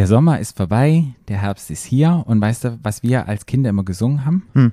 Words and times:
Der 0.00 0.06
Sommer 0.06 0.38
ist 0.40 0.56
vorbei, 0.56 1.04
der 1.28 1.42
Herbst 1.42 1.70
ist 1.70 1.84
hier 1.84 2.22
und 2.26 2.40
weißt 2.40 2.64
du, 2.64 2.78
was 2.82 3.02
wir 3.02 3.28
als 3.28 3.44
Kinder 3.44 3.68
immer 3.68 3.84
gesungen 3.84 4.24
haben? 4.24 4.44
Hm. 4.54 4.72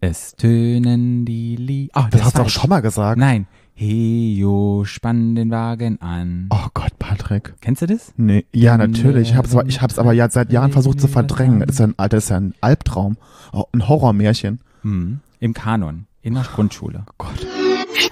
Es 0.00 0.34
tönen 0.34 1.24
die 1.24 1.54
Lieder. 1.54 1.92
Ah, 1.96 2.08
Das 2.10 2.24
hast 2.24 2.36
du 2.36 2.42
auch 2.42 2.48
schon 2.48 2.68
mal 2.70 2.80
gesagt. 2.82 3.16
Nein. 3.16 3.46
Hejo, 3.76 4.82
spann 4.84 5.36
den 5.36 5.52
Wagen 5.52 6.00
an. 6.00 6.48
Oh 6.50 6.66
Gott, 6.74 6.98
Patrick. 6.98 7.54
Kennst 7.60 7.82
du 7.82 7.86
das? 7.86 8.12
Nee, 8.16 8.44
ja, 8.52 8.76
natürlich. 8.76 9.30
Ich 9.30 9.36
hab's, 9.36 9.54
aber- 9.54 9.68
ich 9.68 9.80
hab's 9.82 10.00
aber 10.00 10.12
ja 10.12 10.28
seit 10.30 10.50
Jahren 10.50 10.72
versucht 10.72 11.00
zu 11.00 11.06
verdrängen. 11.06 11.60
Das 11.60 11.70
ist 11.70 11.78
ja 11.78 11.86
ein, 11.86 11.94
das 12.08 12.24
ist 12.24 12.30
ja 12.30 12.36
ein 12.38 12.52
Albtraum. 12.60 13.18
Oh, 13.52 13.66
ein 13.72 13.86
Horrormärchen. 13.86 14.58
Hm. 14.82 15.20
Im 15.38 15.54
Kanon, 15.54 16.06
in 16.22 16.34
der 16.34 16.42
Grundschule. 16.42 17.06
Gott. 17.18 17.46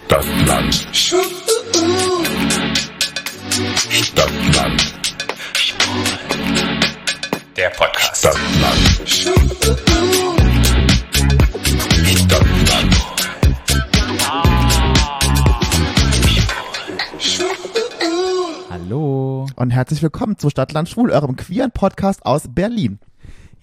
Stadtland. 0.07 0.73
Stadtland. 3.91 4.95
Der 7.56 7.70
Podcast. 7.70 8.18
Stadtland. 8.18 9.08
Stadtland. 12.18 12.94
Hallo. 18.71 19.46
Und 19.57 19.71
herzlich 19.71 20.02
willkommen 20.02 20.36
zu 20.38 20.50
Stadtland 20.50 20.88
Schwul, 20.88 21.11
eurem 21.11 21.36
queeren 21.36 21.71
Podcast 21.71 22.26
aus 22.26 22.44
Berlin. 22.49 22.99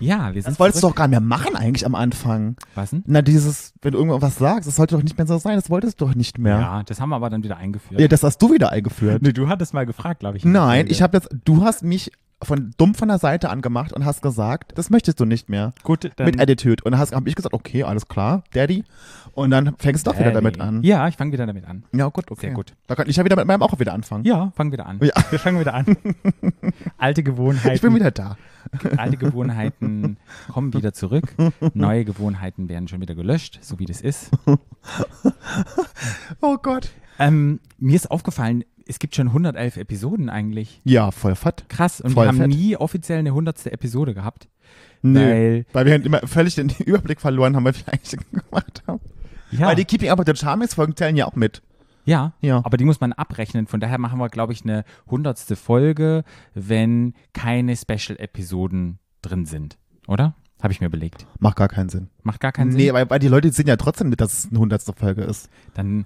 Ja, 0.02 0.34
wir 0.34 0.42
sind 0.42 0.52
Das 0.54 0.60
wolltest 0.60 0.84
du 0.84 0.88
doch 0.88 0.96
gar 0.96 1.08
nicht 1.08 1.12
mehr 1.12 1.22
machen 1.22 1.56
eigentlich 1.56 1.86
am 1.86 1.96
Anfang. 1.96 2.56
Was 2.76 2.90
denn? 2.92 3.04
Na, 3.08 3.22
dieses, 3.22 3.74
wenn 3.82 3.94
du 3.94 4.00
irgendwas 4.00 4.36
sagst, 4.38 4.68
das 4.68 4.76
sollte 4.76 4.96
doch 4.96 5.04
nicht 5.04 5.18
mehr 5.18 5.28
so 5.28 5.38
sein. 5.38 5.56
Das 5.56 5.70
wolltest 5.70 6.02
du 6.02 6.06
doch 6.06 6.16
nicht 6.16 6.38
mehr. 6.38 6.60
Ja. 6.60 6.84
das 6.84 7.00
haben 7.00 7.10
wir 7.10 7.16
aber 7.16 7.30
dann 7.30 7.44
wieder 7.44 7.58
eingeführt. 7.58 8.00
Ja, 8.00 8.08
das 8.08 8.24
hast 8.24 8.40
du 8.42 8.52
wieder 8.52 8.72
eingeführt. 8.72 9.22
Nee, 9.22 9.34
du 9.34 9.48
hattest 9.48 9.74
mal 9.74 9.86
gefragt, 9.86 10.22
glaube 10.22 10.38
ich. 10.38 10.46
Nein, 10.46 10.88
ich 10.90 11.02
habe 11.02 11.18
jetzt, 11.18 11.30
du 11.46 11.64
hast 11.64 11.84
mich 11.84 12.12
von 12.44 12.74
dumm 12.78 12.96
von 12.96 13.08
der 13.08 13.18
Seite 13.18 13.50
angemacht 13.50 13.94
und 13.94 14.06
hast 14.06 14.22
gesagt, 14.22 14.78
das 14.78 14.90
möchtest 14.90 15.20
du 15.20 15.26
nicht 15.26 15.50
mehr. 15.50 15.74
Gut, 15.84 16.12
dann 16.16 16.26
mit 16.26 16.40
Attitude. 16.40 16.84
Und 16.84 16.92
dann 16.92 17.00
habe 17.00 17.30
ich 17.30 17.36
gesagt, 17.36 17.54
okay, 17.54 17.84
alles 17.84 18.08
klar, 18.08 18.44
Daddy. 18.54 18.84
Und 19.34 19.52
dann 19.52 19.76
fängst 19.78 20.06
du 20.06 20.12
doch 20.12 20.20
wieder 20.20 20.32
damit 20.32 20.60
an. 20.60 20.84
Ja, 20.84 21.08
ich 21.08 21.16
fange 21.16 21.32
wieder 21.32 21.46
damit 21.46 21.66
an. 21.66 21.84
Ja, 21.94 22.08
gut, 22.10 22.30
okay. 22.32 22.48
Sehr 22.48 22.54
gut. 22.54 22.74
Da 22.88 22.96
kann 22.96 23.10
ich 23.10 23.16
ja 23.16 23.24
wieder 23.24 23.36
mit 23.36 23.46
meinem 23.48 23.62
auch 23.62 23.80
wieder 23.80 23.94
anfangen. 23.94 24.26
Ja, 24.26 24.52
fangen 24.56 24.72
wieder 24.72 24.86
an. 24.86 25.00
Ja. 25.02 25.14
Wir 25.30 25.40
fangen 25.40 25.60
wieder 25.60 25.74
an. 25.74 25.86
Alte 26.98 27.24
Gewohnheiten. 27.24 27.76
Ich 27.76 27.82
bin 27.82 27.96
wieder 27.96 28.12
da. 28.12 28.38
Alte 28.98 29.18
Gewohnheiten 29.18 30.18
kommen 30.52 30.74
wieder 30.74 30.94
zurück. 30.94 31.34
Neue 31.74 32.06
Gewohnheiten 32.06 32.70
werden 32.70 32.88
schon 32.88 33.02
wieder 33.02 33.16
gelöscht, 33.16 33.60
so 33.62 33.80
wie 33.80 33.86
das 33.86 34.02
ist. 34.02 34.32
Oh 36.42 36.58
Gott. 36.58 36.90
Ähm, 37.22 37.60
mir 37.78 37.96
ist 37.96 38.10
aufgefallen, 38.12 38.64
es 38.88 39.00
gibt 39.00 39.16
schon 39.16 39.28
111 39.28 39.78
Episoden 39.78 40.30
eigentlich. 40.30 40.82
Ja, 40.84 41.12
voll 41.12 41.36
fett. 41.36 41.66
Krass. 41.70 42.02
Und 42.02 42.12
Voll 42.12 42.26
wir 42.26 42.30
haben 42.30 42.38
fett. 42.38 42.50
nie 42.50 42.76
offiziell 42.76 43.20
eine 43.20 43.30
100. 43.30 43.68
Episode 43.68 44.14
gehabt. 44.14 44.50
Nö. 45.02 45.20
Weil, 45.20 45.66
Weil 45.74 45.86
wir 45.86 45.92
halt 45.94 46.06
immer 46.06 46.20
völlig 46.28 46.56
den 46.56 46.70
Überblick 46.86 47.22
verloren 47.22 47.56
haben, 47.56 47.66
was 47.66 47.78
wir 47.86 47.94
eigentlich 47.94 48.20
gemacht 48.32 48.84
haben. 48.88 49.00
ja, 49.52 49.68
Weil 49.68 49.76
die 49.76 49.86
Keeping 49.86 50.10
Up 50.10 50.20
with 50.20 50.26
the 50.28 50.36
Charmings 50.36 50.74
Folgen 50.74 50.96
zählen 50.96 51.16
ja 51.16 51.26
auch 51.26 51.36
mit. 51.36 51.62
ja, 52.06 52.34
Ja. 52.42 52.58
aber 52.66 52.78
die 52.78 52.86
muss 52.86 53.00
man 53.02 53.14
abrechnen. 53.14 53.68
Von 53.68 53.80
daher 53.80 53.98
machen 53.98 54.20
wir, 54.20 54.30
glaube 54.30 54.54
ich, 54.54 54.64
eine 54.64 54.84
100. 55.06 55.40
Folge, 55.58 56.24
wenn 56.54 57.14
keine 57.34 57.76
Special-Episoden 57.78 59.00
drin 59.22 59.46
sind. 59.46 59.78
Oder? 60.08 60.36
Habe 60.62 60.74
ich 60.74 60.82
mir 60.82 60.88
überlegt. 60.88 61.26
Macht 61.40 61.56
gar 61.58 61.68
keinen 61.70 61.90
Sinn. 61.90 62.10
Macht 62.24 62.40
gar 62.40 62.52
keinen 62.52 62.70
nee, 62.74 62.86
Sinn. 62.86 62.94
weil, 62.94 63.10
weil 63.10 63.20
die 63.20 63.28
Leute 63.28 63.52
sehen 63.52 63.68
ja 63.68 63.78
trotzdem 63.78 64.10
mit, 64.10 64.22
dass 64.22 64.34
es 64.46 64.50
eine 64.52 64.60
hundertste 64.60 64.94
Folge 64.94 65.24
ist. 65.24 65.50
Dann 65.74 66.06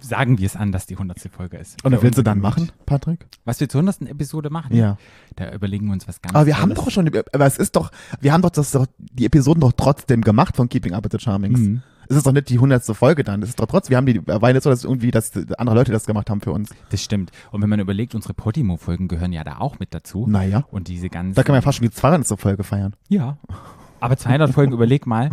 sagen 0.00 0.38
wir 0.38 0.46
es 0.46 0.56
an, 0.56 0.72
dass 0.72 0.86
die 0.86 0.94
100. 0.94 1.18
Folge 1.30 1.56
ist. 1.56 1.84
Und 1.84 1.92
was 1.92 2.02
willst 2.02 2.18
du 2.18 2.22
dann 2.22 2.40
machen, 2.40 2.70
Patrick? 2.86 3.26
Was 3.44 3.60
wir 3.60 3.68
zur 3.68 3.80
100. 3.80 4.08
Episode 4.10 4.50
machen? 4.50 4.74
Ja. 4.74 4.96
Da 5.36 5.52
überlegen 5.52 5.86
wir 5.86 5.92
uns 5.92 6.08
was 6.08 6.20
ganz 6.22 6.34
Aber 6.34 6.46
wir 6.46 6.58
haben 6.58 6.74
Tolles. 6.74 6.84
doch 6.84 6.90
schon, 6.90 7.10
aber 7.32 7.46
es 7.46 7.58
ist 7.58 7.76
doch, 7.76 7.90
wir 8.20 8.32
haben 8.32 8.42
doch, 8.42 8.50
das 8.50 8.72
doch 8.72 8.86
die 8.98 9.26
Episoden 9.26 9.60
doch 9.60 9.72
trotzdem 9.72 10.22
gemacht 10.22 10.56
von 10.56 10.68
Keeping 10.68 10.94
Up 10.94 11.04
with 11.04 11.10
the 11.12 11.18
Charmings. 11.18 11.60
Mhm. 11.60 11.82
Es 12.10 12.16
ist 12.16 12.26
doch 12.26 12.32
nicht 12.32 12.48
die 12.48 12.58
hundertste 12.58 12.94
Folge 12.94 13.22
dann. 13.22 13.42
Es 13.42 13.50
ist 13.50 13.60
doch 13.60 13.66
trotzdem, 13.66 13.90
wir 13.90 13.96
haben 13.98 14.06
die, 14.06 14.26
war 14.26 14.52
nicht 14.52 14.62
so, 14.62 14.70
dass 14.70 14.84
irgendwie, 14.84 15.10
dass 15.10 15.32
andere 15.58 15.76
Leute 15.76 15.92
das 15.92 16.06
gemacht 16.06 16.30
haben 16.30 16.40
für 16.40 16.52
uns. 16.52 16.70
Das 16.88 17.02
stimmt. 17.02 17.30
Und 17.50 17.60
wenn 17.60 17.68
man 17.68 17.80
überlegt, 17.80 18.14
unsere 18.14 18.32
Podimo-Folgen 18.32 19.08
gehören 19.08 19.32
ja 19.32 19.44
da 19.44 19.58
auch 19.58 19.78
mit 19.78 19.92
dazu. 19.92 20.26
Naja. 20.26 20.64
Und 20.70 20.88
diese 20.88 21.10
ganzen. 21.10 21.34
Da 21.34 21.42
kann 21.42 21.52
man 21.52 21.58
ja 21.58 21.62
fast 21.62 21.78
schon 21.78 21.86
die 21.86 21.94
200. 21.94 22.40
Folge 22.40 22.64
feiern. 22.64 22.94
Ja. 23.08 23.36
Aber 24.00 24.16
200 24.16 24.52
Folgen, 24.52 24.72
überleg 24.72 25.06
mal. 25.06 25.30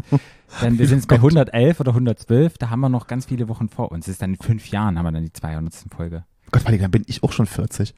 Dann 0.61 0.77
wir 0.79 0.87
sind 0.87 0.97
jetzt 0.99 1.07
bei 1.07 1.15
111 1.17 1.79
oder 1.79 1.91
112. 1.91 2.57
Da 2.57 2.69
haben 2.69 2.79
wir 2.81 2.89
noch 2.89 3.07
ganz 3.07 3.25
viele 3.25 3.47
Wochen 3.49 3.69
vor 3.69 3.91
uns. 3.91 4.05
Das 4.05 4.13
ist 4.13 4.21
dann 4.21 4.31
in 4.33 4.39
fünf 4.39 4.67
Jahren 4.69 4.97
haben 4.97 5.05
wir 5.05 5.11
dann 5.11 5.23
die 5.23 5.33
200. 5.33 5.73
Folge. 5.95 6.23
Gott, 6.51 6.63
dann 6.67 6.91
bin 6.91 7.03
ich 7.07 7.23
auch 7.23 7.31
schon 7.31 7.45
40. 7.45 7.93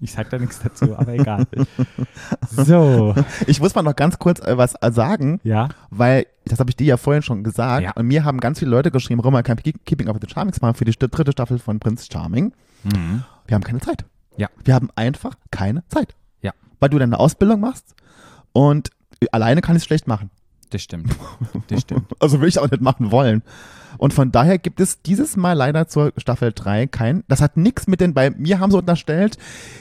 Ich 0.00 0.12
sag 0.12 0.30
da 0.30 0.38
nichts 0.38 0.60
dazu, 0.60 0.96
aber 0.96 1.12
egal. 1.14 1.46
So. 2.50 3.14
Ich 3.46 3.60
muss 3.60 3.74
mal 3.74 3.82
noch 3.82 3.96
ganz 3.96 4.18
kurz 4.18 4.40
äh, 4.40 4.56
was 4.56 4.74
äh, 4.80 4.90
sagen, 4.92 5.40
Ja. 5.44 5.68
weil, 5.90 6.26
das 6.44 6.58
habe 6.60 6.70
ich 6.70 6.76
dir 6.76 6.86
ja 6.86 6.96
vorhin 6.96 7.22
schon 7.22 7.44
gesagt, 7.44 7.82
Ja. 7.84 7.92
und 7.92 8.06
mir 8.06 8.24
haben 8.24 8.40
ganz 8.40 8.58
viele 8.58 8.70
Leute 8.70 8.90
geschrieben, 8.90 9.20
Roma 9.20 9.42
kann 9.42 9.56
Keeping 9.56 10.08
Up 10.08 10.14
with 10.16 10.22
the 10.28 10.32
Charmings 10.32 10.60
machen 10.60 10.74
für 10.74 10.84
die 10.84 10.92
dritte 10.92 11.32
Staffel 11.32 11.58
von 11.58 11.78
Prince 11.78 12.06
Charming. 12.12 12.52
Mhm. 12.84 13.22
Wir 13.46 13.54
haben 13.54 13.62
keine 13.62 13.80
Zeit. 13.80 14.04
Ja. 14.36 14.48
Wir 14.64 14.74
haben 14.74 14.88
einfach 14.96 15.34
keine 15.50 15.86
Zeit. 15.88 16.14
Ja. 16.42 16.52
Weil 16.80 16.90
du 16.90 16.98
deine 16.98 17.18
Ausbildung 17.18 17.60
machst 17.60 17.94
und 18.52 18.90
alleine 19.30 19.60
kann 19.60 19.76
ich 19.76 19.82
es 19.82 19.86
schlecht 19.86 20.06
machen. 20.06 20.30
Das 20.70 20.82
stimmt. 20.82 21.14
Das 21.68 21.82
stimmt. 21.82 22.06
Also 22.18 22.40
will 22.40 22.48
ich 22.48 22.58
auch 22.58 22.70
nicht 22.70 22.82
machen 22.82 23.10
wollen. 23.10 23.42
Und 23.98 24.14
von 24.14 24.32
daher 24.32 24.58
gibt 24.58 24.80
es 24.80 25.02
dieses 25.02 25.36
Mal 25.36 25.52
leider 25.52 25.86
zur 25.86 26.12
Staffel 26.16 26.52
3 26.54 26.86
kein, 26.86 27.24
das 27.28 27.40
hat 27.40 27.56
nichts 27.56 27.86
mit 27.86 28.00
den, 28.00 28.14
bei 28.14 28.30
mir 28.30 28.58
haben 28.58 28.70
sie 28.70 28.78
unterstellt, 28.78 29.36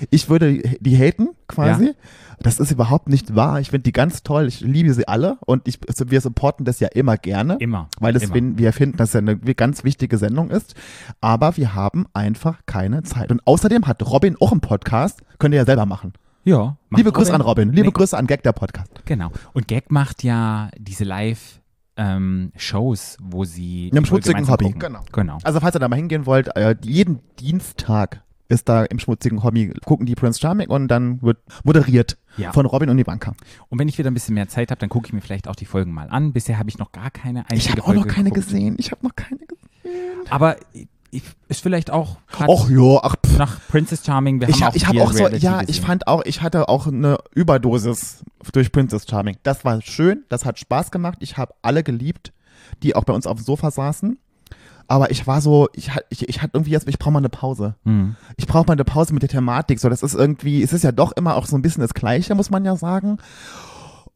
ich 0.10 0.30
würde 0.30 0.58
die 0.80 0.98
haten 0.98 1.30
quasi. 1.48 1.88
Ja. 1.88 1.94
Das 2.40 2.60
ist 2.60 2.72
überhaupt 2.72 3.08
nicht 3.08 3.36
wahr. 3.36 3.60
Ich 3.60 3.70
finde 3.70 3.84
die 3.84 3.92
ganz 3.92 4.24
toll. 4.24 4.48
Ich 4.48 4.62
liebe 4.62 4.94
sie 4.94 5.08
alle 5.08 5.38
und 5.46 5.68
ich, 5.68 5.80
wir 6.08 6.22
supporten 6.22 6.66
das 6.66 6.80
ja 6.80 6.88
immer 6.88 7.18
gerne. 7.18 7.58
Immer. 7.60 7.88
Weil 8.00 8.16
es, 8.16 8.24
Immer. 8.24 8.58
wir 8.58 8.74
finden, 8.74 8.98
dass 8.98 9.10
es 9.10 9.16
eine 9.16 9.38
ganz 9.38 9.84
wichtige 9.84 10.18
Sendung 10.18 10.50
ist. 10.50 10.74
Aber 11.22 11.56
wir 11.58 11.76
haben 11.76 12.08
einfach 12.14 12.60
keine 12.66 13.04
Zeit. 13.04 13.32
Und 13.32 13.46
außerdem 13.46 13.86
hat 13.86 14.02
Robin 14.04 14.38
auch 14.40 14.52
einen 14.52 14.62
Podcast. 14.62 15.22
Könnt 15.38 15.54
ihr 15.54 15.60
ja 15.60 15.66
selber 15.66 15.86
machen. 15.86 16.14
Ja. 16.44 16.78
Liebe 16.90 17.12
Grüße 17.12 17.34
an 17.34 17.42
Robin. 17.42 17.70
Liebe 17.72 17.88
Nee. 17.88 17.94
Grüße 17.94 18.18
an 18.18 18.28
Gag, 18.28 18.44
der 18.44 18.52
Podcast. 18.54 18.90
Genau. 19.06 19.32
Und 19.54 19.68
Gag 19.68 19.92
macht 19.92 20.24
ja 20.24 20.70
diese 20.78 21.04
Live-Shows, 21.04 23.18
wo 23.22 23.44
sie. 23.46 23.90
Im 23.90 24.06
schmutzigen 24.06 24.48
Hobby. 24.48 24.66
gucken. 24.66 24.80
Genau. 24.80 25.02
Genau. 25.12 25.38
Also 25.44 25.60
falls 25.60 25.76
ihr 25.76 25.80
da 25.80 25.88
mal 25.88 25.96
hingehen 25.98 26.26
wollt, 26.26 26.56
äh, 26.56 26.76
jeden 26.82 27.20
Dienstag 27.40 28.24
ist 28.50 28.68
da 28.68 28.84
im 28.84 29.00
schmutzigen 29.00 29.44
Hobby, 29.44 29.74
gucken 29.86 30.06
die 30.06 30.16
Prince 30.16 30.40
Charming 30.40 30.68
und 30.70 30.90
dann 30.90 31.22
wird 31.22 31.38
moderiert 31.64 32.18
Ja. 32.36 32.52
von 32.52 32.66
Robin 32.66 32.90
und 32.90 33.00
Ivanka. 33.00 33.34
Und 33.70 33.80
wenn 33.80 33.88
ich 33.88 33.98
wieder 33.98 34.12
ein 34.12 34.14
bisschen 34.14 34.34
mehr 34.36 34.50
Zeit 34.50 34.72
habe, 34.72 34.80
dann 34.80 34.90
gucke 34.90 35.08
ich 35.08 35.14
mir 35.14 35.22
vielleicht 35.22 35.48
auch 35.48 35.56
die 35.56 35.64
Folgen 35.66 35.94
mal 35.94 36.10
an. 36.10 36.34
Bisher 36.34 36.60
habe 36.60 36.68
ich 36.70 36.78
noch 36.78 36.92
gar 36.92 37.12
keine 37.12 37.50
einzige 37.50 37.58
Ich 37.60 37.72
habe 37.72 37.84
auch 37.86 37.94
noch 37.94 38.08
keine 38.08 38.30
geguckt. 38.30 38.48
gesehen. 38.50 38.76
Ich 38.78 38.92
habe 38.92 39.06
noch 39.08 39.16
keine 39.16 39.40
gesehen. 39.46 39.70
Aber 40.30 40.58
ich, 41.12 41.24
ist 41.50 41.62
vielleicht 41.62 41.92
auch 41.92 42.18
Och 42.48 42.70
ja, 42.70 43.00
ach 43.04 43.16
pff. 43.26 43.38
nach 43.38 43.60
Princess 43.68 44.06
Charming. 44.06 44.40
Wir 44.40 44.50
Ich 44.50 44.56
haben 44.56 44.68
habe 44.68 44.72
auch 44.72 44.76
ich 44.76 44.88
hab 44.88 44.96
auch 44.98 45.12
so, 45.12 45.18
Reality 45.20 45.46
ja, 45.46 45.62
ich 45.62 45.68
gesehen. 45.68 45.86
fand 45.86 46.08
auch, 46.08 46.24
ich 46.26 46.42
hatte 46.42 46.70
auch 46.70 46.88
eine 46.88 47.18
Überdosis 47.36 48.24
durch 48.54 48.72
Princess 48.72 49.06
Charming. 49.10 49.38
Das 49.44 49.66
war 49.66 49.82
schön, 49.82 50.24
das 50.30 50.46
hat 50.46 50.58
Spaß 50.60 50.92
gemacht. 50.92 51.18
Ich 51.22 51.38
habe 51.38 51.54
alle 51.62 51.84
geliebt, 51.84 52.32
die 52.82 52.96
auch 52.96 53.04
bei 53.04 53.14
uns 53.14 53.28
auf 53.28 53.38
dem 53.38 53.44
Sofa 53.46 53.72
saßen. 53.72 54.18
Aber 54.88 55.12
ich 55.12 55.26
war 55.28 55.40
so, 55.42 55.70
ich, 55.74 55.90
ich, 56.10 56.28
ich 56.28 56.42
hatte 56.42 56.52
irgendwie 56.56 56.72
jetzt, 56.72 56.88
ich 56.88 57.00
brauche 57.00 57.12
mal 57.12 57.20
eine 57.20 57.30
Pause. 57.30 57.76
Hm. 57.86 58.16
ich 58.36 58.46
brauche 58.48 58.66
mal 58.68 58.74
eine 58.74 58.84
Pause 58.84 59.14
mit 59.14 59.22
der 59.22 59.30
Thematik. 59.30 59.80
So, 59.80 59.88
das 59.90 60.04
ist 60.04 60.16
irgendwie, 60.16 60.62
es 60.64 60.74
ist 60.74 60.84
ja 60.84 60.92
doch 60.92 61.12
immer 61.14 61.36
auch 61.36 61.46
so 61.46 61.56
ein 61.56 61.62
bisschen 61.62 61.82
das 61.82 61.94
Gleiche, 61.94 62.36
muss 62.36 62.50
man 62.50 62.66
ja 62.66 62.76
sagen. 62.76 63.18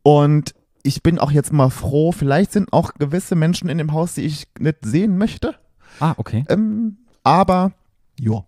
Und 0.03 0.53
ich 0.84 1.01
bin 1.01 1.17
auch 1.17 1.31
jetzt 1.31 1.51
mal 1.53 1.69
froh, 1.69 2.11
vielleicht 2.11 2.51
sind 2.51 2.72
auch 2.73 2.94
gewisse 2.95 3.35
Menschen 3.35 3.69
in 3.69 3.78
dem 3.78 3.91
Haus, 3.94 4.16
die 4.16 4.22
ich 4.22 4.47
nicht 4.59 4.78
sehen 4.84 5.17
möchte. 5.17 5.55
Ah, 6.00 6.13
okay. 6.17 6.45
Ähm, 6.50 6.97
aber, 7.23 7.72
ja. 8.19 8.45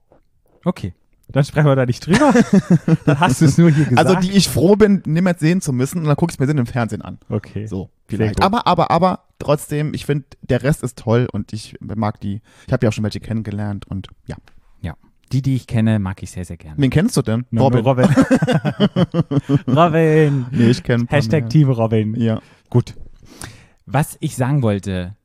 Okay. 0.64 0.94
Dann 1.30 1.44
sprechen 1.44 1.68
wir 1.68 1.76
da 1.76 1.86
nicht 1.86 2.06
drüber. 2.06 2.34
dann 3.06 3.20
hast 3.20 3.42
du 3.42 3.46
es 3.46 3.58
nur 3.58 3.70
hier 3.70 3.86
gesagt. 3.86 4.08
Also, 4.08 4.20
die 4.22 4.32
ich 4.32 4.48
froh 4.48 4.76
bin, 4.78 5.04
niemand 5.06 5.40
sehen 5.40 5.60
zu 5.60 5.74
müssen. 5.74 6.00
Und 6.00 6.06
dann 6.06 6.16
gucke 6.16 6.32
ich 6.32 6.40
mir 6.40 6.48
den 6.48 6.58
im 6.58 6.66
Fernsehen 6.66 7.02
an. 7.02 7.18
Okay. 7.28 7.68
So, 7.68 7.90
vielleicht. 8.08 8.42
Aber, 8.42 8.66
aber, 8.66 8.92
aber, 8.92 9.26
trotzdem, 9.38 9.94
ich 9.94 10.06
finde, 10.06 10.26
der 10.42 10.64
Rest 10.64 10.84
ist 10.84 10.98
toll 10.98 11.28
und 11.32 11.52
ich 11.52 11.76
mag 11.82 12.22
die. 12.22 12.42
Ich 12.66 12.74
habe 12.74 12.86
ja 12.86 12.90
auch 12.90 12.94
schon 12.94 13.04
welche 13.04 13.20
kennengelernt 13.20 13.86
und 13.88 14.08
ja. 14.26 14.38
Ja. 14.82 14.96
Die, 15.34 15.42
die 15.42 15.56
ich 15.56 15.68
kenne, 15.68 16.00
mag 16.00 16.24
ich 16.24 16.32
sehr, 16.32 16.46
sehr 16.46 16.56
gerne. 16.56 16.78
Wen 16.78 16.90
kennst 16.90 17.18
du 17.18 17.22
denn? 17.22 17.46
Na, 17.52 17.70
nur 17.70 17.82
Robin. 17.82 18.06
Robin. 19.68 20.46
Nee, 20.52 20.70
ich 20.70 20.82
kenne 20.84 21.08
Hashtag 21.10 21.50
Team 21.50 21.70
Robin. 21.70 22.16
Ja. 22.16 22.42
Gut. 22.70 22.94
Was 23.86 24.16
ich 24.22 24.38
sagen 24.38 24.62
wollte, 24.62 25.17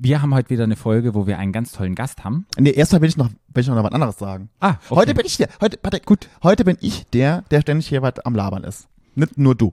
wir 0.00 0.22
haben 0.22 0.32
heute 0.32 0.50
wieder 0.50 0.64
eine 0.64 0.76
Folge, 0.76 1.14
wo 1.14 1.26
wir 1.26 1.38
einen 1.38 1.52
ganz 1.52 1.72
tollen 1.72 1.94
Gast 1.94 2.24
haben. 2.24 2.46
Nee, 2.56 2.70
erstmal 2.70 3.02
will 3.02 3.08
ich 3.08 3.16
noch, 3.16 3.28
will 3.52 3.62
ich 3.62 3.66
noch 3.66 3.82
was 3.82 3.92
anderes 3.92 4.16
sagen. 4.16 4.48
Ah, 4.60 4.76
okay. 4.88 5.00
Heute 5.00 5.14
bin 5.14 5.26
ich 5.26 5.36
der, 5.36 5.48
heute, 5.60 5.78
warte, 5.82 6.00
gut, 6.00 6.28
heute 6.42 6.64
bin 6.64 6.78
ich 6.80 7.06
der, 7.12 7.42
der 7.50 7.60
ständig 7.62 7.88
hier 7.88 8.00
was 8.00 8.20
am 8.20 8.34
Labern 8.34 8.62
ist. 8.64 8.88
Nicht 9.16 9.36
nur 9.36 9.54
du. 9.54 9.72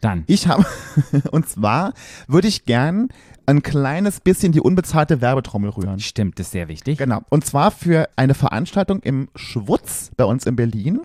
Dann. 0.00 0.24
Ich 0.26 0.46
habe, 0.46 0.64
und 1.32 1.48
zwar 1.48 1.94
würde 2.28 2.48
ich 2.48 2.64
gern 2.64 3.08
ein 3.46 3.62
kleines 3.62 4.20
bisschen 4.20 4.52
die 4.52 4.60
unbezahlte 4.60 5.20
Werbetrommel 5.20 5.70
rühren. 5.70 5.98
Stimmt, 5.98 6.38
das 6.38 6.46
ist 6.46 6.52
sehr 6.52 6.68
wichtig. 6.68 6.98
Genau. 6.98 7.22
Und 7.28 7.44
zwar 7.44 7.70
für 7.70 8.08
eine 8.16 8.34
Veranstaltung 8.34 9.00
im 9.00 9.28
Schwutz 9.34 10.10
bei 10.16 10.24
uns 10.24 10.46
in 10.46 10.56
Berlin. 10.56 11.00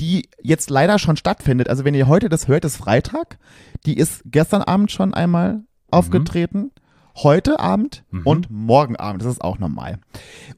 die 0.00 0.28
jetzt 0.42 0.70
leider 0.70 0.98
schon 0.98 1.16
stattfindet. 1.16 1.68
Also 1.68 1.84
wenn 1.84 1.94
ihr 1.94 2.08
heute 2.08 2.28
das 2.28 2.48
hört, 2.48 2.64
ist 2.64 2.76
Freitag. 2.76 3.38
Die 3.86 3.96
ist 3.96 4.22
gestern 4.26 4.62
Abend 4.62 4.90
schon 4.90 5.14
einmal 5.14 5.62
aufgetreten. 5.90 6.70
Heute 7.16 7.60
Abend 7.60 8.04
Mhm. 8.10 8.22
und 8.24 8.50
morgen 8.50 8.96
Abend. 8.96 9.22
Das 9.22 9.30
ist 9.32 9.42
auch 9.42 9.58
normal. 9.58 9.98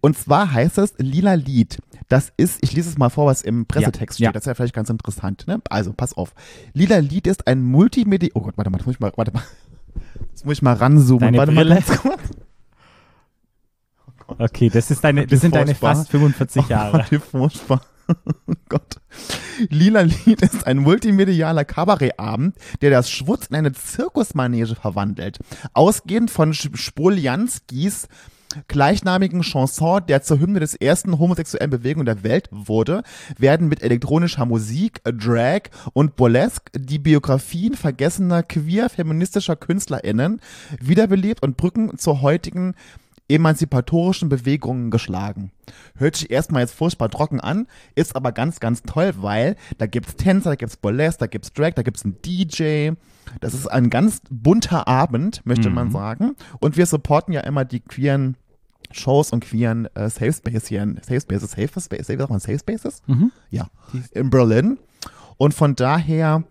Und 0.00 0.16
zwar 0.16 0.52
heißt 0.52 0.78
es 0.78 0.94
Lila 0.98 1.34
Lied. 1.34 1.78
Das 2.08 2.32
ist, 2.36 2.58
ich 2.62 2.72
lese 2.72 2.90
es 2.90 2.98
mal 2.98 3.08
vor, 3.08 3.26
was 3.26 3.42
im 3.42 3.66
Pressetext 3.66 4.18
Ja, 4.20 4.24
steht. 4.24 4.24
ja. 4.26 4.32
Das 4.32 4.42
ist 4.42 4.46
ja 4.46 4.54
vielleicht 4.54 4.74
ganz 4.74 4.90
interessant. 4.90 5.44
Ne? 5.46 5.60
Also, 5.70 5.92
pass 5.92 6.12
auf. 6.16 6.34
Lila 6.72 6.98
Lied 6.98 7.26
ist 7.26 7.46
ein 7.46 7.62
Multimedia. 7.62 8.28
Oh 8.34 8.40
Gott, 8.42 8.56
warte 8.56 8.70
mal, 8.70 8.78
das 8.78 8.86
muss 8.86 8.94
ich 8.96 9.00
mal, 9.00 9.12
warte 9.16 9.32
mal. 9.32 9.42
Das 10.32 10.44
muss 10.44 10.54
ich 10.54 10.62
mal 10.62 10.74
ranzoomen. 10.74 11.20
Deine 11.20 11.38
warte 11.38 11.52
Brille? 11.52 11.74
mal 11.88 11.96
kurz. 11.98 12.20
Okay, 14.38 14.70
das, 14.70 14.90
ist 14.90 15.04
deine, 15.04 15.26
das 15.26 15.40
sind 15.40 15.54
deine 15.54 15.74
fast 15.74 16.10
45 16.10 16.68
Jahre. 16.68 17.04
Oh, 17.06 17.10
wie 17.10 17.18
furchtbar. 17.18 17.80
Oh 18.08 18.52
Gott. 18.68 18.96
Lila 19.68 20.02
Lied 20.02 20.42
ist 20.42 20.66
ein 20.66 20.78
multimedialer 20.78 21.64
Kabarettabend, 21.64 22.56
der 22.80 22.90
das 22.90 23.10
Schwutz 23.10 23.46
in 23.46 23.56
eine 23.56 23.72
Zirkusmanege 23.72 24.74
verwandelt. 24.74 25.38
Ausgehend 25.72 26.30
von 26.30 26.52
Spoljanskis 26.54 28.08
gleichnamigen 28.68 29.42
Chanson, 29.42 30.06
der 30.06 30.22
zur 30.22 30.38
Hymne 30.38 30.60
des 30.60 30.74
ersten 30.74 31.18
homosexuellen 31.18 31.70
Bewegung 31.70 32.04
der 32.04 32.22
Welt 32.22 32.48
wurde, 32.50 33.02
werden 33.38 33.68
mit 33.68 33.82
elektronischer 33.82 34.46
Musik, 34.46 35.00
Drag 35.04 35.62
und 35.92 36.16
Burlesque 36.16 36.70
die 36.74 36.98
Biografien 36.98 37.74
vergessener 37.74 38.42
queer-feministischer 38.42 39.56
KünstlerInnen 39.56 40.40
wiederbelebt 40.80 41.42
und 41.42 41.56
Brücken 41.56 41.98
zur 41.98 42.22
heutigen 42.22 42.74
emanzipatorischen 43.28 44.28
Bewegungen 44.28 44.90
geschlagen. 44.90 45.50
Hört 45.96 46.16
sich 46.16 46.30
erstmal 46.30 46.62
jetzt 46.62 46.74
furchtbar 46.74 47.08
trocken 47.08 47.40
an, 47.40 47.66
ist 47.94 48.16
aber 48.16 48.32
ganz, 48.32 48.60
ganz 48.60 48.82
toll, 48.82 49.14
weil 49.16 49.56
da 49.78 49.86
gibt's 49.86 50.16
Tänzer, 50.16 50.50
da 50.50 50.56
gibt's 50.56 50.76
Burlesque, 50.76 51.20
da 51.20 51.26
gibt's 51.26 51.52
Drag, 51.52 51.72
da 51.74 51.82
gibt's 51.82 52.04
einen 52.04 52.20
DJ. 52.22 52.90
Das 53.40 53.54
ist 53.54 53.66
ein 53.66 53.88
ganz 53.88 54.20
bunter 54.30 54.86
Abend, 54.86 55.40
möchte 55.44 55.70
man 55.70 55.90
sagen. 55.90 56.36
Und 56.60 56.76
wir 56.76 56.84
supporten 56.84 57.32
ja 57.32 57.40
immer 57.40 57.64
die 57.64 57.80
queeren 57.80 58.36
Shows 58.90 59.32
und 59.32 59.44
queeren 59.44 59.86
äh, 59.94 60.10
Safe 60.10 60.32
Space 60.32 60.66
hier 60.66 60.82
in 60.82 60.96
Safe 60.96 61.20
Spaces, 61.20 61.52
Safe 61.52 61.80
Spaces, 61.80 62.28
man 62.28 62.40
Safe 62.40 62.58
Spaces? 62.58 63.02
Mhm. 63.06 63.32
Ja, 63.50 63.68
in 64.12 64.30
Berlin. 64.30 64.78
Und 65.36 65.54
von 65.54 65.74
daher 65.74 66.44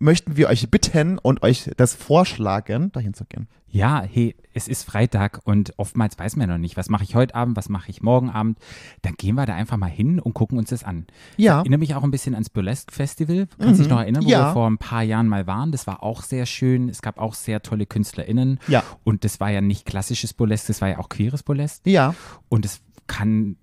möchten 0.00 0.36
wir 0.36 0.48
euch 0.48 0.70
bitten 0.70 1.18
und 1.18 1.42
euch 1.42 1.70
das 1.76 1.94
vorschlagen, 1.94 2.92
dahin 2.92 3.14
zu 3.14 3.24
gehen. 3.24 3.48
Ja, 3.70 4.00
hey, 4.02 4.34
es 4.54 4.66
ist 4.66 4.84
Freitag 4.84 5.40
und 5.44 5.74
oftmals 5.76 6.18
weiß 6.18 6.36
man 6.36 6.48
ja 6.48 6.54
noch 6.54 6.60
nicht, 6.60 6.76
was 6.78 6.88
mache 6.88 7.04
ich 7.04 7.14
heute 7.14 7.34
Abend, 7.34 7.56
was 7.56 7.68
mache 7.68 7.90
ich 7.90 8.00
morgen 8.02 8.30
Abend. 8.30 8.58
Dann 9.02 9.14
gehen 9.14 9.34
wir 9.34 9.44
da 9.44 9.54
einfach 9.54 9.76
mal 9.76 9.90
hin 9.90 10.20
und 10.20 10.32
gucken 10.32 10.56
uns 10.58 10.70
das 10.70 10.84
an. 10.84 11.06
Ja. 11.36 11.56
Das 11.56 11.60
erinnert 11.64 11.80
mich 11.80 11.94
auch 11.94 12.02
ein 12.02 12.10
bisschen 12.10 12.34
ans 12.34 12.48
Burlesque 12.48 12.90
Festival. 12.92 13.46
Kannst 13.58 13.78
du 13.80 13.82
dich 13.84 13.90
noch 13.90 14.00
erinnern, 14.00 14.24
wo 14.24 14.28
Ja. 14.28 14.48
wir 14.48 14.52
vor 14.54 14.68
ein 14.70 14.78
paar 14.78 15.02
Jahren 15.02 15.28
mal 15.28 15.46
waren? 15.46 15.70
Das 15.70 15.86
war 15.86 16.02
auch 16.02 16.22
sehr 16.22 16.46
schön. 16.46 16.88
Es 16.88 17.02
gab 17.02 17.18
auch 17.18 17.34
sehr 17.34 17.60
tolle 17.62 17.84
KünstlerInnen. 17.84 18.58
Ja. 18.68 18.82
Und 19.04 19.24
das 19.24 19.38
war 19.38 19.50
ja 19.50 19.60
nicht 19.60 19.84
klassisches 19.84 20.32
Burlesque, 20.32 20.68
das 20.68 20.80
war 20.80 20.88
ja 20.88 20.98
auch 20.98 21.10
queeres 21.10 21.42
Burlesque. 21.42 21.90
Ja. 21.90 22.14
Und 22.48 22.64
es 22.64 22.80
kann 23.06 23.56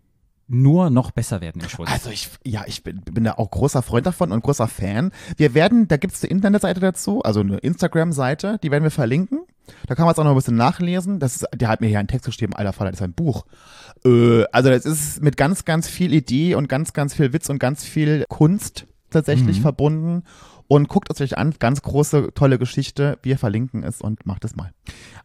nur 0.47 0.89
noch 0.89 1.11
besser 1.11 1.41
werden 1.41 1.61
im 1.61 1.69
Schwulz. 1.69 1.91
Also 1.91 2.09
ich, 2.09 2.29
ja, 2.43 2.63
ich 2.67 2.83
bin, 2.83 3.01
bin 3.01 3.23
da 3.23 3.33
auch 3.33 3.49
großer 3.49 3.81
Freund 3.81 4.05
davon 4.05 4.31
und 4.31 4.43
großer 4.43 4.67
Fan. 4.67 5.11
Wir 5.37 5.53
werden, 5.53 5.87
da 5.87 5.97
gibt's 5.97 6.23
eine 6.23 6.31
Internetseite 6.31 6.79
dazu, 6.79 7.23
also 7.23 7.39
eine 7.39 7.57
Instagram-Seite, 7.57 8.59
die 8.61 8.71
werden 8.71 8.83
wir 8.83 8.91
verlinken. 8.91 9.39
Da 9.87 9.95
kann 9.95 10.05
man 10.05 10.13
es 10.13 10.19
auch 10.19 10.23
noch 10.23 10.31
ein 10.31 10.37
bisschen 10.37 10.55
nachlesen. 10.55 11.19
Das 11.19 11.37
ist, 11.37 11.47
der 11.55 11.69
hat 11.69 11.81
mir 11.81 11.87
hier 11.87 11.99
einen 11.99 12.07
Text 12.07 12.25
geschrieben, 12.25 12.53
alter 12.53 12.73
Vater, 12.73 12.91
das 12.91 12.99
ist 12.99 13.03
ein 13.03 13.13
Buch. 13.13 13.45
Äh, 14.05 14.43
also 14.51 14.69
das 14.69 14.85
ist 14.85 15.23
mit 15.23 15.37
ganz, 15.37 15.65
ganz 15.65 15.87
viel 15.87 16.13
Idee 16.13 16.55
und 16.55 16.69
ganz, 16.69 16.93
ganz 16.93 17.15
viel 17.15 17.33
Witz 17.33 17.49
und 17.49 17.59
ganz 17.59 17.83
viel 17.83 18.25
Kunst 18.29 18.85
tatsächlich 19.09 19.61
verbunden. 19.61 20.23
Und 20.67 20.89
guckt 20.89 21.11
es 21.11 21.21
euch 21.21 21.37
an, 21.37 21.53
ganz 21.59 21.83
große, 21.83 22.31
tolle 22.33 22.57
Geschichte. 22.57 23.19
Wir 23.21 23.37
verlinken 23.37 23.83
es 23.83 24.01
und 24.01 24.25
macht 24.25 24.45
es 24.45 24.55
mal. 24.55 24.71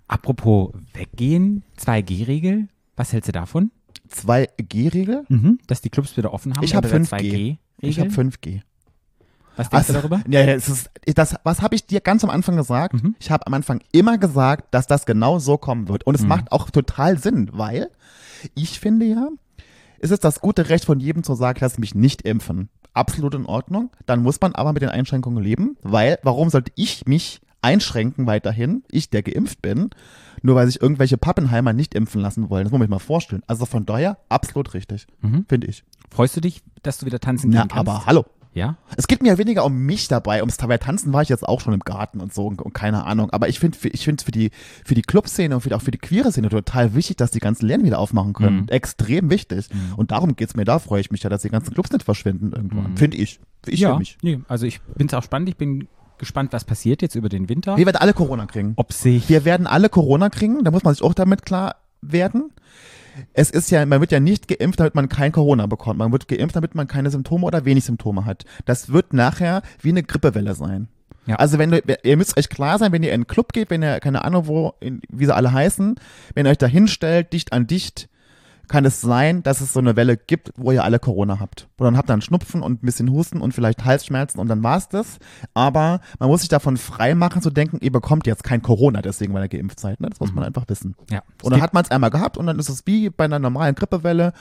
Apropos 0.07 0.73
weggehen, 0.93 1.63
2G-Regel. 1.79 2.69
Was 2.97 3.15
hältst 3.15 3.29
du 3.29 3.33
davon? 3.33 3.71
2G-Regel? 4.11 5.25
Mhm. 5.29 5.59
Dass 5.67 5.81
die 5.81 5.91
Clubs 5.91 6.17
wieder 6.17 6.33
offen 6.33 6.55
haben? 6.57 6.65
Ich 6.65 6.75
hab 6.75 6.85
unter 6.85 6.99
der 6.99 7.07
5G. 7.07 7.21
2G-Regel? 7.21 7.59
Ich 7.81 7.99
habe 8.01 8.11
5G. 8.11 8.61
Was 9.57 9.69
denkst 9.69 9.89
du 9.89 9.93
Also, 9.95 10.09
darüber? 10.09 10.23
Ja, 10.29 10.41
ja, 10.41 10.55
es 10.55 10.69
ist, 10.69 10.91
das, 11.15 11.35
was 11.45 11.61
habe 11.61 11.75
ich 11.75 11.87
dir 11.87 12.01
ganz 12.01 12.25
am 12.25 12.31
Anfang 12.31 12.57
gesagt? 12.57 12.95
Mhm. 12.95 13.15
Ich 13.19 13.31
habe 13.31 13.47
am 13.47 13.55
Anfang 13.55 13.81
immer 13.93 14.17
gesagt, 14.17 14.73
dass 14.75 14.87
das 14.87 15.07
genau 15.07 15.39
so 15.39 15.59
kommen 15.59 15.89
wird. 15.89 16.05
Und 16.07 16.15
es 16.15 16.23
Mhm. 16.23 16.29
macht 16.29 16.53
auch 16.53 16.71
total 16.71 17.19
Sinn, 17.19 17.51
weil 17.53 17.91
ich 18.55 18.81
finde 18.81 19.07
ja, 19.07 19.29
es 19.99 20.11
ist 20.11 20.25
das 20.25 20.41
gute 20.41 20.69
Recht 20.71 20.85
von 20.85 20.99
jedem 21.01 21.23
zu 21.25 21.35
sagen, 21.35 21.59
lass 21.61 21.79
mich 21.79 21.95
nicht 21.95 22.23
impfen. 22.23 22.69
Absolut 22.95 23.35
in 23.35 23.45
Ordnung. 23.47 23.91
Dann 24.07 24.23
muss 24.23 24.41
man 24.41 24.55
aber 24.55 24.73
mit 24.73 24.83
den 24.83 24.89
Einschränkungen 24.89 25.43
leben, 25.43 25.77
weil 25.83 26.19
warum 26.23 26.49
sollte 26.49 26.73
ich 26.75 27.07
mich 27.07 27.41
einschränken 27.63 28.27
weiterhin, 28.27 28.83
ich, 28.91 29.11
der 29.11 29.23
geimpft 29.23 29.61
bin, 29.61 29.91
nur 30.43 30.55
weil 30.57 30.67
sich 30.67 30.81
irgendwelche 30.81 31.17
Pappenheimer 31.19 31.73
nicht 31.73 31.95
impfen 31.95 32.21
lassen 32.21 32.51
wollen. 32.51 32.65
Das 32.65 32.71
muss 32.73 32.79
man 32.79 32.87
sich 32.87 32.91
mal 32.91 32.99
vorstellen. 32.99 33.43
Also 33.47 33.67
von 33.67 33.87
daher 33.87 34.19
absolut 34.29 34.75
richtig, 34.75 35.07
Mhm. 35.23 35.45
finde 35.49 35.67
ich. 35.69 35.85
Freust 36.11 36.37
du 36.37 36.41
dich, 36.41 36.63
dass 36.83 36.99
du 36.99 37.07
wieder 37.07 37.21
tanzen 37.21 37.51
Na, 37.51 37.61
gehen 37.63 37.69
kannst? 37.69 37.77
aber 37.89 38.07
hallo. 38.07 38.25
Ja? 38.53 38.79
Es 38.97 39.07
geht 39.07 39.23
mir 39.23 39.29
ja 39.29 39.39
weniger 39.39 39.65
um 39.65 39.77
mich 39.87 40.09
dabei. 40.09 40.41
Ums 40.41 40.57
dabei 40.57 40.77
tanzen 40.77 41.13
war 41.13 41.23
ich 41.23 41.29
jetzt 41.29 41.47
auch 41.49 41.61
schon 41.61 41.73
im 41.73 41.79
Garten 41.79 42.21
und 42.21 42.35
so 42.35 42.49
und, 42.49 42.61
und 42.61 42.73
keine 42.75 43.05
Ahnung. 43.05 43.31
Aber 43.31 43.49
ich 43.49 43.61
finde, 43.61 43.79
ich 43.93 44.03
finde 44.05 44.25
für 44.25 44.33
die 44.33 44.51
für 44.85 44.97
die 44.97 45.03
Clubszene 45.03 45.55
und 45.55 45.61
für, 45.61 45.77
auch 45.77 45.83
für 45.83 45.93
die 45.93 45.99
queere 45.99 46.33
Szene 46.33 46.49
total 46.49 46.97
wichtig, 46.97 47.17
dass 47.17 47.31
die 47.31 47.39
ganzen 47.39 47.67
Läden 47.69 47.85
wieder 47.85 48.01
aufmachen 48.01 48.33
können. 48.33 48.63
Mhm. 48.63 48.69
Extrem 48.69 49.31
wichtig. 49.31 49.69
Und 49.97 50.11
darum 50.11 50.35
geht's 50.35 50.57
mir. 50.57 50.65
Da 50.65 50.81
freue 50.81 51.01
ich 51.01 51.13
mich 51.13 51.23
ja, 51.23 51.31
dass 51.31 51.43
die 51.43 51.49
ganzen 51.49 51.75
Clubs 51.75 51.93
nicht 51.93 52.03
verschwinden 52.03 52.51
irgendwann. 52.53 52.91
Mhm. 52.91 52.97
Finde 52.97 53.19
ich. 53.19 53.39
Ich 53.67 53.79
ja. 53.79 53.93
für 53.93 53.99
mich. 53.99 54.19
Nee, 54.21 54.41
also 54.49 54.67
ich 54.67 54.81
bin 54.97 55.07
es 55.07 55.15
auch 55.15 55.23
spannend. 55.23 55.49
Ich 55.49 55.57
bin 55.57 55.87
gespannt, 56.21 56.53
was 56.53 56.65
passiert 56.65 57.03
jetzt 57.03 57.17
über 57.17 57.29
den 57.29 57.49
Winter. 57.49 57.77
Wir 57.77 57.87
werden 57.87 57.97
alle 57.97 58.15
Corona 58.15 58.47
kriegen. 58.47 58.75
Ob 58.77 58.93
sich 58.93 59.29
Wir 59.29 59.45
werden 59.45 59.67
alle 59.67 59.89
Corona 59.89 60.31
kriegen. 60.31 60.63
Da 60.63 60.71
muss 60.71 60.85
man 60.85 60.95
sich 60.95 61.03
auch 61.03 61.15
damit 61.15 61.45
klar 61.45 61.77
werden. 62.01 62.53
Es 63.33 63.51
ist 63.51 63.71
ja, 63.71 63.85
man 63.85 64.01
wird 64.01 64.13
ja 64.13 64.21
nicht 64.21 64.49
geimpft, 64.49 64.81
damit 64.81 64.95
man 64.95 65.09
kein 65.09 65.33
Corona 65.33 65.67
bekommt. 65.67 65.99
Man 65.99 66.13
wird 66.13 66.29
geimpft, 66.29 66.57
damit 66.57 66.75
man 66.75 66.87
keine 66.87 67.11
Symptome 67.11 67.45
oder 67.45 67.65
wenig 67.65 67.85
Symptome 67.85 68.25
hat. 68.25 68.45
Das 68.65 68.93
wird 68.93 69.13
nachher 69.13 69.63
wie 69.81 69.91
eine 69.91 70.03
Grippewelle 70.03 70.55
sein. 70.55 70.89
Ja. 71.27 71.37
Also 71.37 71.59
wenn 71.59 71.71
du, 71.71 71.83
ihr 72.03 72.17
müsst 72.17 72.37
euch 72.39 72.49
klar 72.49 72.79
sein, 72.79 72.93
wenn 72.93 73.03
ihr 73.03 73.11
in 73.11 73.15
einen 73.15 73.27
Club 73.27 73.53
geht, 73.53 73.71
wenn 73.71 73.83
ihr, 73.83 74.01
keine 74.01 74.25
Ahnung 74.25 74.47
wo, 74.47 74.75
in, 74.81 75.03
wie 75.09 75.27
sie 75.27 75.35
alle 75.35 75.53
heißen, 75.53 75.97
wenn 76.35 76.47
ihr 76.47 76.51
euch 76.51 76.59
da 76.59 76.67
hinstellt, 76.67 77.33
dicht 77.33 77.53
an 77.53 77.67
dicht, 77.67 78.09
kann 78.71 78.85
es 78.85 79.01
sein, 79.01 79.43
dass 79.43 79.61
es 79.61 79.73
so 79.73 79.81
eine 79.81 79.97
Welle 79.97 80.17
gibt, 80.17 80.53
wo 80.57 80.71
ihr 80.71 80.85
alle 80.85 81.01
Corona 81.01 81.41
habt. 81.41 81.69
Und 81.77 81.85
dann 81.85 81.97
habt 81.97 82.09
ihr 82.09 82.13
einen 82.13 82.23
Schnupfen 82.23 82.63
und 82.63 82.83
ein 82.83 82.87
bisschen 82.87 83.11
Husten 83.11 83.41
und 83.41 83.53
vielleicht 83.53 83.85
Halsschmerzen 83.85 84.39
und 84.39 84.49
dann 84.49 84.63
war's 84.63 84.89
das. 84.89 85.19
Aber 85.55 86.01
man 86.21 86.29
muss 86.29 86.41
sich 86.41 86.49
davon 86.49 86.77
frei 86.77 87.17
machen 87.17 87.43
zu 87.43 87.51
denken, 87.51 87.79
ihr 87.81 87.91
bekommt 87.91 88.29
jetzt 88.29 88.45
kein 88.45 88.63
Corona 88.63 89.03
deswegen, 89.03 89.35
weil 89.35 89.43
ihr 89.43 89.49
geimpft 89.49 89.81
seid. 89.81 90.01
Ne? 90.01 90.09
Das 90.09 90.21
muss 90.21 90.33
man 90.33 90.45
einfach 90.45 90.69
wissen. 90.69 90.95
ja, 91.11 91.23
es 91.39 91.45
Und 91.45 91.51
dann 91.51 91.61
hat 91.61 91.75
man 91.75 91.85
es 91.85 91.91
einmal 91.91 92.11
gehabt 92.11 92.39
und 92.39 92.47
dann 92.47 92.59
ist 92.61 92.69
es 92.69 92.87
wie 92.87 93.11
bei 93.11 93.25
einer 93.25 93.41
normalen 93.41 93.75
Grippewelle. 93.75 94.33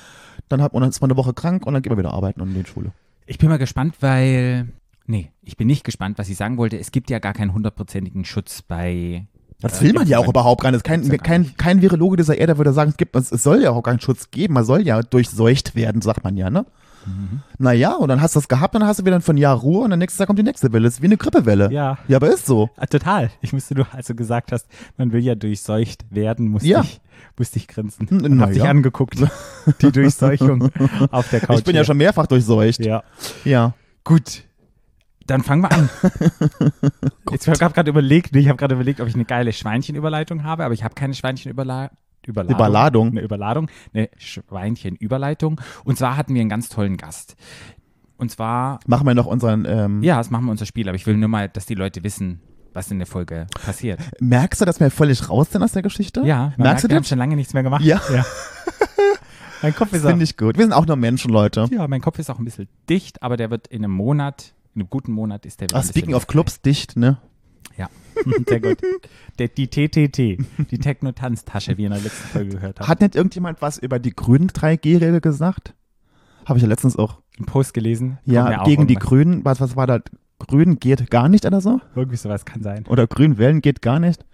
Dann 0.48 0.62
hat 0.62 0.74
und 0.74 0.82
dann 0.82 0.92
ist 0.92 1.02
man 1.02 1.10
eine 1.10 1.18
Woche 1.18 1.34
krank 1.34 1.66
und 1.66 1.74
dann 1.74 1.82
geht 1.82 1.90
man 1.90 1.98
wieder 1.98 2.14
arbeiten 2.14 2.40
und 2.42 2.50
in 2.56 2.64
die 2.64 2.70
Schule. 2.70 2.92
ich 3.26 3.40
bin 3.40 3.50
mal 3.50 3.58
gespannt, 3.58 3.96
weil 4.00 4.70
nee, 5.08 5.32
ich 5.42 5.58
bin 5.58 5.68
nicht 5.68 5.84
gespannt, 5.84 6.20
was 6.20 6.30
ich 6.30 6.38
sagen 6.38 6.58
wollte. 6.58 6.78
Es 6.78 6.92
gibt 6.92 7.10
ja 7.10 7.18
gar 7.18 7.34
keinen 7.34 7.54
hundertprozentigen 7.54 8.26
Schutz 8.26 8.62
bei 8.62 9.26
Das 9.62 9.82
äh, 9.82 9.86
will 9.86 9.94
man 9.94 10.08
ja 10.08 10.20
auch 10.20 10.28
überhaupt 10.28 10.62
gar 10.62 10.72
nicht. 10.72 10.84
Kein, 10.84 11.08
kein, 11.18 11.56
kein 11.58 11.82
Virologe 11.82 12.18
dieser 12.18 12.38
Erde 12.38 12.58
würde 12.58 12.74
sagen, 12.74 12.92
es 12.92 12.98
gibt, 12.98 13.16
es, 13.16 13.32
es 13.32 13.44
soll 13.44 13.62
ja 13.62 13.72
auch 13.72 13.82
keinen 13.82 14.00
Schutz 14.00 14.32
geben. 14.32 14.54
Man 14.54 14.64
soll 14.66 14.82
ja 14.82 15.02
durchseucht 15.02 15.76
werden, 15.76 16.02
sagt 16.02 16.24
man 16.24 16.38
ja, 16.38 16.50
ne? 16.50 16.66
Mhm. 17.06 17.42
Naja, 17.58 17.94
und 17.94 18.10
dann 18.10 18.22
hast 18.22 18.36
du 18.36 18.40
das 18.40 18.48
gehabt, 18.48 18.76
dann 18.76 18.86
hast 18.86 19.00
du 19.00 19.06
wieder 19.06 19.20
von 19.22 19.38
Jahr 19.38 19.56
Ruhe 19.58 19.84
und 19.84 19.90
dann 19.90 20.00
nächstes 20.00 20.20
Jahr 20.20 20.28
kommt 20.28 20.40
die 20.40 20.44
nächste 20.44 20.72
Welle. 20.74 20.84
Das 20.86 20.96
ist 20.96 21.02
wie 21.02 21.06
eine 21.08 21.18
Grippewelle. 21.18 21.72
Ja. 21.72 21.98
Ja, 22.08 22.18
aber 22.18 22.30
ist 22.30 22.46
so. 22.46 22.70
Ah, 22.76 22.86
total. 22.86 23.32
Ich 23.42 23.54
musste 23.54 23.76
nur, 23.76 23.88
als 23.94 24.08
du 24.08 24.16
gesagt 24.16 24.52
hast, 24.52 24.68
man 24.98 25.12
will 25.12 25.24
ja 25.24 25.36
durchseucht 25.36 26.06
werden, 26.10 26.50
musste 26.50 26.68
Ja. 26.68 26.82
ich 26.82 27.02
musste 27.38 27.58
ich 27.58 27.68
grinsen 27.68 28.08
und 28.08 28.36
na 28.36 28.44
hab 28.44 28.50
dich 28.54 28.64
ja. 28.64 28.70
angeguckt. 28.70 29.18
Die 29.82 29.92
Durchseuchung 29.92 30.70
auf 31.12 31.30
der 31.30 31.42
Couch. 31.42 31.60
ich 31.60 31.64
bin 31.64 31.76
ja 31.76 31.84
schon 31.84 31.98
mehrfach 31.98 32.28
durchseucht. 32.28 32.84
Ja. 32.84 33.04
Ja. 33.44 33.74
Gut. 34.04 34.44
Dann 35.30 35.44
fangen 35.44 35.62
wir 35.62 35.72
an. 35.72 35.90
Jetzt 37.32 37.48
ich 37.48 37.62
habe 37.62 37.74
gerade 37.74 37.90
überlegt, 37.90 38.36
ich 38.36 38.48
habe 38.48 38.58
gerade 38.58 38.74
überlegt, 38.74 39.00
ob 39.00 39.08
ich 39.08 39.14
eine 39.14 39.26
geile 39.26 39.54
Schweinchenüberleitung 39.54 40.44
habe, 40.44 40.66
aber 40.66 40.74
ich 40.74 40.84
habe 40.84 40.96
keine 40.96 41.14
Schweinchenüberleitung. 41.14 41.96
Überladung. 42.26 42.56
Überladung. 42.58 43.08
Eine 43.10 43.22
Überladung, 43.22 43.68
eine 43.94 44.10
Schweinchenüberleitung. 44.18 45.62
Und 45.86 45.98
zwar 45.98 46.18
hatten 46.18 46.34
wir 46.34 46.42
einen 46.42 46.50
ganz 46.50 46.70
tollen 46.70 46.98
Gast. 46.98 47.36
Und 48.18 48.30
zwar, 48.32 48.80
Machen 48.88 49.08
wir 49.08 49.14
noch 49.16 49.26
unseren, 49.26 49.66
ähm, 49.66 50.04
ja, 50.04 50.18
das 50.18 50.30
machen 50.30 50.46
wir 50.46 50.52
unser 50.52 50.66
Spiel, 50.66 50.90
aber 50.90 50.96
ich 50.96 51.06
will 51.08 51.16
nur 51.16 51.30
mal, 51.30 51.48
dass 51.48 51.66
die 51.66 51.76
Leute 51.76 52.04
wissen, 52.04 52.42
was 52.74 52.92
in 52.92 52.98
der 53.00 53.08
Folge 53.08 53.48
passiert. 53.66 54.00
merkst 54.20 54.60
du, 54.62 54.66
dass 54.66 54.80
wir 54.80 54.92
völlig 54.92 55.30
raus 55.30 55.52
sind 55.52 55.64
aus 55.64 55.72
der 55.72 55.82
Geschichte? 55.82 56.22
Ja, 56.26 56.54
Merkst 56.58 56.60
merkt, 56.60 56.84
du 56.84 56.88
wir 56.90 56.96
haben 56.96 57.04
das? 57.04 57.10
schon 57.10 57.18
lange 57.20 57.36
nichts 57.36 57.54
mehr 57.54 57.64
gemacht. 57.64 57.84
Ja. 57.84 58.02
Mein 59.62 59.76
Kopf 59.76 59.94
ist 59.94 60.06
auch, 60.06 60.10
Finde 60.10 60.24
ich 60.24 60.38
gut. 60.38 60.58
Wir 60.58 60.64
sind 60.66 60.74
auch 60.74 60.86
nur 60.86 60.96
Menschen, 60.96 61.32
Leute. 61.32 61.68
ja, 61.72 61.86
mein 61.88 62.00
Kopf 62.02 62.18
ist 62.18 62.30
auch 62.30 62.40
ein 62.40 62.46
bisschen 62.46 62.70
dicht, 62.90 63.22
aber 63.22 63.36
der 63.36 63.50
wird 63.52 63.68
in 63.68 63.84
einem 63.84 63.94
Monat, 63.94 64.54
in 64.76 64.82
einem 64.82 64.90
guten 64.90 65.12
Monat 65.12 65.46
ist 65.46 65.60
der 65.62 65.66
wieder 65.70 65.76
Ah, 65.78 65.80
ein 65.80 65.82
bisschen 65.88 66.00
speaking 66.02 66.16
of 66.16 66.28
Clubs, 66.28 66.62
dicht, 66.62 66.96
ne? 66.96 67.18
Ja, 67.78 67.90
sehr 68.48 68.60
gut. 68.60 68.78
Der, 69.38 69.48
die 69.48 69.68
TTT, 69.68 70.18
die 70.18 70.78
Techno-Tanztasche, 70.80 71.78
wie 71.78 71.84
ihr 71.84 71.88
in 71.88 71.94
der 71.94 72.02
letzten 72.02 72.28
Folge 72.28 72.50
gehört 72.56 72.80
habt. 72.80 72.90
Hat 72.90 73.02
nicht 73.02 73.16
irgendjemand 73.16 73.62
was 73.62 73.78
über 73.78 74.00
die 74.00 74.12
grünen 74.12 74.50
3G-Regel 74.50 75.22
gesagt? 75.22 75.74
Habe 76.46 76.58
ich 76.58 76.64
ja 76.64 76.70
letztens 76.70 76.98
auch. 76.98 77.22
Einen 77.38 77.46
Post 77.46 77.74
gelesen. 77.74 78.18
Ja, 78.26 78.64
gegen 78.64 78.88
die. 78.88 78.96
Grünen. 78.96 79.46
Was, 79.46 79.62
was 79.62 79.76
war 79.76 79.88
da? 79.88 80.00
Grün 80.40 80.80
geht 80.80 81.10
gar 81.12 81.30
nicht 81.30 81.46
oder 81.46 81.62
so? 81.62 81.80
Irgendwie 81.96 82.18
sowas 82.18 82.46
kann 82.46 82.64
sein. 82.64 82.86
Oder 82.88 83.08
Grün 83.08 83.38
wählen 83.38 83.62
geht 83.62 83.82
gar 83.82 84.00
nicht? 84.00 84.26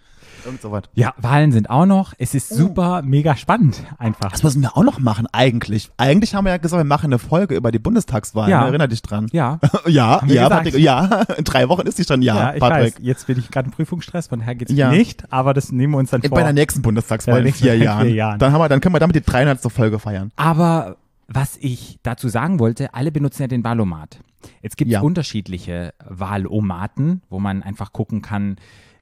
Irgend 0.45 0.61
sowas. 0.61 0.83
Ja, 0.93 1.13
Wahlen 1.17 1.51
sind 1.51 1.69
auch 1.69 1.85
noch. 1.85 2.13
Es 2.17 2.33
ist 2.35 2.51
Oh. 2.51 2.55
super, 2.55 3.01
mega 3.01 3.35
spannend 3.35 3.83
einfach. 3.97 4.31
Das 4.31 4.43
müssen 4.43 4.61
wir 4.61 4.77
auch 4.77 4.83
noch 4.83 4.99
machen, 4.99 5.27
eigentlich. 5.31 5.89
Eigentlich 5.97 6.35
haben 6.35 6.45
wir 6.45 6.51
ja 6.51 6.57
gesagt, 6.57 6.79
wir 6.79 6.83
machen 6.85 7.07
eine 7.07 7.19
Folge 7.19 7.55
über 7.55 7.71
die 7.71 7.79
Bundestagswahl. 7.79 8.49
Ja. 8.49 8.61
Ne? 8.61 8.67
Erinner 8.67 8.87
dich 8.87 9.01
dran. 9.01 9.27
Ja, 9.31 9.59
Ja, 9.87 10.21
ja. 10.27 10.49
Patrick, 10.49 10.77
ja. 10.77 11.05
In 11.37 11.43
drei 11.43 11.67
Wochen 11.69 11.87
ist 11.87 11.97
die 11.97 12.03
schon, 12.03 12.21
ja, 12.21 12.53
ja, 12.53 12.59
Patrick. 12.59 12.95
weiß. 12.95 13.01
Jetzt 13.01 13.27
bin 13.27 13.39
ich 13.39 13.49
gerade 13.49 13.65
im 13.67 13.71
Prüfungsstress, 13.71 14.27
von 14.27 14.39
daher 14.39 14.55
geht's 14.55 14.71
Ja. 14.71 14.91
nicht, 14.91 15.31
aber 15.33 15.53
das 15.53 15.71
nehmen 15.71 15.93
wir 15.93 15.97
uns 15.97 16.11
dann 16.11 16.21
vor. 16.21 16.29
Bei 16.31 16.43
der 16.43 16.53
nächsten 16.53 16.81
Bundestagswahl 16.81 17.45
in 17.45 17.53
vier 17.53 17.73
in 17.73 17.79
vier 17.79 17.85
Jahren. 17.85 18.09
Jahren. 18.13 18.39
Dann, 18.39 18.51
haben 18.53 18.61
wir, 18.61 18.69
dann 18.69 18.81
können 18.81 18.93
wir 18.95 18.99
damit 18.99 19.15
die 19.15 19.21
300. 19.21 19.71
Folge 19.71 19.99
feiern. 19.99 20.31
Aber 20.35 20.97
was 21.27 21.57
ich 21.59 21.97
dazu 22.03 22.29
sagen 22.29 22.59
wollte, 22.59 22.93
alle 22.93 23.11
benutzen 23.11 23.41
ja 23.41 23.47
den 23.47 23.63
Wahlomat. 23.63 24.19
Jetzt 24.61 24.77
gibt 24.77 24.89
es 24.89 24.93
Ja. 24.93 25.01
unterschiedliche 25.01 25.93
Wahlomaten, 26.07 27.21
wo 27.29 27.39
man 27.39 27.63
einfach 27.63 27.93
gucken 27.93 28.21
kann, 28.21 28.57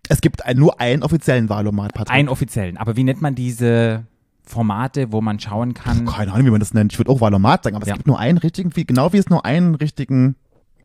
Es 0.10 0.22
gibt 0.22 0.46
ein, 0.46 0.58
nur 0.58 0.80
einen 0.82 1.02
offiziellen 1.04 1.50
Wahlomat, 1.50 1.94
Patrick. 1.94 2.14
einen 2.16 2.30
offiziellen. 2.30 2.78
Aber 2.78 2.96
wie 2.96 3.04
nennt 3.04 3.22
man 3.22 3.36
diese 3.36 4.06
Formate, 4.46 5.12
wo 5.12 5.22
man 5.22 5.40
schauen 5.40 5.74
kann? 5.74 6.06
Keine 6.06 6.34
Ahnung, 6.34 6.46
wie 6.48 6.52
man 6.52 6.60
das 6.60 6.74
nennt. 6.74 6.92
Ich 6.92 7.00
würde 7.00 7.10
auch 7.12 7.22
Wahlomat 7.22 7.64
sagen, 7.64 7.76
aber 7.76 7.86
Ja. 7.88 7.94
es 7.94 7.98
gibt 8.00 8.08
nur 8.08 8.20
einen 8.20 8.38
richtigen, 8.38 8.76
wie, 8.76 8.86
genau 8.86 9.14
wie 9.14 9.18
es 9.18 9.30
nur 9.30 9.46
einen 9.46 9.76
richtigen, 9.76 10.36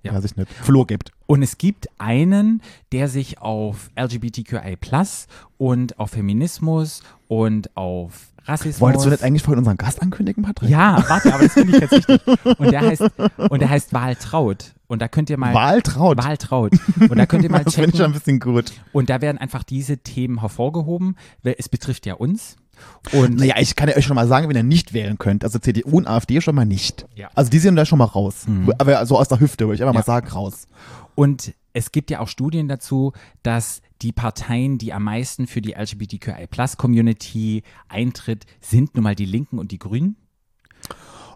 Ja. 0.04 0.14
weiß 0.14 0.24
ich 0.24 0.36
nicht, 0.36 0.48
Flur 0.52 0.86
gibt. 0.86 1.10
Und 1.26 1.42
es 1.42 1.58
gibt 1.58 1.88
einen, 1.98 2.62
der 2.92 3.08
sich 3.08 3.40
auf 3.40 3.90
LGBTQI 3.96 4.76
und 5.56 5.98
auf 5.98 6.10
Feminismus 6.10 7.02
und 7.26 7.76
auf 7.76 8.28
Rassismus. 8.44 8.80
Wolltest 8.80 9.04
du 9.06 9.10
nicht 9.10 9.22
eigentlich 9.24 9.42
vorhin 9.42 9.58
unseren 9.58 9.76
Gast 9.76 10.00
ankündigen, 10.00 10.44
Patrick? 10.44 10.70
Ja, 10.70 11.04
warte, 11.08 11.34
aber 11.34 11.42
das 11.42 11.52
finde 11.52 11.74
ich 11.76 11.80
jetzt 11.82 11.92
wichtig. 12.08 12.20
Und 12.58 12.70
der 12.72 12.80
heißt, 12.82 13.02
und 13.50 13.60
der 13.60 13.68
heißt 13.68 13.92
Wahltraut. 13.92 14.72
Und 14.88 15.00
da 15.02 15.06
könnt 15.08 15.30
ihr 15.30 15.38
mal. 15.38 15.54
Wahltraut. 15.54 16.18
Wahltraut. 16.18 16.72
Und 16.98 17.16
da 17.16 17.26
könnt 17.26 17.44
ihr 17.44 17.50
mal 17.50 17.62
Das 17.64 17.74
finde 17.76 17.90
ich 17.90 17.96
schon 17.96 18.06
ein 18.06 18.12
checken. 18.14 18.38
bisschen 18.38 18.40
gut. 18.40 18.72
Und 18.92 19.08
da 19.10 19.20
werden 19.20 19.38
einfach 19.38 19.62
diese 19.62 19.98
Themen 19.98 20.40
hervorgehoben, 20.40 21.16
weil 21.42 21.54
es 21.58 21.68
betrifft 21.68 22.06
ja 22.06 22.14
uns. 22.14 22.56
Und 23.12 23.36
Naja, 23.36 23.54
ich 23.58 23.76
kann 23.76 23.88
ja 23.88 23.96
euch 23.96 24.04
schon 24.06 24.14
mal 24.14 24.26
sagen, 24.28 24.48
wenn 24.48 24.56
ihr 24.56 24.62
nicht 24.62 24.92
wählen 24.94 25.18
könnt, 25.18 25.44
also 25.44 25.58
CDU 25.58 25.98
und 25.98 26.06
AfD 26.06 26.40
schon 26.40 26.54
mal 26.54 26.64
nicht. 26.64 27.06
Ja. 27.14 27.28
Also 27.34 27.50
die 27.50 27.58
sind 27.58 27.76
da 27.76 27.84
schon 27.84 27.98
mal 27.98 28.04
raus. 28.06 28.46
Mhm. 28.46 28.72
Aber 28.78 29.04
so 29.04 29.18
aus 29.18 29.28
der 29.28 29.40
Hüfte 29.40 29.66
würde 29.66 29.74
ich 29.74 29.82
einfach 29.82 29.94
Ja. 29.94 29.98
mal 30.00 30.04
sagen, 30.04 30.28
raus. 30.28 30.66
Und 31.14 31.52
es 31.72 31.92
gibt 31.92 32.10
ja 32.10 32.20
auch 32.20 32.28
Studien 32.28 32.66
dazu, 32.68 33.12
dass 33.42 33.82
die 34.00 34.12
Parteien, 34.12 34.78
die 34.78 34.92
am 34.92 35.02
meisten 35.04 35.46
für 35.48 35.60
die 35.60 35.72
LGBTQI-Plus-Community 36.58 37.62
eintritt, 37.88 38.46
sind 38.60 38.94
nun 38.94 39.04
mal 39.04 39.14
die 39.14 39.24
Linken 39.26 39.58
und 39.58 39.70
die 39.72 39.78
Grünen. 39.78 40.16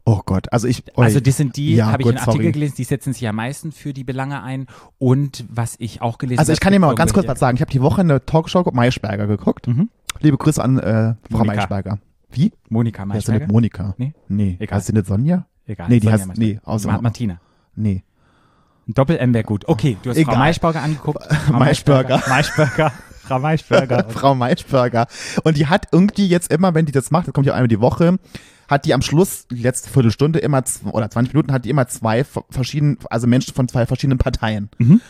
Oh 0.04 0.20
Gott, 0.26 0.52
also 0.52 0.66
ich. 0.66 0.82
Also 0.96 1.18
oi. 1.18 1.22
das 1.22 1.36
sind 1.36 1.56
die, 1.56 1.76
Ja, 1.76 1.86
habe 1.92 2.02
ich 2.02 2.08
einen 2.08 2.18
Artikel 2.18 2.40
sorry. 2.42 2.52
gelesen, 2.52 2.74
die 2.76 2.84
setzen 2.84 3.12
sich 3.12 3.26
am 3.28 3.36
meisten 3.36 3.70
für 3.70 3.92
die 3.92 4.02
Belange 4.04 4.42
ein. 4.42 4.66
Und 4.98 5.44
was 5.48 5.76
ich 5.78 6.02
auch 6.02 6.18
gelesen 6.18 6.38
habe. 6.38 6.42
Also 6.42 6.52
ich 6.52 6.60
kann 6.60 6.72
dir 6.72 6.80
mal 6.80 6.94
ganz 6.96 7.12
kurz 7.12 7.28
was 7.28 7.38
sagen. 7.38 7.56
Ich 7.56 7.60
habe 7.60 7.70
die 7.70 7.80
Woche 7.82 8.00
eine 8.00 8.24
Talkshow 8.24 8.62
mit 8.64 8.74
Maischberger 8.74 9.26
geguckt. 9.28 9.68
Mhm. 9.68 9.90
Liebe 10.20 10.36
Grüße 10.38 10.62
an 10.62 10.78
äh, 10.78 11.14
Frau. 11.30 11.44
Maischberger. 11.44 11.98
Wie? 12.32 12.52
Monika 12.68 13.02
Heißt 13.02 13.10
sie 13.10 13.14
Maischberger. 13.32 13.38
nicht 13.46 13.52
Monika? 13.52 13.94
Nee. 13.98 14.12
Nee. 14.28 14.56
Egal. 14.58 14.76
Heißt 14.78 14.86
sie 14.88 14.92
nicht 14.92 15.06
Sonja? 15.06 15.46
Egal. 15.66 15.88
Nee, 15.88 16.00
die 16.00 16.06
Sonja 16.06 16.16
heißt- 16.18 16.26
Maischberger. 16.28 16.52
nee, 16.54 16.60
außer- 16.64 16.86
Ma- 16.88 17.00
Martina. 17.00 17.40
Nee. 17.76 18.02
Doppel-M 18.88 19.32
wäre 19.32 19.44
gut. 19.44 19.68
Okay, 19.68 19.96
du 20.02 20.10
hast 20.10 20.16
Frau 20.16 20.22
Egal. 20.22 20.38
Maischberger 20.38 20.82
angeguckt. 20.82 21.22
Frau 21.24 21.58
Maischberger. 21.58 22.22
Maischberger. 22.28 22.92
Frau 23.22 23.38
Maischberger. 23.38 24.04
Frau 24.08 24.34
Maischberger. 24.34 25.06
Und 25.44 25.56
die 25.56 25.66
hat 25.68 25.86
irgendwie 25.92 26.26
jetzt 26.26 26.52
immer, 26.52 26.74
wenn 26.74 26.86
die 26.86 26.92
das 26.92 27.10
macht, 27.12 27.28
das 27.28 27.34
kommt 27.34 27.46
ja 27.46 27.54
einmal 27.54 27.68
die 27.68 27.80
Woche, 27.80 28.18
hat 28.72 28.86
die 28.86 28.94
am 28.94 29.02
Schluss, 29.02 29.46
die 29.48 29.62
letzte 29.62 29.90
Viertelstunde 29.90 30.38
immer, 30.38 30.62
oder 30.90 31.10
20 31.10 31.34
Minuten, 31.34 31.52
hat 31.52 31.64
die 31.64 31.70
immer 31.70 31.86
zwei 31.88 32.24
verschiedenen, 32.50 32.98
also 33.10 33.26
Menschen 33.26 33.54
von 33.54 33.68
zwei 33.68 33.86
verschiedenen 33.86 34.18
Parteien. 34.18 34.70
Mhm. 34.78 35.00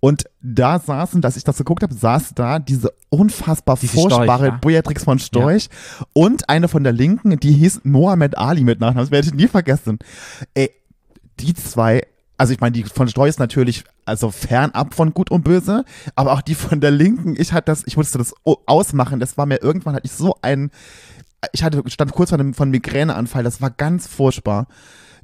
Und 0.00 0.24
da 0.40 0.78
saßen, 0.78 1.20
dass 1.20 1.36
ich 1.36 1.44
das 1.44 1.58
geguckt 1.58 1.82
habe, 1.82 1.92
saß 1.92 2.32
da 2.34 2.58
diese 2.58 2.92
unfassbar 3.10 3.76
Diese 3.78 3.92
furchtbare 3.92 4.46
Storch, 4.46 4.52
ja? 4.52 4.58
Beatrix 4.62 5.04
von 5.04 5.18
Storch 5.18 5.68
und 6.14 6.48
eine 6.48 6.68
von 6.68 6.82
der 6.84 6.94
Linken, 6.94 7.38
die 7.38 7.52
hieß 7.52 7.82
Mohammed 7.84 8.38
Ali 8.38 8.64
mit 8.64 8.80
Nachnamen. 8.80 9.04
Das 9.04 9.10
werde 9.10 9.28
ich 9.28 9.34
nie 9.34 9.46
vergessen. 9.48 9.98
Ey, 10.54 10.70
die 11.38 11.52
zwei, 11.52 12.02
also 12.38 12.54
ich 12.54 12.60
meine, 12.60 12.72
die 12.72 12.84
von 12.84 13.08
Storch 13.08 13.28
ist 13.28 13.38
natürlich 13.38 13.84
also 14.06 14.30
fernab 14.30 14.94
von 14.94 15.12
Gut 15.12 15.30
und 15.30 15.44
Böse, 15.44 15.84
aber 16.14 16.32
auch 16.32 16.40
die 16.40 16.54
von 16.54 16.80
der 16.80 16.90
Linken, 16.90 17.36
ich 17.38 17.52
hatte 17.52 17.66
das, 17.66 17.82
ich 17.86 17.98
musste 17.98 18.16
das 18.16 18.32
ausmachen. 18.44 19.20
Das 19.20 19.36
war 19.36 19.44
mir 19.44 19.62
irgendwann 19.62 19.94
hatte 19.94 20.06
ich 20.06 20.12
so 20.12 20.34
ein, 20.40 20.70
ich 21.52 21.62
hatte 21.62 21.82
stand 21.86 22.12
kurz 22.12 22.30
vor 22.30 22.38
einem 22.38 22.54
von 22.54 22.70
Migräneanfall. 22.70 23.42
Das 23.44 23.60
war 23.62 23.70
ganz 23.70 24.06
furchtbar. 24.06 24.66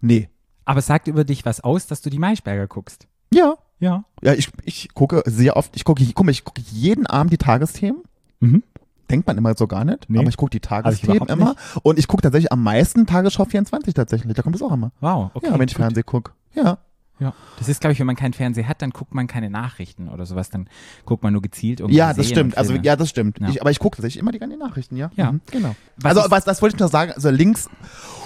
Nee, 0.01 0.29
Aber 0.65 0.79
es 0.81 0.87
sagt 0.87 1.09
über 1.09 1.25
dich 1.25 1.45
was 1.45 1.61
aus, 1.61 1.87
dass 1.87 2.03
du 2.03 2.11
die 2.11 2.19
Maischberger 2.19 2.67
guckst. 2.67 3.07
ja, 3.33 3.55
Ja. 3.79 4.05
ja, 4.23 4.33
ich, 4.35 4.51
ich 4.65 4.95
gucke 4.95 5.23
sehr 5.27 5.57
oft, 5.57 5.75
ich 5.77 5.85
gucke, 5.85 6.03
ich 6.03 6.15
gucke, 6.15 6.31
ich 6.31 6.45
gucke 6.45 6.61
jeden 6.73 7.07
Abend 7.07 7.33
die 7.33 7.39
Tagesthemen. 7.39 8.03
Mhm. 8.41 8.63
Denkt 9.11 9.27
man 9.27 9.39
immer 9.39 9.55
so 9.57 9.67
gar 9.67 9.85
nicht, 9.85 10.09
Nee. 10.11 10.19
aber 10.19 10.29
ich 10.29 10.37
gucke 10.37 10.51
die 10.51 10.61
Tagesthemen 10.61 11.29
immer. 11.29 11.55
Und 11.83 11.99
ich 11.99 12.09
gucke 12.09 12.23
tatsächlich 12.23 12.51
am 12.53 12.63
meisten 12.63 13.07
Tagesschau 13.07 13.45
24 13.45 13.95
tatsächlich. 13.95 14.35
Da 14.35 14.43
kommt 14.43 14.57
es 14.57 14.63
auch 14.63 14.73
immer. 14.73 14.91
Wow. 15.01 15.31
Okay. 15.35 15.47
ja, 15.47 15.59
wenn 15.59 15.69
ich. 15.69 15.75
Fernsehen 15.77 16.05
gucke. 16.07 16.33
Ja. 16.55 16.79
Ja. 17.19 17.35
Das 17.59 17.69
ist, 17.69 17.81
glaube 17.81 17.93
ich, 17.93 17.99
wenn 17.99 18.07
man 18.07 18.17
keinen 18.17 18.35
Fernseher 18.35 18.69
hat, 18.69 18.83
dann 18.83 18.91
guckt 18.91 19.15
man 19.15 19.27
keine 19.27 19.49
Nachrichten 19.51 20.09
oder 20.09 20.27
sowas. 20.27 20.51
Dann 20.51 20.69
guckt 21.05 21.23
man 21.23 21.33
nur 21.33 21.43
gezielt 21.43 21.81
irgendwie 21.81 21.97
Ja, 21.97 22.13
das 22.13 22.29
stimmt. 22.29 22.59
Also, 22.59 22.75
ja, 22.75 22.97
das 22.97 23.09
stimmt. 23.09 23.41
Ja. 23.41 23.49
Ich, 23.49 23.61
aber 23.61 23.71
ich 23.71 23.79
gucke 23.79 23.97
tatsächlich 23.97 24.21
immer 24.21 24.33
die 24.33 24.39
ganzen 24.39 24.59
Nachrichten, 24.59 24.97
ja. 24.97 25.11
Ja. 25.17 25.33
Mhm, 25.33 25.41
genau. 25.51 25.75
Was 25.97 26.17
also, 26.17 26.31
was, 26.31 26.45
das 26.45 26.63
wollte 26.63 26.77
ich 26.77 26.81
noch 26.81 26.91
sagen. 26.91 27.13
Also, 27.13 27.31
links, 27.31 27.71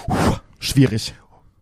puh, 0.06 0.36
schwierig. 0.58 1.14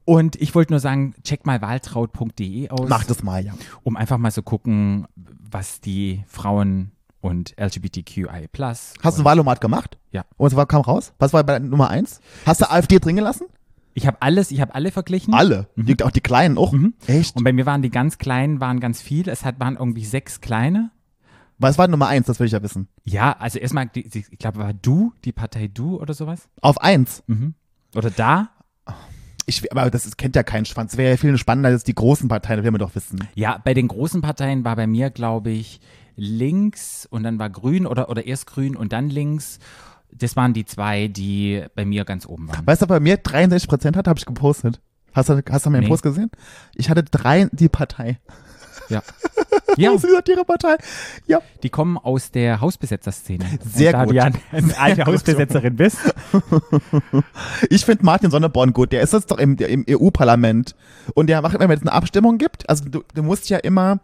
Und 0.05 0.37
ich 0.41 0.55
wollte 0.55 0.73
nur 0.73 0.81
sagen, 0.81 1.15
check 1.23 1.45
mal 1.45 1.61
wahltraut.de 1.61 2.71
aus, 2.71 2.89
Mach 2.89 3.05
das 3.05 3.23
mal, 3.23 3.45
ja. 3.45 3.53
um 3.83 3.95
einfach 3.97 4.17
mal 4.17 4.31
so 4.31 4.41
gucken, 4.41 5.07
was 5.17 5.83
die 5.83 6.25
Frauen 6.27 6.93
und 7.21 7.55
LGBTQI+. 7.61 8.49
Hast 9.03 9.19
du 9.19 9.25
Wahlomat 9.25 9.61
gemacht? 9.61 9.99
Ja. 10.11 10.25
Und 10.39 10.57
was 10.57 10.69
kam 10.69 10.81
raus? 10.81 11.13
Was 11.19 11.35
war 11.35 11.45
bei 11.45 11.59
Nummer 11.59 11.91
eins? 11.91 12.21
Hast 12.47 12.63
du 12.63 12.71
AfD 12.71 12.99
drin 13.01 13.17
gelassen? 13.17 13.49
Ich 13.99 14.07
habe 14.07 14.23
alles, 14.23 14.51
ich 14.53 14.61
habe 14.61 14.75
alle 14.75 14.91
verglichen. 14.93 15.35
Alle. 15.35 15.69
Die, 15.77 16.01
auch 16.05 16.11
die 16.13 16.21
Kleinen 16.21 16.57
auch. 16.57 16.73
Mhm. 16.73 16.95
Echt? 17.07 17.37
Und 17.37 17.43
bei 17.45 17.53
mir 17.53 17.67
waren 17.67 17.83
die 17.83 17.91
ganz 17.91 18.17
kleinen, 18.19 18.61
waren 18.61 18.79
ganz 18.81 19.03
viel. 19.03 19.29
Es 19.29 19.45
hat, 19.45 19.59
waren 19.61 19.77
irgendwie 19.77 20.05
sechs 20.05 20.41
kleine. 20.41 20.91
Was 21.59 21.77
war 21.79 21.89
Nummer 21.89 22.07
eins? 22.07 22.27
Das 22.27 22.39
will 22.39 22.47
ich 22.47 22.53
ja 22.53 22.63
wissen. 22.63 22.87
Ja, 23.05 23.33
also 23.39 23.59
erstmal, 23.59 23.87
die, 23.87 24.09
die- 24.09 24.25
ich 24.31 24.39
glaube, 24.39 24.59
war 24.59 24.73
Du, 24.73 25.13
die 25.25 25.33
Partei 25.33 25.67
Du 25.67 25.97
oder 26.01 26.15
sowas. 26.15 26.49
Auf 26.61 26.81
eins. 26.81 27.25
Mhm. 27.27 27.55
Oder 27.97 28.11
da. 28.11 28.51
Ich, 29.47 29.73
aber 29.73 29.91
das 29.91 30.07
ist, 30.07 30.17
kennt 30.19 30.37
ja 30.37 30.43
keinen 30.45 30.67
Schwanz. 30.67 30.97
Wäre 30.97 31.11
ja 31.13 31.17
viel 31.17 31.37
spannender 31.39 31.71
als 31.71 31.83
die 31.83 31.95
großen 31.95 32.29
Parteien, 32.29 32.59
das 32.59 32.65
werden 32.65 32.75
wir 32.75 32.79
doch 32.79 32.95
wissen. 32.95 33.27
Ja, 33.35 33.59
bei 33.65 33.75
den 33.75 33.89
großen 33.89 34.21
Parteien 34.21 34.65
war 34.65 34.77
bei 34.77 34.87
mir, 34.87 35.11
glaube 35.11 35.51
ich, 35.51 35.81
links 36.17 37.07
und 37.11 37.23
dann 37.23 37.39
war 37.39 37.49
grün 37.51 37.87
oder, 37.87 38.11
oder 38.11 38.27
erst 38.27 38.47
grün 38.47 38.77
und 38.77 38.93
dann 38.93 39.09
links. 39.09 39.59
Das 40.19 40.37
waren 40.37 40.53
die 40.53 40.65
zwei, 40.65 41.09
die 41.09 41.65
bei 41.75 41.85
mir 41.85 42.05
ganz 42.05 42.27
oben 42.27 42.49
waren. 42.49 42.67
Weißt 42.67 42.83
du, 42.83 42.87
bei 42.87 43.01
mir 43.01 43.17
63 43.17 43.69
Prozent 43.69 43.97
hat, 43.97 44.09
habe 44.09 44.19
ich 44.19 44.27
gepostet. 44.27 44.81
Hast 45.13 45.29
du, 45.29 45.43
hast 45.51 45.67
du 45.67 45.71
meinen 45.71 45.83
Nee. 45.85 45.89
Post 45.89 46.03
gesehen? 46.03 46.31
Ich 46.75 46.91
hatte 46.91 47.03
drei, 47.03 47.49
die 47.53 47.69
Partei. 47.69 48.19
Ja. 48.89 49.03
ja, 49.77 49.93
Was 49.95 50.03
gesagt, 50.03 50.29
ihre 50.29 50.45
Partei? 50.45 50.77
Ja. 51.27 51.41
die 51.63 51.69
kommen 51.69 51.99
aus 51.99 52.31
der 52.31 52.61
Hausbesetzerszene. 52.61 53.45
Sehr 53.71 53.89
und 53.89 53.93
da 53.93 54.05
gut. 54.05 54.13
du 54.13 54.17
ja 54.17 54.25
eine 54.53 54.79
alte 54.79 55.05
gut. 55.05 55.15
Hausbesetzerin 55.15 55.77
bist. 55.77 55.99
Ich 57.71 57.85
finde 57.85 58.05
Martin 58.05 58.31
Sonneborn 58.31 58.73
gut. 58.73 58.93
Der 58.93 59.03
ist 59.03 59.13
jetzt 59.13 59.31
doch 59.31 59.39
im, 59.39 59.57
im 59.57 59.85
EU-Parlament. 59.89 60.75
Und 61.15 61.29
der 61.29 61.43
macht 61.43 61.55
immer, 61.55 61.69
wenn 61.69 61.77
es 61.77 61.83
eine 61.83 61.93
Abstimmung 61.93 62.39
gibt, 62.39 62.69
also 62.69 62.85
du, 62.89 63.03
du 63.15 63.23
musst 63.23 63.49
ja 63.51 63.59
immer, 63.59 64.01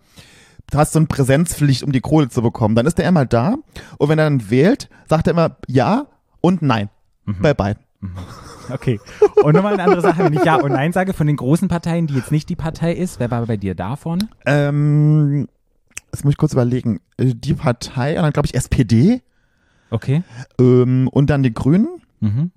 hast 0.74 0.92
so 0.92 0.98
eine 0.98 1.06
Präsenzpflicht, 1.06 1.82
um 1.82 1.92
die 1.92 2.00
Kohle 2.00 2.28
zu 2.28 2.42
bekommen. 2.42 2.74
Dann 2.74 2.86
ist 2.86 2.98
der 2.98 3.08
immer 3.08 3.26
da. 3.26 3.56
Und 3.98 4.08
wenn 4.08 4.18
er 4.18 4.24
dann 4.24 4.50
wählt, 4.50 4.88
sagt 5.08 5.26
er 5.26 5.32
immer 5.32 5.56
ja 5.68 6.06
und 6.40 6.62
nein. 6.62 6.88
Mhm. 7.24 7.36
Bei 7.40 7.54
beiden. 7.54 7.82
Okay. 8.70 9.00
Und 9.42 9.54
nochmal 9.54 9.74
eine 9.74 9.82
andere 9.82 10.02
Sache, 10.02 10.24
wenn 10.24 10.32
ich 10.34 10.44
Ja 10.44 10.56
und 10.56 10.72
Nein 10.72 10.92
sage 10.92 11.12
von 11.14 11.26
den 11.26 11.36
großen 11.36 11.68
Parteien, 11.68 12.06
die 12.06 12.14
jetzt 12.14 12.30
nicht 12.32 12.48
die 12.48 12.56
Partei 12.56 12.92
ist, 12.92 13.18
wer 13.20 13.30
war 13.30 13.46
bei 13.46 13.56
dir 13.56 13.74
da 13.74 13.96
vorne? 13.96 14.28
Ähm, 14.46 15.48
das 16.10 16.22
muss 16.24 16.32
ich 16.32 16.36
kurz 16.36 16.52
überlegen. 16.52 17.00
Äh, 17.16 17.34
Die 17.34 17.54
Partei, 17.54 18.16
und 18.16 18.22
dann 18.22 18.32
glaube 18.32 18.46
ich 18.46 18.54
SPD. 18.54 19.22
Okay. 19.90 20.22
Ähm, 20.58 21.08
und 21.08 21.30
dann 21.30 21.42
die 21.42 21.54
Grünen. 21.54 21.88
Mhm. 22.20 22.50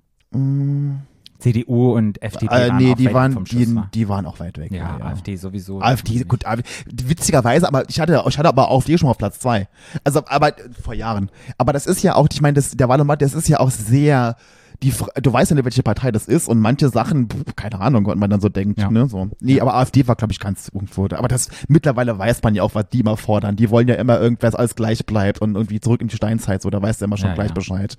CDU 1.38 1.92
und 1.96 2.20
FDP 2.22 2.52
äh, 2.54 2.68
waren 2.68 2.76
nee, 2.78 2.92
auch 2.92 2.96
die 2.96 3.14
waren, 3.14 3.32
vom 3.32 3.46
Schuss, 3.46 3.58
die, 3.58 3.74
war. 3.76 3.88
die 3.94 4.08
waren 4.08 4.26
auch 4.26 4.40
weit 4.40 4.58
weg. 4.58 4.72
Ja, 4.72 4.98
AfD 5.00 5.36
sowieso. 5.36 5.80
AfD, 5.80 6.24
gut, 6.24 6.44
AfD, 6.44 6.64
witzigerweise, 7.06 7.68
aber 7.68 7.88
ich 7.88 8.00
hatte, 8.00 8.22
ich 8.28 8.38
hatte 8.38 8.48
aber 8.48 8.70
AfD 8.72 8.98
schon 8.98 9.06
mal 9.06 9.12
auf 9.12 9.18
Platz 9.18 9.38
zwei. 9.38 9.68
Also, 10.04 10.22
aber 10.26 10.52
vor 10.82 10.94
Jahren. 10.94 11.30
Aber 11.56 11.72
das 11.72 11.86
ist 11.86 12.02
ja 12.02 12.16
auch, 12.16 12.26
ich 12.32 12.40
meine, 12.40 12.54
das, 12.54 12.72
der 12.72 12.88
Wahlomat, 12.88 13.22
das 13.22 13.34
ist 13.34 13.48
ja 13.48 13.60
auch 13.60 13.70
sehr, 13.70 14.36
die, 14.82 14.92
du 15.22 15.32
weißt 15.32 15.50
ja 15.50 15.54
nicht, 15.54 15.64
welche 15.64 15.82
Partei 15.84 16.10
das 16.12 16.26
ist 16.26 16.48
und 16.48 16.58
manche 16.60 16.88
Sachen, 16.88 17.28
keine 17.56 17.80
Ahnung, 17.80 18.06
was 18.06 18.16
man 18.16 18.30
dann 18.30 18.40
so 18.40 18.48
denkt, 18.48 18.80
Ja. 18.80 18.90
ne, 18.90 19.08
so. 19.08 19.28
Nee, 19.40 19.60
aber 19.60 19.74
AfD 19.76 20.06
war, 20.08 20.16
glaube 20.16 20.32
ich, 20.32 20.40
ganz 20.40 20.70
irgendwo. 20.74 21.04
Aber 21.06 21.28
das, 21.28 21.48
mittlerweile 21.68 22.18
weiß 22.18 22.42
man 22.42 22.54
ja 22.56 22.62
auch, 22.64 22.74
was 22.74 22.88
die 22.88 23.00
immer 23.00 23.16
fordern. 23.16 23.54
Die 23.56 23.70
wollen 23.70 23.86
ja 23.88 23.94
immer 23.94 24.20
irgendwas 24.20 24.54
alles 24.56 24.74
gleich 24.74 25.06
bleibt 25.06 25.40
und 25.40 25.54
irgendwie 25.54 25.80
zurück 25.80 26.00
in 26.00 26.08
die 26.08 26.16
Steinzeit, 26.16 26.62
so, 26.62 26.70
da 26.70 26.82
weißt 26.82 27.00
du 27.00 27.04
immer 27.04 27.16
schon 27.16 27.28
Ja, 27.30 27.34
gleich 27.34 27.48
ja. 27.48 27.54
Bescheid. 27.54 27.96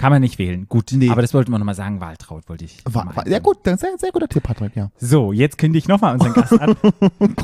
Kann 0.00 0.12
man 0.12 0.22
nicht 0.22 0.38
wählen. 0.38 0.66
Gut, 0.66 0.92
Nee. 0.92 1.10
aber 1.10 1.20
das 1.20 1.34
wollten 1.34 1.52
wir 1.52 1.58
nochmal 1.58 1.74
sagen. 1.74 2.00
Waltraud 2.00 2.48
wollte 2.48 2.64
ich. 2.64 2.78
War, 2.86 3.04
war, 3.04 3.12
ja 3.16 3.36
einbringen. 3.36 3.42
gut, 3.42 3.58
sehr, 3.64 3.76
sehr 3.98 4.10
guter 4.10 4.28
Tipp, 4.28 4.42
Patrick, 4.42 4.74
ja. 4.74 4.90
So, 4.96 5.30
jetzt 5.30 5.58
kündige 5.58 5.78
ich 5.80 5.88
nochmal 5.88 6.14
unseren 6.14 6.32
Gast 6.32 6.58
an. 6.58 6.74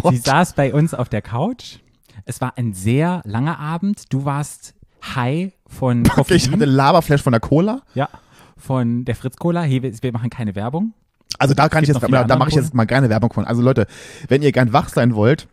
Oh 0.03 0.11
Sie 0.11 0.17
saß 0.17 0.55
bei 0.55 0.73
uns 0.73 0.95
auf 0.95 1.11
der 1.11 1.21
Couch. 1.21 1.81
Es 2.25 2.41
war 2.41 2.57
ein 2.57 2.73
sehr 2.73 3.21
langer 3.27 3.59
Abend. 3.59 4.11
Du 4.11 4.25
warst 4.25 4.73
high 5.15 5.53
von 5.67 6.05
Koffein. 6.05 6.37
Ich 6.39 6.51
hatte 6.51 6.65
Laberflash 6.65 7.21
von 7.21 7.33
der 7.33 7.41
Cola. 7.41 7.83
ja, 7.93 8.09
von 8.57 9.05
der 9.05 9.17
Fritz 9.17 9.37
Cola. 9.37 9.61
Hey, 9.61 9.83
wir, 9.83 10.13
machen 10.13 10.31
keine 10.31 10.55
Werbung. 10.55 10.95
Also 11.39 11.53
da 11.53 11.69
kann 11.69 11.83
ich 11.83 11.89
jetzt, 11.91 12.03
da, 12.03 12.25
da 12.25 12.37
mache 12.37 12.49
ich 12.49 12.55
jetzt 12.55 12.73
mal 12.73 12.87
gerne 12.87 13.11
Werbung 13.11 13.35
von. 13.35 13.45
Also 13.45 13.61
Leute, 13.61 13.87
wenn 14.29 14.41
ihr 14.41 14.53
gern 14.53 14.73
wach 14.73 14.89
sein 14.89 15.15
wollt, 15.15 15.47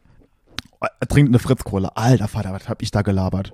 äh, 0.80 1.06
trinkt 1.06 1.32
eine 1.32 1.40
Fritz-Cola. 1.40 1.92
Alter 1.96 2.30
Vater, 2.30 2.54
was 2.54 2.70
hab 2.70 2.82
ich 2.82 2.92
da 2.92 3.02
gelabert? 3.02 3.54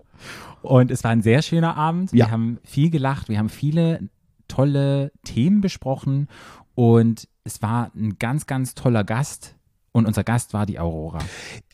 Und 0.61 0.91
es 0.91 1.03
war 1.03 1.11
ein 1.11 1.21
sehr 1.21 1.41
schöner 1.41 1.75
Abend. 1.77 2.11
Wir 2.13 2.25
Ja. 2.25 2.31
haben 2.31 2.59
viel 2.63 2.89
gelacht. 2.89 3.29
Wir 3.29 3.37
haben 3.39 3.49
viele 3.49 4.09
tolle 4.47 5.11
Themen 5.23 5.61
besprochen. 5.61 6.27
Und 6.75 7.27
es 7.43 7.61
war 7.61 7.91
ein 7.95 8.17
ganz, 8.19 8.45
ganz 8.47 8.75
toller 8.75 9.03
Gast. 9.03 9.55
Und 9.91 10.05
unser 10.05 10.23
Gast 10.23 10.53
war 10.53 10.65
die 10.65 10.79
Aurora. 10.79 11.19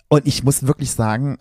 Und 0.07 0.25
ich 0.25 0.43
muss 0.43 0.65
wirklich 0.67 0.91
sagen, 0.91 1.37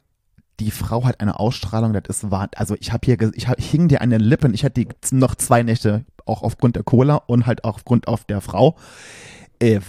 die 0.60 0.70
Frau 0.70 1.04
hat 1.04 1.20
eine 1.20 1.38
Ausstrahlung, 1.40 1.92
das 1.92 2.04
ist 2.08 2.30
wahr. 2.30 2.48
Also 2.56 2.76
ich 2.78 2.92
habe 2.92 3.04
hier, 3.04 3.18
ich 3.34 3.48
hab, 3.48 3.60
hing 3.60 3.88
dir 3.88 4.00
an 4.00 4.10
den 4.10 4.20
Lippen. 4.20 4.54
Ich 4.54 4.64
hatte 4.64 4.86
noch 5.10 5.34
zwei 5.34 5.62
Nächte, 5.62 6.04
auch 6.26 6.42
aufgrund 6.42 6.76
der 6.76 6.82
Cola 6.84 7.16
und 7.16 7.46
halt 7.46 7.64
auch 7.64 7.74
aufgrund 7.76 8.06
auf 8.08 8.24
der 8.24 8.40
Frau. 8.40 8.76
Äh, 9.58 9.80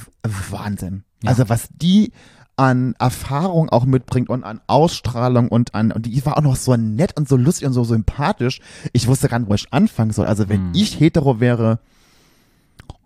Wahnsinn. 0.49 1.03
Ja. 1.23 1.29
Also 1.29 1.49
was 1.49 1.69
die 1.71 2.11
an 2.57 2.95
Erfahrung 2.99 3.69
auch 3.69 3.85
mitbringt 3.85 4.29
und 4.29 4.43
an 4.43 4.61
Ausstrahlung 4.67 5.49
und 5.49 5.75
an, 5.75 5.91
und 5.91 6.05
die 6.05 6.25
war 6.25 6.37
auch 6.37 6.41
noch 6.41 6.55
so 6.55 6.75
nett 6.77 7.17
und 7.17 7.27
so 7.27 7.35
lustig 7.35 7.67
und 7.67 7.73
so 7.73 7.83
sympathisch. 7.83 8.61
Ich 8.93 9.07
wusste 9.07 9.27
gar 9.27 9.39
nicht, 9.39 9.49
wo 9.49 9.53
ich 9.55 9.71
anfangen 9.73 10.11
soll. 10.11 10.25
Also 10.25 10.47
wenn 10.49 10.67
Hm. 10.67 10.71
ich 10.73 10.99
hetero 10.99 11.39
wäre, 11.39 11.79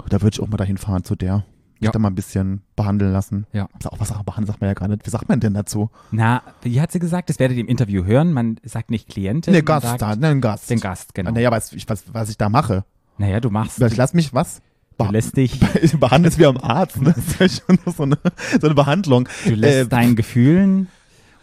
da 0.09 0.21
würde 0.21 0.33
ich 0.35 0.41
auch 0.41 0.47
mal 0.47 0.57
dahin 0.57 0.77
fahren 0.77 1.03
zu 1.03 1.15
der. 1.15 1.43
Mich 1.81 1.85
Ja. 1.87 1.91
da 1.91 1.99
mal 1.99 2.09
ein 2.09 2.15
bisschen 2.15 2.61
behandeln 2.75 3.13
lassen. 3.13 3.47
Ja. 3.53 3.69
Ist 3.79 3.87
auch 3.89 3.99
was 3.99 4.11
auch 4.11 4.23
behandeln 4.23 4.47
sagt 4.47 4.59
man 4.59 4.67
ja 4.69 4.73
gar 4.73 4.87
nicht. 4.89 5.05
Wie 5.05 5.09
sagt 5.09 5.29
man 5.29 5.39
denn 5.39 5.53
dazu? 5.53 5.89
Na, 6.11 6.43
wie 6.61 6.81
hat 6.81 6.91
sie 6.91 6.99
gesagt? 6.99 7.29
Das 7.29 7.39
werdet 7.39 7.55
ihr 7.57 7.61
im 7.63 7.69
Interview 7.69 8.03
hören. 8.03 8.33
Man 8.33 8.57
sagt 8.63 8.91
nicht 8.91 9.07
Klientin. 9.07 9.53
Ne, 9.53 9.59
man 9.59 9.65
Gast 9.65 9.85
sagt 9.87 10.01
da, 10.01 10.15
ne, 10.15 10.27
ein 10.27 10.41
Gast. 10.41 10.69
Den 10.69 10.81
Gast, 10.81 11.13
genau. 11.13 11.31
Naja, 11.31 11.51
was, 11.51 11.71
ich, 11.71 11.87
was, 11.87 12.03
was 12.13 12.29
ich 12.29 12.37
da 12.37 12.49
mache. 12.49 12.83
Naja, 13.17 13.39
du 13.39 13.49
machst, 13.49 13.81
Ich 13.81 13.95
lass 13.97 14.13
mich 14.13 14.33
was? 14.33 14.61
Du 15.07 15.11
lässt 15.11 15.37
dich, 15.37 15.59
Ich 15.81 15.97
behandle 15.99 16.29
es 16.29 16.37
wie 16.37 16.45
am 16.45 16.57
Arzt. 16.57 17.01
Ne? 17.01 17.13
Das 17.15 17.25
ist 17.25 17.39
ja 17.39 17.63
schon 17.65 17.79
so 17.93 18.03
eine, 18.03 18.17
so 18.59 18.67
eine 18.67 18.75
Behandlung. 18.75 19.27
du 19.45 19.55
lässt 19.55 19.77
Äh, 19.77 19.87
deinen 19.87 20.15
Gefühlen 20.15 20.87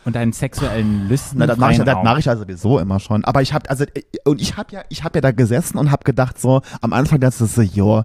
und 0.04 0.14
deinen 0.14 0.32
sexuellen 0.32 1.08
Lüsten 1.08 1.38
Na, 1.38 1.46
das 1.46 1.58
mache 1.58 1.72
ich, 1.72 1.78
das 1.78 1.96
mach 2.04 2.18
ich 2.18 2.26
ja 2.26 2.36
sowieso 2.36 2.78
immer 2.78 3.00
schon. 3.00 3.24
Aber 3.24 3.42
ich 3.42 3.52
habe 3.52 3.68
also 3.68 3.84
äh, 3.84 4.02
und 4.24 4.40
ich 4.40 4.56
habe 4.56 4.72
ja, 4.72 4.82
ich 4.88 5.02
habe 5.04 5.18
ja 5.18 5.20
da 5.20 5.32
gesessen 5.32 5.78
und 5.78 5.90
habe 5.90 6.04
gedacht 6.04 6.40
so 6.40 6.62
am 6.80 6.92
Anfang, 6.92 7.18
das 7.20 7.40
ist 7.40 7.54
so, 7.56 7.62
jo, 7.62 8.04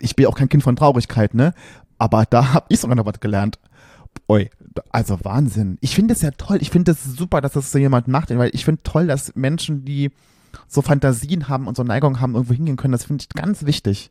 ich 0.00 0.16
bin 0.16 0.26
auch 0.26 0.36
kein 0.36 0.48
Kind 0.48 0.62
von 0.62 0.74
Traurigkeit, 0.76 1.34
ne? 1.34 1.52
Aber 1.98 2.24
da 2.28 2.54
habe 2.54 2.66
ich 2.70 2.80
sogar 2.80 2.96
noch 2.96 3.04
was 3.06 3.20
gelernt. 3.20 3.58
Ui, 4.28 4.50
also 4.90 5.18
Wahnsinn. 5.22 5.78
Ich 5.80 5.94
finde 5.94 6.14
es 6.14 6.22
ja 6.22 6.30
toll. 6.30 6.58
Ich 6.60 6.70
finde 6.70 6.92
es 6.92 7.04
super, 7.04 7.40
dass 7.40 7.52
das 7.52 7.70
so 7.70 7.78
jemand 7.78 8.08
macht, 8.08 8.36
weil 8.36 8.50
ich 8.54 8.64
finde 8.64 8.82
toll, 8.82 9.06
dass 9.06 9.34
Menschen, 9.34 9.84
die 9.84 10.10
so 10.68 10.82
Fantasien 10.82 11.48
haben 11.48 11.66
und 11.66 11.76
so 11.76 11.82
Neigungen 11.82 12.20
haben, 12.20 12.34
irgendwo 12.34 12.54
hingehen 12.54 12.76
können. 12.76 12.92
Das 12.92 13.04
finde 13.04 13.22
ich 13.22 13.28
ganz 13.30 13.64
wichtig. 13.64 14.10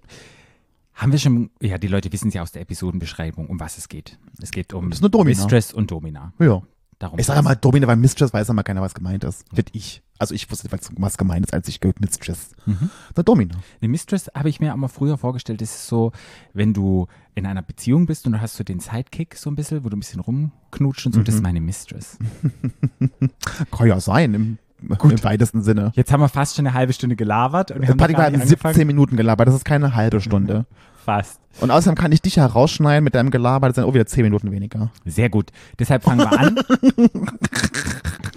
Haben 1.01 1.11
wir 1.11 1.19
schon, 1.19 1.49
ja, 1.59 1.77
die 1.79 1.87
Leute 1.87 2.11
wissen 2.13 2.29
ja 2.29 2.43
aus 2.43 2.51
der 2.51 2.61
Episodenbeschreibung, 2.61 3.47
um 3.47 3.59
was 3.59 3.77
es 3.79 3.89
geht. 3.89 4.19
Es 4.39 4.51
geht 4.51 4.71
um 4.73 4.89
Das 4.91 4.99
ist 4.99 5.03
eine 5.03 5.09
Domina. 5.09 5.39
Mistress 5.41 5.73
und 5.73 5.89
Domina. 5.89 6.31
Ja. 6.39 6.61
Darum 6.99 7.17
Ich 7.17 7.25
sage 7.25 7.41
mal 7.41 7.55
Domina, 7.55 7.87
weil 7.87 7.95
Mistress 7.95 8.31
weiß 8.31 8.47
ja 8.49 8.53
mal 8.53 8.61
keiner, 8.61 8.81
was 8.81 8.93
gemeint 8.93 9.23
ist. 9.23 9.43
Finde 9.51 9.71
ich. 9.73 10.03
Also 10.19 10.35
ich 10.35 10.51
wusste 10.51 10.69
was 10.97 11.17
gemeint 11.17 11.47
ist, 11.47 11.53
als 11.55 11.67
ich 11.67 11.79
gehört 11.79 11.99
Mistress. 11.99 12.51
Mhm. 12.67 12.91
Eine 13.15 13.23
Domina. 13.23 13.55
Eine 13.81 13.89
Mistress 13.89 14.29
habe 14.35 14.49
ich 14.49 14.59
mir 14.59 14.71
auch 14.71 14.77
mal 14.77 14.87
früher 14.89 15.17
vorgestellt, 15.17 15.61
das 15.61 15.71
ist 15.71 15.87
so, 15.87 16.11
wenn 16.53 16.75
du 16.75 17.07
in 17.33 17.47
einer 17.47 17.63
Beziehung 17.63 18.05
bist 18.05 18.27
und 18.27 18.33
du 18.33 18.41
hast 18.41 18.55
so 18.55 18.63
den 18.63 18.79
Sidekick 18.79 19.35
so 19.35 19.49
ein 19.49 19.55
bisschen, 19.55 19.83
wo 19.83 19.89
du 19.89 19.97
ein 19.97 20.01
bisschen 20.01 20.19
rumknutscht 20.19 21.07
und 21.07 21.13
so, 21.13 21.21
Mhm. 21.21 21.23
das 21.23 21.33
ist 21.35 21.41
meine 21.41 21.59
Mistress. 21.61 22.19
Kann 23.71 23.87
ja 23.87 23.99
sein, 23.99 24.33
im, 24.35 24.57
im 24.81 25.23
weitesten 25.23 25.63
Sinne. 25.63 25.91
Jetzt 25.95 26.11
haben 26.11 26.19
wir 26.21 26.29
fast 26.29 26.55
schon 26.55 26.67
eine 26.67 26.75
halbe 26.75 26.93
Stunde 26.93 27.15
gelabert 27.15 27.71
und 27.71 27.81
wir 27.81 27.87
haben 27.89 27.97
nicht 28.33 28.47
17 28.47 28.67
angefangen. 28.67 28.87
Minuten 28.87 29.17
gelabert, 29.17 29.47
das 29.47 29.55
ist 29.55 29.65
keine 29.65 29.95
halbe 29.95 30.21
Stunde. 30.21 30.65
Fast. 31.03 31.39
Und 31.59 31.71
außerdem 31.71 31.95
kann 31.95 32.11
ich 32.11 32.21
dich 32.21 32.37
ja 32.37 32.45
rausschneiden 32.45 33.03
mit 33.03 33.13
deinem 33.15 33.29
Gelaber, 33.31 33.67
das 33.67 33.75
sind 33.75 33.83
auch 33.85 33.93
wieder 33.93 34.05
10 34.05 34.23
Minuten 34.23 34.51
weniger. 34.51 34.89
Sehr 35.05 35.29
gut. 35.29 35.51
Deshalb 35.79 36.03
fangen 36.03 36.19
wir 36.19 36.39
an. 36.39 36.59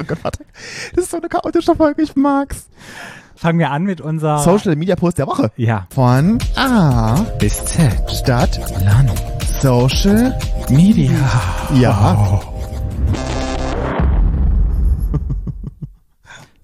Oh 0.00 0.04
Gott, 0.06 0.22
Patrick, 0.22 0.46
das 0.94 1.04
ist 1.04 1.10
so 1.10 1.18
eine 1.18 1.28
chaotische 1.28 1.74
Folge, 1.76 2.02
ich 2.02 2.16
mag's. 2.16 2.68
fangen 3.36 3.58
wir 3.58 3.70
an 3.70 3.84
mit 3.84 4.00
unserer 4.00 4.38
Social 4.40 4.74
Media 4.76 4.96
Post 4.96 5.18
der 5.18 5.26
Woche. 5.26 5.52
Ja. 5.56 5.86
Von 5.90 6.38
A, 6.56 7.20
Bis 7.38 7.64
Z. 7.64 7.92
Stadt, 8.10 8.58
Land. 8.84 9.12
Social, 9.60 10.36
Media. 10.68 11.10
ja. 11.74 12.40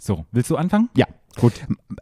So, 0.03 0.25
willst 0.33 0.51
du 0.51 0.57
anfangen? 0.57 0.89
Ja, 0.97 1.07
gut. 1.41 1.53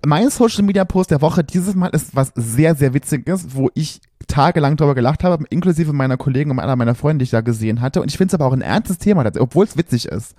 Mein 0.05 0.31
Social 0.31 0.62
Media 0.64 0.85
Post 0.85 1.11
der 1.11 1.20
Woche 1.20 1.42
dieses 1.44 1.74
Mal 1.74 1.88
ist 1.88 2.14
was 2.14 2.33
sehr, 2.35 2.74
sehr 2.74 2.94
Witziges, 2.94 3.55
wo 3.55 3.70
ich 3.74 4.01
tagelang 4.27 4.77
drüber 4.77 4.94
gelacht 4.94 5.24
habe, 5.24 5.44
inklusive 5.51 5.92
meiner 5.92 6.16
Kollegen 6.16 6.51
und 6.51 6.59
einer 6.61 6.77
meiner 6.77 6.94
Freunde, 6.94 7.18
die 7.18 7.24
ich 7.24 7.31
da 7.31 7.40
gesehen 7.40 7.81
hatte. 7.81 8.03
Und 8.03 8.09
ich 8.11 8.18
finde 8.18 8.29
es 8.31 8.35
aber 8.35 8.46
auch 8.46 8.53
ein 8.53 8.61
ernstes 8.61 8.98
Thema, 8.98 9.24
obwohl 9.38 9.64
es 9.64 9.77
witzig 9.77 10.07
ist. 10.07 10.35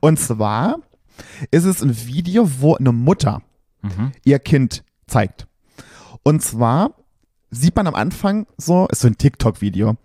Und 0.00 0.18
zwar 0.20 0.76
ist 1.50 1.64
es 1.64 1.82
ein 1.82 2.06
Video, 2.06 2.48
wo 2.60 2.76
eine 2.76 2.92
Mutter 2.92 3.42
Mhm. 3.82 4.12
ihr 4.24 4.38
Kind 4.38 4.82
zeigt. 5.06 5.46
Und 6.22 6.42
zwar 6.42 6.94
sieht 7.50 7.76
man 7.76 7.86
am 7.86 7.94
Anfang 7.94 8.46
so, 8.56 8.88
ist 8.88 9.00
so 9.00 9.08
ein 9.08 9.18
TikTok-Video, 9.18 9.96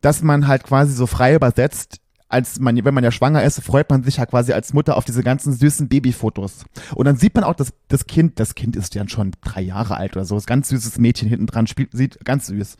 dass 0.00 0.22
man 0.22 0.46
halt 0.46 0.62
quasi 0.62 0.92
so 0.94 1.06
frei 1.06 1.34
übersetzt, 1.34 2.00
als 2.30 2.60
man, 2.60 2.82
wenn 2.84 2.94
man 2.94 3.04
ja 3.04 3.10
schwanger 3.10 3.42
ist, 3.42 3.60
freut 3.60 3.90
man 3.90 4.04
sich 4.04 4.18
ja 4.18 4.26
quasi 4.26 4.52
als 4.52 4.72
Mutter 4.72 4.96
auf 4.96 5.04
diese 5.04 5.22
ganzen 5.22 5.52
süßen 5.52 5.88
Babyfotos. 5.88 6.64
Und 6.94 7.04
dann 7.04 7.16
sieht 7.16 7.34
man 7.34 7.42
auch 7.42 7.54
das, 7.54 7.72
das 7.88 8.06
Kind, 8.06 8.38
das 8.38 8.54
Kind 8.54 8.76
ist 8.76 8.94
ja 8.94 9.06
schon 9.08 9.32
drei 9.42 9.60
Jahre 9.60 9.96
alt 9.96 10.16
oder 10.16 10.24
so, 10.24 10.36
ist 10.36 10.46
ganz 10.46 10.68
süßes 10.68 10.98
Mädchen 10.98 11.28
hinten 11.28 11.46
dran, 11.46 11.66
spielt, 11.66 11.90
sieht 11.92 12.24
ganz 12.24 12.46
süß. 12.46 12.76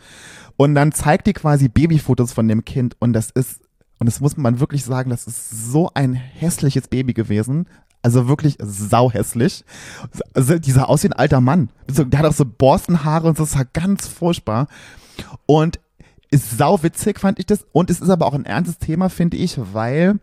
Und 0.56 0.76
dann 0.76 0.92
zeigt 0.92 1.26
die 1.26 1.32
quasi 1.32 1.68
Babyfotos 1.68 2.32
von 2.32 2.46
dem 2.46 2.64
Kind 2.64 2.96
und 3.00 3.12
das 3.12 3.30
ist, 3.30 3.60
und 3.98 4.06
das 4.06 4.20
muss 4.20 4.36
man 4.36 4.60
wirklich 4.60 4.84
sagen, 4.84 5.10
das 5.10 5.26
ist 5.26 5.50
so 5.50 5.90
ein 5.94 6.14
hässliches 6.14 6.88
Baby 6.88 7.12
gewesen. 7.12 7.66
Also 8.02 8.28
wirklich 8.28 8.56
sauhässlich. 8.60 9.64
Also 10.32 10.58
dieser 10.58 10.88
aus 10.88 11.02
wie 11.02 11.08
ein 11.08 11.12
alter 11.12 11.42
Mann. 11.42 11.68
Der 11.86 12.20
hat 12.20 12.26
auch 12.26 12.32
so 12.32 12.46
Borstenhaare 12.46 13.28
und 13.28 13.36
so, 13.36 13.42
das 13.44 13.56
war 13.56 13.66
ganz 13.66 14.06
furchtbar. 14.06 14.68
Und 15.44 15.80
ist 16.30 16.56
sauwitzig, 16.58 17.18
fand 17.18 17.38
ich 17.38 17.46
das. 17.46 17.66
Und 17.72 17.90
es 17.90 18.00
ist 18.00 18.10
aber 18.10 18.26
auch 18.26 18.34
ein 18.34 18.44
ernstes 18.46 18.78
Thema, 18.78 19.08
finde 19.08 19.36
ich, 19.36 19.58
weil 19.72 20.18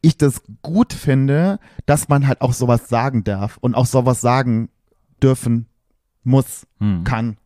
ich 0.00 0.16
das 0.16 0.42
gut 0.62 0.92
finde, 0.92 1.58
dass 1.86 2.08
man 2.08 2.26
halt 2.26 2.40
auch 2.40 2.52
sowas 2.52 2.88
sagen 2.88 3.24
darf 3.24 3.56
und 3.58 3.74
auch 3.74 3.86
sowas 3.86 4.20
sagen 4.20 4.68
dürfen 5.22 5.66
muss, 6.24 6.66
Hm. 6.78 7.04
kann, 7.04 7.36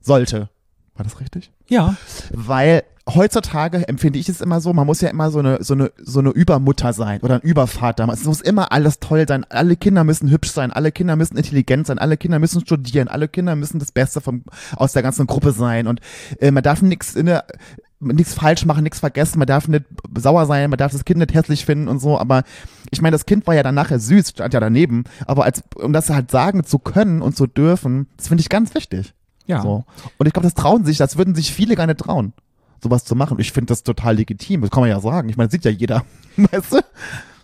sollte. 0.00 0.48
War 0.96 1.04
das 1.04 1.20
richtig? 1.20 1.50
Ja. 1.68 1.96
Weil 2.30 2.82
heutzutage 3.08 3.86
empfinde 3.86 4.18
ich 4.18 4.28
es 4.28 4.40
immer 4.40 4.60
so, 4.60 4.72
man 4.72 4.86
muss 4.86 5.00
ja 5.00 5.08
immer 5.10 5.30
so 5.30 5.38
eine, 5.38 5.62
so 5.62 5.74
eine, 5.74 5.92
so 6.02 6.18
eine 6.18 6.30
Übermutter 6.30 6.92
sein 6.92 7.20
oder 7.20 7.36
ein 7.36 7.40
Übervater. 7.40 8.08
Es 8.08 8.24
muss 8.24 8.40
immer 8.40 8.72
alles 8.72 8.98
toll 8.98 9.26
sein. 9.28 9.44
Alle 9.48 9.76
Kinder 9.76 10.02
müssen 10.02 10.30
hübsch 10.30 10.50
sein, 10.50 10.72
alle 10.72 10.90
Kinder 10.90 11.14
müssen 11.14 11.36
intelligent 11.36 11.86
sein, 11.86 11.98
alle 11.98 12.16
Kinder 12.16 12.38
müssen 12.38 12.60
studieren, 12.62 13.08
alle 13.08 13.28
Kinder 13.28 13.54
müssen 13.54 13.78
das 13.78 13.92
Beste 13.92 14.20
vom, 14.20 14.42
aus 14.74 14.92
der 14.92 15.02
ganzen 15.02 15.26
Gruppe 15.26 15.52
sein 15.52 15.86
und 15.86 16.00
äh, 16.40 16.50
man 16.50 16.64
darf 16.64 16.82
nichts 16.82 17.14
in 17.14 17.26
der, 17.26 17.44
nichts 18.00 18.34
falsch 18.34 18.66
machen, 18.66 18.82
nichts 18.82 19.00
vergessen, 19.00 19.38
man 19.38 19.46
darf 19.46 19.68
nicht 19.68 19.84
sauer 20.18 20.46
sein, 20.46 20.68
man 20.68 20.78
darf 20.78 20.92
das 20.92 21.04
Kind 21.04 21.20
nicht 21.20 21.34
hässlich 21.34 21.64
finden 21.64 21.88
und 21.88 22.00
so, 22.00 22.18
aber 22.18 22.42
ich 22.90 23.00
meine, 23.00 23.14
das 23.14 23.26
Kind 23.26 23.46
war 23.46 23.54
ja 23.54 23.62
dann 23.62 23.74
nachher 23.74 23.98
süß, 23.98 24.30
stand 24.30 24.52
ja 24.52 24.60
daneben, 24.60 25.04
aber 25.26 25.44
als, 25.44 25.62
um 25.76 25.92
das 25.92 26.10
halt 26.10 26.30
sagen 26.30 26.64
zu 26.64 26.78
können 26.78 27.22
und 27.22 27.36
zu 27.36 27.46
dürfen, 27.46 28.08
das 28.16 28.28
finde 28.28 28.40
ich 28.40 28.48
ganz 28.48 28.74
wichtig. 28.74 29.14
Ja. 29.46 29.62
So. 29.62 29.84
Und 30.18 30.26
ich 30.26 30.32
glaube, 30.32 30.46
das 30.46 30.54
trauen 30.54 30.84
sich, 30.84 30.98
das 30.98 31.16
würden 31.16 31.34
sich 31.34 31.52
viele 31.52 31.76
gar 31.76 31.86
nicht 31.86 32.00
trauen, 32.00 32.32
sowas 32.82 33.04
zu 33.04 33.14
machen. 33.14 33.38
Ich 33.38 33.52
finde 33.52 33.68
das 33.68 33.82
total 33.82 34.16
legitim, 34.16 34.60
das 34.62 34.70
kann 34.70 34.80
man 34.80 34.90
ja 34.90 35.00
sagen. 35.00 35.28
Ich 35.28 35.36
meine, 35.36 35.48
das 35.48 35.52
sieht 35.52 35.64
ja 35.64 35.70
jeder, 35.70 36.04
weißt 36.36 36.72
du? 36.72 36.80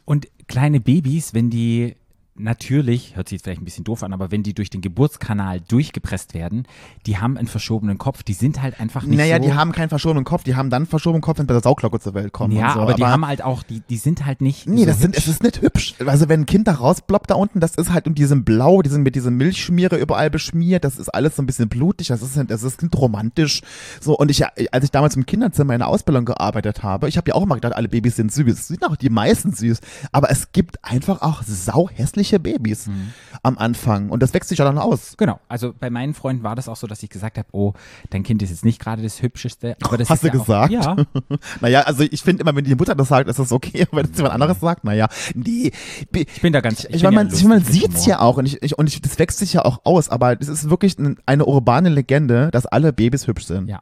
Und 0.04 0.28
kleine 0.48 0.80
Babys, 0.80 1.34
wenn 1.34 1.50
die 1.50 1.96
natürlich, 2.34 3.14
hört 3.14 3.28
sich 3.28 3.36
jetzt 3.36 3.44
vielleicht 3.44 3.60
ein 3.60 3.64
bisschen 3.64 3.84
doof 3.84 4.02
an, 4.02 4.12
aber 4.12 4.30
wenn 4.30 4.42
die 4.42 4.54
durch 4.54 4.70
den 4.70 4.80
Geburtskanal 4.80 5.60
durchgepresst 5.60 6.32
werden, 6.32 6.66
die 7.06 7.18
haben 7.18 7.36
einen 7.36 7.46
verschobenen 7.46 7.98
Kopf, 7.98 8.22
die 8.22 8.32
sind 8.32 8.62
halt 8.62 8.80
einfach 8.80 9.04
nicht 9.04 9.18
naja, 9.18 9.36
so. 9.36 9.42
die 9.44 9.52
haben 9.52 9.72
keinen 9.72 9.90
verschobenen 9.90 10.24
Kopf, 10.24 10.42
die 10.42 10.56
haben 10.56 10.70
dann 10.70 10.82
einen 10.82 10.86
verschobenen 10.86 11.20
Kopf, 11.20 11.38
wenn 11.38 11.46
bei 11.46 11.52
der 11.52 11.62
Sauglocke 11.62 12.00
zur 12.00 12.14
Welt 12.14 12.32
kommen. 12.32 12.56
ja, 12.56 12.72
so. 12.72 12.80
aber, 12.80 12.94
die 12.94 13.04
haben 13.04 13.26
halt 13.26 13.42
auch, 13.42 13.62
die, 13.62 13.80
die 13.80 13.98
sind 13.98 14.24
halt 14.24 14.40
nicht. 14.40 14.66
Nee, 14.66 14.80
so 14.80 14.86
das, 14.86 15.00
sind, 15.00 15.16
es 15.16 15.28
ist 15.28 15.42
nicht 15.42 15.60
hübsch. 15.60 15.94
Also 16.06 16.28
wenn 16.28 16.40
ein 16.40 16.46
Kind 16.46 16.68
da 16.68 16.72
rausploppt 16.72 17.30
da 17.30 17.34
unten, 17.34 17.60
das 17.60 17.74
ist 17.74 17.92
halt 17.92 18.06
und 18.06 18.16
die 18.16 18.24
sind 18.24 18.44
blau, 18.44 18.80
die 18.80 18.90
sind 18.90 19.02
mit 19.02 19.14
dieser 19.14 19.30
Milchschmiere 19.30 19.96
überall 19.96 20.30
beschmiert, 20.30 20.84
das 20.84 20.98
ist 20.98 21.10
alles 21.10 21.36
so 21.36 21.42
ein 21.42 21.46
bisschen 21.46 21.68
blutig, 21.68 22.08
das 22.08 22.22
ist, 22.22 22.38
das 22.48 22.62
ist 22.62 22.82
nicht 22.82 22.96
romantisch. 22.96 23.60
So, 24.00 24.16
und 24.16 24.30
ich, 24.30 24.42
als 24.72 24.84
ich 24.84 24.90
damals 24.90 25.16
im 25.16 25.26
Kinderzimmer 25.26 25.74
in 25.74 25.80
der 25.80 25.88
Ausbildung 25.88 26.24
gearbeitet 26.24 26.82
habe, 26.82 27.08
ich 27.08 27.18
habe 27.18 27.28
ja 27.28 27.34
auch 27.34 27.42
immer 27.42 27.56
gedacht, 27.56 27.76
alle 27.76 27.88
Babys 27.88 28.16
sind 28.16 28.32
süß. 28.32 28.68
Sind 28.68 28.84
auch 28.86 28.96
die 28.96 29.10
meisten 29.10 29.52
süß. 29.52 29.80
Aber 30.12 30.30
es 30.30 30.52
gibt 30.52 30.82
einfach 30.82 31.20
auch 31.20 31.42
sauhässliche 31.42 32.21
hässliche 32.21 32.21
Babys 32.38 32.88
am 33.42 33.58
Anfang. 33.58 34.10
Und 34.10 34.22
das 34.22 34.32
wächst 34.34 34.48
sich 34.48 34.58
ja 34.58 34.64
dann 34.64 34.78
aus. 34.78 35.14
Genau, 35.16 35.40
also 35.48 35.74
bei 35.78 35.90
meinen 35.90 36.14
Freunden 36.14 36.42
war 36.42 36.54
das 36.54 36.68
auch 36.68 36.76
so, 36.76 36.86
dass 36.86 37.02
ich 37.02 37.10
gesagt 37.10 37.38
habe, 37.38 37.48
oh, 37.52 37.72
dein 38.10 38.22
Kind 38.22 38.42
ist 38.42 38.50
jetzt 38.50 38.64
nicht 38.64 38.80
gerade 38.80 39.02
das 39.02 39.20
Hübscheste. 39.22 39.76
Aber 39.82 39.98
das 39.98 40.08
Hast 40.10 40.24
ist 40.24 40.32
du 40.34 40.38
ja 40.38 40.66
gesagt? 40.66 40.86
Auch, 40.86 40.96
ja, 40.98 41.36
Naja, 41.60 41.80
also 41.82 42.02
ich 42.02 42.22
finde 42.22 42.42
immer, 42.42 42.54
wenn 42.54 42.64
die 42.64 42.74
Mutter 42.74 42.94
das 42.94 43.08
sagt, 43.08 43.28
ist 43.28 43.38
das 43.38 43.52
okay. 43.52 43.86
Aber 43.90 43.98
wenn 44.02 44.08
das 44.08 44.16
jemand 44.16 44.34
anderes 44.34 44.60
sagt, 44.60 44.84
naja, 44.84 45.08
nee. 45.34 45.72
ich 46.12 46.40
bin 46.40 46.52
da 46.52 46.60
ganz. 46.60 46.84
Ich, 46.84 47.02
bin 47.02 47.14
meine, 47.14 47.16
man, 47.16 47.28
ja 47.28 47.34
ich, 47.34 47.44
man 47.44 47.64
sieht's 47.64 48.02
Humor. 48.02 48.08
ja 48.08 48.20
auch 48.20 48.36
und 48.36 48.46
ich, 48.46 48.62
ich 48.62 48.78
und 48.78 48.88
ich, 48.88 49.00
das 49.00 49.18
wächst 49.18 49.38
sich 49.38 49.54
ja 49.54 49.64
auch 49.64 49.80
aus, 49.84 50.08
aber 50.08 50.40
es 50.40 50.48
ist 50.48 50.70
wirklich 50.70 50.98
ein, 50.98 51.16
eine 51.26 51.44
urbane 51.46 51.88
Legende, 51.88 52.50
dass 52.50 52.66
alle 52.66 52.92
Babys 52.92 53.26
hübsch 53.26 53.44
sind. 53.44 53.68
Ja. 53.68 53.80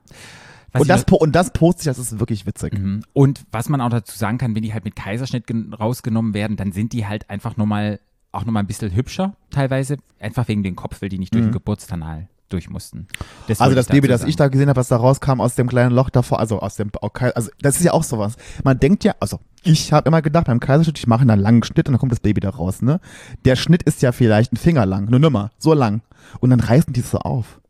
Was 0.72 0.82
Und 0.82 0.88
ich 0.88 1.04
das, 1.04 1.18
und 1.18 1.34
das 1.34 1.52
poste 1.52 1.80
ich, 1.80 1.84
das 1.86 1.98
ist 1.98 2.20
wirklich 2.20 2.46
witzig. 2.46 2.74
Mhm. 2.78 3.02
Und 3.12 3.42
was 3.50 3.68
man 3.68 3.80
auch 3.80 3.88
dazu 3.90 4.16
sagen 4.16 4.38
kann, 4.38 4.54
wenn 4.54 4.62
die 4.62 4.72
halt 4.72 4.84
mit 4.84 4.94
Kaiserschnitt 4.94 5.46
gen- 5.48 5.74
rausgenommen 5.74 6.32
werden, 6.32 6.56
dann 6.56 6.70
sind 6.70 6.92
die 6.92 7.06
halt 7.06 7.28
einfach 7.28 7.56
nochmal, 7.56 7.98
auch 8.32 8.44
nochmal 8.44 8.62
ein 8.62 8.66
bisschen 8.66 8.94
hübscher 8.94 9.34
teilweise, 9.50 9.96
einfach 10.20 10.46
wegen 10.48 10.62
dem 10.62 10.76
Kopf, 10.76 11.02
weil 11.02 11.08
die 11.08 11.18
nicht 11.18 11.34
durch 11.34 11.44
den 11.44 11.52
Geburtskanal 11.52 12.28
durch 12.48 12.68
mussten. 12.68 13.06
Das 13.46 13.58
Mhm. 13.60 13.62
Also 13.64 13.76
das 13.76 13.86
Baby, 13.86 14.08
das 14.08 14.24
ich 14.24 14.34
da 14.36 14.48
gesehen 14.48 14.68
habe, 14.68 14.76
was 14.78 14.88
da 14.88 14.96
rauskam 14.96 15.40
aus 15.40 15.54
dem 15.54 15.68
kleinen 15.68 15.92
Loch 15.94 16.10
davor, 16.10 16.40
also 16.40 16.58
aus 16.60 16.74
dem 16.76 16.90
Kai- 17.12 17.32
also 17.34 17.50
das 17.62 17.76
ist 17.76 17.84
ja 17.84 17.92
auch 17.92 18.02
sowas. 18.02 18.36
Man 18.64 18.78
denkt 18.80 19.04
ja, 19.04 19.14
also 19.20 19.38
ich 19.62 19.92
habe 19.92 20.08
immer 20.08 20.20
gedacht, 20.20 20.46
beim 20.46 20.58
Kaiserschnitt, 20.58 20.98
ich 20.98 21.06
mache 21.06 21.22
einen 21.22 21.38
langen 21.38 21.62
Schnitt 21.62 21.86
und 21.88 21.92
dann 21.92 22.00
kommt 22.00 22.10
das 22.12 22.18
Baby 22.20 22.40
da 22.40 22.50
raus, 22.50 22.82
ne? 22.82 22.98
Der 23.44 23.54
Schnitt 23.56 23.84
ist 23.84 24.02
ja 24.02 24.10
vielleicht 24.10 24.52
ein 24.52 24.56
Finger 24.56 24.84
lang, 24.86 25.04
nur 25.10 25.20
nimmer, 25.20 25.50
so 25.58 25.74
lang. 25.74 26.02
Und 26.40 26.50
dann 26.50 26.60
reißen 26.60 26.92
die 26.92 27.00
es 27.00 27.10
so 27.10 27.18
auf. 27.18 27.60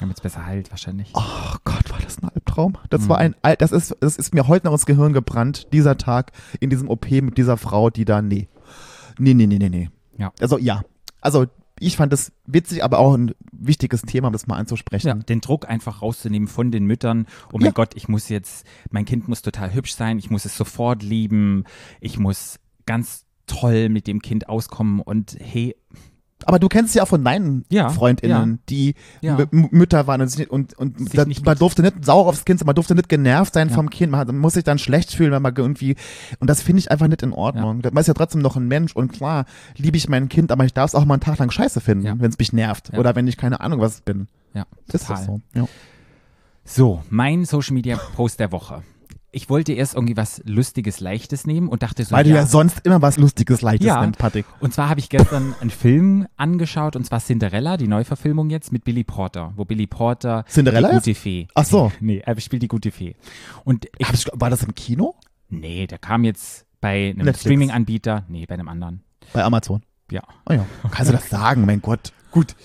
Damit 0.00 0.16
es 0.16 0.22
besser 0.22 0.44
heilt, 0.46 0.70
wahrscheinlich. 0.70 1.12
Oh 1.14 1.56
Gott, 1.64 1.90
war 1.90 1.98
das 2.02 2.18
ein 2.22 2.28
Albtraum? 2.28 2.74
Das 2.90 3.02
Mhm. 3.02 3.08
war 3.10 3.18
ein, 3.18 3.34
Al- 3.42 3.56
das 3.56 3.70
ist, 3.72 3.96
das 4.00 4.16
ist 4.16 4.34
mir 4.34 4.48
heute 4.48 4.66
noch 4.66 4.72
ins 4.72 4.86
Gehirn 4.86 5.12
gebrannt, 5.12 5.72
dieser 5.72 5.96
Tag 5.98 6.32
in 6.58 6.68
diesem 6.70 6.88
OP 6.88 7.10
mit 7.22 7.36
dieser 7.38 7.56
Frau, 7.56 7.90
die 7.90 8.04
da, 8.04 8.20
nee. 8.22 8.48
Nee, 9.20 9.34
nee, 9.34 9.46
nee, 9.46 9.58
nee, 9.58 9.68
nee. 9.68 9.90
Ja. 10.18 10.32
Also, 10.40 10.58
ja. 10.58 10.82
Also, 11.20 11.46
ich 11.78 11.96
fand 11.96 12.12
das 12.12 12.32
witzig, 12.46 12.84
aber 12.84 12.98
auch 12.98 13.14
ein 13.14 13.34
wichtiges 13.52 14.02
Thema, 14.02 14.28
um 14.28 14.32
das 14.32 14.46
mal 14.46 14.56
anzusprechen. 14.56 15.08
Ja, 15.08 15.14
den 15.14 15.40
Druck 15.40 15.68
einfach 15.68 16.02
rauszunehmen 16.02 16.48
von 16.48 16.70
den 16.70 16.84
Müttern. 16.84 17.26
Oh 17.52 17.56
mein 17.58 17.66
Ja. 17.66 17.72
Gott, 17.72 17.94
ich 17.94 18.08
muss 18.08 18.28
jetzt, 18.28 18.66
mein 18.90 19.04
Kind 19.04 19.28
muss 19.28 19.42
total 19.42 19.72
hübsch 19.72 19.94
sein, 19.94 20.18
ich 20.18 20.30
muss 20.30 20.44
es 20.44 20.56
sofort 20.56 21.02
lieben, 21.02 21.64
ich 22.00 22.18
muss 22.18 22.58
ganz 22.86 23.24
toll 23.46 23.88
mit 23.88 24.06
dem 24.06 24.20
Kind 24.20 24.48
auskommen 24.48 25.00
und 25.00 25.36
hey, 25.40 25.74
Aber 26.46 26.58
du 26.58 26.68
kennst 26.68 26.94
ja 26.94 27.02
auch 27.02 27.08
von 27.08 27.22
deinen 27.24 27.64
Ja, 27.68 27.88
FreundInnen, 27.90 28.60
die 28.68 28.94
Ja. 29.20 29.38
M- 29.38 29.48
M- 29.52 29.68
Mütter 29.70 30.06
waren 30.06 30.20
und, 30.22 30.28
sich 30.28 30.50
und, 30.50 30.74
und 30.78 31.16
da, 31.16 31.24
man 31.44 31.58
durfte 31.58 31.82
nicht 31.82 32.04
sauer 32.04 32.26
aufs 32.26 32.44
Kind 32.44 32.58
sein, 32.60 32.66
man 32.66 32.74
durfte 32.74 32.94
nicht 32.94 33.08
genervt 33.08 33.54
sein 33.54 33.68
Ja. 33.68 33.74
vom 33.74 33.90
Kind, 33.90 34.10
man 34.12 34.20
hat- 34.20 34.26
man 34.28 34.38
muss 34.38 34.54
sich 34.54 34.64
dann 34.64 34.78
schlecht 34.78 35.12
fühlen, 35.14 35.32
wenn 35.32 35.42
man 35.42 35.54
irgendwie, 35.54 35.96
und 36.38 36.48
das 36.48 36.62
finde 36.62 36.80
ich 36.80 36.90
einfach 36.90 37.08
nicht 37.08 37.22
in 37.22 37.32
Ordnung. 37.32 37.82
Man 37.82 37.96
ist 38.00 38.06
ja 38.06 38.14
trotzdem 38.14 38.40
noch 38.40 38.56
ein 38.56 38.66
Mensch 38.68 38.94
und 38.96 39.12
klar 39.12 39.44
liebe 39.76 39.96
ich 39.96 40.08
mein 40.08 40.28
Kind, 40.28 40.50
aber 40.52 40.64
ich 40.64 40.72
darf 40.74 40.90
es 40.90 40.94
auch 40.94 41.04
mal 41.04 41.14
einen 41.14 41.20
Tag 41.22 41.38
lang 41.38 41.50
scheiße 41.50 41.80
finden, 41.80 42.06
Ja. 42.06 42.14
wenn 42.18 42.30
es 42.30 42.38
mich 42.38 42.52
nervt 42.52 42.90
Ja. 42.92 42.98
oder 42.98 43.14
wenn 43.14 43.26
ich 43.28 43.36
keine 43.36 43.60
Ahnung 43.60 43.80
was 43.80 44.00
bin. 44.00 44.28
ja, 44.54 44.64
Das 44.88 45.02
ist 45.02 45.08
total. 45.08 45.24
so. 45.24 45.40
Ja. 45.54 45.68
So, 46.64 47.02
mein 47.10 47.44
Social 47.44 47.74
Media 47.74 47.96
Post 48.14 48.38
der 48.40 48.52
Woche. 48.52 48.82
Ich 49.32 49.48
wollte 49.48 49.72
erst 49.72 49.94
irgendwie 49.94 50.16
was 50.16 50.42
Lustiges, 50.44 50.98
Leichtes 51.00 51.46
nehmen 51.46 51.68
und 51.68 51.82
dachte 51.84 52.04
so, 52.04 52.16
Weil 52.16 52.24
du 52.24 52.30
ja 52.30 52.46
sonst 52.46 52.80
immer 52.84 53.00
was 53.00 53.16
Lustiges, 53.16 53.62
Leichtes 53.62 53.86
Ja. 53.86 54.00
nimmst, 54.00 54.18
Patrick. 54.18 54.44
Und 54.58 54.74
zwar 54.74 54.88
habe 54.88 54.98
ich 54.98 55.08
gestern 55.08 55.54
einen 55.60 55.70
Film 55.70 56.26
angeschaut, 56.36 56.96
und 56.96 57.04
zwar 57.04 57.20
Cinderella, 57.20 57.76
die 57.76 57.86
Neuverfilmung 57.86 58.50
jetzt 58.50 58.72
mit 58.72 58.84
Billy 58.84 59.04
Porter, 59.04 59.52
wo 59.56 59.64
Billy 59.64 59.86
Porter 59.86 60.44
Cinderella 60.48 60.88
die 60.90 60.96
ist? 60.96 61.04
gute 61.04 61.14
Fee. 61.14 61.46
Ach 61.54 61.64
so. 61.64 61.92
Nee, 62.00 62.22
er 62.24 62.40
spielt 62.40 62.62
die 62.62 62.68
gute 62.68 62.90
Fee. 62.90 63.14
Und 63.64 63.86
ich, 63.98 64.12
ich, 64.12 64.26
war 64.34 64.50
das 64.50 64.62
im 64.64 64.74
Kino? 64.74 65.14
nee, 65.48 65.86
der 65.86 65.98
kam 65.98 66.24
jetzt 66.24 66.66
bei 66.80 67.14
einem. 67.16 67.32
Streaming-Anbieter, 67.34 68.24
nee, 68.28 68.46
bei 68.46 68.54
einem 68.54 68.68
anderen. 68.68 69.02
Bei 69.32 69.44
Amazon. 69.44 69.82
Ja. 70.10 70.22
Oh 70.48 70.52
ja. 70.54 70.66
Kannst 70.90 71.10
du 71.12 71.16
das 71.16 71.28
sagen, 71.30 71.66
mein 71.66 71.82
Gott? 71.82 72.12
Gut. 72.32 72.56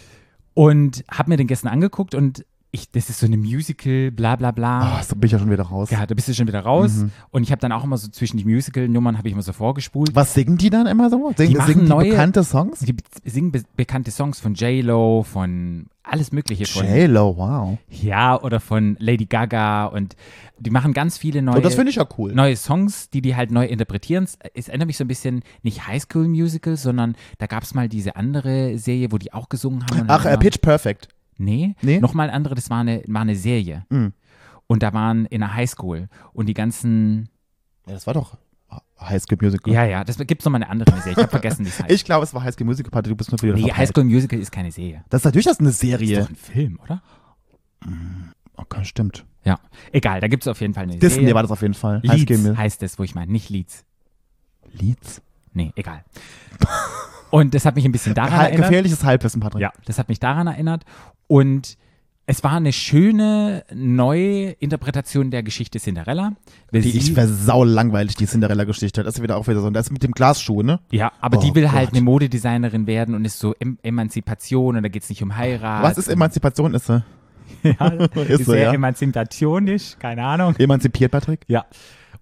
Und 0.56 1.04
habe 1.12 1.30
mir 1.30 1.38
den 1.38 1.48
gestern 1.48 1.70
angeguckt 1.70 2.16
und 2.16 2.46
ich, 2.76 2.92
das 2.92 3.10
ist 3.10 3.20
so 3.20 3.26
eine 3.26 3.38
Musical, 3.38 4.12
bla 4.12 4.36
bla 4.36 4.52
bla. 4.52 5.00
Oh, 5.00 5.04
so 5.04 5.16
bin 5.16 5.26
ich 5.28 5.32
ja 5.32 5.40
schon 5.40 5.50
wieder 5.52 5.64
raus. 5.64 5.90
Ja, 5.90 6.06
da 6.06 6.14
bist 6.14 6.28
du 6.28 6.34
schon 6.34 6.48
wieder 6.48 6.60
raus. 6.62 6.94
Mhm. 6.98 7.12
Und 7.32 7.44
ich 7.44 7.52
habe 7.52 7.60
dann 7.62 7.72
auch 7.72 7.84
immer 7.84 7.98
so 7.98 8.08
zwischen 8.10 8.38
die 8.38 8.46
Musical-Nummern 8.46 9.18
habe 9.18 9.28
ich 9.28 9.34
immer 9.34 9.42
so 9.44 9.54
vorgespult. 9.54 10.14
Was 10.16 10.34
singen 10.34 10.58
die 10.58 10.70
dann 10.70 10.86
immer 10.88 11.10
so? 11.10 11.34
Singen 11.36 11.54
Die 11.60 11.62
singen 11.66 11.86
die 11.86 11.90
neue- 11.90 12.10
bekannte 12.12 12.44
Songs? 12.44 12.80
Die 12.80 12.96
singen 13.24 13.52
be 13.52 13.64
bekannte 13.76 14.12
Songs 14.12 14.40
von 14.40 14.54
J-Lo, 14.54 15.24
von 15.24 15.88
alles 16.04 16.32
Mögliche. 16.32 16.66
Von, 16.68 16.86
J-Lo, 16.86 17.36
wow. 17.38 17.78
Ja, 17.90 18.40
oder 18.40 18.60
von 18.60 18.96
Lady 19.00 19.26
Gaga 19.26 19.86
und 19.88 20.16
die 20.60 20.70
machen 20.70 20.94
ganz 20.94 21.18
viele 21.18 21.42
neue, 21.42 21.56
Und 21.58 21.66
das 21.66 21.76
finde 21.76 21.90
ich 21.90 21.96
ja 21.98 22.08
cool. 22.18 22.32
neue 22.34 22.56
Songs, 22.56 23.10
die 23.10 23.22
die 23.22 23.36
halt 23.36 23.50
neu 23.52 23.66
interpretieren. 23.66 24.28
Es 24.54 24.68
erinnert 24.68 24.88
mich 24.88 24.98
so 24.98 25.04
ein 25.04 25.08
bisschen, 25.08 25.42
nicht 25.64 25.88
High 25.88 26.02
School 26.04 26.28
Musical, 26.28 26.78
sondern 26.78 27.16
da 27.40 27.48
gab 27.48 27.64
es 27.64 27.74
mal 27.74 27.90
diese 27.90 28.16
andere 28.16 28.78
Serie, 28.78 29.12
wo 29.12 29.18
die 29.18 29.34
auch 29.34 29.50
gesungen 29.50 29.84
haben. 29.92 30.06
Ach, 30.08 30.26
äh, 30.26 30.38
Pitch 30.38 30.62
Perfect. 30.62 31.10
Nee, 31.38 31.76
Nee? 31.82 32.00
nochmal 32.00 32.28
eine 32.28 32.36
andere, 32.36 32.56
das 32.56 32.70
war 32.70 32.80
eine, 32.80 33.04
war 33.08 33.22
eine 33.22 33.36
Serie. 33.36 33.86
Mhm. 33.90 34.14
Und 34.68 34.82
da 34.84 34.94
waren 34.94 35.26
in 35.26 35.42
der 35.42 35.54
Highschool 35.54 36.08
und 36.34 36.48
die 36.48 36.54
ganzen, 36.54 37.30
Ja, 37.88 37.94
das 37.94 38.08
war 38.08 38.14
doch 38.14 38.38
High 39.00 39.22
School 39.22 39.38
Musical. 39.42 39.74
ja, 39.74 39.84
ja, 39.86 40.04
das 40.04 40.18
gibt 40.18 40.42
es 40.42 40.46
nochmal 40.46 40.64
eine 40.64 40.72
andere 40.72 40.96
Serie. 40.98 41.12
Ich 41.12 41.18
habe 41.18 41.28
vergessen, 41.30 41.66
wie 41.66 41.70
es 41.70 41.80
heißt. 41.84 41.92
Ich 41.92 42.04
glaube, 42.06 42.24
es 42.24 42.34
war 42.34 42.44
High 42.44 42.54
School 42.54 42.66
Musical, 42.66 42.90
Party, 42.90 43.10
du 43.10 43.16
bist 43.16 43.32
nur 43.32 43.42
wieder 43.42 43.54
nee. 43.54 43.72
High 43.72 43.90
School 43.90 44.06
Musical 44.06 44.40
ist 44.40 44.52
keine 44.52 44.72
Serie. 44.72 45.04
Das 45.10 45.22
ist 45.22 45.26
natürlich 45.26 45.46
das 45.46 45.60
eine 45.60 45.70
Ist 45.70 45.80
Serie. 45.80 46.22
doch 46.22 46.30
ein 46.30 46.36
Film, 46.36 46.80
oder? 46.84 47.02
Okay, 48.56 48.86
stimmt. 48.86 49.26
Ja, 49.44 49.60
egal, 49.92 50.22
da 50.22 50.28
gibt 50.28 50.44
es 50.44 50.48
auf 50.48 50.60
jeden 50.62 50.74
Fall 50.74 50.84
eine 50.84 50.94
Disney 50.98 51.20
Serie. 51.22 51.36
war 51.36 51.44
das 51.44 51.52
auf 51.52 51.62
jeden 51.62 51.74
Fall. 51.76 52.02
High 52.08 52.22
School 52.22 52.38
Leeds 52.38 52.58
heißt 52.58 52.84
es, 52.84 52.98
wo 52.98 53.04
ich 53.04 53.14
meine, 53.14 53.32
nicht 53.32 53.50
Leeds. 53.50 53.86
Leeds. 54.72 55.22
Nee, 55.54 55.72
egal. 55.76 56.04
Und 57.30 57.54
das 57.54 57.66
hat 57.66 57.76
mich 57.76 57.86
ein 57.86 57.92
bisschen 57.92 58.14
daran 58.16 58.32
Ha 58.34 58.44
erinnert. 58.46 58.70
gefährliches 58.70 59.04
Halbwissen, 59.04 59.42
Patrick. 59.42 59.62
Ja, 59.62 59.72
das 59.86 60.00
hat 60.00 60.10
mich 60.10 60.20
daran 60.20 60.48
erinnert. 60.48 60.84
Und 61.28 61.78
es 62.28 62.44
war 62.44 62.54
eine 62.54 62.74
schöne 62.74 63.64
neue 63.74 64.50
Interpretation 64.52 65.30
der 65.30 65.44
Geschichte 65.44 65.80
Cinderella. 65.80 66.34
Die 66.74 66.82
sie, 66.82 66.98
ich 66.98 67.14
versau 67.14 67.64
langweilig, 67.64 68.16
die 68.16 68.26
Cinderella-Geschichte. 68.26 69.04
Das 69.04 69.16
ist 69.16 69.22
wieder 69.22 69.38
auch 69.38 69.48
wieder 69.48 69.62
so. 69.62 69.70
Das 69.70 69.88
ist 69.88 69.92
mit 69.92 70.02
dem 70.02 70.12
Glasschuh, 70.12 70.64
ne? 70.64 70.80
ja, 70.92 71.12
aber 71.22 71.38
Oh 71.38 71.42
die 71.42 71.54
will 71.54 71.72
halt 71.72 71.90
Gott. 71.90 71.96
eine 71.98 72.02
Modedesignerin 72.04 72.88
werden 72.88 73.14
und 73.14 73.26
ist 73.26 73.38
so 73.40 73.54
em 73.60 73.78
Emanzipation 73.84 74.76
und 74.76 74.82
da 74.84 74.90
geht 74.90 75.04
es 75.04 75.10
nicht 75.10 75.22
um 75.22 75.36
Heirat. 75.38 75.84
Was 75.84 75.98
ist 76.00 76.08
Emanzipation? 76.08 76.74
Ist 76.74 76.88
sie? 76.88 77.04
Ja, 77.64 77.88
Ist 78.16 78.30
ist 78.30 78.46
so, 78.46 78.52
sehr 78.54 78.64
ja. 78.64 78.74
emanzipationisch, 78.74 79.96
keine 80.00 80.24
Ahnung. 80.24 80.56
Emanzipiert, 80.58 81.12
Patrick? 81.12 81.42
Ja. 81.48 81.66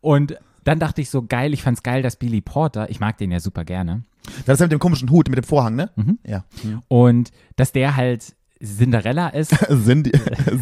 Und 0.01 0.37
dann 0.63 0.79
dachte 0.79 1.01
ich 1.01 1.09
so 1.09 1.23
geil, 1.23 1.53
ich 1.53 1.63
fand's 1.63 1.83
geil, 1.83 2.01
dass 2.01 2.15
Billy 2.17 2.41
Porter, 2.41 2.89
ich 2.89 2.99
mag 2.99 3.17
den 3.17 3.31
ja 3.31 3.39
super 3.39 3.63
gerne, 3.65 4.03
Das 4.45 4.55
ist 4.55 4.59
ja 4.59 4.65
mit 4.65 4.71
dem 4.73 4.79
komischen 4.79 5.09
Hut, 5.09 5.27
mit 5.29 5.37
dem 5.37 5.43
Vorhang, 5.43 5.75
ne? 5.75 5.89
Mhm. 5.95 6.19
Ja. 6.25 6.43
und 6.87 7.31
dass 7.55 7.71
der 7.73 7.95
halt 7.95 8.35
Cinderella 8.63 9.29
ist 9.29 9.51
die, 9.69 10.11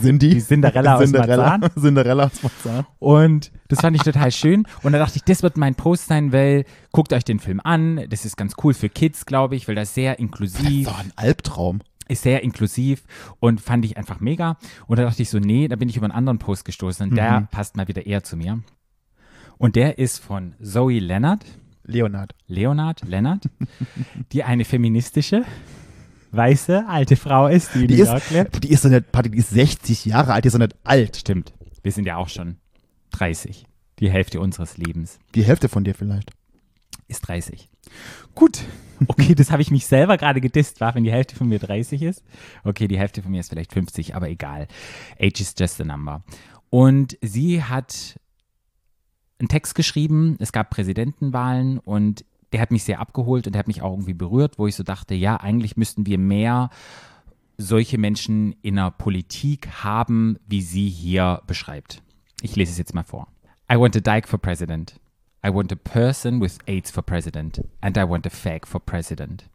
sind 0.02 0.22
die? 0.22 0.40
Cinderella 0.40 0.96
aus 0.96 1.04
Cinderella, 1.04 1.58
Marzahn. 1.58 1.72
Cinderella 1.82 2.24
aus 2.26 2.44
Marzahn. 2.44 2.86
Und 3.00 3.52
das 3.68 3.82
fand 3.82 3.96
ich 3.96 4.04
total 4.04 4.32
schön. 4.32 4.66
Und 4.82 4.94
da 4.94 5.00
dachte 5.00 5.18
ich, 5.18 5.24
das 5.24 5.44
wird 5.44 5.58
mein 5.58 5.76
Post 5.76 6.08
sein, 6.08 6.32
weil 6.32 6.66
guckt 6.92 7.14
euch 7.14 7.24
den 7.24 7.40
Film 7.40 7.62
an. 7.64 8.02
Das 8.10 8.26
ist 8.26 8.38
ganz 8.38 8.54
cool 8.64 8.74
für 8.74 8.90
Kids, 8.90 9.26
glaube 9.26 9.56
ich, 9.56 9.68
weil 9.68 9.76
das 9.76 9.94
sehr 9.94 10.20
inklusiv 10.20 10.88
So 10.88 10.96
ein 10.96 11.12
Albtraum. 11.16 11.82
ist, 12.08 12.24
sehr 12.24 12.44
inklusiv 12.44 13.04
und 13.40 13.62
fand 13.62 13.86
ich 13.86 13.98
einfach 13.98 14.20
mega. 14.20 14.58
Und 14.88 14.98
da 14.98 15.04
dachte 15.04 15.22
ich 15.22 15.30
so, 15.30 15.40
nee, 15.40 15.68
da 15.68 15.76
bin 15.76 15.88
ich 15.88 15.96
über 15.98 16.06
einen 16.06 16.14
anderen 16.16 16.40
Post 16.40 16.66
gestoßen 16.66 17.10
und 17.10 17.16
der 17.16 17.48
passt 17.52 17.78
mal 17.78 17.88
wieder 17.88 18.06
eher 18.06 18.24
zu 18.24 18.36
mir. 18.36 18.62
Und 19.58 19.76
der 19.76 20.00
ist 20.00 20.18
von 20.20 20.56
Zoe 20.62 20.98
Leonard, 21.00 21.46
Leonard. 21.84 22.34
Leonard 22.48 23.02
Leonard, 23.08 23.44
die 24.32 24.44
eine 24.44 24.66
feministische, 24.66 25.44
weiße, 26.32 26.86
alte 26.88 27.15
Frau 27.15 27.48
ist, 27.48 27.74
die 27.76 27.88
Die 27.88 28.00
ist, 28.00 28.12
die 28.63 28.72
ist 28.72 28.82
so 28.84 28.89
nicht, 28.89 29.12
Patrick, 29.12 29.34
die 29.34 29.39
ist 29.39 29.50
60 29.50 30.06
Jahre 30.06 30.34
alt, 30.34 30.44
die 30.44 30.48
ist 30.48 30.54
so 30.54 30.60
nicht 30.60 30.76
alt. 30.84 31.17
Stimmt, 31.17 31.54
wir 31.84 31.91
sind 31.91 32.06
ja 32.06 32.17
auch 32.17 32.30
schon 32.30 32.58
30. 33.12 33.65
Die 34.00 34.10
Hälfte 34.10 34.39
unseres 34.39 34.78
Lebens. 34.78 35.20
Die 35.36 35.44
Hälfte 35.44 35.70
von 35.70 35.84
dir 35.84 35.94
vielleicht. 35.94 36.32
ist 37.08 37.22
30. 37.28 37.70
Gut. 38.36 38.62
Okay, 39.08 39.34
das 39.34 39.50
habe 39.52 39.63
ich 39.63 39.72
mich 39.72 39.88
selber 39.88 40.17
gerade 40.17 40.41
gedisst, 40.41 40.80
war, 40.80 40.94
wenn 40.94 41.04
die 41.04 41.12
Hälfte 41.12 41.36
von 41.36 41.48
mir 41.48 41.58
30 41.60 42.04
ist. 42.04 42.24
Okay, 42.63 42.88
die 42.88 43.00
Hälfte 43.00 43.24
von 43.24 43.32
mir 43.32 43.39
ist 43.39 43.50
vielleicht 43.50 43.74
50, 43.74 44.15
aber 44.15 44.30
egal. 44.30 44.67
Age 45.20 45.41
is 45.41 45.56
just 45.58 45.82
a 45.82 45.84
number. 45.84 46.24
Und 46.70 47.17
sie 47.22 47.63
hat 47.63 48.20
einen 49.39 49.50
Text 49.50 49.74
geschrieben, 49.74 50.36
es 50.39 50.52
gab 50.52 50.70
Präsidentenwahlen 50.70 51.80
und 51.80 52.26
der 52.52 52.62
hat 52.62 52.72
mich 52.72 52.84
sehr 52.84 53.00
abgeholt 53.00 53.48
und 53.48 53.54
der 53.54 53.60
hat 53.60 53.68
mich 53.68 53.82
auch 53.82 53.92
irgendwie 53.92 54.14
berührt, 54.14 54.60
wo 54.60 54.68
ich 54.68 54.76
so 54.76 54.84
dachte, 54.84 55.16
ja, 55.16 55.38
eigentlich 55.38 55.78
müssten 55.78 56.06
wir 56.06 56.18
mehr 56.18 56.70
solche 57.58 57.98
Menschen 57.98 58.56
in 58.62 58.76
der 58.76 58.92
Politik 58.92 59.70
haben, 59.84 60.38
wie 60.48 60.62
sie 60.62 60.90
hier 60.90 61.42
beschreibt. 61.48 62.02
Ich 62.42 62.56
lese 62.56 62.72
es 62.72 62.78
jetzt 62.78 62.94
mal 62.94 63.04
vor. 63.04 63.28
I 63.72 63.76
want 63.76 63.96
a 63.96 64.00
dyke 64.00 64.28
for 64.28 64.40
president. 64.40 65.00
I 65.44 65.50
want 65.50 65.72
a 65.72 65.76
person 65.76 66.42
with 66.42 66.58
AIDS 66.68 66.92
for 66.92 67.04
president. 67.04 67.62
And 67.82 67.98
I 67.98 68.04
want 68.04 68.26
a 68.26 68.30
fag 68.30 68.68
for 68.68 68.80
president. 68.80 69.46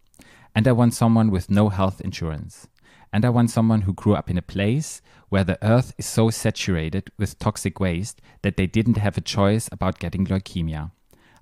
And 0.54 0.66
I 0.66 0.72
want 0.72 0.94
someone 0.94 1.30
with 1.30 1.50
no 1.50 1.68
health 1.70 2.00
insurance. 2.00 2.68
And 3.12 3.24
I 3.24 3.28
want 3.28 3.50
someone 3.50 3.82
who 3.82 3.92
grew 3.92 4.14
up 4.14 4.30
in 4.30 4.38
a 4.38 4.42
place 4.42 5.02
where 5.28 5.44
the 5.44 5.58
earth 5.62 5.92
is 5.98 6.06
so 6.06 6.30
saturated 6.30 7.10
with 7.18 7.38
toxic 7.38 7.78
waste 7.78 8.20
that 8.42 8.56
they 8.56 8.66
didn't 8.66 8.98
have 8.98 9.18
a 9.18 9.20
choice 9.20 9.68
about 9.70 9.98
getting 9.98 10.26
leukemia. 10.26 10.92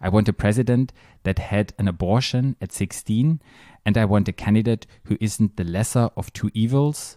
I 0.05 0.11
want 0.11 0.29
a 0.29 0.35
president 0.35 0.93
that 1.23 1.39
had 1.39 1.73
an 1.79 1.89
abortion 1.89 2.57
at 2.61 2.73
16, 2.73 3.41
and 3.87 3.97
I 3.97 4.05
want 4.05 4.29
a 4.29 4.33
candidate 4.33 4.87
who 5.05 5.17
isn't 5.19 5.57
the 5.57 5.65
lesser 5.65 6.11
of 6.15 6.31
two 6.35 6.51
evils. 6.53 7.17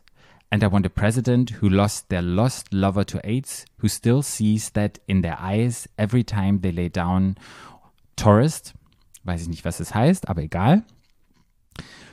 And 0.54 0.64
I 0.64 0.68
want 0.68 0.86
a 0.86 0.90
president 0.90 1.50
who 1.50 1.68
lost 1.68 2.08
their 2.08 2.22
lost 2.22 2.74
lover 2.74 3.04
to 3.04 3.20
AIDS, 3.30 3.66
who 3.80 3.90
still 3.90 4.22
sees 4.22 4.70
that 4.70 5.00
in 5.06 5.20
their 5.20 5.38
eyes 5.38 5.90
every 5.98 6.24
time 6.24 6.62
they 6.62 6.72
lay 6.72 6.88
down 6.88 7.36
tourist. 8.16 8.74
Weiß 9.26 9.42
ich 9.42 9.50
nicht, 9.50 9.66
was 9.66 9.80
das 9.80 9.94
heißt, 9.94 10.30
aber 10.30 10.44
egal. 10.44 10.84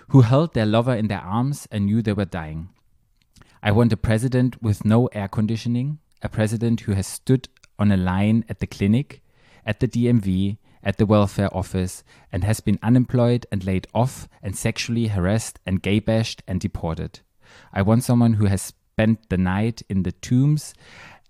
Who 0.09 0.23
held 0.23 0.55
their 0.55 0.67
lover 0.67 0.97
in 0.97 1.07
their 1.07 1.23
arms 1.23 1.69
and 1.71 1.87
knew 1.87 2.03
they 2.03 2.17
were 2.17 2.25
dying. 2.25 2.71
I 3.63 3.71
want 3.71 3.93
a 3.93 3.97
president 3.97 4.61
with 4.61 4.85
no 4.85 5.07
air 5.13 5.29
conditioning, 5.29 6.01
a 6.21 6.29
president 6.29 6.81
who 6.81 6.95
has 6.95 7.07
stood 7.07 7.49
on 7.79 7.93
a 7.93 7.97
line 7.97 8.45
at 8.49 8.59
the 8.59 8.67
clinic, 8.67 9.23
at 9.65 9.79
the 9.79 9.87
DMV, 9.87 10.59
at 10.85 10.99
the 10.99 11.07
welfare 11.07 11.55
office, 11.57 12.05
and 12.31 12.44
has 12.44 12.61
been 12.61 12.79
unemployed 12.83 13.47
and 13.51 13.64
laid 13.64 13.87
off 13.94 14.29
and 14.42 14.57
sexually 14.57 15.09
harassed 15.09 15.59
and 15.66 15.83
gay 15.83 15.99
bashed 15.99 16.42
and 16.47 16.61
deported. 16.61 17.20
I 17.73 17.83
want 17.83 18.05
someone 18.05 18.35
who 18.35 18.47
has 18.47 18.62
spent 18.62 19.29
the 19.31 19.38
night 19.38 19.83
in 19.88 20.05
the 20.05 20.12
tombs 20.12 20.75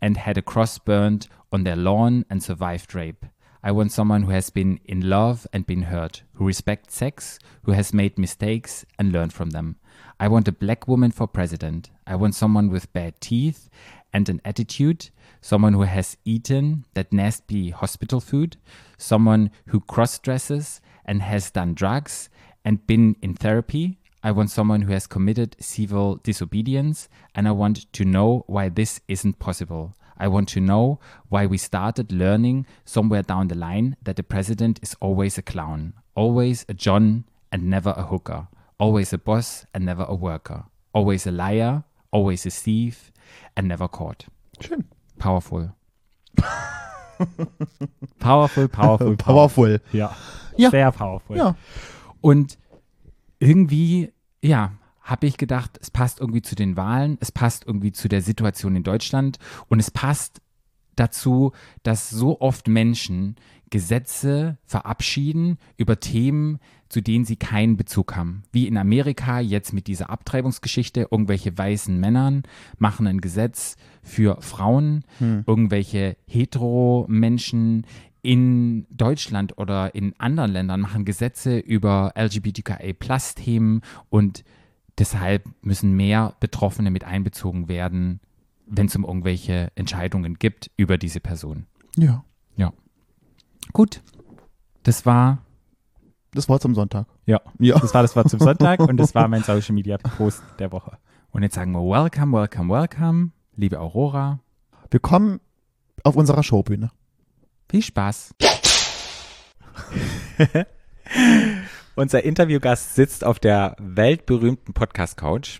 and 0.02 0.16
had 0.16 0.36
a 0.36 0.42
cross 0.42 0.78
burned 0.78 1.28
on 1.52 1.64
their 1.64 1.76
lawn 1.76 2.26
and 2.28 2.42
survived 2.42 2.94
rape. 2.94 3.24
I 3.62 3.72
want 3.72 3.92
someone 3.92 4.24
who 4.24 4.32
has 4.32 4.50
been 4.50 4.78
in 4.84 5.08
love 5.08 5.46
and 5.50 5.66
been 5.66 5.84
hurt, 5.84 6.22
who 6.34 6.44
respects 6.44 6.94
sex, 6.94 7.38
who 7.62 7.72
has 7.72 7.94
made 7.94 8.18
mistakes 8.18 8.84
and 8.98 9.10
learned 9.10 9.32
from 9.32 9.50
them. 9.50 9.76
I 10.20 10.28
want 10.28 10.48
a 10.48 10.52
black 10.52 10.86
woman 10.86 11.10
for 11.12 11.26
president. 11.26 11.90
I 12.06 12.16
want 12.16 12.34
someone 12.34 12.68
with 12.68 12.92
bad 12.92 13.18
teeth 13.22 13.70
and 14.12 14.28
an 14.28 14.42
attitude, 14.44 15.08
someone 15.44 15.74
who 15.74 15.82
has 15.82 16.16
eaten 16.24 16.86
that 16.94 17.12
nasty 17.12 17.68
hospital 17.68 18.18
food, 18.18 18.56
someone 18.96 19.50
who 19.66 19.78
cross 19.78 20.18
dresses 20.18 20.80
and 21.04 21.20
has 21.20 21.50
done 21.50 21.74
drugs 21.74 22.30
and 22.64 22.86
been 22.86 23.14
in 23.20 23.34
therapy. 23.34 23.98
I 24.22 24.30
want 24.30 24.50
someone 24.50 24.80
who 24.80 24.94
has 24.94 25.06
committed 25.06 25.54
civil 25.60 26.16
disobedience, 26.16 27.10
and 27.34 27.46
I 27.46 27.50
want 27.50 27.92
to 27.92 28.06
know 28.06 28.44
why 28.46 28.70
this 28.70 29.02
isn't 29.06 29.38
possible. 29.38 29.94
I 30.16 30.28
want 30.28 30.48
to 30.50 30.60
know 30.60 30.98
why 31.28 31.44
we 31.44 31.58
started 31.58 32.10
learning 32.10 32.64
somewhere 32.86 33.22
down 33.22 33.48
the 33.48 33.54
line 33.54 33.98
that 34.02 34.16
the 34.16 34.22
president 34.22 34.80
is 34.82 34.96
always 34.98 35.36
a 35.36 35.42
clown, 35.42 35.92
always 36.14 36.64
a 36.70 36.72
John 36.72 37.24
and 37.52 37.68
never 37.68 37.92
a 37.98 38.04
hooker, 38.04 38.48
always 38.80 39.12
a 39.12 39.18
boss 39.18 39.66
and 39.74 39.84
never 39.84 40.06
a 40.08 40.14
worker, 40.14 40.64
always 40.94 41.26
a 41.26 41.30
liar, 41.30 41.84
always 42.12 42.46
a 42.46 42.50
thief 42.50 43.12
and 43.54 43.68
never 43.68 43.88
caught. 43.88 44.24
Schön. 44.58 44.84
Powerful. 45.24 45.72
powerful, 48.18 48.68
powerful, 48.68 49.16
Powerful. 49.16 49.80
Ja. 49.92 50.14
Ja. 50.56 50.70
Sehr 50.70 50.92
powerful. 50.92 51.36
Ja. 51.36 51.56
Und 52.20 52.58
irgendwie, 53.38 54.12
ja, 54.42 54.72
habe 55.00 55.26
ich 55.26 55.36
gedacht, 55.36 55.78
es 55.80 55.90
passt 55.90 56.20
irgendwie 56.20 56.42
zu 56.42 56.54
den 56.54 56.76
Wahlen, 56.76 57.16
es 57.20 57.32
passt 57.32 57.66
irgendwie 57.66 57.92
zu 57.92 58.08
der 58.08 58.22
Situation 58.22 58.76
in 58.76 58.82
Deutschland 58.82 59.38
und 59.68 59.80
es 59.80 59.90
passt 59.90 60.40
dazu, 60.96 61.52
dass 61.82 62.10
so 62.10 62.40
oft 62.40 62.68
Menschen 62.68 63.36
Gesetze 63.74 64.56
verabschieden 64.66 65.58
über 65.76 65.98
Themen, 65.98 66.60
zu 66.88 67.00
denen 67.00 67.24
sie 67.24 67.34
keinen 67.34 67.76
Bezug 67.76 68.14
haben. 68.14 68.44
Wie 68.52 68.68
in 68.68 68.76
Amerika 68.76 69.40
jetzt 69.40 69.72
mit 69.72 69.88
dieser 69.88 70.10
Abtreibungsgeschichte, 70.10 71.08
irgendwelche 71.10 71.58
weißen 71.58 71.98
Männern 71.98 72.44
machen 72.78 73.08
ein 73.08 73.20
Gesetz 73.20 73.74
für 74.00 74.40
Frauen, 74.42 75.04
irgendwelche 75.18 76.16
hetero-Menschen 76.28 77.84
in 78.22 78.86
Deutschland 78.90 79.58
oder 79.58 79.92
in 79.96 80.14
anderen 80.18 80.52
Ländern 80.52 80.80
machen 80.80 81.04
Gesetze 81.04 81.58
über 81.58 82.12
LGBTQIA-Plus-Themen 82.16 83.80
und 84.08 84.44
deshalb 84.98 85.48
müssen 85.62 85.96
mehr 85.96 86.36
Betroffene 86.38 86.92
mit 86.92 87.02
einbezogen 87.02 87.66
werden, 87.66 88.20
wenn 88.66 88.86
es 88.86 88.94
um 88.94 89.04
irgendwelche 89.04 89.72
Entscheidungen 89.74 90.38
gibt 90.38 90.70
über 90.76 90.96
diese 90.96 91.18
Person. 91.18 91.66
Ja. 91.96 92.24
Gut. 93.74 94.00
Das 94.84 95.04
war, 95.04 95.38
Das 96.32 96.48
Wort 96.48 96.62
zum 96.62 96.74
Sonntag. 96.76 97.06
ja, 97.26 97.40
Ja. 97.58 97.76
das 97.78 97.92
war 97.92 98.02
das 98.02 98.14
Wort 98.14 98.30
zum 98.30 98.38
Sonntag 98.38 98.78
und 98.80 98.96
das 98.98 99.14
war 99.16 99.26
mein 99.28 99.42
Social 99.42 99.74
Media 99.74 99.98
Post 99.98 100.42
der 100.60 100.70
Woche. 100.70 100.96
Und 101.32 101.42
jetzt 101.42 101.56
sagen 101.56 101.72
wir 101.72 101.80
Welcome, 101.80 102.38
welcome, 102.38 102.72
welcome, 102.72 103.30
liebe 103.56 103.80
Aurora. 103.80 104.38
Willkommen 104.90 105.40
auf 106.04 106.14
unserer 106.14 106.44
Showbühne. 106.44 106.92
Viel 107.68 107.82
Spaß. 107.82 108.32
Unser 111.96 112.22
Interviewgast 112.24 112.94
sitzt 112.94 113.24
auf 113.24 113.40
der 113.40 113.74
weltberühmten 113.80 114.72
Podcast-Couch. 114.72 115.58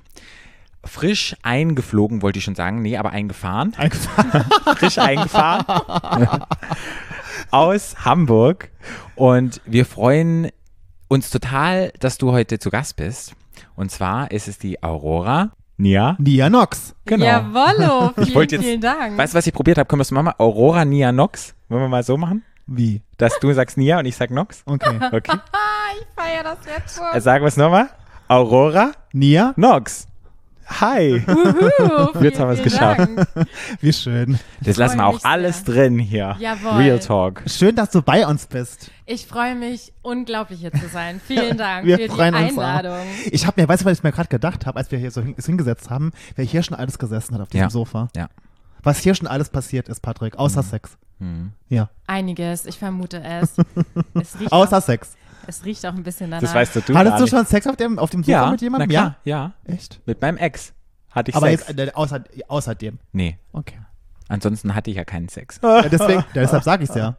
Frisch 0.84 1.34
eingeflogen, 1.42 2.22
wollte 2.22 2.38
ich 2.38 2.44
schon 2.44 2.54
sagen. 2.54 2.80
Nee, 2.80 2.96
aber 2.96 3.10
eingefahren. 3.10 3.72
Frisch 4.76 4.98
eingefahren. 4.98 5.64
aus 7.50 8.04
Hamburg. 8.04 8.70
Und 9.16 9.60
wir 9.64 9.86
freuen 9.86 10.50
uns 11.08 11.30
total, 11.30 11.92
dass 12.00 12.18
du 12.18 12.32
heute 12.32 12.58
zu 12.58 12.70
Gast 12.70 12.96
bist. 12.96 13.34
Und 13.76 13.90
zwar 13.90 14.30
ist 14.30 14.48
es 14.48 14.58
die 14.58 14.82
Aurora. 14.82 15.52
Nia. 15.76 16.16
Nia 16.20 16.48
Nox. 16.50 16.94
Genau. 17.04 17.24
Jawollo, 17.26 18.12
vielen, 18.16 18.34
wollte 18.34 18.54
jetzt- 18.56 18.64
vielen 18.64 18.80
Dank. 18.80 19.18
Weißt 19.18 19.34
du, 19.34 19.38
was 19.38 19.46
ich 19.46 19.52
probiert 19.52 19.76
habe? 19.78 19.86
Können 19.88 19.98
wir 19.98 20.02
es 20.04 20.10
mal 20.12 20.22
machen? 20.22 20.36
Aurora 20.38 20.84
Nia 20.84 21.10
Nox. 21.12 21.54
Wollen 21.68 21.82
wir 21.82 21.88
mal 21.88 22.02
so 22.04 22.16
machen? 22.16 22.44
Wie? 22.66 23.02
Dass 23.18 23.38
du 23.40 23.52
sagst 23.52 23.76
Nia 23.76 23.98
und 23.98 24.06
ich 24.06 24.16
sag 24.16 24.30
Nox? 24.30 24.62
Okay. 24.66 24.98
Okay. 25.12 25.32
Ich 26.00 26.06
feiere 26.16 26.42
das 26.42 26.58
jetzt 26.66 26.96
schon. 26.96 27.06
Äh, 27.12 27.20
Sagen 27.20 27.44
wir 27.44 27.48
es 27.48 27.56
nochmal. 27.56 27.88
Aurora 28.26 28.90
Nia? 29.12 29.52
Nox. 29.56 30.08
Hi. 30.66 31.22
Uhu, 31.26 32.22
Jetzt 32.22 32.40
haben 32.40 32.48
wir 32.50 32.56
es 32.56 32.62
geschafft. 32.62 32.98
Dank. 33.00 33.28
Wie 33.80 33.92
schön. 33.92 34.38
Das 34.62 34.76
lassen 34.76 34.96
wir 34.98 35.06
auch 35.06 35.12
mich 35.14 35.22
sehr. 35.22 35.30
alles 35.30 35.64
drin 35.64 35.98
hier. 35.98 36.36
Jawohl. 36.38 36.72
Real 36.82 36.98
Talk. 36.98 37.42
Schön, 37.46 37.76
dass 37.76 37.90
du 37.90 38.02
bei 38.02 38.26
uns 38.26 38.46
bist. 38.46 38.90
Ich 39.06 39.26
freue 39.26 39.54
mich, 39.54 39.92
unglaublich 40.02 40.60
hier 40.60 40.72
zu 40.72 40.88
sein. 40.88 41.20
Vielen 41.24 41.56
Dank 41.58 41.86
Wir 41.86 41.96
für 41.98 42.02
die 42.04 42.08
freuen 42.08 42.34
uns 42.34 42.56
auch. 42.58 42.62
Einladung. 42.62 43.06
Ich 43.30 43.46
habe 43.46 43.60
mir, 43.60 43.68
weißt 43.68 43.82
du, 43.82 43.86
was 43.86 43.98
ich 43.98 44.02
mir 44.04 44.12
gerade 44.12 44.28
gedacht 44.28 44.66
habe, 44.66 44.78
als 44.78 44.90
wir 44.90 44.98
hier 44.98 45.10
so 45.10 45.20
hin, 45.20 45.34
hingesetzt 45.44 45.90
haben, 45.90 46.12
wer 46.36 46.44
hier 46.44 46.62
schon 46.62 46.76
alles 46.76 46.98
gesessen 46.98 47.34
hat 47.34 47.42
auf 47.42 47.48
diesem 47.50 47.64
Ja. 47.64 47.70
Sofa. 47.70 48.08
Ja. 48.16 48.28
Was 48.82 48.98
hier 49.00 49.14
schon 49.14 49.26
alles 49.28 49.50
passiert 49.50 49.88
ist, 49.88 50.00
Patrick, 50.00 50.36
außer 50.36 50.62
Sex. 50.62 50.96
Ja. 51.70 51.88
Einiges, 52.06 52.66
ich 52.66 52.78
vermute 52.78 53.22
es. 53.22 53.54
Es 54.14 54.36
Außer 54.52 54.78
auch, 54.78 54.82
Sex. 54.82 55.16
Es 55.46 55.64
riecht 55.64 55.84
auch 55.86 55.94
ein 55.94 56.02
bisschen 56.02 56.30
danach. 56.30 56.42
Das 56.42 56.54
weißt 56.54 56.76
du, 56.76 56.80
du 56.80 56.94
Hattest 56.96 57.20
du 57.20 57.26
schon 57.26 57.46
Sex 57.46 57.66
auf 57.66 57.76
dem, 57.76 57.98
auf 57.98 58.10
dem 58.10 58.22
Sofa 58.22 58.44
ja, 58.44 58.50
mit 58.50 58.60
jemandem? 58.62 58.90
Klar, 58.90 59.16
ja. 59.24 59.52
Ja. 59.66 59.72
Echt? 59.72 60.00
Mit 60.06 60.20
meinem 60.20 60.36
Ex 60.38 60.72
hatte 61.10 61.30
ich 61.30 61.36
Aber 61.36 61.46
Sex. 61.48 61.68
jetzt, 61.68 61.78
äh, 61.78 61.90
außer, 61.94 62.24
außerdem. 62.48 62.98
nee, 63.12 63.38
Okay. 63.52 63.78
ansonsten 64.28 64.74
hatte 64.74 64.90
ich 64.90 64.96
ja 64.96 65.04
keinen 65.04 65.28
Sex. 65.28 65.60
Ja, 65.62 65.82
deswegen, 65.88 66.24
deshalb 66.34 66.62
sage 66.64 66.84
ich 66.84 66.90
es 66.90 66.96
ja. 66.96 67.16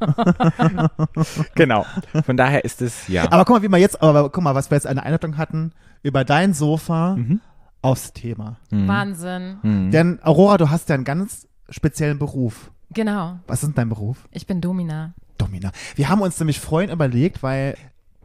genau. 1.54 1.84
Von 2.24 2.36
daher 2.36 2.64
ist 2.64 2.82
es, 2.82 3.08
ja. 3.08 3.30
Aber 3.30 3.44
guck 3.44 3.56
mal, 3.56 3.62
wie 3.62 3.68
wir 3.68 3.78
jetzt, 3.78 4.02
aber 4.02 4.30
guck 4.30 4.42
mal, 4.42 4.54
was 4.54 4.70
wir 4.70 4.76
jetzt 4.76 4.86
eine 4.86 5.02
Einladung 5.02 5.36
hatten, 5.36 5.72
über 6.02 6.24
dein 6.24 6.52
Sofa 6.54 7.16
Mhm. 7.16 7.40
aufs 7.82 8.12
Thema. 8.12 8.56
Wahnsinn. 8.70 9.58
Mhm. 9.62 9.90
Denn 9.90 10.20
Aurora, 10.22 10.56
du 10.58 10.70
hast 10.70 10.88
ja 10.88 10.94
einen 10.94 11.04
ganz 11.04 11.46
speziellen 11.70 12.18
Beruf. 12.18 12.70
Genau. 12.90 13.38
Was 13.46 13.62
ist 13.62 13.68
denn 13.68 13.74
dein 13.74 13.88
Beruf? 13.88 14.28
Ich 14.30 14.46
bin 14.46 14.60
Domina. 14.60 15.14
Domina. 15.38 15.72
Wir 15.96 16.08
haben 16.08 16.20
uns 16.22 16.38
nämlich 16.38 16.60
vorhin 16.60 16.90
überlegt, 16.90 17.42
weil, 17.42 17.76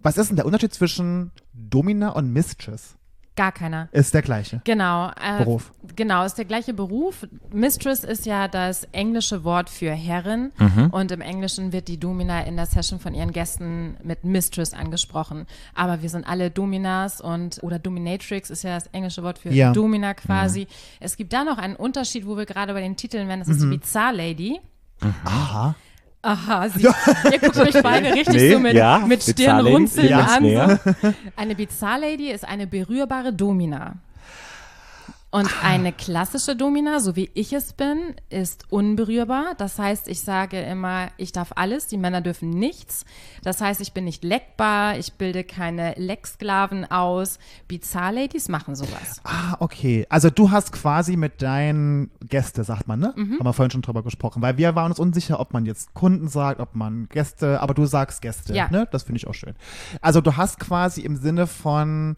was 0.02 0.18
ist 0.18 0.30
denn 0.30 0.36
der 0.38 0.46
Unterschied 0.46 0.74
zwischen 0.74 1.32
Domina 1.54 2.10
und 2.10 2.32
Mistress? 2.32 2.96
Gar 3.36 3.54
keiner. 3.54 3.88
Ist 3.94 4.14
der 4.14 4.22
gleiche. 4.22 4.60
Genau. 4.66 5.12
Äh, 5.12 5.38
Beruf. 5.38 5.72
Genau, 5.96 6.26
ist 6.26 6.34
der 6.34 6.44
gleiche 6.44 6.74
Beruf. 6.74 7.26
Mistress 7.54 8.04
ist 8.04 8.26
ja 8.26 8.50
das 8.50 8.84
englische 8.92 9.46
Wort 9.46 9.70
für 9.70 9.92
Herrin 9.92 10.52
und 10.92 11.10
im 11.14 11.22
Englischen 11.22 11.72
wird 11.72 11.88
die 11.88 11.98
Domina 11.98 12.42
in 12.42 12.58
der 12.58 12.66
Session 12.66 13.00
von 13.00 13.14
ihren 13.14 13.32
Gästen 13.32 13.96
mit 14.04 14.26
Mistress 14.26 14.74
angesprochen. 14.74 15.46
Aber 15.74 16.02
wir 16.02 16.10
sind 16.10 16.28
alle 16.28 16.52
Dominas 16.52 17.22
und 17.22 17.60
oder 17.64 17.80
Dominatrix 17.80 18.50
ist 18.50 18.64
ja 18.64 18.76
das 18.76 18.88
englische 18.88 19.24
Wort 19.24 19.40
für 19.40 19.52
Ja. 19.54 19.72
Domina 19.72 20.16
quasi. 20.16 20.68
Es 21.00 21.16
gibt 21.16 21.32
da 21.32 21.46
noch 21.46 21.60
einen 21.60 21.78
Unterschied, 21.78 22.28
wo 22.28 22.36
wir 22.36 22.46
gerade 22.46 22.74
bei 22.74 22.82
den 22.82 22.98
Titeln 22.98 23.30
wären. 23.30 23.40
Das 23.40 23.48
ist 23.48 23.62
die 23.62 23.68
Bizarre 23.68 24.18
Lady. 24.18 24.60
Aha. 25.24 25.76
Aha, 26.22 26.68
sie, 26.76 26.84
ihr 26.84 27.40
guckt 27.40 27.56
mich 27.56 27.82
beide 27.82 28.14
richtig 28.14 28.36
Nee, 28.36 28.54
so 28.54 28.60
mit, 28.60 28.74
ja, 28.74 29.00
mit 29.00 29.24
Stirnrunzeln 29.24 30.14
an. 30.14 30.80
Eine 31.38 31.56
Bizarre 31.56 32.02
Lady 32.02 32.30
ist 32.30 32.46
eine 32.46 32.68
berührbare 32.68 33.32
Domina. 33.32 33.96
Und 35.32 35.64
eine 35.64 35.94
klassische 35.94 36.56
Domina, 36.56 37.00
so 37.00 37.16
wie 37.16 37.30
ich 37.36 37.54
es 37.54 37.74
bin, 37.74 38.16
ist 38.32 38.66
unberührbar. 38.72 39.54
Das 39.60 39.78
heißt, 39.78 40.08
ich 40.08 40.22
sage 40.22 40.60
immer, 40.60 41.10
ich 41.18 41.32
darf 41.32 41.52
alles, 41.56 41.86
die 41.86 41.98
Männer 41.98 42.22
dürfen 42.22 42.50
nichts. 42.50 43.06
Das 43.44 43.62
heißt, 43.62 43.80
ich 43.80 43.94
bin 43.94 44.06
nicht 44.06 44.24
leckbar, 44.24 44.98
ich 44.98 45.14
bilde 45.14 45.44
keine 45.44 45.94
Lecksklaven 45.98 46.90
aus. 46.90 47.38
Bizarre-Ladies 47.68 48.50
machen 48.50 48.76
sowas. 48.76 49.22
Ah, 49.24 49.56
okay. 49.60 50.08
Also 50.10 50.32
du 50.32 50.50
hast 50.50 50.72
quasi 50.72 51.16
mit 51.16 51.44
deinen 51.44 52.10
Gäste, 52.28 52.64
sagt 52.64 52.88
man, 52.88 53.00
ne? 53.00 53.14
Mhm. 53.16 53.34
Haben 53.38 53.46
wir 53.46 53.54
vorhin 53.54 53.70
schon 53.72 53.84
drüber 53.84 54.02
gesprochen, 54.02 54.42
weil 54.42 54.58
wir 54.58 54.74
waren 54.74 54.92
uns 54.92 55.00
unsicher, 55.00 55.40
ob 55.40 55.54
man 55.54 55.68
jetzt 55.68 55.94
Kunden 55.94 56.28
sagt, 56.28 56.60
ob 56.60 56.74
man 56.74 57.08
Gäste, 57.10 57.62
aber 57.62 57.76
du 57.76 57.86
sagst 57.86 58.24
Gäste, 58.24 58.56
Ja. 58.56 58.68
ne? 58.72 58.88
Das 58.92 59.04
finde 59.04 59.18
ich 59.18 59.28
auch 59.28 59.36
schön. 59.36 59.54
Also 60.02 60.22
du 60.22 60.38
hast 60.38 60.60
quasi 60.60 61.02
im 61.02 61.18
Sinne 61.18 61.46
von 61.46 62.16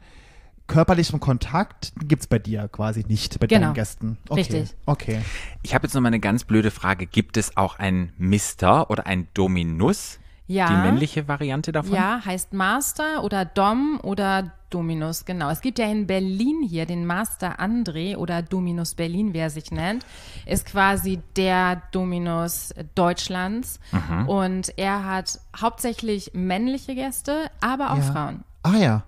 körperlichem 0.71 1.19
Kontakt 1.19 1.93
gibt's 2.07 2.27
bei 2.27 2.39
dir 2.39 2.67
quasi 2.67 3.03
nicht 3.07 3.39
bei 3.39 3.47
Genau. 3.47 3.67
deinen 3.67 3.73
Gästen. 3.75 4.17
Okay. 4.29 4.39
Richtig. 4.41 4.75
Okay. 4.85 5.21
Ich 5.63 5.73
habe 5.75 5.85
jetzt 5.85 5.93
noch 5.93 6.01
mal 6.01 6.07
eine 6.07 6.19
ganz 6.19 6.43
blöde 6.43 6.71
Frage. 6.71 7.05
Gibt 7.05 7.37
es 7.37 7.57
auch 7.57 7.77
ein 7.79 8.13
Mister 8.17 8.89
oder 8.89 9.05
ein 9.05 9.27
Dominus? 9.33 10.19
Ja. 10.47 10.67
Die 10.67 10.73
männliche 10.87 11.27
Variante 11.29 11.71
davon? 11.71 11.93
Ja, 11.93 12.19
heißt 12.25 12.51
Master 12.51 13.23
oder 13.23 13.45
Dom 13.45 13.99
oder 14.03 14.51
Dominus, 14.69 15.23
genau. 15.23 15.49
Es 15.49 15.61
gibt 15.61 15.79
ja 15.79 15.85
in 15.89 16.07
Berlin 16.07 16.61
hier 16.67 16.85
den 16.85 17.05
Master 17.05 17.59
André 17.61 18.17
oder 18.17 18.41
Dominus 18.41 18.95
Berlin, 18.95 19.33
wie 19.33 19.37
er 19.37 19.49
sich 19.49 19.71
nennt, 19.71 20.05
ist 20.45 20.65
quasi 20.65 21.21
der 21.37 21.81
Dominus 21.93 22.73
Deutschlands. 22.95 23.79
Mhm. 23.91 24.27
Und 24.27 24.77
er 24.77 25.05
hat 25.05 25.39
hauptsächlich 25.59 26.31
männliche 26.33 26.95
Gäste, 26.95 27.49
aber 27.61 27.91
auch 27.91 27.97
Ja. 27.97 28.03
Frauen. 28.03 28.43
Ah 28.63 28.75
ja. 28.77 29.03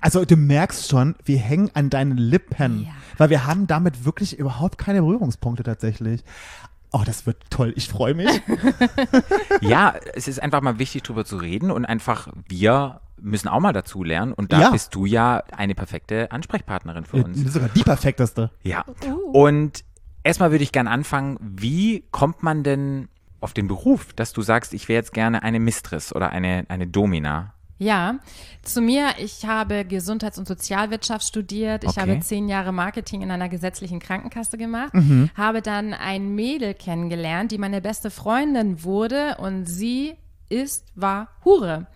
Also 0.00 0.24
du 0.24 0.36
merkst 0.36 0.88
schon, 0.88 1.14
wir 1.24 1.38
hängen 1.38 1.70
an 1.74 1.90
deinen 1.90 2.16
Lippen, 2.16 2.84
Ja. 2.84 2.90
weil 3.18 3.30
wir 3.30 3.46
haben 3.46 3.66
damit 3.66 4.04
wirklich 4.04 4.38
überhaupt 4.38 4.78
keine 4.78 5.00
Berührungspunkte 5.02 5.62
tatsächlich. 5.62 6.22
Oh, 6.94 7.02
das 7.06 7.24
wird 7.26 7.38
toll. 7.50 7.72
Ich 7.76 7.88
freue 7.88 8.14
mich. 8.14 8.28
Ja, 9.60 9.94
es 10.14 10.28
ist 10.28 10.42
einfach 10.42 10.60
mal 10.60 10.78
wichtig, 10.78 11.02
drüber 11.02 11.24
zu 11.24 11.36
reden 11.36 11.70
und 11.70 11.84
einfach, 11.84 12.28
wir 12.48 13.00
müssen 13.20 13.48
auch 13.48 13.60
mal 13.60 13.72
dazu 13.72 14.02
lernen. 14.04 14.32
Und 14.32 14.52
da 14.52 14.60
Ja. 14.60 14.70
bist 14.70 14.94
du 14.94 15.06
ja 15.06 15.42
eine 15.56 15.74
perfekte 15.74 16.30
Ansprechpartnerin 16.32 17.04
für 17.04 17.18
Das 17.18 17.26
uns. 17.26 17.52
sogar 17.52 17.68
die 17.68 17.82
perfekteste. 17.82 18.50
Ja. 18.62 18.84
Und 19.32 19.84
erstmal 20.24 20.50
würde 20.50 20.64
ich 20.64 20.72
gern 20.72 20.88
anfangen, 20.88 21.38
wie 21.40 22.04
kommt 22.10 22.42
man 22.42 22.62
denn 22.62 23.08
auf 23.40 23.52
den 23.54 23.68
Beruf, 23.68 24.12
dass 24.14 24.32
du 24.32 24.42
sagst, 24.42 24.74
ich 24.74 24.88
wäre 24.88 24.98
jetzt 24.98 25.12
gerne 25.12 25.42
eine 25.42 25.60
Mistress 25.60 26.14
oder 26.14 26.30
eine, 26.30 26.64
eine 26.68 26.86
Domina? 26.86 27.54
Ja, 27.82 28.18
zu 28.62 28.80
mir, 28.80 29.08
ich 29.18 29.44
habe 29.44 29.84
Gesundheits- 29.84 30.38
und 30.38 30.46
Sozialwirtschaft 30.46 31.26
studiert. 31.26 31.82
Ich 31.82 31.90
Okay. 31.90 32.00
habe 32.00 32.20
zehn 32.20 32.48
Jahre 32.48 32.72
Marketing 32.72 33.22
in 33.22 33.30
einer 33.32 33.48
gesetzlichen 33.48 33.98
Krankenkasse 33.98 34.56
gemacht, 34.56 34.92
habe 35.36 35.62
dann 35.62 35.92
ein 35.92 36.34
Mädel 36.34 36.74
kennengelernt, 36.74 37.50
die 37.50 37.58
meine 37.58 37.80
beste 37.80 38.10
Freundin 38.10 38.84
wurde 38.84 39.36
und 39.38 39.66
sie 39.66 40.14
ist, 40.48 40.86
war 40.94 41.28
Hure. 41.44 41.86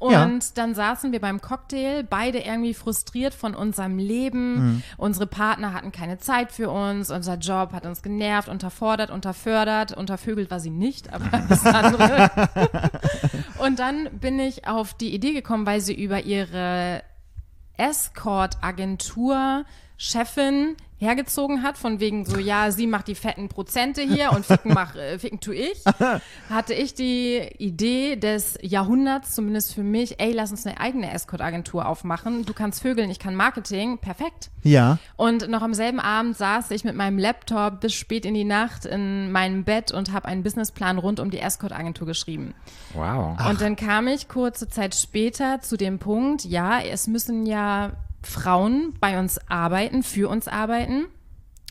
Und 0.00 0.12
Ja. 0.12 0.30
dann 0.54 0.74
saßen 0.74 1.12
wir 1.12 1.20
beim 1.20 1.40
Cocktail, 1.42 2.02
beide 2.02 2.38
irgendwie 2.38 2.72
frustriert 2.74 3.34
von 3.34 3.54
unserem 3.54 3.98
Leben. 3.98 4.82
Unsere 4.96 5.26
Partner 5.26 5.74
hatten 5.74 5.92
keine 5.92 6.18
Zeit 6.18 6.52
für 6.52 6.70
uns, 6.70 7.10
unser 7.10 7.34
Job 7.36 7.72
hat 7.72 7.84
uns 7.86 8.02
genervt, 8.02 8.48
unterfordert, 8.48 9.10
unterfördert, 9.10 9.94
untervögelt 9.94 10.50
war 10.50 10.58
sie 10.58 10.70
nicht, 10.70 11.12
aber 11.12 11.26
das 11.48 11.64
andere. 11.66 12.30
Und 13.58 13.78
dann 13.78 14.08
bin 14.18 14.38
ich 14.40 14.66
auf 14.66 14.94
die 14.94 15.14
Idee 15.14 15.34
gekommen, 15.34 15.66
weil 15.66 15.82
sie 15.82 15.94
über 15.94 16.22
ihre 16.24 17.02
Escort-Agentur 17.76 19.64
Chefin 19.96 20.76
hergezogen 21.00 21.62
hat, 21.62 21.78
von 21.78 21.98
wegen 21.98 22.26
so, 22.26 22.38
ja, 22.38 22.70
sie 22.70 22.86
macht 22.86 23.08
die 23.08 23.14
fetten 23.14 23.48
Prozente 23.48 24.02
hier 24.02 24.32
und 24.32 24.44
ficken, 24.44 24.74
mach, 24.74 24.94
äh, 24.94 25.18
ficken 25.18 25.40
tu 25.40 25.50
ich, 25.50 25.82
hatte 26.50 26.74
ich 26.74 26.94
die 26.94 27.40
Idee 27.58 28.16
des 28.16 28.58
Jahrhunderts, 28.60 29.34
zumindest 29.34 29.74
für 29.74 29.82
mich, 29.82 30.20
ey, 30.20 30.32
lass 30.32 30.50
uns 30.50 30.66
eine 30.66 30.78
eigene 30.78 31.10
Escort-Agentur 31.12 31.86
aufmachen. 31.86 32.44
Du 32.44 32.52
kannst 32.52 32.82
vögeln, 32.82 33.10
ich 33.10 33.18
kann 33.18 33.34
Marketing, 33.34 33.96
perfekt. 33.96 34.50
Ja. 34.62 34.98
Und 35.16 35.48
noch 35.48 35.62
am 35.62 35.72
selben 35.72 36.00
Abend 36.00 36.36
saß 36.36 36.70
ich 36.70 36.84
mit 36.84 36.94
meinem 36.94 37.18
Laptop 37.18 37.80
bis 37.80 37.94
spät 37.94 38.26
in 38.26 38.34
die 38.34 38.44
Nacht 38.44 38.84
in 38.84 39.32
meinem 39.32 39.64
Bett 39.64 39.92
und 39.92 40.12
habe 40.12 40.26
einen 40.28 40.42
Businessplan 40.42 40.98
rund 40.98 41.18
um 41.18 41.30
die 41.30 41.40
Escort-Agentur 41.40 42.06
geschrieben. 42.06 42.52
Wow. 42.92 43.38
Und 43.48 43.62
dann 43.62 43.76
kam 43.76 44.06
ich 44.06 44.28
kurze 44.28 44.68
Zeit 44.68 44.94
später 44.94 45.60
zu 45.62 45.78
dem 45.78 45.98
Punkt, 45.98 46.44
ja, 46.44 46.80
es 46.80 47.06
müssen 47.06 47.46
ja 47.46 47.92
Frauen 48.22 48.94
bei 49.00 49.18
uns 49.18 49.38
arbeiten, 49.48 50.02
für 50.02 50.28
uns 50.28 50.48
arbeiten, 50.48 51.06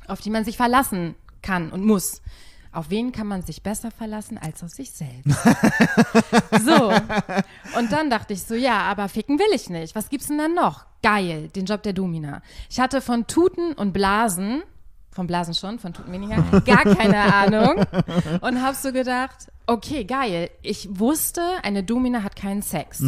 auf 0.07 0.21
die 0.21 0.29
man 0.29 0.45
sich 0.45 0.57
verlassen 0.57 1.15
kann 1.41 1.71
und 1.71 1.85
muss. 1.85 2.21
Auf 2.71 2.91
wen 2.91 3.11
kann 3.11 3.25
man 3.25 3.41
sich 3.41 3.63
besser 3.63 3.89
verlassen 3.89 4.37
als 4.37 4.63
auf 4.63 4.69
sich 4.69 4.91
selbst? 4.91 5.25
so. 6.63 6.91
Und 7.77 7.91
dann 7.91 8.11
dachte 8.11 8.33
ich 8.33 8.43
so, 8.43 8.53
ja, 8.53 8.81
aber 8.81 9.09
ficken 9.09 9.39
will 9.39 9.55
ich 9.55 9.69
nicht. 9.69 9.95
Was 9.95 10.09
gibt's 10.09 10.27
denn 10.27 10.37
dann 10.37 10.53
noch? 10.53 10.85
Geil, 11.01 11.49
den 11.49 11.65
Job 11.65 11.81
der 11.81 11.93
Domina. 11.93 12.43
Ich 12.69 12.79
hatte 12.79 13.01
von 13.01 13.25
Tuten 13.25 13.73
und 13.73 13.91
Blasen, 13.91 14.61
von 15.09 15.25
Blasen 15.25 15.55
schon, 15.55 15.79
von 15.79 15.93
Tuten 15.93 16.11
weniger, 16.11 16.43
gar 16.65 16.83
keine 16.83 17.33
Ahnung. 17.33 17.83
Und 18.41 18.61
hab 18.61 18.75
so 18.75 18.91
gedacht, 18.91 19.51
okay, 19.65 20.03
geil. 20.05 20.51
Ich 20.61 20.87
wusste, 20.91 21.41
eine 21.63 21.83
Domina 21.83 22.21
hat 22.21 22.35
keinen 22.35 22.61
Sex. 22.61 22.99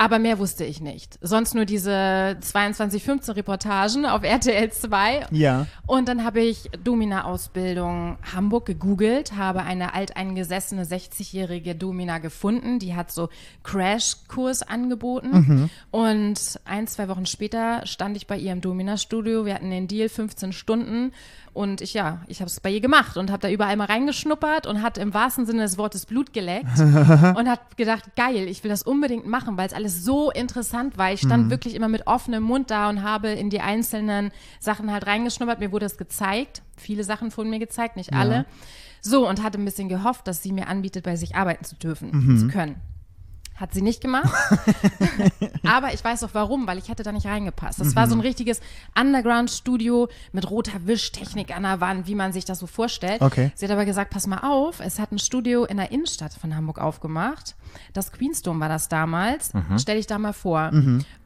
Aber 0.00 0.18
mehr 0.18 0.38
wusste 0.38 0.64
ich 0.64 0.80
nicht. 0.80 1.18
Sonst 1.20 1.54
nur 1.54 1.66
diese 1.66 2.38
2215 2.40 3.34
Reportagen 3.34 4.06
auf 4.06 4.22
RTL 4.22 4.72
2. 4.72 5.26
Ja. 5.30 5.66
Und 5.86 6.08
dann 6.08 6.24
habe 6.24 6.40
ich 6.40 6.70
Domina-Ausbildung 6.82 8.16
Hamburg 8.34 8.64
gegoogelt, 8.64 9.36
habe 9.36 9.62
eine 9.62 9.92
alteingesessene 9.92 10.84
60-jährige 10.84 11.74
Domina 11.74 12.16
gefunden, 12.16 12.78
die 12.78 12.94
hat 12.96 13.12
so 13.12 13.28
Crashkurs 13.62 14.62
angeboten. 14.62 15.68
Und 15.90 16.60
ein, 16.64 16.86
zwei 16.86 17.08
Wochen 17.08 17.26
später 17.26 17.86
stand 17.86 18.16
ich 18.16 18.26
bei 18.26 18.38
ihr 18.38 18.52
im 18.52 18.62
Domina-Studio. 18.62 19.44
Wir 19.44 19.52
hatten 19.52 19.70
den 19.70 19.86
Deal 19.86 20.08
15 20.08 20.54
Stunden. 20.54 21.12
Und 21.52 21.80
ich, 21.80 21.94
ja, 21.94 22.22
ich 22.28 22.40
habe 22.40 22.48
es 22.48 22.60
bei 22.60 22.70
ihr 22.70 22.80
gemacht 22.80 23.16
und 23.16 23.30
habe 23.30 23.40
da 23.40 23.50
überall 23.50 23.76
mal 23.76 23.86
reingeschnuppert 23.86 24.66
und 24.66 24.82
hat 24.82 24.98
im 24.98 25.12
wahrsten 25.12 25.46
Sinne 25.46 25.62
des 25.62 25.78
Wortes 25.78 26.06
Blut 26.06 26.32
geleckt 26.32 26.78
und 26.78 27.48
hat 27.48 27.76
gedacht, 27.76 28.14
geil, 28.14 28.46
ich 28.48 28.62
will 28.62 28.70
das 28.70 28.82
unbedingt 28.82 29.26
machen, 29.26 29.56
weil 29.56 29.66
es 29.66 29.72
alles 29.72 30.04
so 30.04 30.30
interessant 30.30 30.96
war. 30.96 31.12
Ich 31.12 31.20
stand 31.20 31.50
wirklich 31.50 31.74
immer 31.74 31.88
mit 31.88 32.06
offenem 32.06 32.42
Mund 32.42 32.70
da 32.70 32.88
und 32.88 33.02
habe 33.02 33.30
in 33.30 33.50
die 33.50 33.60
einzelnen 33.60 34.30
Sachen 34.60 34.92
halt 34.92 35.06
reingeschnuppert. 35.06 35.58
Mir 35.58 35.72
wurde 35.72 35.86
es 35.86 35.96
gezeigt. 35.96 36.62
Viele 36.76 37.02
Sachen 37.04 37.36
wurden 37.36 37.50
mir 37.50 37.58
gezeigt, 37.58 37.96
nicht 37.96 38.12
alle. 38.12 38.46
So, 39.02 39.28
und 39.28 39.42
hatte 39.42 39.58
ein 39.58 39.64
bisschen 39.64 39.88
gehofft, 39.88 40.26
dass 40.26 40.42
sie 40.42 40.52
mir 40.52 40.68
anbietet, 40.68 41.04
bei 41.04 41.16
sich 41.16 41.34
arbeiten 41.34 41.64
zu 41.64 41.74
dürfen, 41.74 42.10
zu 42.38 42.48
können. 42.48 42.76
Hat 43.60 43.74
sie 43.74 43.82
nicht 43.82 44.00
gemacht. 44.00 44.32
Aber 45.64 45.92
ich 45.92 46.02
weiß 46.02 46.24
auch 46.24 46.30
warum, 46.32 46.66
weil 46.66 46.78
ich 46.78 46.88
hätte 46.88 47.02
da 47.02 47.12
nicht 47.12 47.26
reingepasst. 47.26 47.78
Das 47.80 47.94
war 47.94 48.08
so 48.08 48.14
Mhm. 48.14 48.20
ein 48.22 48.26
richtiges 48.26 48.60
Underground-Studio 48.98 50.08
mit 50.32 50.50
roter 50.50 50.86
Wischtechnik 50.86 51.54
an 51.54 51.64
der 51.64 51.80
Wand, 51.80 52.06
wie 52.06 52.14
man 52.14 52.32
sich 52.32 52.44
das 52.44 52.58
so 52.58 52.66
vorstellt. 52.66 53.20
Okay. 53.20 53.52
Sie 53.54 53.64
hat 53.66 53.72
aber 53.72 53.84
gesagt, 53.84 54.10
pass 54.10 54.26
mal 54.26 54.38
auf, 54.38 54.80
es 54.80 54.98
hat 54.98 55.12
ein 55.12 55.18
Studio 55.18 55.64
in 55.64 55.76
der 55.76 55.92
Innenstadt 55.92 56.32
von 56.32 56.56
Hamburg 56.56 56.78
aufgemacht. 56.78 57.54
Das 57.92 58.12
Queensdom 58.12 58.58
war 58.60 58.68
das 58.68 58.88
damals. 58.88 59.52
Stell 59.78 59.96
dich 59.98 60.06
da 60.06 60.18
mal 60.18 60.32
vor. 60.32 60.72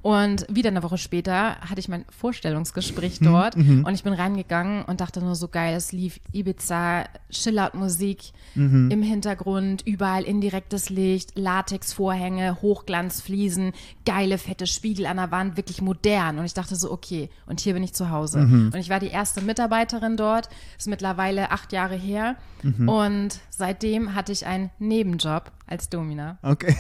Und 0.03 0.45
wieder 0.51 0.69
eine 0.69 0.83
Woche 0.83 0.99
später 0.99 1.57
hatte 1.61 1.79
ich 1.81 1.89
mein 1.89 2.05
Vorstellungsgespräch 2.11 3.21
dort 3.21 3.57
und 3.57 3.89
ich 3.95 4.03
bin 4.03 4.13
reingegangen 4.13 4.85
und 4.85 5.01
dachte 5.01 5.21
nur 5.21 5.35
so 5.37 5.49
geil, 5.49 5.75
es 5.77 5.93
lief 5.93 6.21
Ibiza, 6.33 7.05
Chillout-Musik 7.31 8.33
im 8.91 9.03
Hintergrund, 9.03 9.83
überall 9.87 10.25
indirektes 10.25 10.91
Licht, 10.91 11.39
Latexvorhänge, 12.25 12.63
Hochglanzfliesen, 12.63 13.73
geile 14.05 14.39
fette 14.39 14.67
Spiegel 14.67 15.07
an 15.07 15.17
der 15.17 15.31
Wand, 15.31 15.57
wirklich 15.57 15.83
modern. 15.83 16.39
Und 16.39 16.45
ich 16.45 16.55
dachte 16.55 16.77
so, 16.77 16.91
okay, 16.91 17.29
und 17.47 17.61
hier 17.61 17.75
bin 17.75 17.83
ich 17.83 17.93
zu 17.93 18.11
Hause. 18.11 18.39
Und 18.39 18.77
ich 18.77 18.89
war 18.89 19.01
die 19.01 19.09
erste 19.09 19.41
Mitarbeiterin 19.41 20.17
dort, 20.17 20.49
ist 20.79 20.89
mittlerweile 20.89 21.51
acht 21.51 21.73
Jahre 21.73 21.97
her. 21.97 22.37
Und 22.87 23.41
seitdem 23.51 24.15
hatte 24.15 24.33
ich 24.33 24.47
einen 24.47 24.71
Nebenjob 24.79 25.53
als 25.67 25.91
Domina. 25.91 26.39
Okay. 26.43 26.75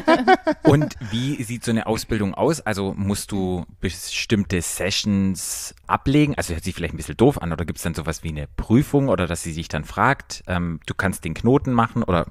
Und 0.62 0.96
wie 1.10 1.42
sieht 1.42 1.62
so 1.62 1.70
eine 1.70 1.86
Ausbildung 1.86 2.34
aus? 2.34 2.60
Also 2.62 2.94
musst 2.96 3.30
du 3.30 3.66
bestimmte 3.80 4.62
Sessions 4.62 5.74
ablegen? 5.86 6.34
Also 6.36 6.54
hört 6.54 6.64
sich 6.64 6.74
vielleicht 6.74 6.94
ein 6.94 6.96
bisschen 6.96 7.18
doof 7.18 7.40
an 7.42 7.52
oder 7.52 7.66
gibt 7.66 7.78
es 7.78 7.82
dann 7.82 7.94
sowas 7.94 8.22
wie 8.24 8.30
eine 8.30 8.46
Prüfung 8.56 9.08
oder 9.08 9.26
dass 9.26 9.42
sie 9.42 9.52
sich 9.52 9.68
dann 9.68 9.84
fragt, 9.84 10.42
ähm, 10.46 10.80
du 10.86 10.94
kannst 10.94 11.24
den 11.24 11.34
Knoten 11.34 11.72
machen 11.72 12.02
oder 12.02 12.26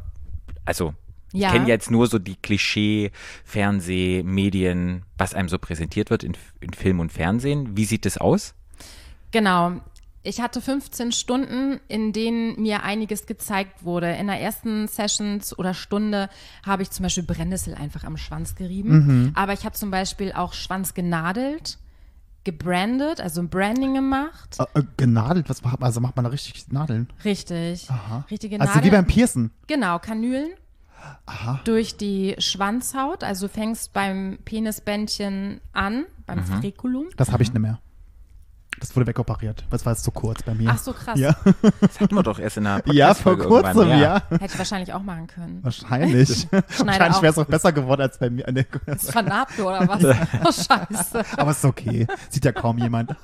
also 0.66 0.96
ich 1.34 1.42
Ja. 1.42 1.52
kenne 1.52 1.68
jetzt 1.68 1.92
nur 1.92 2.08
so 2.08 2.20
die 2.20 2.36
Klischee, 2.36 3.12
Fernseh, 3.44 4.24
Medien, 4.24 5.04
was 5.18 5.34
einem 5.34 5.50
so 5.50 5.58
präsentiert 5.60 6.10
wird 6.10 6.24
in, 6.24 6.34
in 6.60 6.74
Film 6.74 7.00
und 7.00 7.12
Fernsehen. 7.12 7.76
Wie 7.78 7.86
sieht 7.86 8.06
das 8.06 8.18
aus? 8.18 8.54
Genau. 9.32 9.74
Ich 10.22 10.42
hatte 10.42 10.60
15 10.62 11.14
Stunden, 11.14 11.80
in 11.88 12.12
denen 12.12 12.62
mir 12.62 12.84
einiges 12.84 13.26
gezeigt 13.26 13.86
wurde. 13.86 14.12
In 14.16 14.28
der 14.28 14.40
ersten 14.42 14.88
Sessions 14.90 15.58
oder 15.58 15.74
Stunde 15.74 16.30
habe 16.66 16.84
ich 16.84 16.92
zum 16.92 17.04
Beispiel 17.04 17.24
Brennnessel 17.24 17.74
einfach 17.74 18.04
am 18.04 18.18
Schwanz 18.18 18.56
gerieben. 18.56 19.32
Aber 19.36 19.54
ich 19.54 19.64
habe 19.64 19.76
zum 19.76 19.92
Beispiel 19.92 20.34
auch 20.34 20.52
Schwanz 20.54 20.94
genadelt. 20.94 21.78
gebrandet, 22.46 23.20
also 23.22 23.42
ein 23.42 23.50
Branding 23.50 23.94
gemacht. 23.94 24.58
Äh, 24.74 24.80
äh, 24.80 24.84
genadelt, 24.98 25.50
was 25.50 25.62
macht 25.62 25.82
also 25.84 26.00
macht 26.00 26.16
man 26.16 26.26
da 26.26 26.32
richtig 26.32 26.68
Nadeln? 26.72 27.08
Richtig. 27.24 27.88
Richtige 28.32 28.60
Also 28.60 28.74
wie 28.74 28.78
Nadeln. 28.78 28.92
beim 28.94 29.08
Piercen. 29.08 29.52
Genau, 29.68 30.00
Kanülen. 30.00 30.50
Durch 31.64 31.98
die 31.98 32.36
Schwanzhaut, 32.38 33.24
also 33.24 33.48
fängst 33.48 33.94
beim 33.94 34.40
Penisbändchen 34.46 35.62
an, 35.74 36.06
beim 36.26 36.44
Frekulum. 36.44 37.08
Das 37.18 37.32
habe 37.32 37.44
ich 37.44 37.54
nicht 37.54 37.62
mehr. 37.62 37.80
Das 38.80 38.96
wurde 38.96 39.08
wegoperiert. 39.08 39.66
Das 39.70 39.86
war 39.86 39.94
jetzt 39.94 40.04
zu 40.04 40.12
kurz 40.12 40.44
bei 40.44 40.54
mir. 40.54 40.70
Ach 40.72 40.78
so, 40.78 40.94
krass. 40.94 41.20
Ja, 41.20 41.36
Das 41.82 42.00
hatten 42.00 42.16
wir 42.16 42.24
doch 42.24 42.40
erst 42.40 42.58
in 42.58 42.66
einer 42.68 42.82
ja 42.94 43.14
vor 43.14 43.38
kurzem, 43.38 43.90
ja. 43.90 44.22
Hätte 44.30 44.46
ich 44.46 44.58
wahrscheinlich 44.58 44.94
auch 44.94 45.04
machen 45.04 45.28
können. 45.28 45.60
Wahrscheinlich. 45.64 46.48
Wahrscheinlich 46.52 47.22
wäre 47.22 47.32
es 47.34 47.38
auch 47.38 47.46
besser 47.46 47.72
geworden 47.72 48.02
als 48.02 48.18
bei 48.18 48.30
mir. 48.30 48.46
Nee, 48.52 48.66
Das 48.86 49.12
vernarbt 49.12 49.60
oder 49.60 49.88
was? 49.88 50.04
Oh, 50.46 50.52
scheiße. 50.52 51.24
Aber 51.38 51.52
ist 51.52 51.66
okay. 51.66 52.08
Sieht 52.30 52.46
ja 52.46 52.52
kaum 52.52 52.78
jemand. 52.78 53.16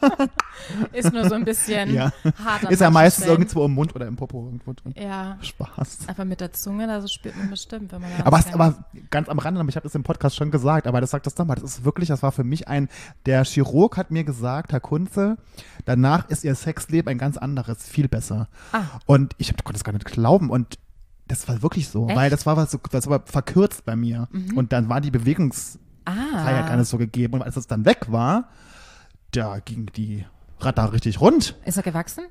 Ist 0.91 1.13
nur 1.13 1.27
so 1.29 1.35
ein 1.35 1.45
bisschen 1.45 1.93
Ja. 1.93 2.11
hart. 2.43 2.65
an 2.65 2.71
Ist 2.71 2.81
ja 2.81 2.89
meistens 2.89 3.23
Stellen. 3.25 3.39
irgendwo 3.41 3.65
im 3.65 3.73
Mund 3.73 3.95
oder 3.95 4.07
im 4.07 4.15
Popo 4.15 4.43
irgendwo 4.45 4.73
drin. 4.73 4.93
Ja, 4.97 5.37
Spaß. 5.41 5.99
aber 6.07 6.25
mit 6.25 6.41
der 6.41 6.51
Zunge, 6.53 6.87
da 6.87 7.01
so 7.01 7.07
spürt 7.07 7.35
man 7.37 7.49
bestimmt, 7.49 7.91
wenn 7.91 8.01
man 8.01 8.09
Aber, 8.21 8.37
was 8.37 8.47
es, 8.47 8.53
aber 8.53 8.85
ganz 9.09 9.29
am 9.29 9.39
Rande, 9.39 9.63
ich 9.69 9.75
habe 9.75 9.83
das 9.83 9.95
im 9.95 10.03
Podcast 10.03 10.35
schon 10.35 10.51
gesagt, 10.51 10.87
aber 10.87 11.01
das 11.01 11.11
sagt 11.11 11.25
das 11.25 11.37
nochmal, 11.37 11.55
das 11.55 11.63
ist 11.77 11.85
wirklich, 11.85 12.09
das 12.09 12.23
war 12.23 12.31
für 12.31 12.43
mich 12.43 12.67
ein, 12.67 12.89
der 13.25 13.43
Chirurg 13.45 13.97
hat 13.97 14.11
mir 14.11 14.23
gesagt, 14.23 14.71
Herr 14.71 14.79
Kunze, 14.79 15.37
danach 15.85 16.29
ist 16.29 16.43
Ihr 16.43 16.55
Sexleben 16.55 17.09
ein 17.09 17.17
ganz 17.17 17.37
anderes, 17.37 17.83
viel 17.87 18.07
besser. 18.07 18.47
Ah. 18.71 18.83
Und 19.05 19.33
ich 19.37 19.49
hab, 19.49 19.63
konnte 19.63 19.77
es 19.77 19.83
gar 19.83 19.93
nicht 19.93 20.05
glauben 20.05 20.49
und 20.49 20.77
das 21.27 21.47
war 21.47 21.61
wirklich 21.61 21.87
so, 21.89 22.07
Echt? 22.07 22.15
weil 22.15 22.29
das 22.29 22.45
war 22.45 22.55
was 22.57 22.71
so, 22.71 22.79
das 22.91 23.07
war 23.07 23.23
verkürzt 23.25 23.83
bei 23.85 23.95
mir. 23.95 24.27
Und 24.55 24.71
dann 24.73 24.89
war 24.89 25.01
die 25.01 25.09
Bewegungsfreiheit 25.11 25.79
Ah, 26.05 26.67
gar 26.67 26.77
nicht 26.77 26.87
so 26.87 26.99
gegeben. 26.99 27.33
Und 27.33 27.41
als 27.41 27.57
es 27.57 27.65
dann 27.65 27.83
weg 27.83 28.11
war, 28.11 28.49
da 29.31 29.57
ging 29.59 29.87
die 29.95 30.23
Radar 30.59 30.93
richtig 30.93 31.19
rund. 31.19 31.55
ist 31.65 31.77
er 31.77 31.83
gewachsen? 31.83 32.25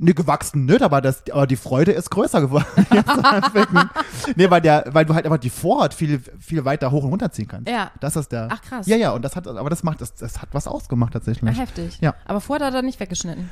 Nee, 0.00 0.12
gewachsen 0.12 0.64
nicht, 0.64 0.80
aber, 0.80 1.00
das, 1.00 1.24
aber 1.32 1.48
die 1.48 1.56
Freude 1.56 1.90
ist 1.90 2.10
größer 2.10 2.40
geworden. 2.40 2.66
Nee, 4.36 4.50
weil, 4.50 4.60
der, 4.60 4.84
weil 4.90 5.04
du 5.04 5.14
halt 5.14 5.24
einfach 5.24 5.38
die 5.38 5.50
Vorhaut 5.50 5.94
viel, 5.94 6.20
viel 6.38 6.64
weiter 6.64 6.90
hoch 6.90 7.02
und 7.02 7.10
runter 7.10 7.32
ziehen 7.32 7.48
kannst. 7.48 7.68
Ja. 7.68 7.90
Das 8.00 8.14
ist 8.14 8.30
der. 8.30 8.48
Ach, 8.50 8.60
krass. 8.62 8.86
Ja, 8.86 8.96
ja, 8.96 9.12
und 9.12 9.22
das 9.22 9.34
hat, 9.36 9.46
aber 9.48 9.70
das 9.70 9.82
macht, 9.82 10.00
das, 10.00 10.14
das 10.14 10.40
hat 10.40 10.50
was 10.52 10.68
ausgemacht 10.68 11.12
tatsächlich. 11.12 11.50
Ah, 11.50 11.58
heftig. 11.58 11.98
Ja. 12.00 12.14
Aber 12.26 12.40
vorher 12.40 12.66
hat 12.66 12.74
er 12.74 12.82
nicht 12.82 13.00
weggeschnitten. 13.00 13.50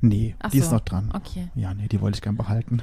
Nee, 0.00 0.34
Ach 0.40 0.50
die 0.50 0.58
ist 0.58 0.70
so. 0.70 0.76
noch 0.76 0.80
dran. 0.80 1.10
Okay. 1.14 1.48
Ja, 1.54 1.74
nee, 1.74 1.88
die 1.88 2.00
wollte 2.00 2.16
ich 2.16 2.22
gern 2.22 2.36
behalten. 2.36 2.82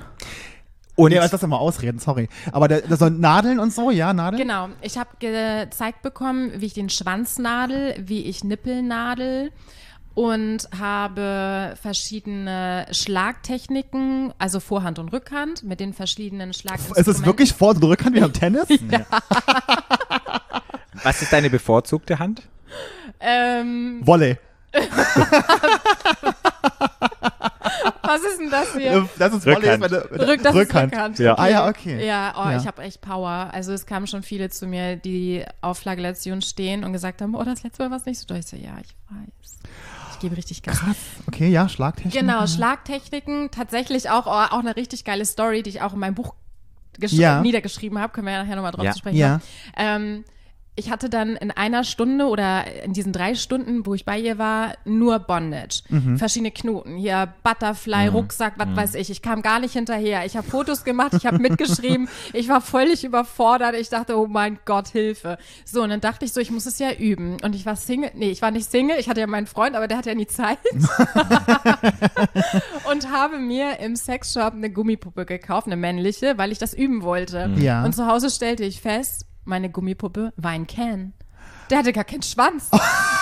Und 0.96 1.12
Nee, 1.12 1.20
was 1.20 1.32
das 1.32 1.44
immer 1.44 1.60
ausreden, 1.60 2.00
sorry. 2.00 2.30
Aber 2.52 2.68
der, 2.70 2.82
der 2.82 2.96
so 2.96 3.10
Nadeln 3.10 3.60
und 3.60 3.74
so, 3.74 3.92
ja, 3.92 4.14
Nadeln? 4.14 4.42
Genau. 4.42 4.70
Ich 4.82 4.98
habe 4.98 5.10
gezeigt 5.20 6.02
bekommen, 6.02 6.52
wie 6.56 6.66
ich 6.68 6.74
den 6.74 6.90
Schwanz 6.90 7.38
nadel, 7.38 7.96
wie 8.00 8.24
ich 8.24 8.44
Nippel 8.46 8.82
nadel 8.82 9.52
und 10.16 10.68
habe 10.78 11.76
verschiedene 11.82 12.88
Schlagtechniken, 12.92 14.34
also 14.40 14.60
Vorhand 14.62 14.98
und 14.98 15.10
Rückhand, 15.14 15.64
mit 15.64 15.80
den 15.82 15.94
verschiedenen 15.94 16.54
Schlaginstrumenten. 16.54 17.12
Ist 17.12 17.20
es 17.20 17.26
wirklich 17.26 17.54
Vor- 17.54 17.76
und 17.76 17.84
Rückhand 17.84 18.16
wie 18.16 18.22
beim 18.22 18.34
Tennis? 18.34 18.68
was 21.04 21.22
ist 21.22 21.32
deine 21.34 21.50
bevorzugte 21.50 22.18
Hand? 22.18 22.44
Ähm, 23.20 24.00
Volley. 24.04 24.38
was 28.02 28.22
ist 28.24 28.40
denn 28.40 28.50
das 28.50 28.74
hier? 28.74 29.08
Das 29.18 29.34
ist 29.34 29.46
Rückhand. 29.46 29.82
Volley. 29.82 29.98
Ist 30.02 30.12
meine, 30.12 30.28
Rück, 30.28 30.44
das 30.44 30.56
Rückhand. 30.56 30.94
ist 30.94 30.98
Rückhand. 30.98 31.20
Ja. 31.20 31.34
Okay. 31.34 31.42
Ah 31.42 31.48
ja, 31.48 31.68
okay. 31.68 32.06
Ja, 32.06 32.34
oh, 32.38 32.50
Ja. 32.50 32.58
ich 32.58 32.68
habe 32.68 32.82
echt 32.84 33.02
Power. 33.02 33.50
Also 33.52 33.74
es 33.74 33.86
kamen 33.86 34.08
schon 34.08 34.24
viele 34.24 34.50
zu 34.50 34.66
mir, 34.66 34.96
die 34.96 35.44
auf 35.60 35.80
Flagellation 35.80 36.42
stehen 36.42 36.86
und 36.86 36.94
gesagt 36.94 37.22
haben, 37.22 37.36
oh, 37.36 37.44
das 37.44 37.64
letzte 37.64 37.84
Mal 37.84 37.92
war 37.92 37.98
es 37.98 38.06
nicht 38.06 38.20
so. 38.20 38.34
Ich 38.34 38.48
so, 38.48 38.56
ja, 38.56 38.78
ich 38.82 38.96
weiß. 39.10 39.60
Ich 40.16 40.20
gebe 40.22 40.38
richtig 40.38 40.64
Gas. 40.64 40.80
Krass. 40.80 40.96
Okay, 41.28 41.50
ja, 41.50 41.68
Schlagtechnik. 41.68 42.14
Genau, 42.14 42.48
Schlagtechniken. 42.48 43.52
Tatsächlich 43.52 44.10
auch, 44.10 44.26
oh, 44.28 44.30
auch 44.56 44.60
eine 44.60 44.76
richtig 44.76 45.04
geile 45.04 45.26
Story, 45.26 45.62
die 45.62 45.70
ich 45.72 45.82
auch 45.82 45.94
in 45.94 46.00
meinem 46.00 46.16
Buch 46.16 46.34
gesch- 47.00 47.16
Ja. 47.16 47.42
niedergeschrieben 47.42 48.00
habe. 48.00 48.14
Können 48.14 48.28
wir 48.28 48.34
ja 48.34 48.44
nachher 48.44 48.56
nochmal 48.56 48.72
drauf 48.72 48.86
Ja. 48.86 48.92
zu 48.94 49.00
sprechen 49.00 49.18
Ja. 49.18 49.42
Ähm, 49.76 50.24
ich 50.78 50.92
hatte 50.92 51.10
dann 51.10 51.38
in 51.38 51.52
einer 51.52 51.86
Stunde 51.86 52.26
oder 52.26 52.66
in 52.84 52.92
diesen 52.92 53.14
drei 53.14 53.34
Stunden, 53.36 53.86
wo 53.86 53.94
ich 53.94 54.04
bei 54.04 54.20
ihr 54.20 54.38
war, 54.38 54.74
nur 54.84 55.20
Bondage. 55.20 55.84
Mhm. 55.90 56.18
Verschiedene 56.18 56.52
Knoten. 56.52 56.98
Hier 56.98 57.34
Butterfly, 57.44 58.08
Rucksack, 58.08 58.56
was 58.58 58.76
weiß 58.76 58.96
ich. 58.96 59.10
Ich 59.10 59.22
kam 59.22 59.42
gar 59.42 59.60
nicht 59.60 59.72
hinterher. 59.72 60.26
Ich 60.26 60.36
habe 60.36 60.46
Fotos 60.46 60.84
gemacht, 60.84 61.14
ich 61.14 61.26
habe 61.26 61.40
mitgeschrieben. 61.40 62.10
ich 62.34 62.50
war 62.50 62.60
völlig 62.60 63.06
überfordert. 63.06 63.76
Ich 63.76 63.88
dachte, 63.88 64.18
oh 64.18 64.28
mein 64.28 64.60
Gott, 64.66 64.90
Hilfe. 64.90 65.38
So, 65.64 65.82
und 65.82 65.90
dann 65.90 66.02
dachte 66.02 66.26
ich 66.26 66.34
so, 66.34 66.42
ich 66.42 66.52
muss 66.52 66.66
es 66.66 66.78
ja 66.78 66.92
üben. 66.92 67.38
Und 67.42 67.56
ich 67.56 67.66
war 67.66 67.78
Single. 67.78 68.12
Nee, 68.14 68.32
ich 68.32 68.42
war 68.42 68.52
nicht 68.52 68.70
Single. 68.70 69.00
Ich 69.00 69.08
hatte 69.08 69.22
ja 69.22 69.28
meinen 69.28 69.48
Freund, 69.48 69.78
aber 69.78 69.88
der 69.88 69.98
hatte 69.98 70.10
ja 70.10 70.16
nie 70.16 70.28
Zeit. 70.28 70.58
und 72.92 73.12
habe 73.12 73.40
mir 73.40 73.80
im 73.80 73.96
Sexshop 73.96 74.54
eine 74.54 74.70
Gummipuppe 74.70 75.26
gekauft, 75.26 75.68
eine 75.68 75.78
männliche, 75.78 76.38
weil 76.38 76.52
ich 76.52 76.58
das 76.58 76.74
üben 76.74 77.04
wollte. 77.04 77.50
Ja. 77.56 77.86
Und 77.86 77.96
zu 77.96 78.08
Hause 78.08 78.30
stellte 78.30 78.66
ich 78.66 78.82
fest, 78.82 79.26
meine 79.46 79.70
Gummipuppe 79.70 80.34
war 80.38 80.52
ein 80.52 80.68
Can. 80.68 81.14
Der 81.70 81.80
hatte 81.80 81.94
gar 81.94 82.04
keinen 82.04 82.22
Schwanz. 82.22 82.70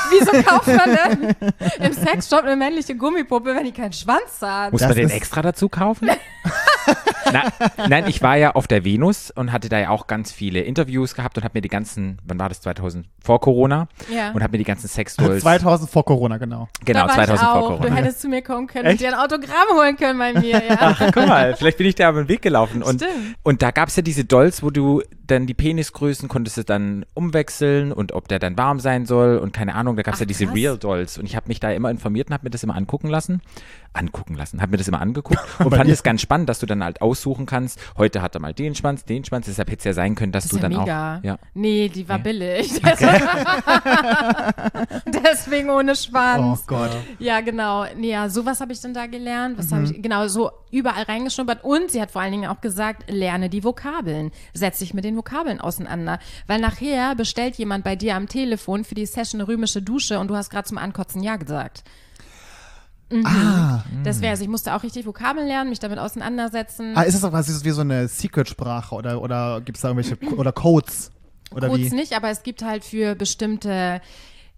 Wieso 0.10 0.32
kauft 0.44 0.68
man 0.68 0.98
denn 1.22 1.36
im 1.80 1.94
Sexshop 1.94 2.44
eine 2.44 2.56
männliche 2.56 2.96
Gummipuppe, 2.96 3.56
wenn 3.56 3.64
die 3.66 3.72
keinen 3.72 3.94
Schwanz 3.94 4.42
hat? 4.42 4.72
Muss 4.72 4.82
Das 4.82 4.90
man 4.90 4.98
den 4.98 5.10
extra 5.10 5.42
dazu 5.42 5.70
kaufen? 5.70 6.10
Na, 7.32 7.52
nein, 7.88 8.06
ich 8.08 8.22
war 8.22 8.38
ja 8.38 8.52
auf 8.52 8.68
der 8.68 8.86
Venus 8.86 9.32
und 9.32 9.52
hatte 9.52 9.70
da 9.70 9.80
ja 9.80 9.90
auch 9.90 10.08
ganz 10.08 10.32
viele 10.32 10.62
Interviews 10.62 11.16
gehabt 11.16 11.38
und 11.38 11.44
habe 11.44 11.58
mir 11.58 11.62
die 11.62 11.70
ganzen, 11.70 12.20
wann 12.26 12.40
war 12.40 12.50
das, 12.50 12.62
2000, 12.62 13.08
vor 13.24 13.40
Corona? 13.40 13.88
Ja. 14.14 14.32
Und 14.32 14.44
habe 14.44 14.52
mir 14.52 14.58
die 14.60 14.64
ganzen 14.64 14.88
Sextolls, 14.88 15.42
2000 15.42 15.90
vor 15.90 16.06
Corona, 16.06 16.38
genau. 16.38 16.68
genau, 16.86 17.08
da 17.08 17.08
war 17.08 17.26
2000 17.26 17.42
ich 17.42 17.48
vor. 17.48 17.62
Corona. 17.70 17.90
Du 17.90 17.96
hättest 17.96 18.22
zu 18.22 18.28
mir 18.28 18.42
kommen 18.42 18.68
können 18.68 18.86
Echt? 18.86 19.02
und 19.02 19.02
dir 19.02 19.18
ein 19.18 19.20
Autogramm 19.20 19.78
holen 19.78 19.98
können 19.98 20.20
bei 20.20 20.34
mir. 20.34 20.64
Ja. 20.64 20.78
Ach, 20.80 21.12
guck 21.14 21.28
mal, 21.28 21.56
vielleicht 21.56 21.78
bin 21.78 21.88
ich 21.88 21.96
da 21.96 22.10
über 22.10 22.24
den 22.24 22.30
Weg 22.30 22.42
gelaufen. 22.42 22.84
Und, 22.84 23.02
Stimmt. 23.02 23.36
und 23.44 23.62
da 23.62 23.72
gab 23.72 23.90
es 23.90 23.96
ja 23.96 24.04
diese 24.04 24.26
Dolls, 24.26 24.64
wo 24.64 24.70
du 24.70 25.02
dann 25.26 25.48
die 25.48 25.54
Penisgrößen 25.54 26.28
konntest 26.28 26.58
du 26.58 26.64
dann 26.64 27.06
umwechseln 27.14 27.92
und 27.92 28.12
ob 28.12 28.28
der 28.28 28.40
dann 28.40 28.58
warm 28.58 28.80
sein 28.80 29.06
soll 29.06 29.38
und 29.38 29.54
keine 29.54 29.76
Ahnung, 29.76 29.96
da 29.96 30.04
gab 30.04 30.16
es 30.16 30.20
ja 30.20 30.26
diese. 30.26 30.54
Real 30.54 30.78
Dolls. 30.78 31.18
Und 31.18 31.26
ich 31.26 31.36
habe 31.36 31.48
mich 31.48 31.60
da 31.60 31.72
immer 31.72 31.90
informiert 31.90 32.28
und 32.28 32.34
habe 32.34 32.46
mir 32.46 32.50
das 32.50 32.64
immer 32.64 32.76
angucken 32.76 33.08
lassen. 33.08 33.42
Angucken 33.94 34.36
lassen, 34.36 34.62
habe 34.62 34.72
mir 34.72 34.78
das 34.78 34.88
immer 34.88 35.02
angeguckt 35.02 35.40
und 35.60 35.76
fand 35.76 35.90
es 35.90 36.04
ganz 36.04 36.22
spannend, 36.22 36.50
dass 36.50 36.60
du 36.60 36.66
dann 36.66 36.84
halt 36.84 37.02
aussuchen 37.02 37.46
kannst, 37.46 37.80
heute 37.98 38.22
hat 38.22 38.36
er 38.36 38.42
mal 38.42 38.54
den 38.54 38.76
Schwanz, 38.76 39.06
den 39.06 39.24
Schwanz, 39.26 39.46
deshalb 39.46 39.70
hätte 39.70 39.80
es 39.80 39.86
ja 39.86 39.94
sein 39.94 40.16
können, 40.16 40.32
dass 40.32 40.44
Das 40.46 40.52
du 40.52 40.58
ist 40.58 40.64
ja 40.64 40.70
dann 40.70 40.80
mega. 40.80 41.18
auch. 41.18 41.24
Ja. 41.24 41.38
Nee, 41.54 41.90
die 41.90 42.08
war 42.10 42.18
Ja. 42.18 42.24
billig. 42.24 42.72
Deswegen 45.06 45.70
ohne 45.70 45.96
Schwanz. 45.96 46.62
Oh 46.62 46.64
Gott. 46.68 46.92
Ja, 47.20 47.42
genau. 47.42 47.86
Nee, 47.96 48.12
ja, 48.12 48.30
sowas 48.30 48.62
habe 48.62 48.74
ich 48.74 48.82
dann 48.82 48.94
da 48.94 49.08
gelernt. 49.08 49.58
Was 49.58 49.72
habe 49.72 49.84
ich 49.86 50.02
genau 50.02 50.28
so 50.28 50.52
überall 50.72 51.04
reingeschnuppert. 51.04 51.64
Und 51.64 51.92
sie 51.92 52.02
hat 52.02 52.12
vor 52.12 52.22
allen 52.22 52.32
Dingen 52.32 52.50
auch 52.50 52.62
gesagt, 52.62 53.10
lerne 53.12 53.50
die 53.50 53.64
Vokabeln. 53.64 54.32
Setz 54.54 54.80
dich 54.80 54.94
mit 54.94 55.04
den 55.04 55.16
Vokabeln 55.16 55.60
auseinander. 55.62 56.20
Weil 56.48 56.60
nachher 56.60 57.16
bestellt 57.16 57.56
jemand 57.56 57.84
bei 57.84 57.96
dir 57.96 58.16
am 58.16 58.28
Telefon 58.28 58.84
für 58.84 58.96
die 58.96 59.06
Session 59.06 59.42
eine 59.42 59.48
römische 59.48 59.82
Dusche 59.82 60.20
und 60.20 60.28
du 60.30 60.36
hast 60.36 60.50
gerade 60.50 60.68
zum 60.68 60.78
Ankotzen 60.78 61.22
Ja 61.24 61.36
gesagt. 61.36 61.84
Mhm. 63.20 63.26
Ah. 63.26 63.84
Deswegen, 64.06 64.32
also 64.32 64.44
ich 64.44 64.50
musste 64.50 64.74
auch 64.74 64.84
richtig 64.84 65.06
Vokabeln 65.06 65.48
lernen, 65.48 65.70
mich 65.70 65.80
damit 65.80 66.00
auseinandersetzen. 66.00 66.94
ah, 66.96 67.04
ist 67.04 67.16
das 67.16 67.24
auch 67.24 67.32
was, 67.32 67.48
das 67.48 67.64
wie 67.64 67.72
so 67.72 67.82
eine 67.82 68.08
Secret-Sprache 68.08 68.96
oder, 68.96 69.22
oder 69.22 69.62
gibt 69.62 69.78
es 69.78 69.82
da 69.82 69.90
irgendwelche, 69.90 70.18
oder 70.36 70.52
Codes? 70.52 71.12
Oder 71.54 71.68
Codes 71.70 71.92
wie? 71.92 71.96
nicht, 71.96 72.14
aber 72.14 72.30
es 72.30 72.44
gibt 72.44 72.64
halt 72.64 72.84
für 72.84 73.16
bestimmte 73.16 74.02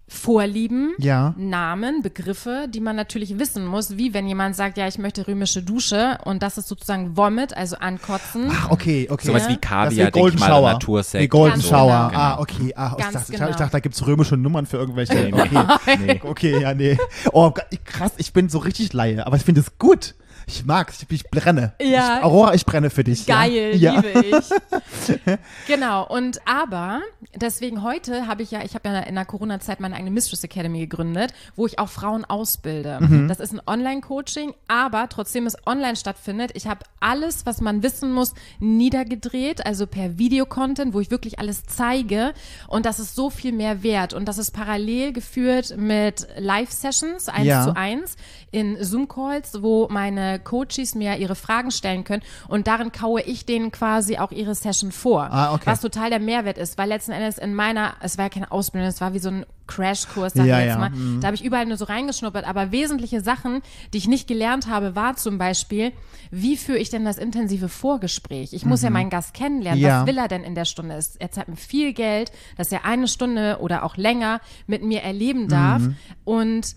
Vorlieben, 0.08 0.94
Ja. 0.98 1.34
Namen, 1.36 2.00
Begriffe, 2.00 2.68
die 2.68 2.78
man 2.80 2.94
natürlich 2.94 3.40
wissen 3.40 3.66
muss, 3.66 3.96
wie 3.96 4.14
wenn 4.14 4.28
jemand 4.28 4.54
sagt, 4.54 4.78
ja, 4.78 4.86
ich 4.86 4.98
möchte 4.98 5.26
römische 5.26 5.64
Dusche 5.64 6.18
und 6.24 6.44
das 6.44 6.58
ist 6.58 6.68
sozusagen 6.68 7.16
Vomit, 7.16 7.56
also 7.56 7.76
ankotzen. 7.76 8.48
Ach, 8.52 8.70
okay, 8.70 9.08
okay. 9.10 9.26
Sowas 9.26 9.42
Ja. 9.44 9.48
wie 9.50 9.56
Kaviar, 9.56 9.88
denke 9.90 10.06
ich 10.06 10.22
Golden 10.22 10.38
mal, 10.38 10.46
Shower. 10.46 10.72
Natursekt. 10.74 11.24
Wie 11.24 11.28
Golden 11.28 11.54
Ganz 11.54 11.68
Shower. 11.68 12.08
genau. 12.10 12.20
Ah, 12.22 12.38
okay. 12.38 12.72
Ah, 12.76 12.94
ich, 12.96 13.04
dachte, 13.04 13.18
ich, 13.32 13.38
genau. 13.38 13.50
ich 13.50 13.56
dachte, 13.56 13.72
da 13.72 13.80
gibt 13.80 13.94
es 13.96 14.06
römische 14.06 14.36
Nummern 14.36 14.66
für 14.66 14.76
irgendwelche. 14.76 15.14
Nee. 15.14 15.32
Okay. 15.32 15.98
Nee. 15.98 16.20
okay, 16.24 16.60
ja, 16.60 16.72
nee. 16.72 16.96
Oh, 17.32 17.52
krass, 17.84 18.12
ich 18.16 18.32
bin 18.32 18.48
so 18.48 18.58
richtig 18.58 18.92
Laie, 18.92 19.26
aber 19.26 19.36
ich 19.36 19.42
finde 19.42 19.60
es 19.60 19.76
gut. 19.78 20.14
Ich 20.48 20.64
mag's, 20.64 21.02
ich, 21.02 21.10
ich 21.10 21.24
brenne. 21.30 21.72
Ja. 21.80 22.18
Ich, 22.18 22.24
Aurora, 22.24 22.54
ich 22.54 22.64
brenne 22.64 22.88
für 22.88 23.02
dich. 23.02 23.26
Geil, 23.26 23.74
ja. 23.74 24.00
Liebe 24.00 24.38
ich. 24.38 25.38
genau, 25.66 26.06
und 26.06 26.38
aber 26.46 27.00
deswegen 27.34 27.82
heute 27.82 28.28
habe 28.28 28.42
ich 28.44 28.52
ja, 28.52 28.62
ich 28.62 28.74
habe 28.74 28.88
ja 28.88 29.00
in 29.00 29.16
der 29.16 29.24
Corona-Zeit 29.24 29.80
meine 29.80 29.96
eigene 29.96 30.12
Mistress 30.12 30.44
Academy 30.44 30.78
gegründet, 30.86 31.32
wo 31.56 31.66
ich 31.66 31.80
auch 31.80 31.88
Frauen 31.88 32.24
ausbilde. 32.24 32.98
Mhm. 33.00 33.26
Das 33.26 33.40
ist 33.40 33.52
ein 33.54 33.60
Online-Coaching, 33.66 34.54
aber 34.68 35.08
trotzdem 35.08 35.46
es 35.48 35.56
online 35.66 35.96
stattfindet. 35.96 36.52
Ich 36.54 36.68
habe 36.68 36.80
alles, 37.00 37.44
was 37.44 37.60
man 37.60 37.82
wissen 37.82 38.12
muss, 38.12 38.32
niedergedreht, 38.60 39.66
also 39.66 39.86
per 39.88 40.16
Videocontent, 40.16 40.94
wo 40.94 41.00
ich 41.00 41.10
wirklich 41.10 41.40
alles 41.40 41.64
zeige. 41.64 42.34
Und 42.68 42.86
das 42.86 43.00
ist 43.00 43.16
so 43.16 43.30
viel 43.30 43.52
mehr 43.52 43.82
wert. 43.82 44.14
Und 44.14 44.26
das 44.26 44.38
ist 44.38 44.52
parallel 44.52 45.12
geführt 45.12 45.74
mit 45.76 46.26
Live-Sessions, 46.38 47.28
eins 47.28 47.46
Ja. 47.46 47.64
zu 47.64 47.76
eins, 47.76 48.16
in 48.52 48.82
Zoom-Calls, 48.82 49.62
wo 49.62 49.88
meine 49.90 50.35
meine 50.36 50.44
Coaches 50.44 50.94
mir 50.94 51.16
ihre 51.16 51.34
Fragen 51.34 51.70
stellen 51.70 52.04
können 52.04 52.22
und 52.48 52.66
darin 52.66 52.92
kaue 52.92 53.22
ich 53.22 53.46
denen 53.46 53.72
quasi 53.72 54.18
auch 54.18 54.30
ihre 54.32 54.54
Session 54.54 54.92
vor. 54.92 55.28
Ah, 55.30 55.54
okay. 55.54 55.62
Was 55.66 55.80
total 55.80 56.10
der 56.10 56.20
Mehrwert 56.20 56.58
ist, 56.58 56.76
weil 56.78 56.88
letzten 56.88 57.12
Endes 57.12 57.38
in 57.38 57.54
meiner, 57.54 57.94
es 58.00 58.18
war 58.18 58.26
ja 58.26 58.28
keine 58.28 58.52
Ausbildung, 58.52 58.88
es 58.88 59.00
war 59.00 59.14
wie 59.14 59.18
so 59.18 59.30
ein 59.30 59.46
Crashkurs, 59.66 60.34
sag 60.34 60.46
Ja, 60.46 60.58
ich 60.60 60.66
jetzt 60.66 60.74
ja, 60.74 60.78
mal. 60.78 60.90
mhm. 60.90 61.20
Da 61.20 61.26
habe 61.28 61.34
ich 61.34 61.44
überall 61.44 61.66
nur 61.66 61.76
so 61.76 61.86
reingeschnuppert, 61.86 62.46
aber 62.46 62.70
wesentliche 62.70 63.20
Sachen, 63.20 63.62
die 63.92 63.98
ich 63.98 64.06
nicht 64.08 64.28
gelernt 64.28 64.68
habe, 64.68 64.94
war 64.94 65.16
zum 65.16 65.38
Beispiel, 65.38 65.92
wie 66.30 66.56
führe 66.56 66.78
ich 66.78 66.90
denn 66.90 67.04
das 67.04 67.18
intensive 67.18 67.68
Vorgespräch? 67.68 68.52
Ich 68.52 68.64
muss 68.64 68.82
ja 68.82 68.90
meinen 68.90 69.10
Gast 69.10 69.34
kennenlernen. 69.34 69.80
Mhm. 69.80 69.86
Ja. 69.86 70.00
Was 70.02 70.06
will 70.06 70.18
er 70.18 70.28
denn 70.28 70.44
in 70.44 70.54
der 70.54 70.64
Stunde? 70.66 70.98
Er 71.18 71.30
zahlt 71.32 71.48
mir 71.48 71.56
viel 71.56 71.92
Geld, 71.94 72.30
dass 72.56 72.70
er 72.70 72.84
eine 72.84 73.08
Stunde 73.08 73.58
oder 73.60 73.82
auch 73.84 73.96
länger 73.96 74.40
mit 74.66 74.82
mir 74.84 75.02
erleben 75.02 75.48
darf 75.48 75.82
Mhm. 75.82 75.96
und 76.24 76.76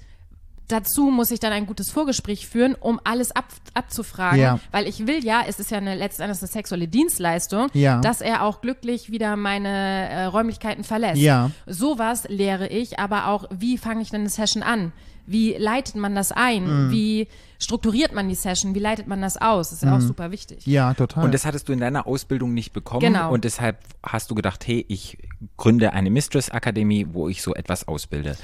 Dazu 0.70 1.10
muss 1.10 1.32
ich 1.32 1.40
dann 1.40 1.52
ein 1.52 1.66
gutes 1.66 1.90
Vorgespräch 1.92 2.48
führen, 2.48 2.76
um 2.80 3.02
alles 3.04 3.32
ab, 3.36 3.46
abzufragen, 3.74 4.40
Ja. 4.40 4.60
weil 4.72 4.88
ich 4.88 5.08
will 5.08 5.26
ja, 5.26 5.42
es 5.48 5.60
ist 5.60 5.72
ja 5.72 5.78
eine 5.80 5.96
letzten 5.96 6.22
Endes 6.22 6.40
eine 6.42 6.48
sexuelle 6.48 6.88
Dienstleistung, 6.88 7.68
Ja. 7.74 8.00
dass 8.02 8.22
er 8.22 8.44
auch 8.44 8.62
glücklich 8.62 9.12
wieder 9.12 9.36
meine 9.36 9.68
äh, 10.10 10.24
Räumlichkeiten 10.26 10.84
verlässt. 10.84 11.18
Ja. 11.22 11.50
Sowas 11.66 12.26
lehre 12.30 12.68
ich, 12.68 13.00
aber 13.00 13.28
auch, 13.28 13.46
wie 13.52 13.78
fange 13.78 14.02
ich 14.04 14.12
denn 14.12 14.22
eine 14.22 14.30
Session 14.30 14.62
an? 14.64 14.92
Wie 15.26 15.54
leitet 15.58 15.96
man 15.96 16.16
das 16.16 16.32
ein? 16.32 16.88
Mhm. 16.88 16.92
Wie 16.92 17.28
strukturiert 17.60 18.14
man 18.14 18.28
die 18.30 18.36
Session? 18.36 18.74
Wie 18.74 18.80
leitet 18.80 19.06
man 19.08 19.22
das 19.22 19.38
aus? 19.38 19.70
Das 19.70 19.78
ist 19.80 19.84
ja 19.84 19.90
Mhm. 19.90 19.98
auch 19.98 20.08
super 20.08 20.32
wichtig. 20.32 20.66
Ja, 20.66 20.94
total. 20.94 21.26
Und 21.26 21.34
das 21.34 21.46
hattest 21.46 21.68
du 21.70 21.74
in 21.74 21.80
deiner 21.80 22.08
Ausbildung 22.08 22.54
nicht 22.54 22.72
bekommen. 22.74 23.02
Genau. 23.02 23.32
Und 23.32 23.44
deshalb 23.44 23.78
hast 24.02 24.32
du 24.32 24.36
gedacht, 24.36 24.66
hey, 24.66 24.86
ich 24.88 25.18
gründe 25.58 25.94
eine 25.94 26.10
Mistress-Akademie, 26.10 27.08
wo 27.12 27.28
ich 27.30 27.42
so 27.42 27.54
etwas 27.54 27.88
ausbilde. 27.88 28.38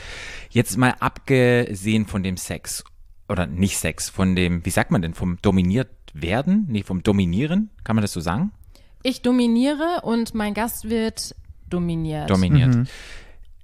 Jetzt 0.49 0.77
mal 0.77 0.93
abgesehen 0.99 2.05
von 2.05 2.23
dem 2.23 2.37
Sex 2.37 2.83
oder 3.27 3.45
nicht 3.47 3.77
Sex, 3.77 4.09
von 4.09 4.35
dem, 4.35 4.65
wie 4.65 4.69
sagt 4.69 4.91
man 4.91 5.01
denn, 5.01 5.13
vom 5.13 5.37
dominiert 5.41 5.89
werden? 6.13 6.65
Nee, 6.69 6.83
vom 6.83 7.01
Dominieren? 7.01 7.69
Kann 7.83 7.95
man 7.95 8.01
das 8.03 8.13
so 8.13 8.19
sagen? 8.19 8.51
Ich 9.01 9.21
dominiere 9.21 10.01
und 10.03 10.33
mein 10.35 10.53
Gast 10.53 10.89
wird 10.89 11.35
dominiert. 11.69 12.29
Dominiert. 12.29 12.87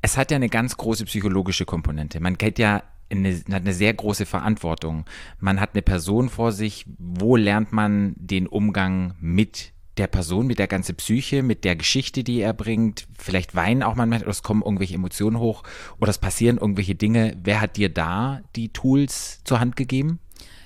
Es 0.01 0.17
hat 0.17 0.31
ja 0.31 0.35
eine 0.35 0.49
ganz 0.49 0.77
große 0.77 1.05
psychologische 1.05 1.65
Komponente. 1.65 2.19
Man 2.19 2.37
geht 2.37 2.57
ja 2.57 2.83
eine, 3.11 3.35
hat 3.51 3.63
eine 3.63 3.73
sehr 3.73 3.93
große 3.93 4.25
Verantwortung. 4.25 5.05
Man 5.39 5.59
hat 5.59 5.71
eine 5.73 5.81
Person 5.81 6.29
vor 6.29 6.51
sich. 6.51 6.85
Wo 6.97 7.35
lernt 7.35 7.71
man 7.71 8.13
den 8.17 8.47
Umgang 8.47 9.15
mit 9.19 9.73
der 9.97 10.07
Person, 10.07 10.47
mit 10.47 10.59
der 10.59 10.67
ganzen 10.67 10.95
Psyche, 10.95 11.43
mit 11.43 11.63
der 11.63 11.75
Geschichte, 11.75 12.23
die 12.23 12.39
er 12.39 12.53
bringt? 12.53 13.07
Vielleicht 13.17 13.55
weinen 13.55 13.83
auch 13.83 13.95
manchmal, 13.95 14.21
oder 14.21 14.29
es 14.29 14.43
kommen 14.43 14.61
irgendwelche 14.61 14.95
Emotionen 14.95 15.39
hoch 15.39 15.63
oder 15.99 16.09
es 16.09 16.17
passieren 16.17 16.57
irgendwelche 16.57 16.95
Dinge. 16.95 17.37
Wer 17.43 17.61
hat 17.61 17.77
dir 17.77 17.89
da 17.89 18.41
die 18.55 18.69
Tools 18.69 19.43
zur 19.43 19.59
Hand 19.59 19.75
gegeben? 19.75 20.19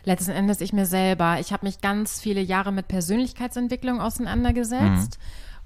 Letzten 0.04 0.32
Endes 0.32 0.62
ich 0.62 0.72
mir 0.72 0.86
selber. 0.86 1.40
Ich 1.40 1.52
habe 1.52 1.66
mich 1.66 1.82
ganz 1.82 2.22
viele 2.22 2.42
Jahre 2.42 2.72
mit 2.72 2.88
Persönlichkeitsentwicklung 2.88 4.00
auseinandergesetzt 4.00 5.18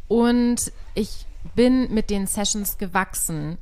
und 0.07 0.71
ich 0.95 1.25
bin 1.55 1.93
mit 1.93 2.09
den 2.09 2.25
Sessions 2.27 2.77
gewachsen. 2.77 3.57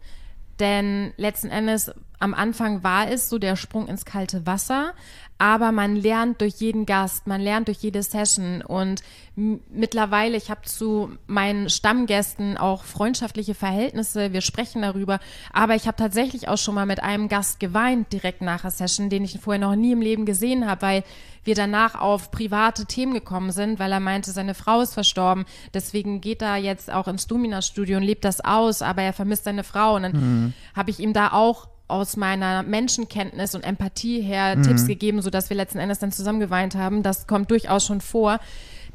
Denn 0.60 1.14
letzten 1.18 1.50
Endes 1.50 1.92
am 2.20 2.34
Anfang 2.34 2.84
war 2.84 3.10
es 3.10 3.30
so 3.30 3.38
der 3.38 3.56
Sprung 3.56 3.88
ins 3.88 4.04
kalte 4.04 4.46
Wasser, 4.48 4.94
aber 5.38 5.72
man 5.72 5.96
lernt 5.96 6.42
durch 6.42 6.56
jeden 6.56 6.88
Gast, 6.88 7.28
man 7.28 7.42
lernt 7.42 7.68
durch 7.68 7.78
jede 7.78 8.02
Session 8.02 8.64
und 8.64 9.04
mittlerweile, 9.36 10.36
ich 10.36 10.50
habe 10.50 10.64
zu 10.64 11.12
meinen 11.28 11.70
Stammgästen 11.70 12.58
auch 12.58 12.84
freundschaftliche 12.86 13.54
Verhältnisse, 13.54 14.34
wir 14.34 14.42
sprechen 14.42 14.82
darüber, 14.82 15.20
aber 15.54 15.76
ich 15.76 15.86
habe 15.86 15.98
tatsächlich 15.98 16.48
auch 16.48 16.58
schon 16.58 16.74
mal 16.74 16.88
mit 16.88 17.04
einem 17.04 17.30
Gast 17.30 17.60
geweint 17.60 18.12
direkt 18.12 18.42
nach 18.42 18.62
der 18.62 18.72
Session, 18.72 19.12
den 19.12 19.24
ich 19.24 19.40
vorher 19.40 19.62
noch 19.62 19.76
nie 19.76 19.92
im 19.92 20.02
Leben 20.02 20.26
gesehen 20.26 20.68
habe, 20.68 20.82
weil 20.82 21.04
wir 21.48 21.56
danach 21.56 21.96
auf 21.96 22.30
private 22.30 22.86
Themen 22.86 23.14
gekommen 23.14 23.52
sind, 23.52 23.80
weil 23.80 23.92
er 23.92 24.00
meinte, 24.00 24.32
seine 24.32 24.54
Frau 24.54 24.82
ist 24.82 24.94
verstorben, 24.94 25.46
deswegen 25.74 26.22
geht 26.22 26.42
er 26.42 26.58
jetzt 26.58 26.92
auch 26.92 27.08
ins 27.08 27.28
Domina-Studio 27.28 27.98
und 27.98 28.04
lebt 28.04 28.26
das 28.26 28.42
aus, 28.42 28.82
aber 28.82 29.02
er 29.02 29.14
vermisst 29.14 29.46
seine 29.46 29.64
Frau 29.64 29.96
und 29.96 30.04
dann 30.04 30.54
habe 30.76 30.92
ich 30.92 31.00
ihm 31.00 31.14
da 31.14 31.32
auch 31.32 31.70
aus 31.88 32.18
meiner 32.18 32.64
Menschenkenntnis 32.64 33.56
und 33.56 33.64
Empathie 33.64 34.22
her 34.22 34.62
Tipps 34.62 34.88
gegeben, 34.88 35.22
sodass 35.22 35.50
wir 35.50 35.58
letzten 35.58 35.80
Endes 35.80 36.00
dann 36.00 36.12
zusammen 36.12 36.40
geweint 36.40 36.76
haben. 36.76 37.02
Das 37.02 37.28
kommt 37.28 37.50
durchaus 37.50 37.86
schon 37.86 38.02
vor. 38.02 38.40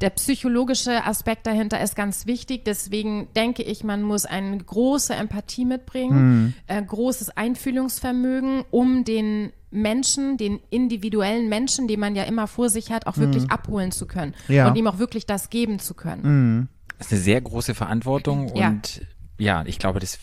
Der 0.02 0.10
psychologische 0.10 1.04
Aspekt 1.06 1.46
dahinter 1.46 1.80
ist 1.80 1.94
ganz 1.96 2.26
wichtig. 2.26 2.64
Deswegen 2.64 3.28
denke 3.36 3.62
ich, 3.62 3.84
man 3.84 4.02
muss 4.02 4.24
eine 4.26 4.58
große 4.58 5.14
Empathie 5.14 5.64
mitbringen, 5.64 6.54
äh, 6.66 6.82
großes 6.82 7.30
Einfühlungsvermögen, 7.36 8.64
um 8.70 9.04
den 9.04 9.52
Menschen, 9.70 10.36
den 10.36 10.60
individuellen 10.70 11.48
Menschen, 11.48 11.88
den 11.88 12.00
man 12.00 12.14
ja 12.16 12.24
immer 12.24 12.46
vor 12.46 12.68
sich 12.68 12.90
hat, 12.90 13.06
auch 13.06 13.16
wirklich 13.16 13.50
abholen 13.50 13.90
zu 13.92 14.06
können 14.06 14.34
Ja. 14.48 14.68
und 14.68 14.76
ihm 14.76 14.86
auch 14.86 14.98
wirklich 14.98 15.24
das 15.24 15.48
geben 15.50 15.78
zu 15.78 15.94
können. 15.94 16.68
Das 16.98 17.06
ist 17.06 17.12
eine 17.14 17.22
sehr 17.22 17.40
große 17.40 17.74
Verantwortung 17.74 18.54
Ja. 18.54 18.68
und 18.68 19.06
ja, 19.38 19.64
ich 19.66 19.78
glaube, 19.78 19.98
das 20.00 20.18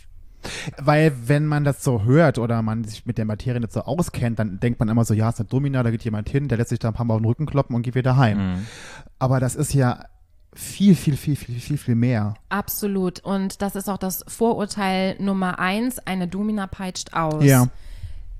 Weil 0.77 1.13
wenn 1.25 1.45
man 1.45 1.63
das 1.63 1.83
so 1.83 2.03
hört 2.03 2.37
oder 2.37 2.61
man 2.61 2.83
sich 2.85 3.05
mit 3.05 3.17
der 3.17 3.25
Materie 3.25 3.59
nicht 3.59 3.73
so 3.73 3.81
auskennt, 3.81 4.39
dann 4.39 4.59
denkt 4.59 4.79
man 4.79 4.87
immer 4.89 5.03
so, 5.05 5.13
ja, 5.13 5.29
ist 5.29 5.39
eine 5.39 5.49
Domina, 5.49 5.83
da 5.83 5.91
geht 5.91 6.03
jemand 6.03 6.29
hin, 6.29 6.47
der 6.47 6.57
lässt 6.57 6.69
sich 6.69 6.79
da 6.79 6.87
ein 6.89 6.93
paar 6.93 7.05
Mal 7.05 7.15
auf 7.15 7.21
den 7.21 7.25
Rücken 7.25 7.45
kloppen 7.45 7.75
und 7.75 7.81
geht 7.81 7.95
wieder 7.95 8.15
heim. 8.17 8.65
Aber 9.19 9.39
das 9.39 9.55
ist 9.55 9.73
ja 9.73 10.05
viel, 10.53 10.95
viel, 10.95 11.15
viel, 11.17 11.35
viel, 11.35 11.59
viel, 11.59 11.77
viel 11.77 11.95
mehr. 11.95 12.33
Absolut. 12.49 13.19
Und 13.19 13.61
das 13.61 13.75
ist 13.75 13.89
auch 13.89 13.97
das 13.97 14.23
Vorurteil 14.27 15.15
Nummer 15.19 15.59
eins. 15.59 15.99
Eine 15.99 16.27
Domina 16.27 16.67
peitscht 16.67 17.13
aus. 17.13 17.43
Ja. 17.43 17.67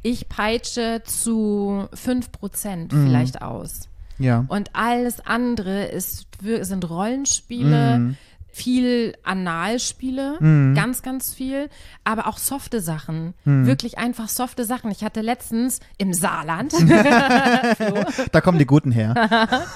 Ich 0.02 0.30
peitsche 0.30 1.02
zu 1.06 1.88
5% 1.94 2.90
vielleicht 2.92 3.42
aus. 3.42 3.90
Ja. 4.18 4.46
Und 4.48 4.70
alles 4.74 5.20
andere 5.26 5.86
ist, 5.86 6.26
wir- 6.42 6.66
sind 6.66 6.90
Rollenspiele, 6.90 8.16
viel 8.52 9.16
Analspiele, 9.24 10.38
ganz, 10.76 11.02
ganz 11.02 11.34
viel, 11.34 11.70
aber 12.04 12.28
auch 12.28 12.38
softe 12.38 12.82
Sachen. 12.82 13.34
Wirklich 13.44 13.98
einfach 13.98 14.28
softe 14.30 14.66
Sachen. 14.66 14.92
Ich 14.92 15.04
hatte 15.04 15.22
letztens 15.22 15.80
im 15.98 16.14
Saarland 16.14 16.74
Da 18.32 18.42
kommen 18.42 18.60
die 18.60 18.66
Guten 18.66 18.92
her. 18.92 19.70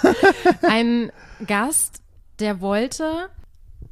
einen 0.68 1.12
Gast, 1.46 2.02
der 2.40 2.62
wollte 2.62 3.30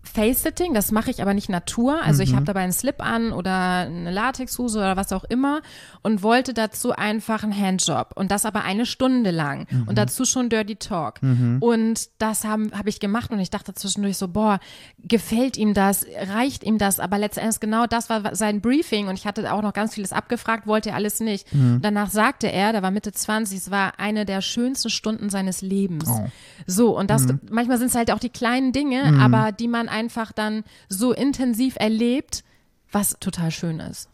Face-Sitting, 0.03 0.73
das 0.73 0.91
mache 0.91 1.11
ich 1.11 1.21
aber 1.21 1.33
nicht 1.33 1.47
Natur. 1.47 2.01
Also 2.03 2.23
ich 2.23 2.33
habe 2.33 2.45
dabei 2.45 2.61
einen 2.61 2.73
Slip 2.73 3.01
an 3.01 3.31
oder 3.31 3.81
eine 3.81 4.11
Latexhose 4.11 4.79
oder 4.79 4.97
was 4.97 5.13
auch 5.13 5.23
immer 5.23 5.61
und 6.01 6.23
wollte 6.23 6.53
dazu 6.53 6.91
einfach 6.91 7.43
einen 7.43 7.57
Handjob 7.57 8.13
und 8.15 8.31
das 8.31 8.45
aber 8.45 8.63
eine 8.63 8.85
Stunde 8.85 9.31
lang 9.31 9.67
und 9.85 9.97
dazu 9.97 10.25
schon 10.25 10.49
Dirty 10.49 10.75
Talk. 10.75 11.19
Und 11.59 12.09
das 12.17 12.43
habe 12.43 12.71
hab 12.77 12.87
ich 12.87 12.99
gemacht 12.99 13.31
und 13.31 13.39
ich 13.39 13.51
dachte 13.51 13.73
zwischendurch 13.73 14.17
so, 14.17 14.27
boah, 14.27 14.59
gefällt 14.97 15.55
ihm 15.55 15.73
das, 15.73 16.05
reicht 16.33 16.63
ihm 16.63 16.77
das? 16.77 16.99
Aber 16.99 17.17
letztendlich 17.17 17.59
genau 17.59 17.85
das 17.85 18.09
war 18.09 18.35
sein 18.35 18.59
Briefing 18.59 19.07
und 19.07 19.15
ich 19.15 19.25
hatte 19.27 19.53
auch 19.53 19.61
noch 19.61 19.73
ganz 19.73 19.93
vieles 19.93 20.13
abgefragt, 20.13 20.67
wollte 20.67 20.89
er 20.89 20.95
alles 20.95 21.19
nicht. 21.19 21.47
Danach 21.81 22.09
sagte 22.09 22.51
er, 22.51 22.71
der 22.71 22.81
war 22.81 22.91
Mitte 22.91 23.11
20, 23.11 23.57
es 23.57 23.71
war 23.71 23.99
eine 23.99 24.25
der 24.25 24.41
schönsten 24.41 24.89
Stunden 24.89 25.29
seines 25.29 25.61
Lebens. 25.61 26.09
So, 26.65 26.97
und 26.97 27.09
das, 27.09 27.27
manchmal 27.49 27.77
sind 27.77 27.87
es 27.87 27.95
halt 27.95 28.11
auch 28.11 28.19
die 28.19 28.29
kleinen 28.29 28.71
Dinge, 28.71 29.19
aber 29.19 29.51
die 29.51 29.67
man 29.67 29.89
einfach 29.91 30.31
dann 30.31 30.63
so 30.89 31.11
intensiv 31.13 31.75
erlebt, 31.77 32.43
was 32.91 33.15
total 33.19 33.51
schön 33.51 33.79
ist. 33.79 34.09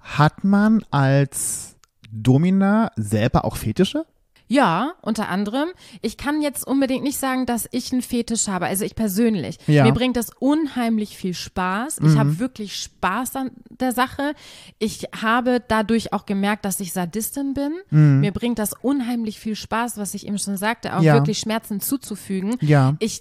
Hat 0.00 0.42
man 0.44 0.84
als 0.90 1.76
Domina 2.10 2.90
selber 2.96 3.44
auch 3.44 3.56
Fetische? 3.56 4.04
Ja, 4.52 4.94
unter 5.02 5.28
anderem. 5.28 5.68
Ich 6.02 6.16
kann 6.16 6.42
jetzt 6.42 6.66
unbedingt 6.66 7.04
nicht 7.04 7.18
sagen, 7.18 7.46
dass 7.46 7.68
ich 7.70 7.92
einen 7.92 8.02
Fetisch 8.02 8.48
habe, 8.48 8.66
also 8.66 8.84
ich 8.84 8.96
persönlich. 8.96 9.58
Ja. 9.68 9.84
Mir 9.84 9.92
bringt 9.92 10.16
das 10.16 10.30
unheimlich 10.40 11.16
viel 11.16 11.34
Spaß. 11.34 11.98
Ich 12.02 12.18
habe 12.18 12.40
wirklich 12.40 12.74
Spaß 12.74 13.36
an 13.36 13.52
der 13.68 13.92
Sache. 13.92 14.34
Ich 14.80 15.04
habe 15.22 15.62
dadurch 15.68 16.12
auch 16.12 16.26
gemerkt, 16.26 16.64
dass 16.64 16.80
ich 16.80 16.92
Sadistin 16.92 17.54
bin. 17.54 18.20
Mir 18.20 18.32
bringt 18.32 18.58
das 18.58 18.72
unheimlich 18.72 19.38
viel 19.38 19.54
Spaß, 19.54 19.98
was 19.98 20.14
ich 20.14 20.26
eben 20.26 20.38
schon 20.40 20.56
sagte, 20.56 20.96
auch 20.96 21.02
Ja. 21.02 21.14
wirklich 21.14 21.38
Schmerzen 21.38 21.80
zuzufügen. 21.80 22.56
Ja. 22.60 22.96
Ich 22.98 23.20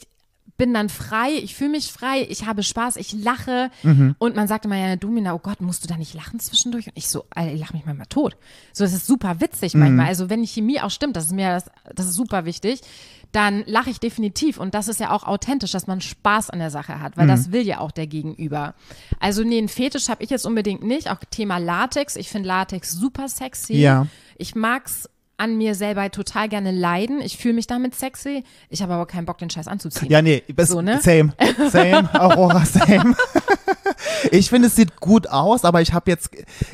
bin 0.59 0.73
dann 0.73 0.89
frei, 0.89 1.31
ich 1.31 1.55
fühle 1.55 1.71
mich 1.71 1.91
frei, 1.91 2.27
ich 2.29 2.45
habe 2.45 2.61
Spaß, 2.61 2.97
ich 2.97 3.13
lache. 3.13 3.71
Und 4.19 4.35
man 4.35 4.47
sagte 4.47 4.67
mal 4.67 4.77
ja, 4.77 4.95
Domina, 4.97 5.33
oh 5.33 5.39
Gott, 5.39 5.61
musst 5.61 5.83
du 5.83 5.87
da 5.87 5.97
nicht 5.97 6.13
lachen 6.13 6.39
zwischendurch? 6.39 6.87
Und 6.87 6.93
ich 6.95 7.07
so, 7.09 7.25
Alter, 7.31 7.53
ich 7.53 7.59
lache 7.59 7.73
mich 7.73 7.85
manchmal 7.85 8.07
tot. 8.07 8.35
So, 8.73 8.83
das 8.83 8.93
ist 8.93 9.07
super 9.07 9.41
witzig 9.41 9.73
manchmal. 9.73 10.07
Also 10.07 10.29
wenn 10.29 10.41
die 10.41 10.47
Chemie 10.47 10.81
auch 10.81 10.91
stimmt, 10.91 11.15
das 11.15 11.25
ist 11.25 11.31
mir, 11.31 11.49
das, 11.49 11.71
das 11.95 12.07
ist 12.07 12.15
super 12.15 12.43
wichtig, 12.45 12.81
dann 13.31 13.63
lache 13.67 13.89
ich 13.89 13.99
definitiv. 13.99 14.59
Und 14.59 14.73
das 14.73 14.89
ist 14.89 14.99
ja 14.99 15.11
auch 15.11 15.23
authentisch, 15.23 15.71
dass 15.71 15.87
man 15.87 16.01
Spaß 16.01 16.49
an 16.49 16.59
der 16.59 16.71
Sache 16.71 16.99
hat, 16.99 17.15
weil 17.15 17.25
das 17.27 17.53
will 17.53 17.65
ja 17.65 17.79
auch 17.79 17.91
der 17.91 18.07
Gegenüber. 18.07 18.75
Also 19.19 19.43
nee, 19.43 19.59
einen 19.59 19.69
Fetisch 19.69 20.09
habe 20.09 20.23
ich 20.23 20.29
jetzt 20.29 20.45
unbedingt 20.45 20.83
nicht. 20.83 21.09
Auch 21.09 21.19
Thema 21.31 21.57
Latex, 21.57 22.17
ich 22.17 22.29
finde 22.29 22.49
Latex 22.49 22.91
super 22.91 23.29
sexy. 23.29 23.75
Ja. 23.75 24.07
Ich 24.37 24.55
mag's 24.55 25.07
an 25.39 25.57
mir 25.57 25.73
selber 25.75 26.09
total 26.11 26.49
gerne 26.49 26.71
leiden. 26.71 27.21
Ich 27.21 27.37
fühle 27.37 27.53
mich 27.55 27.67
damit 27.67 27.95
sexy. 27.95 28.43
Ich 28.69 28.81
habe 28.81 28.93
aber 28.93 29.05
keinen 29.05 29.25
Bock, 29.25 29.37
den 29.37 29.49
Scheiß 29.49 29.67
anzuziehen. 29.67 30.11
Ja, 30.11 30.21
nee, 30.21 30.43
So, 30.59 30.81
ne? 30.81 30.99
same. 31.01 31.33
Same, 31.69 32.09
Aurora, 32.13 32.65
same. 32.65 33.15
Ich 34.31 34.49
finde, 34.49 34.67
es 34.67 34.75
sieht 34.75 34.99
gut 34.99 35.27
aus, 35.29 35.65
aber 35.65 35.81
ich 35.81 35.93
habe 35.93 36.09
jetzt 36.11 36.29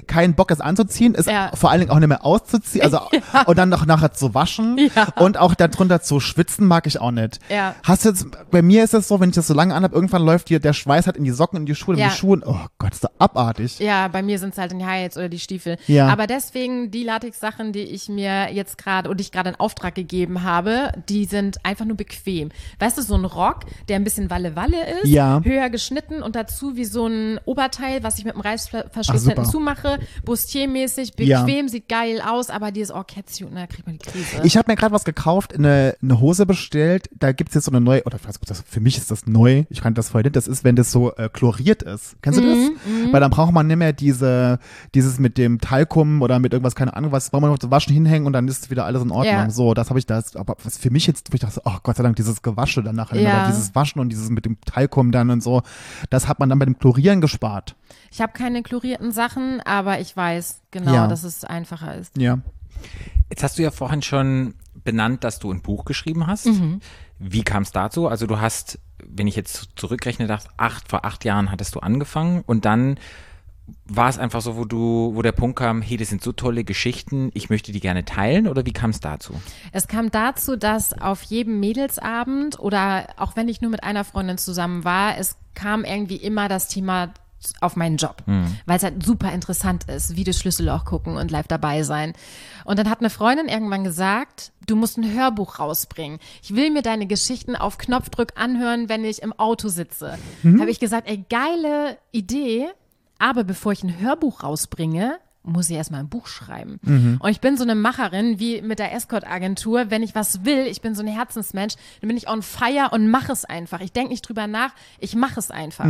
keinen 0.07 0.36
Bock, 0.36 0.51
es 0.51 0.61
anzuziehen. 0.61 1.15
Es 1.15 1.26
Ja. 1.26 1.51
vor 1.55 1.71
allen 1.71 1.80
Dingen 1.82 1.91
auch 1.91 1.99
nicht 1.99 2.07
mehr 2.09 2.26
auszuziehen. 2.26 2.84
Also, 2.84 2.99
Und 3.45 3.57
dann 3.57 3.69
noch 3.69 3.86
nachher 3.86 4.11
zu 4.13 4.34
waschen 4.34 4.78
Ja. 4.95 5.07
und 5.17 5.38
auch 5.38 5.55
darunter 5.55 6.01
zu 6.01 6.19
schwitzen 6.19 6.67
mag 6.67 6.88
ich 6.88 6.99
auch 6.99 7.11
nicht. 7.11 7.39
Ja. 7.49 7.76
Hast 7.84 8.05
du 8.05 8.09
jetzt, 8.09 8.28
bei 8.51 8.61
mir 8.61 8.84
ist 8.84 8.93
es 8.93 9.07
so, 9.07 9.19
wenn 9.19 9.30
ich 9.30 9.36
das 9.36 9.47
so 9.47 9.53
lange 9.53 9.73
anhabe, 9.76 9.95
irgendwann 9.95 10.23
läuft 10.23 10.49
dir 10.49 10.59
der 10.59 10.73
Schweiß 10.73 11.05
halt 11.05 11.17
in 11.17 11.23
die 11.23 11.32
Socken, 11.32 11.59
in 11.59 11.65
die 11.65 11.76
Schuhe, 11.76 11.95
in 11.95 11.99
Ja. 12.01 12.09
die 12.09 12.15
Schuhe. 12.15 12.41
Oh 12.45 12.57
Gott, 12.78 12.93
ist 12.93 13.03
doch 13.03 13.11
abartig. 13.19 13.80
Ja, 13.80 14.07
bei 14.07 14.21
mir 14.21 14.39
sind 14.39 14.53
es 14.53 14.57
halt 14.57 14.71
die 14.71 14.86
Highlights 14.86 15.17
oder 15.17 15.30
die 15.30 15.39
Stiefel. 15.39 15.78
Ja. 15.88 16.07
Aber 16.09 16.28
deswegen 16.28 16.91
die 16.91 17.03
Latex-Sachen, 17.03 17.71
die 17.73 17.82
ich 17.84 18.09
mir 18.09 18.51
jetzt 18.53 18.78
gerade 18.78 19.13
die 19.15 19.21
ich 19.21 19.32
gerade 19.32 19.49
in 19.49 19.55
Auftrag 19.55 19.95
gegeben 19.95 20.43
habe, 20.43 20.91
die 21.09 21.26
sind 21.26 21.57
einfach 21.63 21.86
nur 21.86 21.97
bequem. 21.97 22.49
Weißt 22.80 22.97
du, 22.97 23.01
so 23.01 23.15
ein 23.15 23.26
Rock, 23.26 23.61
der 23.88 23.95
ein 23.97 24.03
bisschen 24.03 24.30
Walle-Walle 24.30 24.78
ist, 25.01 25.07
Ja. 25.09 25.41
höher 25.43 25.69
geschnitten 25.69 26.21
und 26.21 26.36
dazu 26.36 26.76
wie 26.76 26.86
so 26.86 27.07
ein 27.07 27.14
Oberteil, 27.45 28.03
was 28.03 28.18
ich 28.20 28.26
mit 28.26 28.34
dem 28.36 28.41
Ah, 28.41 28.49
Reißverschluss 28.49 29.24
super. 29.24 29.36
hinten 29.36 29.49
zumache, 29.49 29.99
Bustier-mäßig, 30.26 31.13
Ja. 31.20 31.41
bequem, 31.43 31.68
sieht 31.70 31.88
geil 31.89 32.22
aus, 32.22 32.49
aber 32.49 32.72
dieses 32.72 32.93
oh, 32.93 33.03
Kätzchen, 33.03 33.53
da 33.55 33.68
kriegt 33.68 33.88
man 33.88 33.97
die 33.97 34.05
Krise. 34.05 34.41
Ich 34.43 34.57
habe 34.57 34.72
mir 34.72 34.76
gerade 34.76 34.93
was 34.93 35.03
gekauft, 35.05 35.55
eine, 35.55 35.95
eine 36.01 36.20
Hose 36.20 36.45
bestellt. 36.45 37.09
Da 37.18 37.32
gibt's 37.32 37.55
jetzt 37.55 37.66
so 37.66 37.72
eine 37.72 37.82
neue, 37.82 38.03
oder 38.03 38.18
nicht, 38.26 38.49
das, 38.49 38.63
für 38.68 38.80
mich 38.80 38.97
ist 38.97 39.11
das 39.11 39.26
neu. 39.26 39.63
Ich 39.70 39.82
kannte 39.82 39.99
das 39.99 40.09
vorher 40.09 40.24
nicht. 40.26 40.36
Das 40.36 40.47
ist, 40.47 40.63
wenn 40.63 40.76
das 40.76 40.91
so 40.91 41.13
äh, 41.16 41.30
chloriert 41.30 41.84
ist. 41.84 42.16
Kennst 42.22 42.39
du 42.39 42.43
das? 42.43 43.11
Weil 43.11 43.22
dann 43.22 43.32
braucht 43.32 43.51
man 43.53 43.68
nicht 43.68 43.78
mehr 43.78 43.93
diese, 43.93 44.59
dieses 44.93 45.20
mit 45.20 45.38
dem 45.38 45.59
Talkum 45.59 46.22
oder 46.22 46.39
mit 46.39 46.53
irgendwas, 46.53 46.76
keine 46.76 46.95
Ahnung 46.95 47.11
was, 47.11 47.30
braucht 47.30 47.41
man 47.41 47.51
noch 47.51 47.59
zum 47.59 47.72
Waschen 47.72 47.93
hinhängen 47.93 48.28
und 48.28 48.34
dann 48.34 48.47
ist 48.47 48.70
wieder 48.70 48.86
alles 48.86 49.01
in 49.01 49.11
Ordnung. 49.11 49.26
Ja. 49.34 49.49
So, 49.49 49.74
das 49.74 49.89
habe 49.89 49.99
ich 49.99 50.05
das. 50.05 50.36
Aber 50.36 50.55
was 50.63 50.78
für 50.78 50.89
mich 50.91 51.07
jetzt, 51.07 51.32
wo 51.32 51.36
ich 51.36 51.41
dachte, 51.41 51.61
oh 51.66 51.78
Gott 51.84 51.97
sei 51.97 52.03
Dank, 52.03 52.16
dieses 52.16 52.41
Gewasche 52.41 52.84
dann 52.84 52.95
nachher, 52.95 53.20
Ja. 53.22 53.43
oder 53.43 53.47
dieses 53.47 53.74
Waschen 53.76 53.99
und 54.01 54.09
dieses 54.09 54.30
mit 54.30 54.45
dem 54.45 54.57
Talkum 54.66 55.11
dann 55.11 55.30
und 55.30 55.41
so, 55.41 55.61
das 56.09 56.28
hat 56.28 56.39
man 56.39 56.49
dann 56.49 56.59
bei 56.59 56.66
dem 56.66 56.78
Chlorieren 57.06 57.22
gespart. 57.22 57.76
Ich 58.12 58.22
habe 58.22 58.34
keine 58.34 58.64
chlorierten 58.64 59.12
Sachen, 59.12 59.62
aber 59.62 59.99
ich 59.99 60.16
weiß 60.16 60.62
genau, 60.72 60.93
Ja. 60.93 61.08
dass 61.08 61.24
es 61.24 61.43
einfacher 61.43 61.95
ist. 61.95 62.18
Ja. 62.18 62.39
Jetzt 63.30 63.43
hast 63.43 63.58
du 63.58 63.64
ja 63.64 63.72
vorhin 63.72 64.01
schon 64.01 64.56
benannt, 64.84 65.24
dass 65.24 65.39
du 65.39 65.51
ein 65.51 65.62
Buch 65.62 65.86
geschrieben 65.86 66.28
hast. 66.28 66.49
Wie 67.20 67.43
kam 67.43 67.64
es 67.64 67.72
dazu? 67.72 68.08
Also 68.08 68.28
du 68.28 68.39
hast, 68.39 68.80
wenn 69.03 69.28
ich 69.28 69.36
jetzt 69.36 69.70
zurückrechne, 69.76 70.28
dachte, 70.28 70.49
acht, 70.58 70.89
vor 70.89 71.06
acht 71.06 71.26
Jahren 71.26 71.51
hattest 71.51 71.76
du 71.76 71.80
angefangen 71.80 72.43
und 72.45 72.66
dann 72.66 72.97
war 73.88 74.09
es 74.09 74.18
einfach 74.18 74.41
so, 74.41 74.57
wo 74.57 74.66
du, 74.66 75.11
wo 75.13 75.22
der 75.22 75.32
Punkt 75.32 75.57
kam, 75.57 75.82
hey, 75.82 75.97
das 75.97 76.09
sind 76.09 76.22
so 76.22 76.32
tolle 76.32 76.63
Geschichten, 76.63 77.32
ich 77.34 77.49
möchte 77.49 77.72
die 77.72 77.80
gerne 77.80 78.05
teilen 78.05 78.47
oder 78.47 78.66
wie 78.66 78.74
kam 78.74 78.89
es 78.91 78.99
dazu? 78.99 79.34
Es 79.72 79.88
kam 79.88 80.11
dazu, 80.11 80.55
dass 80.55 80.93
auf 80.99 81.24
jedem 81.24 81.59
Mädelsabend 81.59 82.59
oder 82.59 83.07
auch 83.18 83.36
wenn 83.36 83.47
ich 83.47 83.61
nur 83.61 83.72
mit 83.72 83.84
einer 83.84 84.03
Freundin 84.03 84.38
zusammen 84.38 84.84
war, 84.84 85.18
es 85.18 85.38
kam 85.53 85.84
irgendwie 85.84 86.18
immer 86.18 86.47
das 86.47 86.68
Thema 86.68 87.13
auf 87.61 87.76
meinen 87.76 87.97
Job, 87.97 88.24
weil 88.66 88.78
es 88.78 88.84
halt 88.84 89.03
super 89.05 89.32
interessant 89.32 89.84
ist, 89.84 90.16
wie 90.16 90.24
das 90.24 90.39
Schlüsselloch 90.39 90.84
gucken 90.84 91.16
und 91.16 91.30
live 91.30 91.47
dabei 91.47 91.84
sein. 91.84 92.13
Und 92.63 92.80
dann 92.80 92.89
hat 92.89 93.01
eine 93.01 93.11
Freundin 93.11 93.47
irgendwann 93.47 93.84
gesagt, 93.84 94.51
du 94.66 94.76
musst 94.76 94.97
ein 94.97 95.13
Hörbuch 95.13 95.59
rausbringen. 95.59 96.18
Ich 96.41 96.55
will 96.55 96.72
mir 96.72 96.82
deine 96.82 97.05
Geschichten 97.05 97.55
auf 97.55 97.78
Knopfdruck 97.78 98.30
anhören, 98.36 98.89
wenn 98.89 99.05
ich 99.05 99.22
im 99.22 99.32
Auto 99.34 99.68
sitze. 99.68 100.18
Habe 100.43 100.72
ich 100.72 100.80
gesagt, 100.80 101.07
ey, 101.07 101.24
geile 101.30 101.99
Idee, 102.11 102.68
aber 103.20 103.43
bevor 103.43 103.72
ich 103.72 103.84
ein 103.84 103.99
Hörbuch 103.99 104.43
rausbringe, 104.43 105.18
muss 105.47 105.70
ich 105.70 105.76
erstmal 105.76 105.99
ein 105.99 106.09
Buch 106.09 106.26
schreiben. 106.26 106.80
Und 107.20 107.30
ich 107.30 107.39
bin 107.39 107.55
so 107.55 107.63
eine 107.63 107.76
Macherin 107.76 108.39
wie 108.39 108.63
mit 108.63 108.80
der 108.80 108.93
Escort-Agentur. 108.93 109.91
Wenn 109.91 110.01
ich 110.01 110.16
was 110.16 110.43
will, 110.43 110.66
ich 110.66 110.82
bin 110.82 110.95
so 110.95 111.03
ein 111.03 111.07
Herzensmensch, 111.07 111.76
dann 112.01 112.07
bin 112.07 112.18
ich 112.18 112.28
on 112.28 112.41
fire 112.41 112.89
und 112.91 113.09
mache 113.09 113.32
es 113.32 113.45
einfach. 113.45 113.80
Ich 113.82 113.91
denke 113.91 114.09
nicht 114.09 114.28
drüber 114.28 114.47
nach, 114.47 114.72
ich 114.99 115.16
mache 115.16 115.39
es 115.39 115.51
einfach. 115.51 115.86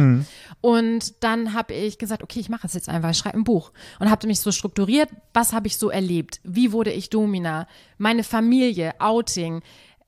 Und 0.60 1.24
dann 1.24 1.54
habe 1.54 1.74
ich 1.74 1.98
gesagt, 1.98 2.22
okay, 2.22 2.42
ich 2.42 2.50
mache 2.50 2.68
es 2.68 2.74
jetzt 2.74 2.90
einfach, 2.90 3.12
ich 3.12 3.18
schreibe 3.18 3.38
ein 3.38 3.46
Buch. 3.46 3.72
Und 4.00 4.12
habe 4.12 4.28
mich 4.28 4.42
so 4.42 4.52
strukturiert, 4.52 5.10
was 5.34 5.54
habe 5.54 5.68
ich 5.68 5.78
so 5.78 5.90
erlebt? 5.90 6.42
Wie 6.44 6.74
wurde 6.74 6.92
ich 6.92 7.10
Domina? 7.10 7.68
Meine 7.98 8.24
Familie, 8.24 8.94
Outing. 9.00 9.62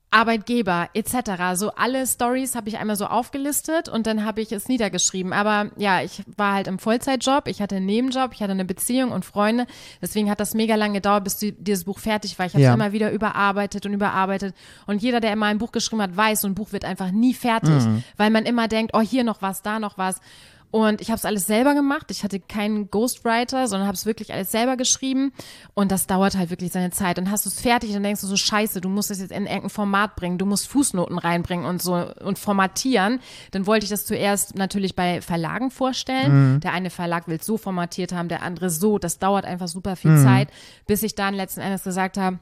Arbeitgeber 0.10 0.90
etc. 0.94 1.16
So 1.56 1.72
alle 1.76 2.08
Stories 2.08 2.56
habe 2.56 2.70
ich 2.70 2.78
einmal 2.78 2.96
so 2.96 3.06
aufgelistet 3.08 3.90
und 3.90 4.08
dann 4.08 4.24
habe 4.24 4.42
ich 4.42 4.52
es 4.54 4.68
niedergeschrieben. 4.70 5.34
Aber 5.34 5.70
ja, 5.76 6.02
ich 6.02 6.24
war 6.38 6.54
halt 6.54 6.68
im 6.68 6.80
Vollzeitjob, 6.80 7.48
ich 7.48 7.62
hatte 7.62 7.76
einen 7.76 7.86
Nebenjob, 7.86 8.32
ich 8.34 8.42
hatte 8.42 8.52
eine 8.54 8.64
Beziehung 8.66 9.12
und 9.12 9.26
Freunde. 9.26 9.68
Deswegen 10.02 10.30
hat 10.30 10.40
das 10.40 10.54
mega 10.54 10.76
lange 10.76 10.96
gedauert, 10.96 11.26
bis 11.26 11.38
die, 11.38 11.52
dieses 11.52 11.84
Buch 11.84 12.00
fertig 12.00 12.40
war. 12.40 12.46
Ich 12.46 12.54
habe 12.54 12.62
es 12.64 12.68
Ja. 12.68 12.74
immer 12.74 12.94
wieder 12.94 13.12
überarbeitet 13.12 13.86
und 13.86 13.94
überarbeitet. 13.94 14.56
Und 14.86 15.02
jeder, 15.02 15.20
der 15.20 15.34
immer 15.34 15.48
ein 15.48 15.58
Buch 15.58 15.72
geschrieben 15.74 16.02
hat, 16.02 16.16
weiß, 16.16 16.42
so 16.42 16.48
ein 16.48 16.56
Buch 16.56 16.72
wird 16.72 16.86
einfach 16.86 17.12
nie 17.12 17.34
fertig, 17.34 17.84
weil 18.16 18.30
man 18.30 18.46
immer 18.46 18.68
denkt, 18.70 18.92
oh, 18.96 19.02
hier 19.02 19.24
noch 19.26 19.42
was, 19.42 19.62
da 19.62 19.78
noch 19.80 19.98
was. 19.98 20.22
Und 20.70 21.00
ich 21.02 21.10
habe 21.10 21.18
es 21.18 21.26
alles 21.26 21.48
selber 21.48 21.74
gemacht. 21.74 22.08
Ich 22.12 22.24
hatte 22.24 22.40
keinen 22.40 22.92
Ghostwriter, 22.92 23.68
sondern 23.68 23.88
habe 23.88 23.96
es 23.96 24.06
wirklich 24.06 24.34
alles 24.34 24.52
selber 24.52 24.76
geschrieben. 24.76 25.32
Und 25.74 25.92
das 25.92 26.08
dauert 26.08 26.38
halt 26.38 26.50
wirklich 26.50 26.72
seine 26.72 26.92
Zeit. 26.92 27.18
Dann 27.18 27.32
hast 27.32 27.46
du 27.46 27.50
es 27.50 27.62
fertig, 27.62 27.94
dann 27.94 28.04
denkst 28.04 28.22
du 28.22 28.28
so, 28.28 28.36
scheiße, 28.36 28.82
du 28.82 28.90
musst 28.90 29.10
es 29.10 29.20
jetzt 29.20 29.32
in 29.32 29.46
irgendein 29.46 29.70
Format 29.70 30.16
bringen. 30.16 30.38
Du 30.38 30.46
musst 30.46 30.68
Fußnoten 30.68 31.18
reinbringen 31.18 31.66
und 31.66 31.82
so 31.82 32.06
und 32.22 32.38
formatieren. 32.38 33.20
Dann 33.52 33.66
wollte 33.66 33.86
ich 33.86 33.90
das 33.90 34.06
zuerst 34.06 34.56
natürlich 34.56 34.96
bei 34.96 35.22
Verlagen 35.22 35.72
vorstellen. 35.72 36.60
Der 36.60 36.74
eine 36.74 36.90
Verlag 36.90 37.28
will 37.28 37.38
es 37.38 37.46
so 37.46 37.58
formatiert 37.58 38.12
haben, 38.12 38.28
der 38.28 38.42
andere 38.42 38.70
so. 38.70 39.00
Das 39.00 39.20
dauert 39.20 39.46
einfach 39.46 39.68
super 39.68 39.96
viel 39.96 40.22
Zeit, 40.22 40.50
bis 40.86 41.02
ich 41.04 41.16
dann 41.16 41.34
letzten 41.34 41.62
Endes 41.62 41.84
gesagt 41.84 42.18
habe, 42.18 42.40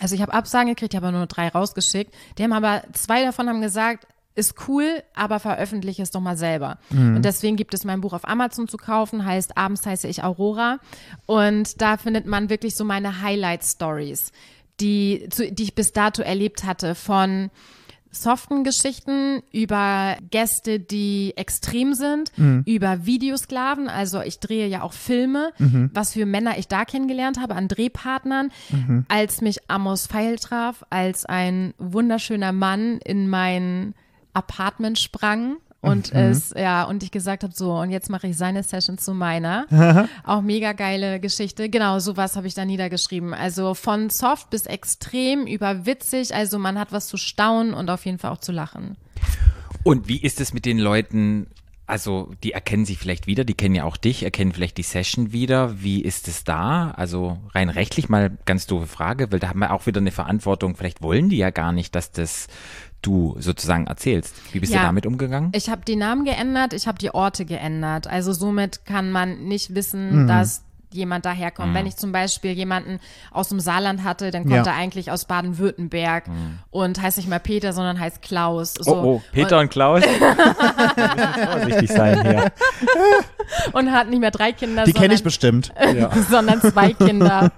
also 0.00 0.14
ich 0.14 0.22
habe 0.22 0.34
Absagen 0.34 0.68
gekriegt, 0.68 0.92
ich 0.92 0.96
habe 0.96 1.08
aber 1.08 1.16
nur 1.16 1.26
drei 1.26 1.48
rausgeschickt. 1.48 2.12
Die 2.36 2.42
haben 2.42 2.52
aber, 2.52 2.82
zwei 2.92 3.24
davon 3.24 3.48
haben 3.48 3.60
gesagt, 3.60 4.06
ist 4.34 4.68
cool, 4.68 5.02
aber 5.14 5.38
veröffentliche 5.38 6.02
es 6.02 6.10
doch 6.10 6.20
mal 6.20 6.36
selber. 6.36 6.78
Und 7.16 7.22
deswegen 7.24 7.56
gibt 7.56 7.72
es 7.74 7.84
mein 7.84 8.00
Buch 8.00 8.12
auf 8.12 8.26
Amazon 8.26 8.66
zu 8.68 8.76
kaufen, 8.76 9.24
heißt 9.24 9.56
Abends 9.56 9.86
heiße 9.86 10.08
ich 10.08 10.24
Aurora. 10.24 10.80
Und 11.26 11.80
da 11.80 11.96
findet 11.96 12.26
man 12.26 12.50
wirklich 12.50 12.74
so 12.74 12.84
meine 12.84 13.22
Highlight-Stories, 13.22 14.32
die, 14.80 15.28
zu, 15.30 15.50
die 15.52 15.62
ich 15.62 15.74
bis 15.74 15.92
dato 15.92 16.22
erlebt 16.22 16.64
hatte 16.64 16.94
von 16.94 17.50
soften 18.10 18.62
Geschichten 18.64 19.42
über 19.52 20.16
Gäste, 20.30 20.78
die 20.78 21.32
extrem 21.36 21.94
sind, 21.94 22.32
über 22.64 23.06
Videosklaven. 23.06 23.88
Also 23.88 24.20
ich 24.20 24.38
drehe 24.38 24.68
ja 24.68 24.82
auch 24.82 24.92
Filme, 24.92 25.52
was 25.92 26.12
für 26.12 26.26
Männer 26.26 26.58
ich 26.58 26.68
da 26.68 26.84
kennengelernt 26.84 27.40
habe 27.40 27.54
an 27.56 27.68
Drehpartnern, 27.68 28.50
als 29.08 29.40
mich 29.40 29.68
Amos 29.68 30.06
Pfeil 30.06 30.36
traf, 30.36 30.84
als 30.90 31.24
ein 31.24 31.74
wunderschöner 31.78 32.52
Mann 32.52 32.98
in 33.04 33.28
mein 33.28 33.94
Apartment 34.34 34.98
sprang. 34.98 35.56
Und 35.84 36.12
es, 36.12 36.54
ja, 36.56 36.84
und 36.84 37.02
ich 37.02 37.10
gesagt 37.10 37.42
habe, 37.42 37.52
so, 37.54 37.74
und 37.74 37.90
jetzt 37.90 38.08
mache 38.08 38.28
ich 38.28 38.38
seine 38.38 38.62
Session 38.62 38.96
zu 38.96 39.12
meiner. 39.12 39.66
Auch 40.24 40.40
mega 40.40 40.72
geile 40.72 41.20
Geschichte. 41.20 41.68
Genau, 41.68 41.98
sowas 41.98 42.36
habe 42.36 42.46
ich 42.46 42.54
da 42.54 42.64
niedergeschrieben. 42.64 43.34
Also 43.34 43.74
von 43.74 44.08
soft 44.08 44.48
bis 44.48 44.64
extrem 44.64 45.46
über 45.46 45.84
witzig. 45.84 46.34
Also 46.34 46.58
man 46.58 46.78
hat 46.78 46.92
was 46.92 47.06
zu 47.06 47.18
staunen 47.18 47.74
und 47.74 47.90
auf 47.90 48.06
jeden 48.06 48.18
Fall 48.18 48.32
auch 48.32 48.38
zu 48.38 48.50
lachen. 48.50 48.96
Und 49.82 50.08
wie 50.08 50.22
ist 50.22 50.40
es 50.40 50.54
mit 50.54 50.64
den 50.64 50.78
Leuten? 50.78 51.48
Also, 51.86 52.32
die 52.42 52.52
erkennen 52.52 52.86
sich 52.86 52.96
vielleicht 52.96 53.26
wieder, 53.26 53.44
die 53.44 53.52
kennen 53.52 53.74
ja 53.74 53.84
auch 53.84 53.98
dich, 53.98 54.22
erkennen 54.22 54.52
vielleicht 54.52 54.78
die 54.78 54.82
Session 54.82 55.32
wieder. 55.32 55.82
Wie 55.82 56.00
ist 56.00 56.28
es 56.28 56.42
da? 56.42 56.92
Also, 56.92 57.38
rein 57.54 57.68
rechtlich 57.68 58.08
mal 58.08 58.38
ganz 58.46 58.66
doofe 58.66 58.86
Frage, 58.86 59.30
weil 59.30 59.38
da 59.38 59.48
haben 59.48 59.58
wir 59.58 59.70
auch 59.70 59.84
wieder 59.84 60.00
eine 60.00 60.10
Verantwortung. 60.10 60.76
Vielleicht 60.76 61.02
wollen 61.02 61.28
die 61.28 61.36
ja 61.36 61.50
gar 61.50 61.72
nicht, 61.72 61.94
dass 61.94 62.10
das 62.10 62.46
du 63.06 63.36
sozusagen 63.38 63.86
erzählst. 63.86 64.34
Wie 64.52 64.60
bist 64.60 64.72
Ja. 64.72 64.80
du 64.80 64.86
damit 64.86 65.06
umgegangen? 65.06 65.50
Ich 65.54 65.68
habe 65.68 65.82
die 65.86 65.96
Namen 65.96 66.24
geändert, 66.24 66.72
ich 66.72 66.86
habe 66.86 66.98
die 66.98 67.12
Orte 67.14 67.44
geändert. 67.44 68.06
Also 68.06 68.32
somit 68.32 68.84
kann 68.84 69.10
man 69.10 69.44
nicht 69.44 69.74
wissen, 69.74 70.26
dass 70.26 70.62
jemand 70.94 71.24
daherkommt. 71.24 71.74
Wenn 71.74 71.86
ich 71.86 71.96
zum 71.96 72.12
Beispiel 72.12 72.52
jemanden 72.52 73.00
aus 73.30 73.48
dem 73.48 73.60
Saarland 73.60 74.04
hatte, 74.04 74.30
dann 74.30 74.42
kommt 74.44 74.54
Ja. 74.54 74.72
er 74.72 74.74
eigentlich 74.74 75.10
aus 75.10 75.24
Baden-Württemberg 75.26 76.24
und 76.70 77.00
heißt 77.00 77.16
nicht 77.18 77.28
mal 77.28 77.40
Peter, 77.40 77.72
sondern 77.72 77.98
heißt 78.00 78.22
Klaus. 78.22 78.74
So. 78.78 78.94
Oh, 78.96 79.04
oh, 79.16 79.22
Peter 79.32 79.58
und 79.60 79.70
Klaus. 79.70 80.02
vorsichtig 81.52 81.90
sein 81.90 82.22
hier. 82.22 82.52
Und, 83.72 83.86
und 83.86 83.92
hat 83.92 84.08
nicht 84.08 84.20
mehr 84.20 84.30
drei 84.30 84.52
Kinder, 84.52 84.84
Die 84.84 84.92
kenne 84.92 85.14
ich 85.14 85.22
bestimmt. 85.22 85.72
sondern 86.30 86.60
zwei 86.60 86.92
Kinder 86.94 87.52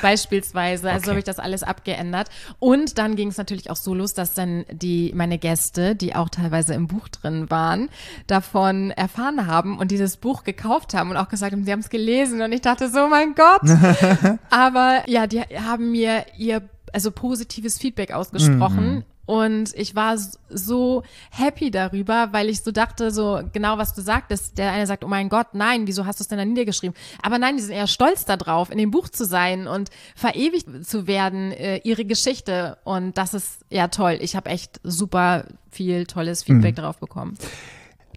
beispielsweise. 0.00 0.88
Also 0.90 1.02
Okay. 1.02 1.10
habe 1.10 1.18
ich 1.18 1.24
das 1.24 1.38
alles 1.38 1.62
abgeändert. 1.62 2.28
Und 2.60 2.98
dann 2.98 3.16
ging 3.16 3.28
es 3.28 3.38
natürlich 3.38 3.70
auch 3.70 3.76
so 3.76 3.92
los, 3.94 4.14
dass 4.14 4.34
dann 4.34 4.64
die 4.70 5.12
meine 5.16 5.38
Gäste, 5.38 5.96
die 5.96 6.14
auch 6.14 6.28
teilweise 6.28 6.74
im 6.74 6.86
Buch 6.86 7.08
drin 7.08 7.50
waren, 7.50 7.88
davon 8.28 8.90
erfahren 8.92 9.46
haben 9.46 9.78
und 9.78 9.90
dieses 9.90 10.16
Buch 10.16 10.44
gekauft 10.44 10.94
haben 10.94 11.10
und 11.10 11.16
auch 11.16 11.28
gesagt 11.28 11.52
haben, 11.52 11.64
sie 11.64 11.72
haben 11.72 11.80
es 11.80 11.90
gelesen. 11.90 12.40
Und 12.42 12.52
ich 12.52 12.60
dachte 12.60 12.81
so, 12.88 13.08
mein 13.08 13.34
Gott. 13.34 13.62
Aber 14.50 15.02
ja, 15.06 15.26
die 15.26 15.40
haben 15.40 15.90
mir 15.90 16.26
ihr 16.36 16.62
also 16.92 17.10
positives 17.10 17.78
Feedback 17.78 18.12
ausgesprochen. 18.12 19.04
Und 19.24 19.72
ich 19.76 19.94
war 19.94 20.18
so 20.50 21.04
happy 21.30 21.70
darüber, 21.70 22.32
weil 22.32 22.48
ich 22.48 22.62
so 22.62 22.72
dachte, 22.72 23.10
so 23.12 23.40
genau 23.52 23.78
was 23.78 23.94
du 23.94 24.02
sagtest. 24.02 24.58
Der 24.58 24.72
eine 24.72 24.86
sagt, 24.86 25.04
oh 25.04 25.08
mein 25.08 25.28
Gott, 25.28 25.54
nein, 25.54 25.86
wieso 25.86 26.06
hast 26.06 26.18
du 26.18 26.24
es 26.24 26.28
denn 26.28 26.38
da 26.38 26.44
niedergeschrieben? 26.44 26.96
Aber 27.22 27.38
nein, 27.38 27.56
die 27.56 27.62
sind 27.62 27.74
eher 27.74 27.86
stolz 27.86 28.24
darauf, 28.24 28.70
in 28.70 28.78
dem 28.78 28.90
Buch 28.90 29.08
zu 29.08 29.24
sein 29.24 29.68
und 29.68 29.90
verewigt 30.16 30.84
zu 30.84 31.06
werden, 31.06 31.52
äh, 31.52 31.78
ihre 31.84 32.04
Geschichte. 32.04 32.78
Und 32.84 33.16
das 33.16 33.32
ist 33.32 33.60
ja 33.70 33.88
toll. 33.88 34.18
Ich 34.20 34.34
habe 34.34 34.50
echt 34.50 34.80
super 34.82 35.44
viel 35.70 36.04
tolles 36.06 36.42
Feedback 36.42 36.74
darauf 36.74 36.98
bekommen. 36.98 37.38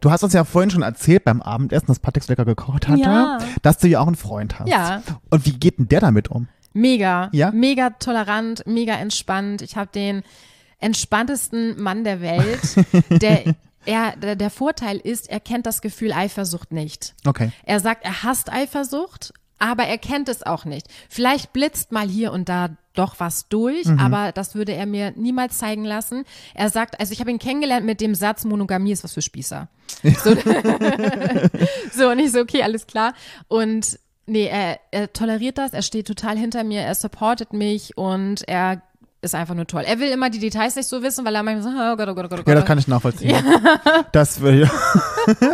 Du 0.01 0.11
hast 0.11 0.23
uns 0.23 0.33
ja 0.33 0.43
vorhin 0.43 0.69
schon 0.69 0.81
erzählt 0.81 1.23
beim 1.23 1.41
Abendessen, 1.41 1.87
dass 1.87 1.99
Patrick 1.99 2.27
lecker 2.27 2.45
gekocht 2.45 2.87
hatte, 2.87 3.01
Ja. 3.01 3.39
dass 3.61 3.77
du 3.77 3.87
ja 3.87 3.99
auch 3.99 4.07
einen 4.07 4.15
Freund 4.15 4.59
hast. 4.59 4.69
Ja. 4.69 5.01
Und 5.29 5.45
wie 5.45 5.53
geht 5.53 5.79
denn 5.79 5.87
der 5.87 6.01
damit 6.01 6.29
um? 6.29 6.47
Mega. 6.73 7.29
Ja? 7.31 7.51
Mega 7.51 7.91
tolerant, 7.91 8.63
mega 8.67 8.93
entspannt. 8.95 9.61
Ich 9.61 9.77
habe 9.77 9.89
den 9.93 10.23
entspanntesten 10.79 11.81
Mann 11.81 12.03
der 12.03 12.21
Welt. 12.21 12.59
der, 13.21 13.55
er, 13.85 14.15
der, 14.17 14.35
der 14.35 14.49
Vorteil 14.49 14.97
ist, 14.97 15.29
er 15.29 15.39
kennt 15.39 15.65
das 15.65 15.81
Gefühl 15.81 16.11
Eifersucht 16.11 16.71
nicht. 16.71 17.15
Okay. 17.25 17.51
Er 17.63 17.79
sagt, 17.79 18.03
er 18.05 18.23
hasst 18.23 18.51
Eifersucht, 18.51 19.33
aber 19.59 19.85
er 19.85 19.97
kennt 19.97 20.29
es 20.29 20.43
auch 20.43 20.65
nicht. 20.65 20.87
Vielleicht 21.09 21.53
blitzt 21.53 21.91
mal 21.91 22.07
hier 22.07 22.31
und 22.31 22.49
da 22.49 22.69
doch 22.93 23.19
was 23.19 23.49
durch, 23.49 23.87
aber 23.99 24.31
das 24.31 24.55
würde 24.55 24.73
er 24.73 24.85
mir 24.85 25.11
niemals 25.15 25.57
zeigen 25.57 25.83
lassen. 25.83 26.23
Er 26.53 26.69
sagt, 26.69 26.99
also 26.99 27.11
ich 27.11 27.19
habe 27.19 27.29
ihn 27.29 27.39
kennengelernt 27.39 27.85
mit 27.85 27.99
dem 28.01 28.15
Satz, 28.15 28.45
Monogamie 28.45 28.93
ist 28.93 29.03
was 29.03 29.13
für 29.13 29.21
Spießer. 29.21 29.67
So, 30.23 30.35
so 31.91 32.09
und 32.09 32.19
ich 32.19 32.31
so, 32.31 32.39
okay, 32.39 32.63
alles 32.63 32.87
klar. 32.87 33.13
Und 33.47 33.99
nee, 34.25 34.47
er, 34.47 34.79
er 34.91 35.11
toleriert 35.11 35.57
das, 35.57 35.73
er 35.73 35.81
steht 35.81 36.07
total 36.07 36.37
hinter 36.37 36.63
mir, 36.63 36.81
er 36.81 36.95
supportet 36.95 37.53
mich 37.53 37.97
und 37.97 38.47
er 38.47 38.81
ist 39.25 39.35
einfach 39.35 39.55
nur 39.55 39.67
toll. 39.67 39.83
Er 39.85 39.99
will 39.99 40.09
immer 40.09 40.29
die 40.29 40.39
Details 40.39 40.75
nicht 40.75 40.87
so 40.87 41.01
wissen, 41.03 41.25
weil 41.25 41.35
er 41.35 41.43
manchmal 41.43 41.63
so, 41.63 41.69
oh 41.69 41.95
Gott, 41.97 42.07
oh 42.07 42.15
Gott, 42.15 42.25
oh 42.25 42.29
Gott, 42.29 42.43
oh. 42.45 42.49
Ja, 42.49 42.55
das 42.55 42.65
kann 42.65 42.77
ich 42.77 42.87
nachvollziehen. 42.87 43.35
Das 44.11 44.39
will 44.39 44.69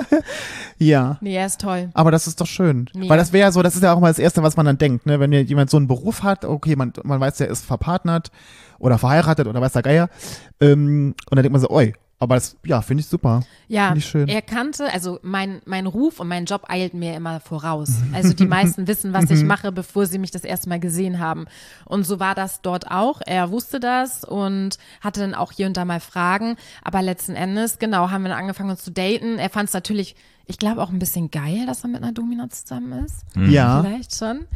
ja. 0.78 1.18
Nee, 1.22 1.36
er 1.36 1.46
ist 1.46 1.62
toll. 1.62 1.90
Aber 1.94 2.12
das 2.12 2.28
ist 2.28 2.40
doch 2.40 2.46
schön. 2.46 2.90
Mega. 2.94 3.10
Weil 3.10 3.18
das 3.18 3.34
wäre 3.34 3.48
ja 3.48 3.52
so, 3.52 3.64
das 3.64 3.76
ist 3.76 3.84
ja 3.84 3.94
auch 3.94 4.00
mal 4.00 4.10
das 4.10 4.20
Erste, 4.20 4.44
was 4.44 4.58
man 4.58 4.66
dann 4.66 4.78
denkt, 4.78 5.06
ne? 5.06 5.20
Wenn 5.20 5.32
jemand 5.32 5.70
so 5.70 5.78
einen 5.78 5.88
Beruf 5.88 6.24
hat, 6.24 6.46
okay, 6.46 6.76
man, 6.76 6.94
man 7.04 7.20
weiß, 7.20 7.38
der 7.38 7.48
ist 7.48 7.66
verpartnert 7.66 8.32
oder 8.78 8.98
verheiratet 8.98 9.48
oder 9.48 9.62
weiß 9.62 9.74
der 9.74 9.82
Geier. 9.82 10.10
Ähm, 10.60 11.16
und 11.30 11.36
dann 11.36 11.44
denkt 11.44 11.54
man 11.54 11.62
so, 11.62 11.70
oi, 11.70 11.94
aber 12.22 12.36
das, 12.36 12.56
ja, 12.64 12.84
finde 12.84 13.02
ich 13.02 13.08
super. 13.08 13.42
Ja, 13.68 13.96
ich 13.96 14.06
schön. 14.06 14.28
er 14.28 14.44
kannte, 14.44 14.94
also 14.94 15.18
mein, 15.24 15.60
mein 15.66 15.88
Ruf 15.88 16.20
und 16.20 16.28
mein 16.28 16.46
Job 16.46 16.66
eilt 16.70 16.94
mir 16.94 17.16
immer 17.16 17.40
voraus. 17.40 17.90
Also 18.14 18.34
die 18.34 18.46
meisten 18.46 18.86
wissen, 18.86 19.12
was 19.12 19.32
ich 19.32 19.44
mache, 19.44 19.72
bevor 19.72 20.06
sie 20.06 20.20
mich 20.20 20.30
das 20.30 20.44
erste 20.44 20.70
Mal 20.70 20.80
gesehen 20.80 21.18
haben. 21.18 21.48
Und 21.86 22.04
so 22.04 22.20
war 22.20 22.36
das 22.36 22.62
dort 22.62 22.92
auch. 22.92 23.22
Er 23.26 23.50
wusste 23.50 23.80
das 23.80 24.24
und 24.24 24.78
hatte 25.02 25.22
dann 25.22 25.34
auch 25.34 25.52
hier 25.52 25.66
und 25.66 25.76
da 25.76 25.84
mal 25.84 26.00
Fragen. 26.00 26.58
Aber 26.84 27.02
letzten 27.02 27.34
Endes, 27.34 27.80
genau, 27.80 28.12
haben 28.12 28.22
wir 28.22 28.30
dann 28.30 28.38
angefangen 28.38 28.70
uns 28.70 28.84
zu 28.84 28.92
daten. 28.92 29.40
Er 29.40 29.50
fand 29.50 29.70
es 29.70 29.74
natürlich, 29.74 30.16
ich 30.46 30.58
glaube 30.58 30.82
auch 30.82 30.90
ein 30.90 31.00
bisschen 31.00 31.32
geil, 31.32 31.66
dass 31.66 31.84
er 31.84 31.90
mit 31.90 32.02
einer 32.04 32.12
Domina 32.12 32.50
zusammen 32.50 33.06
ist. 33.06 33.24
Ja. 33.36 33.82
Vielleicht 33.84 34.16
schon. 34.16 34.48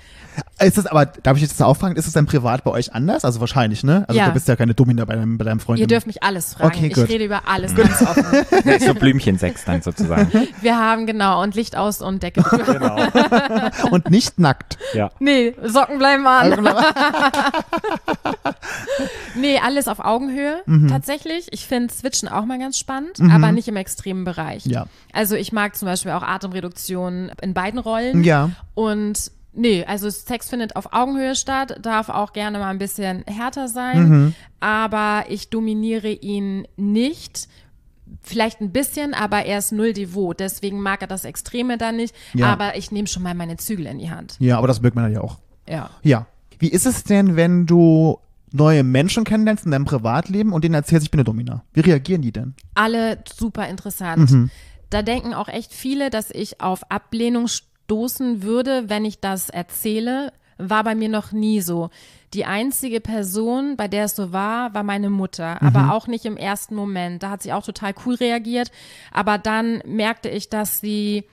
Ist 0.59 0.77
das 0.77 0.86
aber, 0.88 1.05
darf 1.05 1.38
ich 1.38 1.43
jetzt 1.43 1.59
das 1.59 1.65
auffragen, 1.65 1.95
ist 1.95 2.07
es 2.07 2.13
dann 2.13 2.25
privat 2.25 2.63
bei 2.63 2.71
euch 2.71 2.93
anders? 2.93 3.23
Also 3.23 3.39
wahrscheinlich, 3.39 3.83
ne? 3.83 4.03
Also 4.07 4.19
Ja. 4.19 4.27
du 4.27 4.33
bist 4.33 4.47
ja 4.47 4.55
keine 4.55 4.73
Domina 4.73 5.05
bei 5.05 5.15
deinem, 5.15 5.38
bei 5.38 5.45
deinem 5.45 5.59
Freund. 5.59 5.79
Ihr 5.79 5.88
dürft 5.88 6.07
mich 6.07 6.23
alles 6.23 6.53
fragen. 6.55 6.75
Okay, 6.75 6.88
ich 6.88 6.93
gut. 6.93 7.07
rede 7.09 7.25
über 7.25 7.47
alles 7.47 7.75
ganz 7.75 8.01
offen. 8.01 8.25
so 8.86 8.93
Blümchensex 8.93 9.63
dann 9.65 9.81
sozusagen. 9.81 10.29
Wir 10.61 10.77
haben 10.77 11.05
genau 11.05 11.41
und 11.41 11.55
Licht 11.55 11.75
aus 11.77 12.01
und 12.01 12.21
Decke 12.23 12.43
genau. 12.65 12.97
Und 13.91 14.09
nicht 14.09 14.39
nackt. 14.39 14.77
Ja. 14.93 15.11
Nee, 15.19 15.55
Socken 15.63 15.97
bleiben 15.97 16.25
an. 16.27 16.67
Nee, 19.35 19.59
alles 19.63 19.87
auf 19.87 19.99
Augenhöhe 19.99 20.61
Mhm. 20.65 20.87
tatsächlich. 20.87 21.47
Ich 21.51 21.65
finde 21.65 21.93
Switchen 21.93 22.29
auch 22.29 22.45
mal 22.45 22.59
ganz 22.59 22.77
spannend, 22.77 23.19
aber 23.19 23.51
nicht 23.51 23.67
im 23.67 23.75
extremen 23.75 24.23
Bereich. 24.23 24.65
Ja. 24.65 24.87
Also 25.13 25.35
ich 25.35 25.51
mag 25.51 25.75
zum 25.75 25.87
Beispiel 25.87 26.11
auch 26.11 26.23
Atemreduktion 26.23 27.31
in 27.41 27.53
beiden 27.53 27.79
Rollen. 27.79 28.23
Ja. 28.23 28.51
Und 28.73 29.31
nee, 29.53 29.83
also 29.85 30.09
Sex 30.09 30.49
findet 30.49 30.75
auf 30.75 30.93
Augenhöhe 30.93 31.35
statt, 31.35 31.77
darf 31.81 32.09
auch 32.09 32.33
gerne 32.33 32.59
mal 32.59 32.69
ein 32.69 32.77
bisschen 32.77 33.23
härter 33.27 33.67
sein, 33.67 34.09
Mhm. 34.09 34.35
aber 34.59 35.25
ich 35.29 35.49
dominiere 35.49 36.09
ihn 36.09 36.67
nicht. 36.77 37.47
Vielleicht 38.21 38.61
ein 38.61 38.71
bisschen, 38.71 39.13
aber 39.13 39.45
er 39.45 39.57
ist 39.59 39.71
null 39.71 39.91
devot. 39.93 40.39
Deswegen 40.39 40.79
mag 40.79 41.01
er 41.01 41.07
das 41.07 41.25
Extreme 41.25 41.77
dann 41.77 41.95
nicht. 41.97 42.15
Ja. 42.33 42.47
Aber 42.53 42.77
ich 42.77 42.91
nehme 42.91 43.07
schon 43.07 43.23
mal 43.23 43.33
meine 43.33 43.57
Zügel 43.57 43.87
in 43.87 43.97
die 43.99 44.09
Hand. 44.09 44.35
Ja, 44.39 44.57
aber 44.57 44.67
das 44.67 44.81
mögt 44.81 44.95
man 44.95 45.11
ja 45.11 45.21
auch. 45.21 45.37
Ja. 45.67 45.89
Ja. 46.03 46.25
Wie 46.59 46.69
ist 46.69 46.85
es 46.85 47.03
denn, 47.03 47.35
wenn 47.35 47.65
du 47.65 48.19
neue 48.55 48.83
Menschen 48.83 49.23
kennenlernst 49.23 49.65
in 49.65 49.71
deinem 49.71 49.85
Privatleben 49.85 50.53
und 50.53 50.63
denen 50.63 50.75
erzählst, 50.75 51.05
ich 51.05 51.11
bin 51.11 51.19
eine 51.19 51.25
Domina? 51.25 51.63
Wie 51.73 51.81
reagieren 51.81 52.21
die 52.21 52.31
denn? 52.31 52.55
alle 52.73 53.23
super 53.33 53.67
interessant. 53.67 54.31
Mhm. 54.31 54.49
Da 54.89 55.01
denken 55.01 55.33
auch 55.33 55.47
echt 55.49 55.73
viele, 55.73 56.09
dass 56.09 56.29
ich 56.31 56.61
auf 56.61 56.89
Ablehnung 56.91 57.47
stoßen 57.47 58.43
würde, 58.43 58.89
wenn 58.89 59.03
ich 59.05 59.19
das 59.19 59.49
erzähle. 59.49 60.31
War 60.57 60.83
bei 60.85 60.95
mir 60.95 61.09
noch 61.09 61.31
nie 61.33 61.59
so. 61.59 61.89
Die 62.33 62.45
einzige 62.45 63.01
Person, 63.01 63.75
bei 63.75 63.87
der 63.89 64.05
es 64.05 64.15
so 64.15 64.31
war, 64.31 64.73
war 64.73 64.83
meine 64.83 65.09
Mutter, 65.09 65.57
Mhm. 65.59 65.67
aber 65.67 65.93
auch 65.93 66.07
nicht 66.07 66.23
im 66.25 66.37
ersten 66.37 66.75
Moment. 66.75 67.23
Da 67.23 67.29
hat 67.29 67.43
sie 67.43 67.51
auch 67.51 67.65
total 67.65 67.93
cool 68.05 68.15
reagiert. 68.15 68.71
Aber 69.11 69.37
dann 69.37 69.81
merkte 69.85 70.29
ich, 70.29 70.49
dass 70.49 70.79
sie 70.79 71.25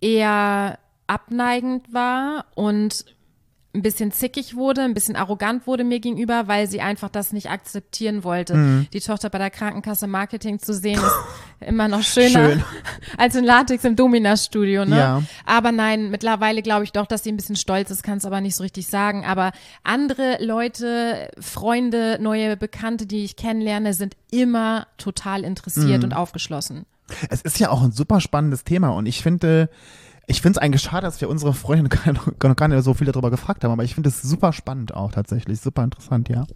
eher 0.00 0.78
abneigend 1.06 1.92
war 1.92 2.46
und 2.54 3.04
ein 3.74 3.82
bisschen 3.82 4.12
zickig 4.12 4.54
wurde, 4.54 4.82
ein 4.82 4.94
bisschen 4.94 5.16
arrogant 5.16 5.66
wurde 5.66 5.82
mir 5.82 5.98
gegenüber, 5.98 6.46
weil 6.46 6.68
sie 6.68 6.80
einfach 6.80 7.08
das 7.08 7.32
nicht 7.32 7.50
akzeptieren 7.50 8.22
wollte. 8.22 8.54
Mhm. 8.54 8.86
Die 8.92 9.00
Tochter 9.00 9.30
bei 9.30 9.38
der 9.38 9.50
Krankenkasse 9.50 10.06
Marketing 10.06 10.60
zu 10.60 10.72
sehen, 10.72 11.00
ist 11.00 11.14
immer 11.68 11.88
noch 11.88 12.02
schöner 12.02 12.50
Schön. 12.50 12.64
als 13.18 13.34
in 13.34 13.44
Latex 13.44 13.84
im 13.84 13.96
Domina-Studio. 13.96 14.84
Ne? 14.84 14.96
Ja. 14.98 15.22
Aber 15.44 15.72
nein, 15.72 16.10
mittlerweile 16.10 16.62
glaube 16.62 16.84
ich 16.84 16.92
doch, 16.92 17.06
dass 17.06 17.24
sie 17.24 17.32
ein 17.32 17.36
bisschen 17.36 17.56
stolz 17.56 17.90
ist, 17.90 18.02
kann 18.04 18.18
es 18.18 18.24
aber 18.24 18.40
nicht 18.40 18.54
so 18.54 18.62
richtig 18.62 18.86
sagen. 18.86 19.24
Aber 19.24 19.50
andere 19.82 20.38
Leute, 20.40 21.30
Freunde, 21.40 22.18
neue 22.20 22.56
Bekannte, 22.56 23.06
die 23.06 23.24
ich 23.24 23.34
kennenlerne, 23.36 23.92
sind 23.94 24.16
immer 24.30 24.86
total 24.98 25.42
interessiert 25.44 25.98
Mhm. 25.98 26.04
und 26.04 26.12
aufgeschlossen. 26.12 26.86
Es 27.28 27.42
ist 27.42 27.58
ja 27.58 27.70
auch 27.70 27.82
ein 27.82 27.92
super 27.92 28.20
spannendes 28.20 28.64
Thema 28.64 28.90
und 28.90 29.06
ich 29.06 29.20
finde, 29.22 29.68
ich 30.26 30.40
finde 30.40 30.58
es 30.58 30.62
eigentlich 30.62 30.82
schade, 30.82 31.06
dass 31.06 31.20
wir 31.20 31.28
unsere 31.28 31.54
Freundin 31.54 31.88
gar 32.38 32.54
gar 32.54 32.68
nicht 32.68 32.82
so 32.82 32.94
viel 32.94 33.06
darüber 33.06 33.30
gefragt 33.30 33.64
haben, 33.64 33.72
aber 33.72 33.84
ich 33.84 33.94
finde 33.94 34.08
es 34.08 34.22
super 34.22 34.52
spannend 34.52 34.94
auch 34.94 35.12
tatsächlich, 35.12 35.60
super 35.60 35.84
interessant, 35.84 36.28
ja. 36.28 36.46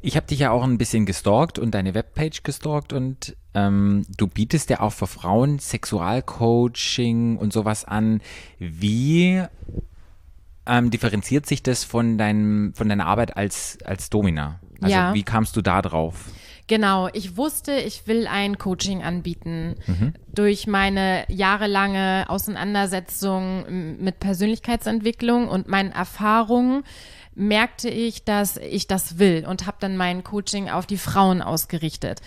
Ich 0.00 0.16
habe 0.16 0.26
dich 0.26 0.40
ja 0.40 0.50
auch 0.50 0.62
ein 0.62 0.78
bisschen 0.78 1.06
gestalkt 1.06 1.58
und 1.58 1.72
deine 1.74 1.94
Webpage 1.94 2.42
gestalkt 2.42 2.92
und 2.92 3.36
ähm, 3.54 4.04
du 4.16 4.26
bietest 4.26 4.70
ja 4.70 4.80
auch 4.80 4.92
für 4.92 5.06
Frauen 5.06 5.58
Sexualcoaching 5.58 7.36
und 7.36 7.52
sowas 7.52 7.84
an. 7.84 8.20
Wie 8.58 9.42
ähm, 10.66 10.90
differenziert 10.90 11.46
sich 11.46 11.62
das 11.62 11.84
von, 11.84 12.18
deinem, 12.18 12.74
von 12.74 12.88
deiner 12.88 13.06
Arbeit 13.06 13.36
als, 13.36 13.78
als 13.84 14.10
Domina? 14.10 14.60
Also 14.80 14.94
Ja. 14.94 15.14
wie 15.14 15.22
kamst 15.22 15.56
du 15.56 15.62
da 15.62 15.80
drauf? 15.80 16.26
Genau, 16.68 17.08
ich 17.12 17.36
wusste, 17.36 17.72
ich 17.74 18.08
will 18.08 18.26
ein 18.26 18.58
Coaching 18.58 19.02
anbieten. 19.02 19.76
Durch 20.34 20.66
meine 20.66 21.24
jahrelange 21.28 22.26
Auseinandersetzung 22.28 23.98
mit 24.00 24.18
Persönlichkeitsentwicklung 24.18 25.48
und 25.48 25.68
meinen 25.68 25.92
Erfahrungen 25.92 26.82
merkte 27.36 27.88
ich, 27.88 28.24
dass 28.24 28.56
ich 28.56 28.88
das 28.88 29.18
will 29.18 29.46
und 29.46 29.66
habe 29.66 29.76
dann 29.78 29.96
mein 29.96 30.24
Coaching 30.24 30.68
auf 30.68 30.86
die 30.86 30.96
Frauen 30.96 31.40
ausgerichtet. 31.42 32.20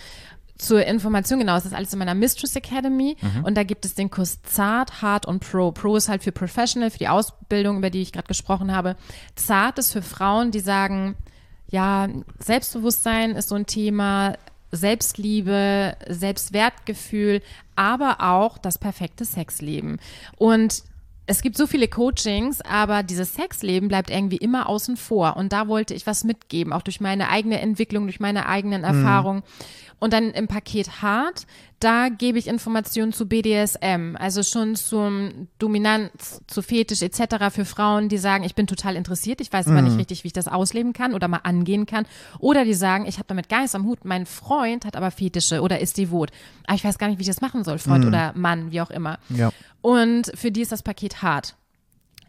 Zur 0.56 0.86
Information, 0.86 1.38
genau, 1.38 1.56
es 1.56 1.64
ist 1.64 1.74
alles 1.74 1.92
in 1.92 1.98
meiner 1.98 2.14
Mistress 2.14 2.54
Academy 2.54 3.16
und 3.44 3.56
da 3.56 3.62
gibt 3.62 3.84
es 3.86 3.94
den 3.94 4.10
Kurs 4.10 4.42
Zart, 4.42 5.02
Hard 5.02 5.26
und 5.26 5.40
Pro. 5.40 5.72
Pro 5.72 5.96
ist 5.96 6.08
halt 6.08 6.22
für 6.22 6.32
Professional, 6.32 6.90
für 6.90 6.98
die 6.98 7.08
Ausbildung, 7.08 7.78
über 7.78 7.90
die 7.90 8.02
ich 8.02 8.12
gerade 8.12 8.28
gesprochen 8.28 8.72
habe. 8.74 8.96
Zart 9.36 9.78
ist 9.78 9.92
für 9.92 10.02
Frauen, 10.02 10.50
die 10.50 10.60
sagen, 10.60 11.16
ja, 11.70 12.08
Selbstbewusstsein 12.38 13.32
ist 13.32 13.48
so 13.48 13.54
ein 13.54 13.66
Thema, 13.66 14.34
Selbstliebe, 14.72 15.96
Selbstwertgefühl, 16.08 17.42
aber 17.74 18.20
auch 18.20 18.58
das 18.58 18.78
perfekte 18.78 19.24
Sexleben. 19.24 19.98
Und 20.36 20.84
es 21.26 21.42
gibt 21.42 21.56
so 21.56 21.66
viele 21.66 21.86
Coachings, 21.86 22.60
aber 22.60 23.02
dieses 23.02 23.34
Sexleben 23.34 23.88
bleibt 23.88 24.10
irgendwie 24.10 24.36
immer 24.36 24.68
außen 24.68 24.96
vor. 24.96 25.36
Und 25.36 25.52
da 25.52 25.68
wollte 25.68 25.94
ich 25.94 26.06
was 26.06 26.24
mitgeben, 26.24 26.72
auch 26.72 26.82
durch 26.82 27.00
meine 27.00 27.28
eigene 27.28 27.60
Entwicklung, 27.60 28.06
durch 28.06 28.20
meine 28.20 28.46
eigenen 28.46 28.82
Erfahrungen. 28.82 29.42
Und 30.00 30.12
dann 30.12 30.30
im 30.30 30.48
Paket 30.48 31.02
Hart, 31.02 31.46
da 31.80 32.10
gebe 32.10 32.38
ich 32.38 32.46
Informationen 32.46 33.12
zu 33.12 33.26
BDSM, 33.26 34.14
also 34.18 34.42
schon 34.42 34.76
zum 34.76 35.48
Dominanz, 35.58 36.42
zu 36.46 36.60
Fetisch 36.60 37.00
etc. 37.00 37.50
für 37.50 37.64
Frauen, 37.64 38.10
die 38.10 38.18
sagen, 38.18 38.44
ich 38.44 38.54
bin 38.54 38.66
total 38.66 38.96
interessiert, 38.96 39.40
ich 39.40 39.50
weiß 39.50 39.66
aber 39.66 39.80
nicht 39.80 39.96
richtig, 39.96 40.22
wie 40.22 40.28
ich 40.28 40.34
das 40.34 40.46
ausleben 40.46 40.92
kann 40.92 41.14
oder 41.14 41.26
mal 41.26 41.40
angehen 41.42 41.86
kann. 41.86 42.06
Oder 42.38 42.66
die 42.66 42.74
sagen, 42.74 43.06
ich 43.06 43.16
habe 43.16 43.26
damit 43.28 43.48
gar 43.48 43.60
nichts 43.60 43.74
am 43.74 43.86
Hut, 43.86 44.04
mein 44.04 44.26
Freund 44.26 44.84
hat 44.84 44.94
aber 44.94 45.10
Fetische 45.10 45.62
oder 45.62 45.80
ist 45.80 45.96
devot. 45.96 46.30
Aber 46.66 46.76
ich 46.76 46.84
weiß 46.84 46.98
gar 46.98 47.08
nicht, 47.08 47.18
wie 47.18 47.22
ich 47.22 47.28
das 47.28 47.40
machen 47.40 47.64
soll, 47.64 47.78
Freund 47.78 48.04
oder 48.04 48.34
Mann, 48.36 48.70
wie 48.70 48.82
auch 48.82 48.90
immer. 48.90 49.18
Ja. 49.30 49.50
Und 49.80 50.30
für 50.34 50.52
die 50.52 50.60
ist 50.60 50.72
das 50.72 50.82
Paket 50.82 51.22
hart. 51.22 51.56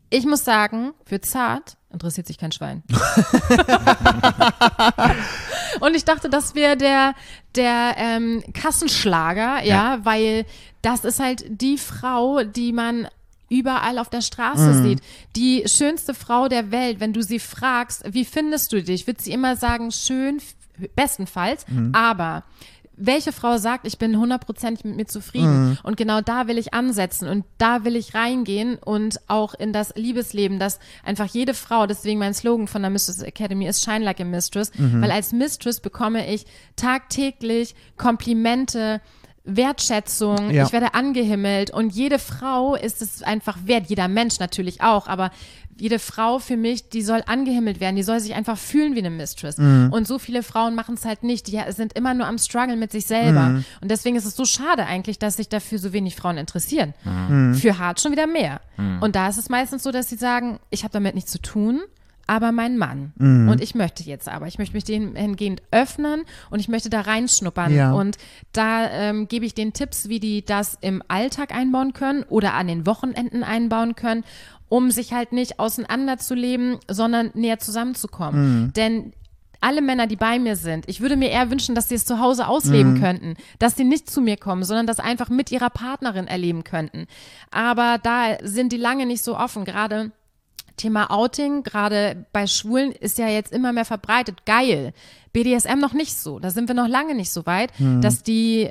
Ich 0.10 0.26
muss 0.26 0.46
sagen, 0.46 0.94
für 1.06 1.20
zart 1.20 1.76
interessiert 1.92 2.28
sich 2.28 2.38
kein 2.38 2.52
Schwein. 2.52 2.84
Und 5.80 5.96
ich 5.96 6.06
dachte, 6.06 6.30
das 6.30 6.54
wäre 6.56 6.78
der, 6.78 7.16
der 7.56 7.96
ähm, 7.98 8.44
Kassenschlager, 8.54 9.64
ja, 9.64 10.00
weil 10.04 10.46
das 10.82 11.06
ist 11.06 11.20
halt 11.20 11.44
die 11.50 11.78
Frau, 11.78 12.44
die 12.44 12.74
man 12.74 13.08
überall 13.50 13.98
auf 14.00 14.10
der 14.10 14.22
Straße 14.22 14.82
sieht. 14.82 15.02
Die 15.36 15.64
schönste 15.68 16.14
Frau 16.14 16.48
der 16.48 16.72
Welt, 16.72 17.00
wenn 17.00 17.14
du 17.14 17.22
sie 17.22 17.40
fragst, 17.40 18.04
wie 18.14 18.26
findest 18.26 18.72
du 18.72 18.82
dich, 18.82 19.08
wird 19.08 19.22
sie 19.22 19.32
immer 19.32 19.56
sagen, 19.58 19.92
schön, 19.92 20.42
bestenfalls, 20.96 21.66
aber 21.94 22.44
welche 23.04 23.32
Frau 23.32 23.58
sagt, 23.58 23.88
ich 23.88 23.98
bin 23.98 24.18
hundertprozentig 24.18 24.86
mit 24.86 24.96
mir 24.96 25.06
zufrieden? 25.08 25.78
Und 25.84 25.98
genau 25.98 26.22
da 26.22 26.48
will 26.48 26.58
ich 26.58 26.74
ansetzen 26.74 27.28
und 27.28 27.46
da 27.58 27.84
will 27.84 27.96
ich 27.96 28.14
reingehen 28.14 28.78
und 28.78 29.20
auch 29.28 29.54
in 29.54 29.74
das 29.74 29.94
Liebesleben, 29.96 30.60
dass 30.60 30.80
einfach 31.04 31.26
jede 31.26 31.54
Frau, 31.54 31.88
deswegen 31.88 32.20
mein 32.20 32.34
Slogan 32.34 32.68
von 32.68 32.82
der 32.82 32.92
Mistress 32.92 33.22
Academy 33.22 33.68
ist 33.68 33.84
Shine 33.84 34.06
Like 34.06 34.20
a 34.22 34.26
Mistress, 34.26 34.72
weil 34.78 35.12
als 35.12 35.32
Mistress 35.34 35.80
bekomme 35.80 36.32
ich 36.32 36.46
tagtäglich 36.76 37.76
Komplimente, 37.98 39.02
Wertschätzung, 39.44 40.52
Ja. 40.52 40.66
ich 40.66 40.72
werde 40.74 40.94
angehimmelt 40.94 41.72
und 41.72 41.94
jede 41.94 42.20
Frau 42.20 42.76
ist 42.76 43.02
es 43.02 43.24
einfach 43.24 43.58
wert, 43.66 43.88
jeder 43.88 44.08
Mensch 44.08 44.40
natürlich 44.40 44.82
auch, 44.82 45.08
aber 45.08 45.32
jede 45.78 45.98
Frau 45.98 46.38
für 46.38 46.58
mich, 46.58 46.90
die 46.90 47.02
soll 47.02 47.24
angehimmelt 47.26 47.80
werden, 47.80 47.96
die 47.96 48.04
soll 48.04 48.20
sich 48.20 48.36
einfach 48.36 48.58
fühlen 48.58 48.94
wie 48.94 49.00
eine 49.00 49.10
Mistress. 49.10 49.58
Und 49.58 50.06
so 50.08 50.20
viele 50.20 50.44
Frauen 50.44 50.76
machen 50.76 50.94
es 50.94 51.06
halt 51.06 51.24
nicht, 51.24 51.48
die 51.48 51.60
sind 51.70 51.94
immer 51.94 52.14
nur 52.14 52.28
am 52.28 52.38
Struggle 52.38 52.76
mit 52.76 52.92
sich 52.92 53.08
selber. 53.08 53.64
Und 53.82 53.90
deswegen 53.90 54.16
ist 54.16 54.26
es 54.26 54.36
so 54.36 54.46
schade 54.46 54.86
eigentlich, 54.86 55.18
dass 55.18 55.38
sich 55.38 55.50
dafür 55.50 55.80
so 55.80 55.92
wenig 55.92 56.16
Frauen 56.16 56.38
interessieren. 56.38 56.94
Für 57.56 57.80
hart 57.80 58.00
schon 58.00 58.12
wieder 58.12 58.28
mehr. 58.28 58.62
Und 59.00 59.16
da 59.16 59.28
ist 59.28 59.38
es 59.38 59.50
meistens 59.50 59.82
so, 59.82 59.92
dass 59.92 60.08
sie 60.10 60.18
sagen, 60.18 60.60
ich 60.70 60.84
habe 60.84 60.92
damit 60.94 61.16
nichts 61.16 61.32
zu 61.32 61.42
tun. 61.42 61.82
Aber 62.32 62.54
mein 62.54 62.78
Mann. 62.78 63.12
Und 63.50 63.62
ich 63.62 63.76
möchte 63.76 64.04
jetzt 64.04 64.30
aber. 64.30 64.48
Ich 64.48 64.58
möchte 64.58 64.74
mich 64.74 64.86
dem 64.86 65.18
hingehend 65.18 65.62
öffnen 65.70 66.24
und 66.50 66.62
ich 66.62 66.70
möchte 66.70 66.90
da 66.90 67.02
reinschnuppern. 67.02 67.76
Ja. 67.76 67.92
Und 67.92 68.16
da 68.54 68.90
ähm, 68.90 69.28
gebe 69.28 69.46
ich 69.46 69.54
den 69.54 69.74
Tipps, 69.74 70.08
wie 70.08 70.22
die 70.22 70.46
das 70.46 70.78
im 70.80 71.04
Alltag 71.10 71.54
einbauen 71.54 71.92
können 71.92 72.24
oder 72.24 72.54
an 72.54 72.68
den 72.68 72.86
Wochenenden 72.86 73.44
einbauen 73.44 73.96
können, 73.96 74.24
um 74.70 74.92
sich 74.92 75.12
halt 75.12 75.34
nicht 75.34 75.60
auseinanderzuleben, 75.60 76.78
sondern 76.90 77.32
näher 77.34 77.60
zusammenzukommen. 77.60 78.72
Denn 78.78 79.12
alle 79.60 79.82
Männer, 79.82 80.08
die 80.08 80.16
bei 80.16 80.40
mir 80.40 80.56
sind, 80.56 80.88
ich 80.88 81.02
würde 81.02 81.18
mir 81.18 81.32
eher 81.32 81.52
wünschen, 81.52 81.76
dass 81.76 81.90
sie 81.90 81.96
es 81.96 82.06
zu 82.06 82.20
Hause 82.20 82.48
ausleben 82.48 83.02
könnten, 83.02 83.36
dass 83.60 83.76
sie 83.76 83.84
nicht 83.84 84.10
zu 84.10 84.22
mir 84.22 84.38
kommen, 84.38 84.64
sondern 84.64 84.88
das 84.88 85.02
einfach 85.02 85.28
mit 85.28 85.52
ihrer 85.52 85.70
Partnerin 85.70 86.28
erleben 86.28 86.64
könnten. 86.64 87.08
Aber 87.52 88.00
da 88.02 88.38
sind 88.42 88.72
die 88.72 88.78
lange 88.78 89.06
nicht 89.06 89.22
so 89.22 89.38
offen, 89.38 89.66
gerade 89.66 90.14
Thema 90.82 91.12
Outing, 91.12 91.64
gerade 91.64 92.26
bei 92.34 92.48
Schwulen, 92.48 92.92
ist 92.92 93.18
ja 93.18 93.28
jetzt 93.28 93.52
immer 93.52 93.72
mehr 93.72 93.86
verbreitet. 93.86 94.46
Geil. 94.46 94.94
BDSM 95.32 95.80
noch 95.80 95.94
nicht 95.94 96.18
so. 96.18 96.40
Da 96.40 96.50
sind 96.50 96.68
wir 96.68 96.76
noch 96.76 96.88
lange 96.88 97.14
nicht 97.14 97.32
so 97.32 97.46
weit, 97.46 97.72
dass 98.02 98.24
die 98.24 98.70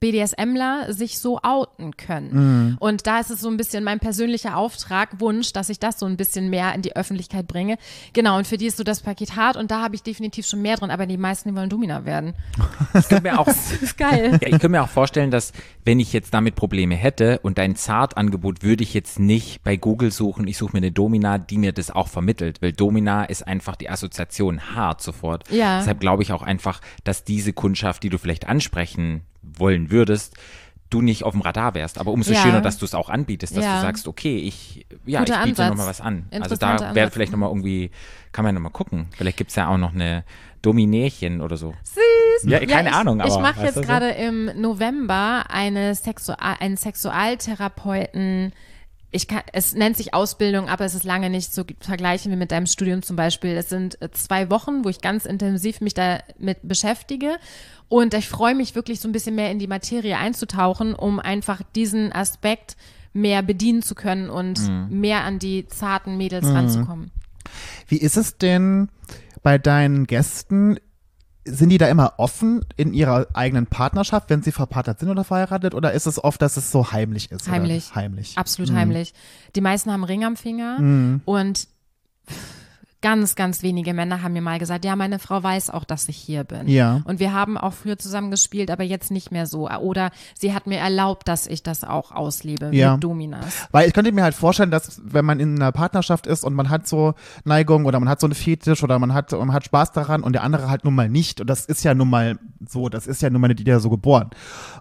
BDSMler 0.00 0.92
sich 0.92 1.18
so 1.18 1.40
outen 1.42 1.96
können. 1.96 2.76
Und 2.80 3.06
da 3.06 3.20
ist 3.20 3.30
es 3.30 3.40
so 3.40 3.48
ein 3.48 3.56
bisschen 3.56 3.84
mein 3.84 3.98
persönlicher 3.98 4.56
Auftrag, 4.56 5.20
Wunsch, 5.20 5.52
dass 5.52 5.68
ich 5.68 5.78
das 5.78 5.98
so 5.98 6.06
ein 6.06 6.16
bisschen 6.16 6.50
mehr 6.50 6.74
in 6.74 6.82
die 6.82 6.96
Öffentlichkeit 6.96 7.46
bringe. 7.46 7.78
Genau, 8.12 8.36
und 8.36 8.46
für 8.46 8.56
die 8.56 8.66
ist 8.66 8.76
so 8.76 8.84
das 8.84 9.00
Paket 9.00 9.36
hart 9.36 9.56
und 9.56 9.70
da 9.70 9.82
habe 9.82 9.94
ich 9.94 10.02
definitiv 10.02 10.46
schon 10.46 10.62
mehr 10.62 10.76
drin, 10.76 10.90
aber 10.90 11.06
die 11.06 11.16
meisten, 11.16 11.48
die 11.48 11.54
wollen 11.56 11.70
Domina 11.70 12.04
werden. 12.04 12.34
Ich 12.94 13.08
könnte 13.08 13.22
mir 13.22 13.38
auch, 13.38 13.46
Das 13.56 13.82
ist 13.82 13.96
geil. 13.96 14.32
ja, 14.42 14.48
ich 14.48 14.50
könnte 14.50 14.68
mir 14.68 14.82
auch 14.82 14.88
vorstellen, 14.88 15.30
dass 15.30 15.52
wenn 15.84 16.00
ich 16.00 16.12
jetzt 16.12 16.34
damit 16.34 16.54
Probleme 16.54 16.94
hätte 16.94 17.38
und 17.40 17.58
dein 17.58 17.76
Zartangebot 17.76 18.62
würde 18.62 18.82
ich 18.82 18.94
jetzt 18.94 19.18
nicht 19.18 19.62
bei 19.62 19.76
Google 19.76 20.12
suchen, 20.12 20.46
ich 20.46 20.58
suche 20.58 20.72
mir 20.72 20.78
eine 20.78 20.92
Domina, 20.92 21.38
die 21.38 21.58
mir 21.58 21.72
das 21.72 21.90
auch 21.90 22.08
vermittelt, 22.08 22.62
weil 22.62 22.72
Domina 22.72 23.24
ist 23.24 23.46
einfach 23.46 23.76
die 23.76 23.88
Assoziation 23.88 24.74
hart 24.74 25.00
sofort. 25.00 25.50
Ja. 25.50 25.78
Deshalb 25.78 26.00
glaube 26.00 26.22
ich 26.22 26.32
auch 26.32 26.42
einfach, 26.42 26.80
dass 27.04 27.24
diese 27.24 27.52
Kundschaft, 27.52 28.02
die 28.02 28.08
du 28.08 28.18
vielleicht 28.18 28.48
ansprechen 28.48 29.22
wollen 29.58 29.90
würdest, 29.90 30.34
du 30.90 31.02
nicht 31.02 31.24
auf 31.24 31.32
dem 31.32 31.40
Radar 31.40 31.74
wärst. 31.74 31.98
Aber 31.98 32.12
umso 32.12 32.32
Ja. 32.32 32.40
schöner, 32.42 32.60
dass 32.60 32.78
du 32.78 32.84
es 32.84 32.94
auch 32.94 33.08
anbietest, 33.08 33.56
dass 33.56 33.64
Ja. 33.64 33.76
du 33.76 33.82
sagst, 33.82 34.06
okay, 34.06 34.38
ich, 34.38 34.86
ja, 35.04 35.20
Guter 35.20 35.40
ich 35.40 35.44
biete 35.46 35.66
nochmal 35.68 35.86
was 35.88 36.00
an. 36.00 36.26
Also 36.40 36.56
da 36.56 36.94
wäre 36.94 37.10
vielleicht 37.10 37.32
nochmal 37.32 37.48
irgendwie, 37.50 37.90
kann 38.32 38.44
man 38.44 38.54
nochmal 38.54 38.72
gucken. 38.72 39.08
Vielleicht 39.16 39.36
gibt 39.36 39.50
es 39.50 39.56
ja 39.56 39.68
auch 39.68 39.78
noch 39.78 39.94
eine 39.94 40.24
Dominärchen 40.62 41.40
oder 41.40 41.56
so. 41.56 41.74
Süß. 41.84 42.50
Ja, 42.50 42.64
keine 42.66 42.90
ich, 42.90 42.94
Ahnung, 42.94 43.20
aber. 43.20 43.30
Ich 43.32 43.38
mache 43.40 43.62
jetzt 43.64 43.76
du 43.76 43.80
so? 43.80 43.86
gerade 43.86 44.10
im 44.10 44.50
November 44.60 45.44
eine 45.48 45.94
Sexual 45.94 46.36
einen 46.60 46.76
Sexualtherapeuten. 46.76 48.52
Ich 49.16 49.28
kann, 49.28 49.40
es 49.54 49.72
nennt 49.72 49.96
sich 49.96 50.12
Ausbildung, 50.12 50.68
aber 50.68 50.84
es 50.84 50.94
ist 50.94 51.04
lange 51.04 51.30
nicht 51.30 51.54
so 51.54 51.64
vergleichen 51.80 52.30
wie 52.30 52.36
mit 52.36 52.50
deinem 52.52 52.66
Studium 52.66 53.00
zum 53.02 53.16
Beispiel. 53.16 53.52
Es 53.56 53.70
sind 53.70 54.00
äh, 54.02 54.10
zwei 54.10 54.50
Wochen, 54.50 54.84
wo 54.84 54.90
ich 54.90 55.00
ganz 55.00 55.24
intensiv 55.24 55.80
mich 55.80 55.94
damit 55.94 56.58
beschäftige. 56.62 57.38
Und 57.88 58.12
ich 58.12 58.28
freue 58.28 58.54
mich 58.54 58.74
wirklich 58.74 59.00
so 59.00 59.08
ein 59.08 59.12
bisschen 59.12 59.34
mehr 59.34 59.50
in 59.50 59.58
die 59.58 59.68
Materie 59.68 60.18
einzutauchen, 60.18 60.94
um 60.94 61.18
einfach 61.18 61.62
diesen 61.74 62.12
Aspekt 62.12 62.76
mehr 63.14 63.42
bedienen 63.42 63.80
zu 63.80 63.94
können 63.94 64.28
und 64.28 64.60
Mhm. 64.60 65.00
mehr 65.00 65.24
an 65.24 65.38
die 65.38 65.66
zarten 65.66 66.18
Mädels 66.18 66.44
ranzukommen. 66.46 67.10
Wie 67.88 67.96
ist 67.96 68.18
es 68.18 68.36
denn 68.36 68.90
bei 69.42 69.56
deinen 69.56 70.06
Gästen? 70.06 70.78
Sind 71.48 71.68
die 71.68 71.78
da 71.78 71.86
immer 71.88 72.14
offen 72.18 72.64
in 72.76 72.92
ihrer 72.92 73.28
eigenen 73.32 73.66
Partnerschaft, 73.66 74.30
wenn 74.30 74.42
sie 74.42 74.50
verpartnert 74.52 74.98
sind 74.98 75.10
oder 75.10 75.22
verheiratet? 75.22 75.74
Oder 75.74 75.92
ist 75.92 76.06
es 76.06 76.22
oft, 76.22 76.42
dass 76.42 76.56
es 76.56 76.72
so 76.72 76.90
heimlich 76.92 77.30
ist? 77.30 77.48
Heimlich. 77.48 77.86
Oder? 77.92 77.96
Heimlich. 78.02 78.36
Absolut 78.36 78.72
Mhm. 78.72 78.76
heimlich. 78.76 79.14
Die 79.54 79.60
meisten 79.60 79.92
haben 79.92 80.02
Ring 80.04 80.24
am 80.24 80.36
Finger 80.36 80.78
und 81.24 81.68
ganz, 83.02 83.34
ganz 83.34 83.62
wenige 83.62 83.94
Männer 83.94 84.22
haben 84.22 84.32
mir 84.32 84.40
mal 84.42 84.58
gesagt, 84.58 84.84
ja, 84.84 84.96
meine 84.96 85.18
Frau 85.18 85.42
weiß 85.42 85.70
auch, 85.70 85.84
dass 85.84 86.08
ich 86.08 86.16
hier 86.16 86.44
bin. 86.44 86.66
Ja. 86.68 87.02
Und 87.04 87.20
wir 87.20 87.32
haben 87.32 87.56
auch 87.58 87.72
früher 87.72 87.98
zusammen 87.98 88.30
gespielt, 88.30 88.70
aber 88.70 88.82
jetzt 88.84 89.10
nicht 89.10 89.30
mehr 89.30 89.46
so. 89.46 89.68
Oder 89.68 90.10
sie 90.38 90.54
hat 90.54 90.66
mir 90.66 90.78
erlaubt, 90.78 91.28
dass 91.28 91.46
ich 91.46 91.62
das 91.62 91.84
auch 91.84 92.10
auslebe 92.12 92.70
Ja. 92.74 92.94
mit 92.94 93.04
Dominas. 93.04 93.68
Weil 93.70 93.86
ich 93.86 93.94
könnte 93.94 94.10
mir 94.12 94.22
halt 94.22 94.34
vorstellen, 94.34 94.70
dass 94.70 95.00
wenn 95.04 95.24
man 95.24 95.40
in 95.40 95.56
einer 95.56 95.72
Partnerschaft 95.72 96.26
ist 96.26 96.42
und 96.44 96.54
man 96.54 96.70
hat 96.70 96.88
so 96.88 97.14
Neigung 97.44 97.84
oder 97.84 98.00
man 98.00 98.08
hat 98.08 98.20
so 98.20 98.26
einen 98.26 98.34
Fetisch 98.34 98.82
oder 98.82 98.98
man 98.98 99.12
hat, 99.14 99.32
man 99.32 99.52
hat 99.52 99.64
Spaß 99.64 99.92
daran 99.92 100.22
und 100.22 100.32
der 100.32 100.42
andere 100.42 100.70
halt 100.70 100.84
nun 100.84 100.94
mal 100.94 101.08
nicht. 101.08 101.40
Und 101.40 101.48
das 101.50 101.66
ist 101.66 101.84
ja 101.84 101.94
nun 101.94 102.10
mal 102.10 102.38
so, 102.66 102.88
das 102.88 103.06
ist 103.06 103.22
ja 103.22 103.30
nun 103.30 103.40
mal 103.40 103.54
die 103.54 103.64
ja 103.64 103.78
so 103.78 103.90
geboren. 103.90 104.30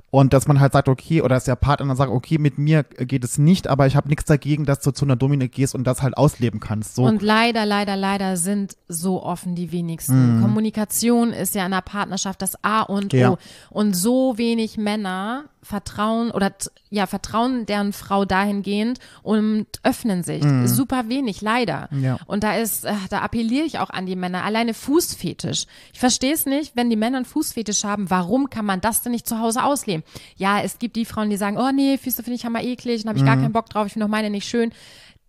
Und 0.10 0.32
dass 0.34 0.48
man 0.48 0.62
halt 0.62 0.72
sagt, 0.72 0.88
okay, 0.88 1.22
oder 1.22 1.36
dass 1.36 1.44
der 1.44 1.58
Partner 1.58 1.88
dann 1.88 1.98
sagt, 1.98 2.12
okay, 2.12 2.38
mit 2.38 2.58
mir 2.58 2.84
geht 2.84 3.24
es 3.26 3.38
nicht, 3.38 3.68
aber 3.68 3.86
ich 3.88 3.98
habe 3.98 4.08
nichts 4.08 4.24
dagegen, 4.26 4.64
dass 4.66 4.80
du 4.80 4.92
zu 4.92 5.04
einer 5.04 5.18
Domine 5.18 5.50
gehst 5.50 5.76
und 5.76 5.84
das 5.84 6.02
halt 6.02 6.16
ausleben 6.16 6.62
kannst. 6.62 6.96
So. 6.96 7.04
Und 7.04 7.22
leider, 7.22 7.66
leider, 7.66 7.98
leider 7.98 8.15
sind 8.36 8.78
so 8.88 9.24
offen 9.24 9.56
die 9.56 9.72
wenigsten. 9.72 10.42
Kommunikation 10.42 11.34
ist 11.34 11.56
ja 11.56 11.66
in 11.66 11.74
einer 11.74 11.82
Partnerschaft 11.82 12.42
das 12.42 12.64
A 12.64 12.82
und 12.82 13.14
O. 13.14 13.18
Ja. 13.18 13.38
Und 13.70 13.96
so 13.96 14.38
wenig 14.38 14.78
Männer 14.78 15.46
vertrauen 15.66 16.30
oder 16.30 16.54
ja, 16.92 17.08
vertrauen 17.08 17.66
deren 17.66 17.92
Frau 17.92 18.24
dahingehend 18.24 19.00
und 19.24 19.66
öffnen 19.84 20.24
sich. 20.24 20.44
Super 20.66 21.10
wenig, 21.10 21.42
leider. 21.42 21.90
Ja. 21.92 22.18
Und 22.28 22.44
da 22.44 22.56
ist, 22.56 22.86
äh, 22.86 22.94
da 23.10 23.20
appelliere 23.20 23.66
ich 23.66 23.80
auch 23.80 23.90
an 23.90 24.06
die 24.06 24.16
Männer. 24.16 24.44
Alleine 24.44 24.76
Fußfetisch. 24.76 25.66
Ich 25.92 26.00
verstehe 26.00 26.34
es 26.34 26.46
nicht, 26.46 26.76
wenn 26.76 26.92
die 26.92 26.96
Männer 26.96 27.18
einen 27.18 27.26
Fußfetisch 27.26 27.84
haben, 27.84 28.12
warum 28.12 28.52
kann 28.52 28.66
man 28.66 28.80
das 28.80 29.02
denn 29.02 29.12
nicht 29.12 29.28
zu 29.28 29.40
Hause 29.40 29.64
ausleben? 29.64 30.04
Ja, 30.36 30.62
es 30.62 30.78
gibt 30.78 30.96
die 30.96 31.06
Frauen, 31.06 31.32
die 31.32 31.38
sagen, 31.38 31.58
oh 31.58 31.72
nee, 31.74 31.98
Füße 31.98 32.22
finde 32.22 32.36
ich 32.36 32.46
hammer 32.46 32.64
eklig 32.64 33.04
und 33.04 33.10
habe 33.10 33.18
ich 33.18 33.26
gar 33.26 33.38
keinen 33.38 33.54
Bock 33.54 33.70
drauf, 33.70 33.88
ich 33.88 33.94
finde 33.94 34.06
auch 34.06 34.10
meine 34.10 34.30
nicht 34.30 34.48
schön, 34.48 34.72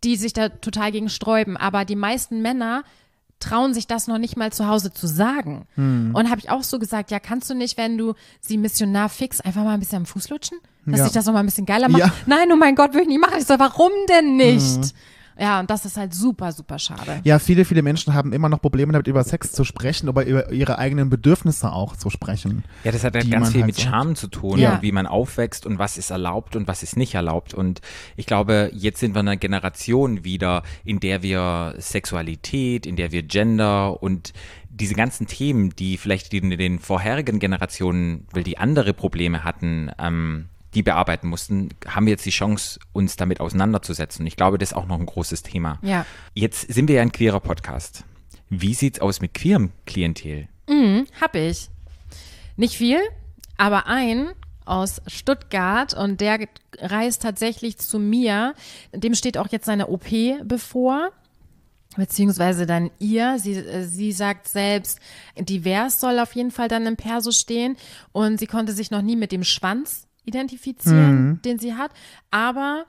die 0.05 0.16
sich 0.16 0.32
da 0.32 0.49
total 0.49 0.92
gegen 0.92 1.09
sträuben. 1.09 1.57
Aber 1.57 1.84
die 1.84 1.97
meisten 1.97 2.42
Männer 2.42 2.84
trauen 3.38 3.74
sich 3.74 3.86
das 3.86 4.07
noch 4.07 4.16
nicht 4.18 4.36
mal 4.36 4.51
zu 4.53 4.66
Hause 4.66 4.92
zu 4.92 5.07
sagen. 5.07 5.66
Und 5.76 6.30
habe 6.30 6.38
ich 6.40 6.49
auch 6.51 6.62
so 6.62 6.78
gesagt, 6.78 7.11
ja, 7.11 7.18
kannst 7.20 7.51
du 7.51 7.55
nicht, 7.55 7.76
wenn 7.76 7.99
du 7.99 8.14
sie 8.40 8.57
Missionar 8.57 9.09
fix, 9.11 9.40
einfach 9.42 9.62
mal 9.62 9.74
ein 9.74 9.80
bisschen 9.80 9.99
am 9.99 10.07
Fuß 10.07 10.30
lutschen? 10.30 10.59
Dass 10.86 10.99
Ja. 11.01 11.05
sich 11.05 11.12
das 11.12 11.26
noch 11.26 11.32
mal 11.34 11.40
ein 11.40 11.47
bisschen 11.47 11.66
geiler 11.66 11.88
macht? 11.88 12.01
Ja. 12.01 12.12
Nein, 12.26 12.51
oh 12.53 12.57
mein 12.57 12.74
Gott, 12.76 12.94
will 12.94 13.03
ich 13.03 13.09
nicht 13.09 13.20
machen. 13.20 13.34
Ich 13.38 13.47
so, 13.47 13.59
warum 13.59 13.90
denn 14.09 14.36
nicht? 14.36 14.94
Ja, 15.39 15.61
und 15.61 15.68
das 15.70 15.84
ist 15.84 15.97
halt 15.97 16.14
super, 16.14 16.53
super 16.53 16.78
schade. 16.78 17.20
Ja, 17.24 17.39
viele, 17.39 17.64
viele 17.64 17.82
Menschen 17.82 18.14
haben 18.14 18.32
immer 18.32 18.49
noch 18.49 18.61
Probleme 18.61 18.93
damit, 18.93 19.07
über 19.07 19.22
Sex 19.22 19.53
zu 19.53 19.64
sprechen, 19.64 20.09
aber 20.09 20.24
über 20.24 20.51
ihre 20.51 20.78
eigenen 20.78 21.11
Bedürfnisse 21.11 21.72
auch 21.72 21.95
zu 21.97 22.09
sprechen. 22.11 22.64
Ja, 22.84 22.93
das 22.93 23.05
hat 23.05 23.14
halt 23.14 23.30
ganz 23.30 23.51
viel 23.53 23.62
halt 23.62 23.66
mit. 23.76 23.80
Charme 23.80 24.16
zu 24.16 24.28
tun 24.28 24.59
Ja. 24.59 24.74
und 24.76 24.82
wie 24.82 24.93
man 24.93 25.07
aufwächst 25.07 25.66
und 25.66 25.78
was 25.78 25.99
ist 25.99 26.11
erlaubt 26.11 26.57
und 26.57 26.66
was 26.68 26.82
ist 26.82 26.97
nicht 26.97 27.14
erlaubt. 27.14 27.53
Und 27.55 27.80
ich 28.16 28.26
glaube, 28.26 28.70
jetzt 28.74 29.01
sind 29.01 29.14
wir 29.14 29.20
in 29.20 29.28
einer 29.28 29.37
Generation 29.37 30.24
wieder, 30.24 30.62
in 30.84 31.01
der 31.01 31.22
wir 31.22 31.74
Sexualität, 31.78 32.87
in 32.87 32.97
der 32.97 33.12
wir 33.12 33.22
Gender 33.22 34.03
und 34.03 34.32
diese 34.70 34.95
ganzen 34.95 35.26
Themen, 35.26 35.70
die 35.76 35.97
vielleicht 35.97 36.32
in 36.34 36.51
den 36.51 36.78
vorherigen 36.78 37.39
Generationen, 37.39 38.26
weil 38.32 38.43
die 38.43 38.59
andere 38.59 38.93
Probleme 38.95 39.43
hatten, 39.45 39.91
ähm, 39.99 40.47
die 40.77 40.83
bearbeiten 40.83 41.29
mussten, 41.29 41.70
haben 41.89 42.05
wir 42.05 42.11
jetzt 42.11 42.27
die 42.27 42.31
Chance, 42.31 42.79
uns 42.93 43.16
damit 43.16 43.41
auseinanderzusetzen. 43.41 44.27
Ich 44.27 44.37
glaube, 44.37 44.59
das 44.59 44.72
ist 44.72 44.77
auch 44.77 44.87
noch 44.87 45.01
ein 45.01 45.07
großes 45.07 45.43
Thema. 45.43 45.79
Ja. 45.81 46.05
Jetzt 46.35 46.72
sind 46.72 46.89
wir 46.89 46.97
ja 46.97 47.03
ein 47.03 47.12
queerer 47.12 47.41
Podcast. 47.41 48.05
Wie 48.51 48.74
sieht's 48.74 49.01
aus 49.01 49.22
mit 49.22 49.33
queerem 49.33 49.72
Klientel? 49.87 50.49
Hab 51.18 51.35
ich. 51.35 51.70
Nicht 52.57 52.77
viel, 52.77 53.01
aber 53.57 53.87
ein 53.87 54.29
aus 54.66 55.01
Stuttgart 55.07 55.95
und 55.95 56.20
der 56.20 56.47
reist 56.79 57.22
tatsächlich 57.22 57.79
zu 57.79 57.99
mir. 57.99 58.55
Dem 58.93 59.14
steht 59.14 59.39
auch 59.39 59.49
jetzt 59.49 59.64
seine 59.64 59.87
OP 59.87 60.09
bevor. 60.45 61.11
Beziehungsweise 61.97 62.66
dann 62.66 62.91
ihr. 62.99 63.39
Sie, 63.39 63.55
äh, 63.55 63.85
sie 63.85 64.12
sagt 64.12 64.49
selbst, 64.49 65.01
divers 65.39 65.99
soll 66.01 66.18
auf 66.18 66.35
jeden 66.35 66.51
Fall 66.51 66.68
dann 66.68 66.85
im 66.85 66.97
Perso 66.97 67.31
stehen. 67.31 67.79
Und 68.12 68.39
sie 68.39 68.47
konnte 68.47 68.72
sich 68.72 68.91
noch 68.91 69.01
nie 69.01 69.16
mit 69.16 69.33
dem 69.33 69.45
Schwanz 69.45 70.05
identifizieren, 70.27 71.41
den 71.43 71.59
sie 71.59 71.74
hat. 71.74 71.91
Aber 72.31 72.85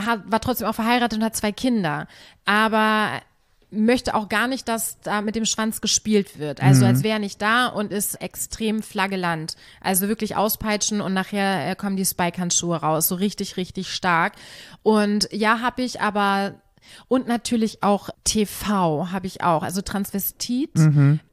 hat, 0.00 0.30
war 0.30 0.40
trotzdem 0.40 0.66
auch 0.66 0.74
verheiratet 0.74 1.18
und 1.18 1.24
hat 1.24 1.36
zwei 1.36 1.52
Kinder. 1.52 2.08
Aber 2.44 3.20
möchte 3.70 4.14
auch 4.14 4.28
gar 4.30 4.48
nicht, 4.48 4.66
dass 4.66 4.98
da 5.00 5.20
mit 5.20 5.34
dem 5.36 5.44
Schwanz 5.44 5.80
gespielt 5.82 6.38
wird. 6.38 6.62
Also 6.62 6.86
als 6.86 7.02
wäre 7.02 7.14
er 7.14 7.18
nicht 7.18 7.42
da 7.42 7.66
und 7.66 7.92
ist 7.92 8.14
extrem 8.14 8.82
flagellant. 8.82 9.56
Also 9.80 10.08
wirklich 10.08 10.36
auspeitschen 10.36 11.02
und 11.02 11.12
nachher 11.12 11.70
äh, 11.70 11.76
kommen 11.76 11.96
die 11.96 12.06
Spike-Handschuhe 12.06 12.76
raus. 12.78 13.08
So 13.08 13.16
richtig, 13.16 13.58
richtig 13.58 13.92
stark. 13.92 14.34
Und 14.82 15.28
ja, 15.32 15.60
habe 15.60 15.82
ich 15.82 16.00
aber 16.00 16.54
und 17.08 17.28
natürlich 17.28 17.82
auch 17.82 18.08
TV 18.24 19.10
habe 19.12 19.26
ich 19.26 19.42
auch, 19.42 19.62
also 19.62 19.82
Transvestit. 19.82 20.70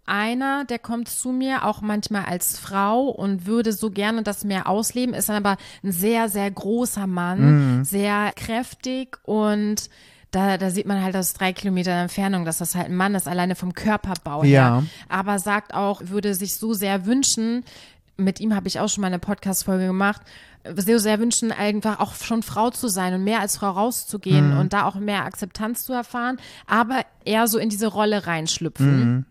Einer, 0.06 0.66
der 0.66 0.80
kommt 0.80 1.10
zu 1.10 1.30
mir 1.30 1.66
auch 1.66 1.82
manchmal 1.82 2.26
als 2.26 2.60
Frau 2.60 3.08
und 3.10 3.46
würde 3.46 3.74
so 3.74 3.90
gerne 3.90 4.24
das 4.24 4.44
mehr 4.44 4.68
ausleben, 4.68 5.16
ist 5.16 5.30
dann 5.30 5.38
aber 5.38 5.58
ein 5.84 5.92
sehr, 5.92 6.30
sehr 6.30 6.50
großer 6.52 7.08
Mann, 7.08 7.84
sehr 7.84 8.32
kräftig 8.36 9.18
und 9.24 9.90
da, 10.32 10.58
da 10.58 10.70
sieht 10.70 10.86
man 10.86 11.02
halt 11.02 11.16
aus 11.16 11.34
drei 11.34 11.54
Kilometer 11.54 11.92
Entfernung, 11.92 12.44
dass 12.44 12.58
das 12.58 12.76
halt 12.76 12.88
ein 12.88 12.96
Mann 12.96 13.16
ist, 13.16 13.28
alleine 13.28 13.56
vom 13.56 13.74
Körperbau 13.74 14.44
her. 14.44 14.52
Ja. 14.52 14.84
Aber 15.08 15.40
sagt 15.40 15.74
auch, 15.74 16.02
würde 16.06 16.36
sich 16.36 16.56
so 16.56 16.74
sehr 16.74 17.06
wünschen, 17.06 17.64
mit 18.18 18.40
ihm 18.40 18.54
habe 18.54 18.68
ich 18.68 18.80
auch 18.80 18.90
schon 18.90 19.02
mal 19.02 19.08
eine 19.08 19.20
Podcast-Folge 19.20 19.88
gemacht, 19.88 20.22
sehr, 20.76 21.00
sehr 21.00 21.20
wünschen, 21.20 21.52
einfach 21.52 22.00
auch 22.00 22.16
schon 22.16 22.44
Frau 22.44 22.70
zu 22.70 22.88
sein 22.88 23.14
und 23.14 23.24
mehr 23.24 23.40
als 23.40 23.58
Frau 23.58 23.70
rauszugehen 23.70 24.58
und 24.58 24.74
da 24.74 24.86
auch 24.86 24.96
mehr 24.96 25.24
Akzeptanz 25.26 25.86
zu 25.86 25.94
erfahren, 25.94 26.38
aber 26.68 27.02
eher 27.24 27.48
so 27.48 27.58
in 27.58 27.70
diese 27.70 27.88
Rolle 27.88 28.26
reinschlüpfen. 28.26 29.26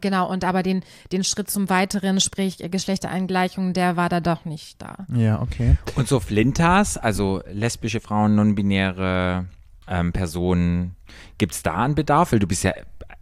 Genau, 0.00 0.28
und 0.30 0.44
aber 0.44 0.62
den, 0.62 0.82
den 1.12 1.24
Schritt 1.24 1.50
zum 1.50 1.70
Weiteren, 1.70 2.20
sprich 2.20 2.58
Geschlechterangleichung, 2.58 3.72
der 3.72 3.96
war 3.96 4.08
da 4.08 4.20
doch 4.20 4.44
nicht 4.44 4.82
da. 4.82 5.06
Ja, 5.14 5.40
okay. 5.40 5.76
Und 5.96 6.08
so 6.08 6.20
Flintas, 6.20 6.96
also 6.98 7.42
lesbische 7.50 8.00
Frauen, 8.00 8.34
non-binäre 8.34 9.46
ähm, 9.88 10.12
Personen, 10.12 10.96
gibt 11.38 11.54
es 11.54 11.62
da 11.62 11.84
einen 11.84 11.94
Bedarf? 11.94 12.32
Weil 12.32 12.38
du 12.40 12.46
bist 12.46 12.64
ja 12.64 12.72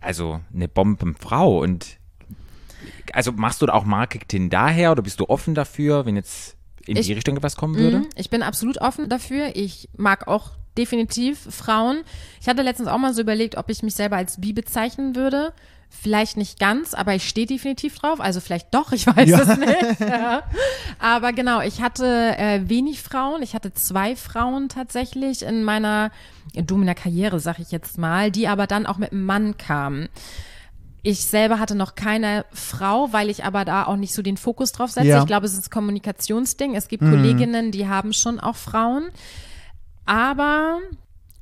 also 0.00 0.40
eine 0.52 0.66
Bombenfrau 0.68 1.60
und 1.60 1.98
also 3.12 3.32
machst 3.32 3.62
du 3.62 3.66
da 3.66 3.74
auch 3.74 3.84
Marketing 3.84 4.50
daher 4.50 4.92
oder 4.92 5.02
bist 5.02 5.20
du 5.20 5.28
offen 5.28 5.54
dafür, 5.54 6.06
wenn 6.06 6.16
jetzt 6.16 6.56
in 6.86 6.96
Ich- 6.96 7.06
die 7.06 7.12
Richtung 7.12 7.36
etwas 7.36 7.56
kommen 7.56 7.76
würde? 7.76 7.98
Mhm, 8.00 8.08
Ich 8.16 8.30
bin 8.30 8.42
absolut 8.42 8.78
offen 8.78 9.08
dafür. 9.08 9.54
Ich 9.54 9.88
mag 9.96 10.26
auch 10.26 10.50
definitiv 10.78 11.38
Frauen. 11.50 12.02
Ich 12.40 12.48
hatte 12.48 12.62
letztens 12.62 12.88
auch 12.88 12.98
mal 12.98 13.12
so 13.14 13.20
überlegt, 13.20 13.56
ob 13.56 13.68
ich 13.68 13.82
mich 13.82 13.94
selber 13.94 14.16
als 14.16 14.40
bi 14.40 14.52
bezeichnen 14.52 15.14
würde. 15.14 15.52
Vielleicht 16.00 16.36
nicht 16.36 16.58
ganz, 16.58 16.94
aber 16.94 17.14
ich 17.14 17.28
stehe 17.28 17.46
definitiv 17.46 17.96
drauf. 17.96 18.20
Also 18.20 18.40
vielleicht 18.40 18.74
doch, 18.74 18.92
ich 18.92 19.06
weiß 19.16 19.30
es 19.30 19.56
nicht. 19.58 20.00
Ja. 20.00 20.42
Aber 20.98 21.32
genau, 21.32 21.60
ich 21.60 21.80
hatte 21.80 22.36
äh, 22.36 22.68
wenig 22.68 23.02
Frauen. 23.02 23.42
Ich 23.42 23.54
hatte 23.54 23.72
zwei 23.72 24.16
Frauen 24.16 24.68
tatsächlich 24.68 25.42
in 25.42 25.62
meiner 25.62 26.10
Domina-Karriere, 26.54 27.38
sag 27.38 27.60
ich 27.60 27.70
jetzt 27.70 27.98
mal, 27.98 28.30
die 28.32 28.48
aber 28.48 28.66
dann 28.66 28.86
auch 28.86 28.98
mit 28.98 29.12
einem 29.12 29.24
Mann 29.24 29.56
kamen. 29.56 30.08
Ich 31.04 31.24
selber 31.24 31.58
hatte 31.58 31.74
noch 31.74 31.94
keine 31.94 32.46
Frau, 32.52 33.12
weil 33.12 33.28
ich 33.28 33.44
aber 33.44 33.64
da 33.64 33.84
auch 33.86 33.96
nicht 33.96 34.14
so 34.14 34.22
den 34.22 34.36
Fokus 34.36 34.72
drauf 34.72 34.90
setze. 34.90 35.08
Ja. 35.08 35.20
Ich 35.20 35.26
glaube, 35.26 35.46
es 35.46 35.52
ist 35.52 35.66
ein 35.66 35.70
Kommunikationsding. 35.70 36.74
Es 36.74 36.88
gibt 36.88 37.02
Kolleginnen, 37.02 37.70
die 37.70 37.88
haben 37.88 38.12
schon 38.12 38.40
auch 38.40 38.56
Frauen. 38.56 39.08
Aber 40.04 40.78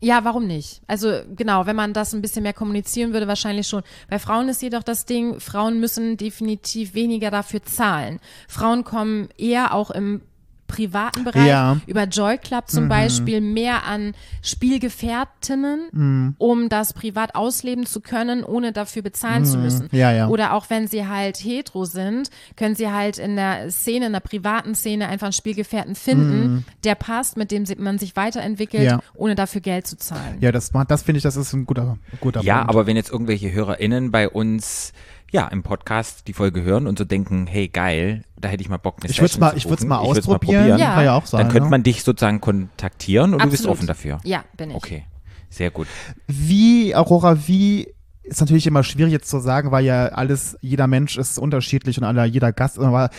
ja, 0.03 0.25
warum 0.25 0.47
nicht? 0.47 0.81
Also 0.87 1.21
genau, 1.37 1.67
wenn 1.67 1.77
man 1.77 1.93
das 1.93 2.15
ein 2.15 2.23
bisschen 2.23 2.43
mehr 2.43 2.55
kommunizieren 2.55 3.13
würde, 3.13 3.29
wahrscheinlich 3.29 3.69
schon. 3.69 3.83
Bei 4.09 4.19
Frauen 4.19 4.49
ist 4.49 4.63
jedoch 4.63 4.83
das 4.83 5.05
Ding, 5.05 5.41
Frauen 5.41 5.79
müssen 5.79 6.17
definitiv 6.17 6.95
weniger 6.95 7.31
dafür 7.31 7.63
zahlen. 7.63 8.19
Frauen 8.49 8.83
kommen 8.83 9.29
eher 9.37 9.75
auch 9.75 9.91
im 9.91 10.23
privaten 10.71 11.25
Bereich 11.25 11.47
Ja. 11.49 11.77
über 11.87 12.05
Joy 12.05 12.39
Club 12.39 12.68
zum 12.71 12.89
Beispiel 12.89 13.41
mehr 13.41 13.85
an 13.87 14.14
Spielgefährtinnen, 14.43 15.81
Mhm. 15.93 16.35
um 16.39 16.68
das 16.68 16.93
privat 16.93 17.35
ausleben 17.35 17.87
zu 17.87 18.01
können, 18.01 18.45
ohne 18.45 18.73
dafür 18.73 19.03
bezahlen 19.03 19.45
zu 19.45 19.59
müssen. 19.59 19.89
Mhm. 19.91 19.99
Ja, 19.99 20.12
ja. 20.12 20.29
Oder 20.29 20.55
auch 20.55 20.71
wenn 20.71 20.87
sie 20.87 21.07
halt 21.07 21.37
hetero 21.39 21.85
sind, 21.85 22.31
können 22.57 22.75
sie 22.75 22.91
halt 22.91 23.18
in 23.18 23.37
der 23.37 23.71
Szene, 23.71 24.07
in 24.07 24.12
der 24.12 24.21
privaten 24.21 24.75
Szene 24.75 25.09
einfach 25.09 25.27
einen 25.27 25.33
Spielgefährten 25.33 25.95
finden, 25.95 26.64
der 26.85 26.95
passt, 26.95 27.37
mit 27.37 27.51
dem 27.51 27.66
sie- 27.66 27.77
man 27.77 27.99
sich 27.99 28.16
weiterentwickelt, 28.16 28.83
Mhm. 28.83 28.89
Ja. 28.89 29.01
ohne 29.14 29.35
dafür 29.35 29.61
Geld 29.61 29.87
zu 29.87 29.97
zahlen. 29.97 30.39
Ja, 30.41 30.53
das, 30.53 30.73
macht- 30.73 30.91
das 30.91 31.03
finde 31.03 31.18
ich, 31.18 31.23
das 31.23 31.37
ist 31.37 31.53
ein 31.53 31.66
guter, 31.66 31.99
guter 32.21 32.43
Ja, 32.43 32.59
Punkt. 32.59 32.71
aber 32.71 32.87
wenn 32.87 32.97
jetzt 32.97 33.11
irgendwelche 33.11 33.53
HörerInnen 33.53 34.11
bei 34.11 34.29
uns 34.29 34.93
ja 35.31 35.47
im 35.49 35.62
Podcast 35.62 36.26
die 36.28 36.33
Folge 36.33 36.62
hören 36.62 36.87
und 36.87 36.99
so 36.99 37.05
denken, 37.05 37.47
hey 37.47 37.68
geil, 37.68 38.24
da 38.39 38.49
hätte 38.49 38.62
ich 38.62 38.68
mal 38.68 38.76
Bock, 38.78 38.97
eine 39.01 39.11
Ich 39.11 39.20
würd's 39.20 39.35
Session 39.35 39.41
mal- 39.41 39.51
zu 39.53 39.57
ich 39.57 39.68
würd's 39.68 39.83
buchen. 39.83 39.89
mal 39.89 39.99
ausprobieren. 39.99 40.39
probieren. 40.62 40.78
Ja. 40.78 40.95
Kann 40.95 41.05
ja 41.05 41.14
auch 41.14 41.26
sein. 41.26 41.41
Dann 41.41 41.49
könnte 41.51 41.64
ne? 41.66 41.70
man 41.70 41.83
dich 41.83 42.03
sozusagen 42.03 42.41
kontaktieren 42.41 43.35
und 43.35 43.43
du 43.43 43.49
bist 43.51 43.62
Absolut. 43.62 43.78
offen 43.78 43.87
dafür. 43.87 44.20
Ja, 44.24 44.45
bin 44.57 44.70
ich. 44.70 44.76
Okay, 44.76 45.05
sehr 45.49 45.70
gut. 45.70 45.87
Wie, 46.26 46.95
Aurora, 46.95 47.47
wie 47.47 47.89
ist 48.22 48.41
natürlich 48.41 48.66
immer 48.66 48.85
schwierig 48.85 49.12
jetzt 49.12 49.28
zu 49.28 49.41
sagen, 49.41 49.72
weil 49.72 49.85
ja 49.85 50.07
alles, 50.07 50.57
jeder 50.61 50.87
Mensch 50.87 51.16
ist 51.18 51.39
unterschiedlich 51.39 51.99
und 51.99 52.05
aller, 52.05 52.24
jeder 52.24 52.53
Gast, 52.53 52.78
aber 52.78 53.11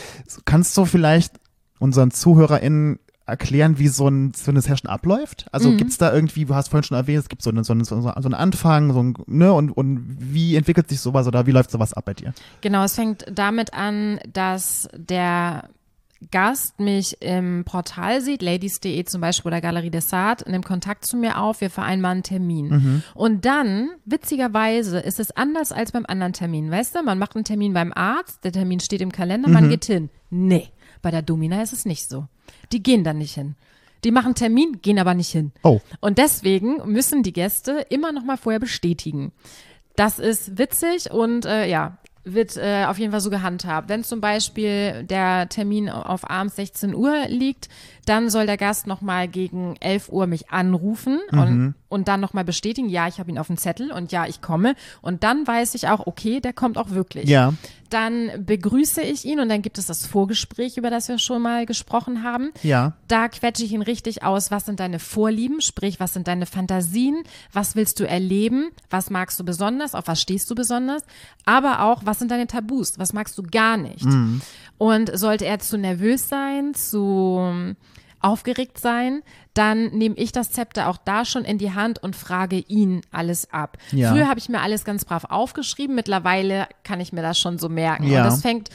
kannst 0.45 0.77
du 0.77 0.85
vielleicht 0.85 1.33
unseren 1.79 2.11
ZuhörerInnen 2.11 2.99
erklären, 3.25 3.77
wie 3.79 3.87
so, 3.87 4.07
ein, 4.07 4.33
so 4.35 4.51
eine 4.51 4.61
Session 4.61 4.89
abläuft? 4.89 5.45
Also 5.51 5.69
Mhm. 5.71 5.77
gibt's 5.77 5.97
da 5.97 6.13
irgendwie, 6.13 6.45
du 6.45 6.55
hast 6.55 6.69
vorhin 6.69 6.83
schon 6.83 6.97
erwähnt, 6.97 7.19
es 7.19 7.29
gibt 7.29 7.41
so, 7.41 7.49
eine, 7.49 7.63
so, 7.63 7.73
eine, 7.73 7.85
so 7.85 7.95
einen 8.01 8.33
Anfang, 8.33 8.91
so 8.93 9.01
ein, 9.03 9.13
ne, 9.27 9.53
und, 9.53 9.71
und 9.71 10.17
wie 10.19 10.55
entwickelt 10.55 10.89
sich 10.89 10.99
sowas 10.99 11.27
oder 11.27 11.45
wie 11.45 11.51
läuft 11.51 11.71
sowas 11.71 11.93
ab 11.93 12.05
bei 12.05 12.13
dir? 12.13 12.33
Genau, 12.61 12.83
es 12.83 12.95
fängt 12.95 13.25
damit 13.31 13.73
an, 13.73 14.19
dass 14.31 14.89
der 14.95 15.69
Gast 16.29 16.79
mich 16.79 17.19
im 17.21 17.63
Portal 17.65 18.21
sieht, 18.21 18.43
ladies.de 18.43 19.03
zum 19.05 19.21
Beispiel 19.21 19.47
oder 19.49 19.59
Galerie 19.59 19.89
des 19.89 20.07
Saat, 20.07 20.47
nimmt 20.47 20.65
Kontakt 20.65 21.03
zu 21.03 21.17
mir 21.17 21.39
auf, 21.39 21.61
wir 21.61 21.71
vereinbaren 21.71 22.17
einen 22.17 22.23
Termin. 22.23 23.01
Und 23.15 23.43
dann, 23.45 23.89
witzigerweise, 24.05 24.99
ist 24.99 25.19
es 25.19 25.31
anders 25.35 25.71
als 25.71 25.91
beim 25.93 26.05
anderen 26.05 26.33
Termin. 26.33 26.69
Weißt 26.69 26.95
du, 26.95 27.01
man 27.01 27.17
macht 27.17 27.35
einen 27.35 27.43
Termin 27.45 27.73
beim 27.73 27.91
Arzt, 27.91 28.43
der 28.43 28.51
Termin 28.51 28.79
steht 28.79 29.01
im 29.01 29.11
Kalender, 29.11 29.49
man 29.49 29.67
geht 29.69 29.85
hin. 29.85 30.09
Nee, 30.29 30.67
bei 31.01 31.11
der 31.11 31.21
Domina 31.21 31.61
ist 31.61 31.73
es 31.73 31.85
nicht 31.85 32.07
so. 32.07 32.27
Die 32.71 32.83
gehen 32.83 33.03
dann 33.03 33.17
nicht 33.17 33.35
hin. 33.35 33.55
Die 34.03 34.11
machen 34.11 34.35
Termin, 34.35 34.79
gehen 34.81 34.99
aber 34.99 35.13
nicht 35.13 35.31
hin. 35.31 35.51
Oh. 35.63 35.79
Und 35.99 36.17
deswegen 36.17 36.77
müssen 36.91 37.23
die 37.23 37.33
Gäste 37.33 37.85
immer 37.89 38.11
noch 38.11 38.23
mal 38.23 38.37
vorher 38.37 38.59
bestätigen. 38.59 39.31
Das 39.95 40.19
ist 40.19 40.57
witzig 40.57 41.11
und 41.11 41.45
äh, 41.45 41.67
ja, 41.67 41.97
wird 42.23 42.57
äh, 42.57 42.85
auf 42.85 42.97
jeden 42.97 43.11
Fall 43.11 43.21
so 43.21 43.29
gehandhabt. 43.29 43.89
Wenn 43.89 44.03
zum 44.03 44.21
Beispiel 44.21 45.03
der 45.03 45.49
Termin 45.49 45.89
auf 45.89 46.29
abends 46.29 46.55
16 46.55 46.95
Uhr 46.95 47.25
liegt, 47.27 47.69
dann 48.11 48.29
soll 48.29 48.45
der 48.45 48.57
Gast 48.57 48.87
nochmal 48.87 49.29
gegen 49.29 49.77
11 49.77 50.09
Uhr 50.09 50.27
mich 50.27 50.49
anrufen 50.49 51.21
und, 51.31 51.75
und 51.87 52.09
dann 52.09 52.19
nochmal 52.19 52.43
bestätigen, 52.43 52.89
ja, 52.89 53.07
ich 53.07 53.19
habe 53.19 53.31
ihn 53.31 53.37
auf 53.37 53.47
dem 53.47 53.55
Zettel 53.55 53.89
und 53.89 54.11
ja, 54.11 54.27
ich 54.27 54.41
komme. 54.41 54.75
Und 55.01 55.23
dann 55.23 55.47
weiß 55.47 55.75
ich 55.75 55.87
auch, 55.87 56.05
okay, 56.05 56.41
der 56.41 56.51
kommt 56.51 56.77
auch 56.77 56.89
wirklich. 56.89 57.29
Ja. 57.29 57.53
Dann 57.89 58.29
begrüße 58.45 59.01
ich 59.01 59.23
ihn 59.23 59.39
und 59.39 59.47
dann 59.47 59.61
gibt 59.61 59.77
es 59.77 59.85
das 59.85 60.05
Vorgespräch, 60.05 60.75
über 60.75 60.89
das 60.89 61.07
wir 61.07 61.19
schon 61.19 61.41
mal 61.41 61.65
gesprochen 61.65 62.21
haben. 62.21 62.51
Ja. 62.63 62.97
Da 63.07 63.29
quetsche 63.29 63.63
ich 63.63 63.71
ihn 63.71 63.81
richtig 63.81 64.23
aus, 64.23 64.51
was 64.51 64.65
sind 64.65 64.81
deine 64.81 64.99
Vorlieben, 64.99 65.61
sprich, 65.61 66.01
was 66.01 66.11
sind 66.11 66.27
deine 66.27 66.47
Fantasien, 66.47 67.23
was 67.53 67.77
willst 67.77 67.97
du 68.01 68.05
erleben, 68.05 68.71
was 68.89 69.09
magst 69.09 69.39
du 69.39 69.45
besonders, 69.45 69.95
auf 69.95 70.07
was 70.07 70.19
stehst 70.21 70.51
du 70.51 70.55
besonders, 70.55 71.03
aber 71.45 71.83
auch, 71.83 72.01
was 72.03 72.19
sind 72.19 72.29
deine 72.29 72.47
Tabus, 72.47 72.99
was 72.99 73.13
magst 73.13 73.37
du 73.37 73.43
gar 73.43 73.77
nicht. 73.77 74.05
Und 74.77 75.17
sollte 75.17 75.45
er 75.45 75.59
zu 75.59 75.77
nervös 75.77 76.27
sein, 76.27 76.73
zu 76.73 77.73
aufgeregt 78.21 78.79
sein, 78.79 79.23
dann 79.53 79.91
nehme 79.91 80.15
ich 80.15 80.31
das 80.31 80.51
Zepter 80.51 80.87
auch 80.87 80.97
da 80.97 81.25
schon 81.25 81.43
in 81.43 81.57
die 81.57 81.73
Hand 81.73 82.01
und 82.01 82.15
frage 82.15 82.57
ihn 82.57 83.01
alles 83.11 83.51
ab. 83.51 83.77
Ja. 83.91 84.11
Früher 84.11 84.27
habe 84.27 84.39
ich 84.39 84.49
mir 84.49 84.61
alles 84.61 84.85
ganz 84.85 85.05
brav 85.05 85.25
aufgeschrieben, 85.25 85.95
mittlerweile 85.95 86.67
kann 86.83 86.99
ich 86.99 87.13
mir 87.13 87.21
das 87.21 87.39
schon 87.39 87.57
so 87.57 87.69
merken. 87.69 88.07
Ja. 88.07 88.19
Und 88.19 88.25
das 88.25 88.41
fängt 88.41 88.69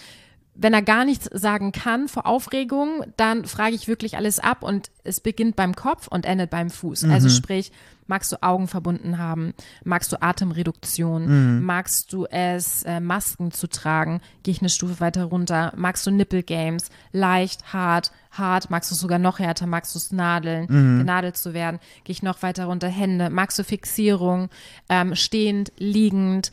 wenn 0.58 0.74
er 0.74 0.82
gar 0.82 1.04
nichts 1.04 1.28
sagen 1.32 1.72
kann 1.72 2.08
vor 2.08 2.26
Aufregung, 2.26 3.04
dann 3.16 3.44
frage 3.44 3.74
ich 3.74 3.88
wirklich 3.88 4.16
alles 4.16 4.38
ab 4.38 4.62
und 4.62 4.90
es 5.04 5.20
beginnt 5.20 5.56
beim 5.56 5.74
Kopf 5.74 6.08
und 6.08 6.24
endet 6.24 6.50
beim 6.50 6.70
Fuß. 6.70 7.04
Also 7.04 7.28
sprich, 7.28 7.72
magst 8.06 8.32
du 8.32 8.42
Augen 8.42 8.66
verbunden 8.66 9.18
haben? 9.18 9.54
Magst 9.84 10.12
du 10.12 10.22
Atemreduktion? 10.22 11.62
Magst 11.62 12.12
du 12.12 12.24
es, 12.26 12.82
äh, 12.84 13.00
Masken 13.00 13.52
zu 13.52 13.68
tragen? 13.68 14.20
Gehe 14.42 14.52
ich 14.52 14.60
eine 14.60 14.70
Stufe 14.70 15.00
weiter 15.00 15.24
runter? 15.24 15.72
Magst 15.76 16.06
du 16.06 16.10
Nipple 16.10 16.42
Games? 16.42 16.88
Leicht, 17.12 17.72
hart, 17.72 18.12
hart? 18.38 18.70
Magst 18.70 18.90
du 18.90 18.94
es 18.94 19.00
sogar 19.00 19.18
noch 19.18 19.38
härter? 19.38 19.66
Magst 19.66 19.94
du 19.94 19.98
es 19.98 20.12
nadeln? 20.12 20.66
Genadelt 20.98 21.36
zu 21.36 21.54
werden? 21.54 21.80
Gehe 22.04 22.12
ich 22.12 22.22
noch 22.22 22.42
weiter 22.42 22.66
runter? 22.66 22.88
Hände? 22.88 23.30
Magst 23.30 23.58
du 23.58 23.64
Fixierung? 23.64 24.48
Ähm, 24.88 25.14
stehend, 25.14 25.72
liegend? 25.78 26.50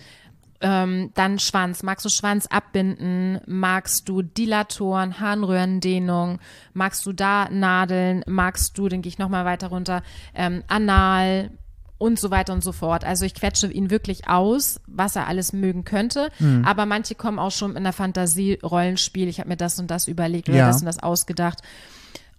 Ähm, 0.62 1.12
dann 1.14 1.40
Schwanz. 1.40 1.84
Magst 1.84 2.06
du 2.06 2.10
Schwanz 2.10 2.48
abbinden? 2.48 3.42
Magst 3.46 4.08
du 4.08 4.22
Dilatoren, 4.22 5.20
Harnröhrendehnung? 5.20 6.40
Magst 6.74 7.06
du 7.06 7.12
da 7.12 7.50
Nadeln? 7.50 8.24
Magst 8.28 8.78
du, 8.78 8.88
dann 8.88 9.02
gehe 9.02 9.10
ich 9.10 9.18
nochmal 9.18 9.44
weiter 9.44 9.68
runter, 9.68 10.04
ähm, 10.34 10.64
Anal 10.68 11.52
und 11.98 12.20
so 12.20 12.32
weiter 12.32 12.54
und 12.54 12.64
so 12.64 12.72
fort. 12.72 13.06
Also 13.06 13.26
ich 13.26 13.34
quetsche 13.34 13.68
ihn 13.72 13.90
wirklich 13.90 14.28
aus, 14.28 14.80
was 14.88 15.16
er 15.16 15.28
alles 15.28 15.54
mögen 15.54 15.84
könnte. 15.86 16.30
Aber 16.66 16.86
manche 16.86 17.16
kommen 17.16 17.40
auch 17.40 17.52
schon 17.52 17.76
in 17.76 17.84
der 17.84 17.94
Fantasie 17.94 18.60
Rollenspiel. 18.62 19.28
Ich 19.28 19.40
habe 19.40 19.50
mir 19.50 19.58
das 19.58 19.80
und 19.80 19.90
das 19.90 20.08
überlegt 20.08 20.50
oder 20.50 20.58
Ja. 20.58 20.68
das 20.68 20.80
und 20.82 20.86
das 20.86 21.00
ausgedacht. 21.02 21.60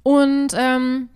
Und 0.03 0.49
ähm, 0.57 1.09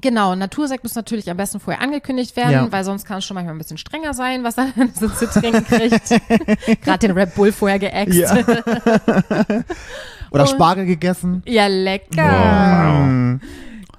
Genau, 0.00 0.36
Natursekt 0.36 0.84
muss 0.84 0.94
natürlich 0.94 1.28
am 1.32 1.36
besten 1.36 1.58
vorher 1.58 1.82
angekündigt 1.82 2.36
werden, 2.36 2.52
Ja. 2.52 2.70
weil 2.70 2.84
sonst 2.84 3.04
kann 3.06 3.18
es 3.18 3.24
schon 3.24 3.34
manchmal 3.34 3.56
ein 3.56 3.58
bisschen 3.58 3.76
strenger 3.76 4.14
sein, 4.14 4.44
was 4.44 4.56
er 4.56 4.68
so 4.94 5.08
zu 5.08 5.26
trinken 5.26 5.64
kriegt. 5.64 6.80
Gerade 6.84 7.08
den 7.08 7.10
Red 7.10 7.34
Bull 7.34 7.50
vorher 7.50 7.80
geäxt. 7.80 8.16
Ja. 8.16 8.36
Oder 10.30 10.42
Und- 10.42 10.48
Spargel 10.48 10.86
gegessen. 10.86 11.42
Ja, 11.44 11.66
lecker. 11.66 13.04
Mm. 13.04 13.40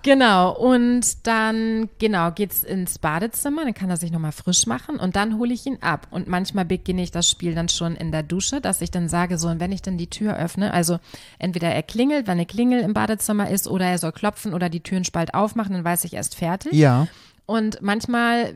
Genau, 0.03 0.51
und 0.55 1.27
dann, 1.27 1.89
genau, 1.99 2.31
geht's 2.31 2.63
ins 2.63 2.97
Badezimmer, 2.97 3.63
dann 3.63 3.73
kann 3.73 3.89
er 3.89 3.97
sich 3.97 4.11
nochmal 4.11 4.31
frisch 4.31 4.65
machen 4.65 4.97
und 4.97 5.15
dann 5.15 5.37
hole 5.37 5.53
ich 5.53 5.65
ihn 5.65 5.77
ab. 5.81 6.07
Und 6.11 6.27
manchmal 6.27 6.65
beginne 6.65 7.03
ich 7.03 7.11
das 7.11 7.29
Spiel 7.29 7.53
dann 7.53 7.69
schon 7.69 7.95
in 7.95 8.11
der 8.11 8.23
Dusche, 8.23 8.61
dass 8.61 8.81
ich 8.81 8.91
dann 8.91 9.09
sage, 9.09 9.37
so, 9.37 9.47
und 9.47 9.59
wenn 9.59 9.71
ich 9.71 9.81
dann 9.81 9.97
die 9.97 10.09
Tür 10.09 10.37
öffne, 10.37 10.73
also 10.73 10.99
entweder 11.37 11.69
er 11.69 11.83
klingelt, 11.83 12.27
wenn 12.27 12.33
eine 12.33 12.45
Klingel 12.45 12.81
im 12.81 12.93
Badezimmer 12.93 13.49
ist, 13.49 13.67
oder 13.67 13.85
er 13.85 13.97
soll 13.97 14.11
klopfen 14.11 14.53
oder 14.53 14.69
die 14.69 14.81
Türenspalt 14.81 15.33
aufmachen, 15.33 15.73
dann 15.73 15.83
weiß 15.83 16.03
ich 16.05 16.13
erst 16.13 16.35
fertig. 16.35 16.73
Ja. 16.73 17.07
Und 17.45 17.81
manchmal 17.81 18.55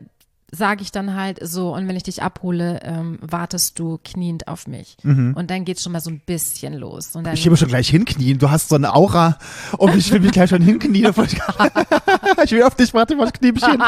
sage 0.52 0.82
ich 0.82 0.92
dann 0.92 1.14
halt 1.14 1.38
so, 1.42 1.74
und 1.74 1.88
wenn 1.88 1.96
ich 1.96 2.04
dich 2.04 2.22
abhole, 2.22 2.80
ähm, 2.82 3.18
wartest 3.20 3.78
du 3.78 3.98
kniend 4.04 4.46
auf 4.46 4.66
mich. 4.68 4.96
Und 5.34 5.50
dann 5.50 5.64
geht's 5.64 5.82
schon 5.82 5.92
mal 5.92 6.00
so 6.00 6.10
ein 6.10 6.20
bisschen 6.24 6.74
los. 6.74 7.16
Und 7.16 7.24
dann, 7.24 7.34
Ich 7.34 7.44
will 7.44 7.50
mich 7.50 7.60
schon 7.60 7.68
gleich 7.68 7.88
hinknien. 7.88 8.38
Du 8.38 8.50
hast 8.50 8.68
so 8.68 8.76
eine 8.76 8.94
Aura 8.94 9.38
und 9.76 9.96
ich 9.96 10.10
will 10.12 10.20
mich 10.20 10.32
gleich 10.32 10.50
schon 10.50 10.62
hinknien. 10.62 11.06
ich 12.44 12.50
will 12.52 12.62
auf 12.62 12.76
dich, 12.76 12.94
warte 12.94 13.16
mal, 13.16 13.30
knie 13.32 13.52
mich 13.52 13.66
hin. 13.66 13.82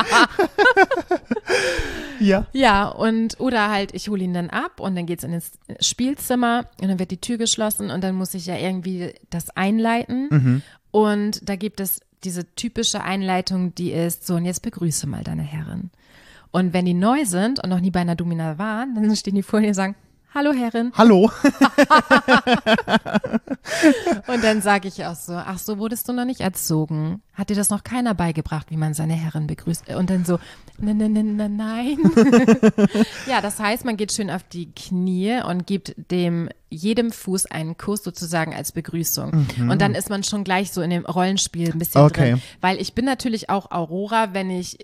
ja. 2.20 2.46
Ja, 2.52 2.88
und 2.88 3.38
oder 3.38 3.70
halt, 3.70 3.94
ich 3.94 4.08
hole 4.08 4.24
ihn 4.24 4.34
dann 4.34 4.50
ab 4.50 4.80
und 4.80 4.96
dann 4.96 5.06
geht's 5.06 5.24
in 5.24 5.32
das 5.32 5.52
Spielzimmer 5.80 6.66
und 6.80 6.88
dann 6.88 6.98
wird 6.98 7.12
die 7.12 7.20
Tür 7.20 7.38
geschlossen 7.38 7.90
und 7.90 8.02
dann 8.02 8.16
muss 8.16 8.34
ich 8.34 8.46
ja 8.46 8.56
irgendwie 8.56 9.14
das 9.30 9.50
einleiten. 9.50 10.62
Und 10.90 11.48
da 11.48 11.54
gibt 11.56 11.78
es 11.80 12.00
diese 12.24 12.52
typische 12.56 13.02
Einleitung, 13.04 13.74
die 13.76 13.92
ist 13.92 14.26
so, 14.26 14.34
und 14.34 14.44
jetzt 14.44 14.62
begrüße 14.62 15.06
mal 15.06 15.22
deine 15.22 15.42
Herrin. 15.42 15.90
Und 16.50 16.72
wenn 16.72 16.84
die 16.84 16.94
neu 16.94 17.24
sind 17.24 17.62
und 17.62 17.70
noch 17.70 17.80
nie 17.80 17.90
bei 17.90 18.00
einer 18.00 18.16
Domina 18.16 18.58
waren, 18.58 18.94
dann 18.94 19.14
stehen 19.16 19.34
die 19.34 19.42
vor 19.42 19.60
dir 19.60 19.68
und 19.68 19.74
sagen, 19.74 19.94
Hallo 20.34 20.52
Herrin. 20.52 20.92
Hallo. 20.94 21.30
Und 24.26 24.44
dann 24.44 24.60
sage 24.60 24.88
ich 24.88 25.04
auch 25.04 25.14
so, 25.14 25.32
ach 25.34 25.58
so, 25.58 25.78
wurdest 25.78 26.08
du 26.08 26.12
noch 26.12 26.24
nicht 26.26 26.40
erzogen? 26.40 27.22
Hat 27.32 27.48
dir 27.50 27.56
das 27.56 27.70
noch 27.70 27.82
keiner 27.82 28.14
beigebracht, 28.14 28.70
wie 28.70 28.76
man 28.76 28.92
seine 28.94 29.14
Herrin 29.14 29.46
begrüßt? 29.46 29.88
Und 29.94 30.10
dann 30.10 30.24
so, 30.24 30.38
ne, 30.78 30.94
ne, 30.94 31.08
ne, 31.08 31.22
ne, 31.24 31.48
nein. 31.48 31.98
ja, 33.26 33.40
das 33.40 33.58
heißt, 33.58 33.84
man 33.84 33.96
geht 33.96 34.12
schön 34.12 34.30
auf 34.30 34.42
die 34.44 34.70
Knie 34.72 35.40
und 35.46 35.66
gibt 35.66 35.94
dem 36.10 36.50
jedem 36.68 37.10
Fuß 37.10 37.46
einen 37.46 37.78
Kuss 37.78 38.04
sozusagen 38.04 38.54
als 38.54 38.72
Begrüßung. 38.72 39.46
Und 39.58 39.80
dann 39.80 39.94
ist 39.94 40.10
man 40.10 40.22
schon 40.24 40.44
gleich 40.44 40.72
so 40.72 40.82
in 40.82 40.90
dem 40.90 41.06
Rollenspiel 41.06 41.72
ein 41.72 41.78
bisschen 41.78 42.02
Okay. 42.02 42.32
drin. 42.32 42.42
Weil 42.60 42.80
ich 42.80 42.92
bin 42.94 43.06
natürlich 43.06 43.48
auch 43.48 43.70
Aurora, 43.70 44.34
wenn 44.34 44.50
ich 44.50 44.78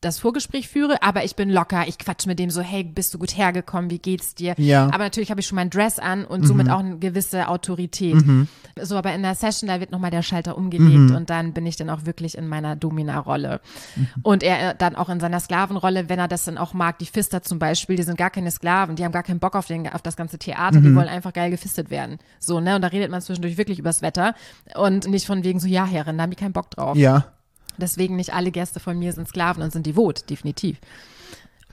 das 0.00 0.18
Vorgespräch 0.18 0.68
führe, 0.68 1.02
aber 1.02 1.24
ich 1.24 1.36
bin 1.36 1.50
locker, 1.50 1.86
ich 1.86 1.98
quatsch 1.98 2.26
mit 2.26 2.38
dem 2.38 2.50
so, 2.50 2.62
hey, 2.62 2.84
bist 2.84 3.12
du 3.12 3.18
gut 3.18 3.36
hergekommen, 3.36 3.90
wie 3.90 3.98
geht's 3.98 4.34
dir? 4.34 4.54
Ja. 4.56 4.86
Aber 4.86 5.04
natürlich 5.04 5.30
habe 5.30 5.40
ich 5.40 5.46
schon 5.46 5.56
mein 5.56 5.70
Dress 5.70 5.98
an 5.98 6.24
und 6.24 6.46
somit 6.46 6.70
auch 6.70 6.78
eine 6.78 6.98
gewisse 6.98 7.48
Autorität. 7.48 8.16
So, 8.80 8.96
aber 8.96 9.12
in 9.12 9.22
der 9.22 9.34
Session, 9.34 9.68
da 9.68 9.78
wird 9.78 9.92
nochmal 9.92 10.10
der 10.10 10.22
Schalter 10.22 10.56
umgelegt 10.56 11.10
und 11.10 11.28
dann 11.28 11.52
bin 11.52 11.66
ich 11.66 11.76
dann 11.76 11.90
auch 11.90 12.06
wirklich 12.06 12.38
in 12.38 12.48
meiner 12.48 12.76
Domina-Rolle. 12.76 13.60
Und 14.22 14.42
er 14.42 14.70
äh, 14.70 14.74
dann 14.76 14.96
auch 14.96 15.08
in 15.08 15.20
seiner 15.20 15.40
Sklavenrolle, 15.40 16.08
wenn 16.08 16.18
er 16.18 16.28
das 16.28 16.44
dann 16.44 16.56
auch 16.56 16.72
mag, 16.72 16.98
die 16.98 17.06
Fister 17.06 17.42
zum 17.42 17.58
Beispiel, 17.58 17.96
die 17.96 18.02
sind 18.02 18.16
gar 18.16 18.30
keine 18.30 18.50
Sklaven, 18.50 18.96
die 18.96 19.04
haben 19.04 19.12
gar 19.12 19.22
keinen 19.22 19.40
Bock 19.40 19.54
auf, 19.54 19.66
den, 19.66 19.88
auf 19.88 20.02
das 20.02 20.16
ganze 20.16 20.38
Theater, 20.38 20.80
die 20.80 20.94
wollen 20.94 21.08
einfach 21.08 21.32
geil 21.32 21.50
gefistet 21.50 21.90
werden. 21.90 22.18
So, 22.38 22.60
ne? 22.60 22.76
Und 22.76 22.82
da 22.82 22.88
redet 22.88 23.10
man 23.10 23.20
zwischendurch 23.20 23.58
wirklich 23.58 23.78
übers 23.78 24.02
Wetter 24.02 24.34
und 24.74 25.08
nicht 25.08 25.26
von 25.26 25.44
wegen 25.44 25.60
so, 25.60 25.68
ja, 25.68 25.84
Herrin, 25.84 26.16
da 26.16 26.22
haben 26.22 26.30
die 26.30 26.36
keinen 26.36 26.52
Bock 26.52 26.70
drauf. 26.70 26.96
Ja. 26.96 27.26
Deswegen 27.78 28.16
nicht 28.16 28.32
alle 28.34 28.50
Gäste 28.50 28.80
von 28.80 28.98
mir 28.98 29.12
sind 29.12 29.28
Sklaven 29.28 29.62
und 29.62 29.72
sind 29.72 29.86
devot, 29.86 30.28
definitiv. 30.30 30.78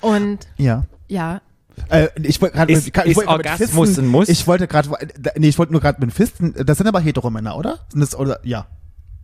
Und 0.01 0.47
Ja. 0.57 0.83
ja, 1.07 1.41
Äh, 1.89 2.07
ich 2.23 2.41
wollte 2.41 2.55
gerade 2.55 2.73
Ist- 2.73 2.87
ich 2.87 2.95
wollte 2.95 3.09
ist 3.11 3.15
gerade 3.17 3.37
mit 3.37 3.45
Orgasmus 3.45 3.87
Fisten- 3.89 4.05
ein 4.05 4.07
Muss? 4.07 4.29
Ich 4.29 4.47
wollte 4.47 4.67
gerade, 4.67 4.89
nee, 5.37 5.47
ich 5.49 5.59
wollte 5.59 5.71
nur 5.73 5.79
gerade 5.81 5.99
mit 6.03 6.11
Fisten. 6.11 6.55
Das 6.65 6.79
sind 6.79 6.87
aber 6.87 6.99
Heteromänner, 6.99 7.55
oder? 7.55 7.79
Sind 7.89 7.99
das, 8.01 8.15
oder? 8.15 8.39
Ja. 8.43 8.65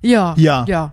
ja, 0.03 0.35
Ja. 0.37 0.63
ja. 0.67 0.91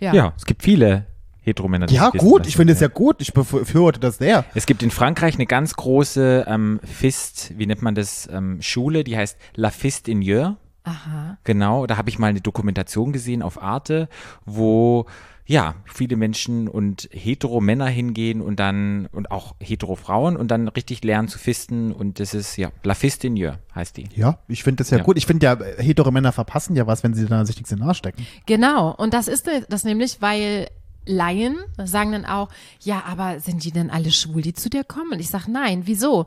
Ja. 0.00 0.12
Ja, 0.14 0.32
es 0.36 0.44
gibt 0.44 0.62
viele 0.64 1.06
Heteromänner. 1.40 1.86
die 1.86 1.94
Ja, 1.94 2.10
gut. 2.10 2.46
Ich 2.46 2.56
finde 2.56 2.72
es 2.74 2.80
ja 2.80 2.88
gut. 2.88 3.22
Ich 3.22 3.32
befürworte 3.32 4.00
das 4.00 4.18
sehr. 4.18 4.44
Es 4.54 4.66
gibt 4.66 4.82
in 4.82 4.90
Frankreich 4.90 5.34
eine 5.36 5.46
ganz 5.46 5.74
große 5.74 6.44
ähm, 6.46 6.80
Fist, 6.84 7.52
wie 7.56 7.66
nennt 7.66 7.80
man 7.82 7.94
das, 7.94 8.28
ähm, 8.30 8.60
Schule, 8.60 9.04
die 9.04 9.16
heißt 9.16 9.38
La 9.54 9.70
Fist 9.70 10.08
in 10.08 10.20
Jeur. 10.22 10.56
Aha. 10.84 11.38
Genau, 11.44 11.86
da 11.86 11.96
habe 11.96 12.10
ich 12.10 12.18
mal 12.18 12.28
eine 12.28 12.40
Dokumentation 12.40 13.12
gesehen 13.12 13.42
auf 13.42 13.62
Arte, 13.62 14.08
wo 14.44 15.06
ja 15.44 15.74
viele 15.84 16.16
Menschen 16.16 16.68
und 16.68 17.08
hetero 17.12 17.60
Männer 17.60 17.86
hingehen 17.86 18.40
und 18.40 18.60
dann 18.60 19.06
und 19.12 19.30
auch 19.30 19.54
hetero 19.60 19.96
Frauen 19.96 20.36
und 20.36 20.50
dann 20.50 20.68
richtig 20.68 21.02
lernen 21.02 21.28
zu 21.28 21.38
fisten 21.38 21.92
und 21.92 22.20
das 22.20 22.32
ist 22.32 22.56
ja 22.56 22.70
La 22.84 22.94
Fist 22.94 23.24
in 23.24 23.36
Jeur 23.36 23.58
heißt 23.74 23.96
die. 23.96 24.08
Ja, 24.14 24.38
ich 24.48 24.62
finde 24.62 24.82
das 24.82 24.90
ja, 24.90 24.98
Ja. 24.98 25.04
gut. 25.04 25.16
Ich 25.18 25.26
finde 25.26 25.46
ja, 25.46 25.58
Heteromänner 25.78 26.32
verpassen 26.32 26.76
ja 26.76 26.86
was, 26.86 27.02
wenn 27.02 27.14
sie 27.14 27.26
da 27.26 27.44
sich 27.44 27.56
nichts 27.56 27.72
in 27.72 27.78
den 27.78 27.88
Arsch 27.88 27.98
stecken. 27.98 28.24
Genau. 28.46 28.94
Und 28.94 29.14
das 29.14 29.26
ist 29.28 29.48
das 29.68 29.84
nämlich, 29.84 30.22
weil 30.22 30.68
Laien 31.06 31.58
sagen 31.84 32.12
dann 32.12 32.24
auch, 32.24 32.48
ja, 32.80 33.02
aber 33.06 33.40
sind 33.40 33.64
die 33.64 33.72
denn 33.72 33.90
alle 33.90 34.12
schwul, 34.12 34.42
die 34.42 34.52
zu 34.54 34.70
dir 34.70 34.84
kommen? 34.84 35.10
Und 35.12 35.18
ich 35.20 35.28
sage, 35.28 35.50
nein, 35.50 35.82
wieso? 35.86 36.26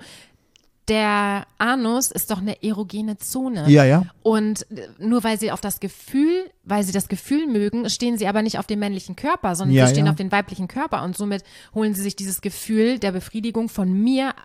Der 0.88 1.48
Anus 1.58 2.12
ist 2.12 2.30
doch 2.30 2.38
eine 2.40 2.62
erogene 2.64 3.18
Zone. 3.18 3.68
Ja, 3.70 3.84
ja. 3.86 4.04
Und 4.22 4.70
äh, 4.72 4.88
nur 5.00 5.24
weil 5.24 5.40
sie 5.40 5.52
auf 5.52 5.60
das 5.62 5.80
Gefühl, 5.80 6.50
weil 6.64 6.84
sie 6.84 6.92
das 6.92 7.08
Gefühl 7.08 7.48
mögen, 7.48 7.90
stehen 7.90 8.18
sie 8.20 8.28
aber 8.28 8.44
nicht 8.44 8.60
auf 8.60 8.68
den 8.68 8.78
männlichen 8.80 9.16
Körper, 9.16 9.56
sondern 9.56 9.76
Ja, 9.76 9.88
sie 9.88 9.94
stehen 9.94 10.06
ja. 10.06 10.12
auf 10.12 10.18
den 10.18 10.32
weiblichen 10.32 10.68
Körper. 10.68 11.02
Und 11.04 11.18
somit 11.18 11.44
holen 11.74 11.96
sie 11.96 12.04
sich 12.04 12.16
dieses 12.16 12.40
Gefühl 12.42 13.00
der 13.00 13.12
Befriedigung 13.14 13.68
von 13.68 13.92
mir, 13.92 14.36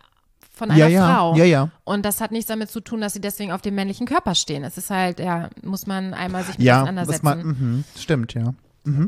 von 0.51 0.70
einer 0.70 0.78
Ja, 0.80 0.88
ja. 0.88 1.14
Frau. 1.14 1.36
Ja, 1.36 1.45
ja. 1.45 1.70
Und 1.84 2.05
das 2.07 2.22
hat 2.22 2.32
nichts 2.32 2.47
damit 2.49 2.70
zu 2.70 2.80
tun, 2.80 3.03
dass 3.03 3.12
sie 3.12 3.20
deswegen 3.20 3.53
auf 3.53 3.61
dem 3.61 3.74
männlichen 3.74 4.07
Körper 4.07 4.34
stehen. 4.34 4.64
Es 4.64 4.78
ist 4.78 4.88
halt, 4.88 5.20
ja, 5.20 5.51
muss 5.62 5.86
man 5.86 6.14
einmal 6.14 6.45
sich 6.45 6.57
Ja, 6.59 6.78
auseinandersetzen. 6.82 7.24
das 7.26 7.36
mal, 7.36 7.45
mhm, 7.45 7.84
stimmt, 7.99 8.32
ja. 8.34 8.55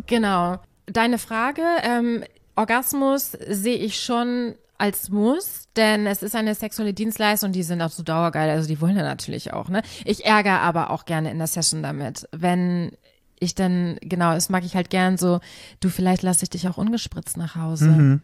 Genau. 0.07 0.59
Deine 0.87 1.17
Frage, 1.17 1.63
ähm, 1.83 2.25
Orgasmus 2.57 3.33
sehe 3.49 3.77
ich 3.77 3.99
schon 4.03 4.55
als 4.83 5.11
Muss, 5.11 5.69
denn 5.77 6.09
es 6.09 6.25
ist 6.25 6.35
eine 6.35 6.57
sexuelle 6.57 6.93
Dienstleistung, 6.93 7.53
die 7.53 7.63
sind 7.63 7.81
auch 7.83 7.91
so 7.91 8.03
dauergeil, 8.03 8.51
also 8.51 8.67
die 8.67 8.81
wollen 8.81 8.97
ja 8.97 9.05
natürlich 9.05 9.53
auch, 9.53 9.69
ne? 9.69 9.81
Ich 10.05 10.27
ärgere 10.27 10.59
aber 10.59 10.91
auch 10.91 11.05
gerne 11.05 11.31
in 11.31 11.39
der 11.39 11.47
Session 11.47 11.85
damit, 11.85 12.29
wenn 12.33 12.91
ich 13.39 13.55
dann, 13.55 13.97
genau, 14.03 14.35
das 14.35 14.49
mag 14.49 14.65
ich 14.65 14.75
halt 14.75 14.91
gern 14.91 15.19
so, 15.19 15.39
du, 15.79 15.89
vielleicht 15.89 16.23
lasse 16.23 16.43
ich 16.43 16.51
dich 16.51 16.67
auch 16.67 16.79
ungespritzt 16.79 17.37
nach 17.37 17.55
Hause. 17.55 18.21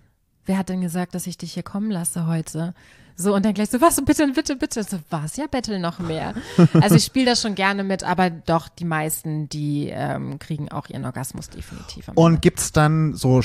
Wer 0.47 0.59
hat 0.59 0.69
denn 0.69 0.81
gesagt, 0.81 1.15
dass 1.15 1.29
ich 1.29 1.39
dich 1.39 1.53
hier 1.53 1.63
kommen 1.63 1.93
lasse 1.93 2.27
heute? 2.27 2.75
So, 3.15 3.35
und 3.37 3.45
dann 3.45 3.55
gleich 3.55 3.71
so, 3.71 3.81
was, 3.81 4.03
bitte, 4.05 4.27
bitte, 4.29 4.57
bitte. 4.57 4.83
So, 4.83 4.99
was, 5.11 5.37
ja, 5.37 5.47
bettel 5.47 5.79
noch 5.79 5.99
mehr. 6.01 6.35
Also 6.75 6.97
ich 6.97 7.05
spiele 7.05 7.27
das 7.27 7.43
schon 7.43 7.55
gerne 7.55 7.85
mit, 7.85 8.03
aber 8.03 8.31
doch, 8.31 8.69
die 8.69 8.85
meisten, 8.85 9.49
die 9.49 9.91
ähm, 9.93 10.39
kriegen 10.39 10.71
auch 10.71 10.89
ihren 10.89 11.05
Orgasmus 11.05 11.51
definitiv. 11.51 12.11
Und 12.15 12.43
gibt's 12.43 12.73
dann 12.73 13.15
so 13.15 13.43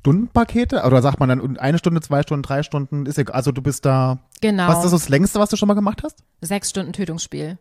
Stundenpakete? 0.00 0.82
Oder 0.84 1.02
sagt 1.02 1.20
man 1.20 1.28
dann 1.28 1.58
eine 1.58 1.78
Stunde, 1.78 2.00
zwei 2.00 2.22
Stunden, 2.22 2.42
drei 2.42 2.62
Stunden? 2.62 3.06
Ist 3.06 3.18
egal. 3.18 3.34
Also 3.34 3.52
du 3.52 3.62
bist 3.62 3.84
da. 3.84 4.18
Genau. 4.40 4.68
Was 4.68 4.84
ist 4.84 4.92
das 4.92 5.08
längste, 5.08 5.38
was 5.38 5.50
du 5.50 5.56
schon 5.56 5.68
mal 5.68 5.74
gemacht 5.74 6.02
hast? 6.02 6.22
Sechs 6.40 6.70
Stunden 6.70 6.92
Tötungsspiel. 6.92 7.58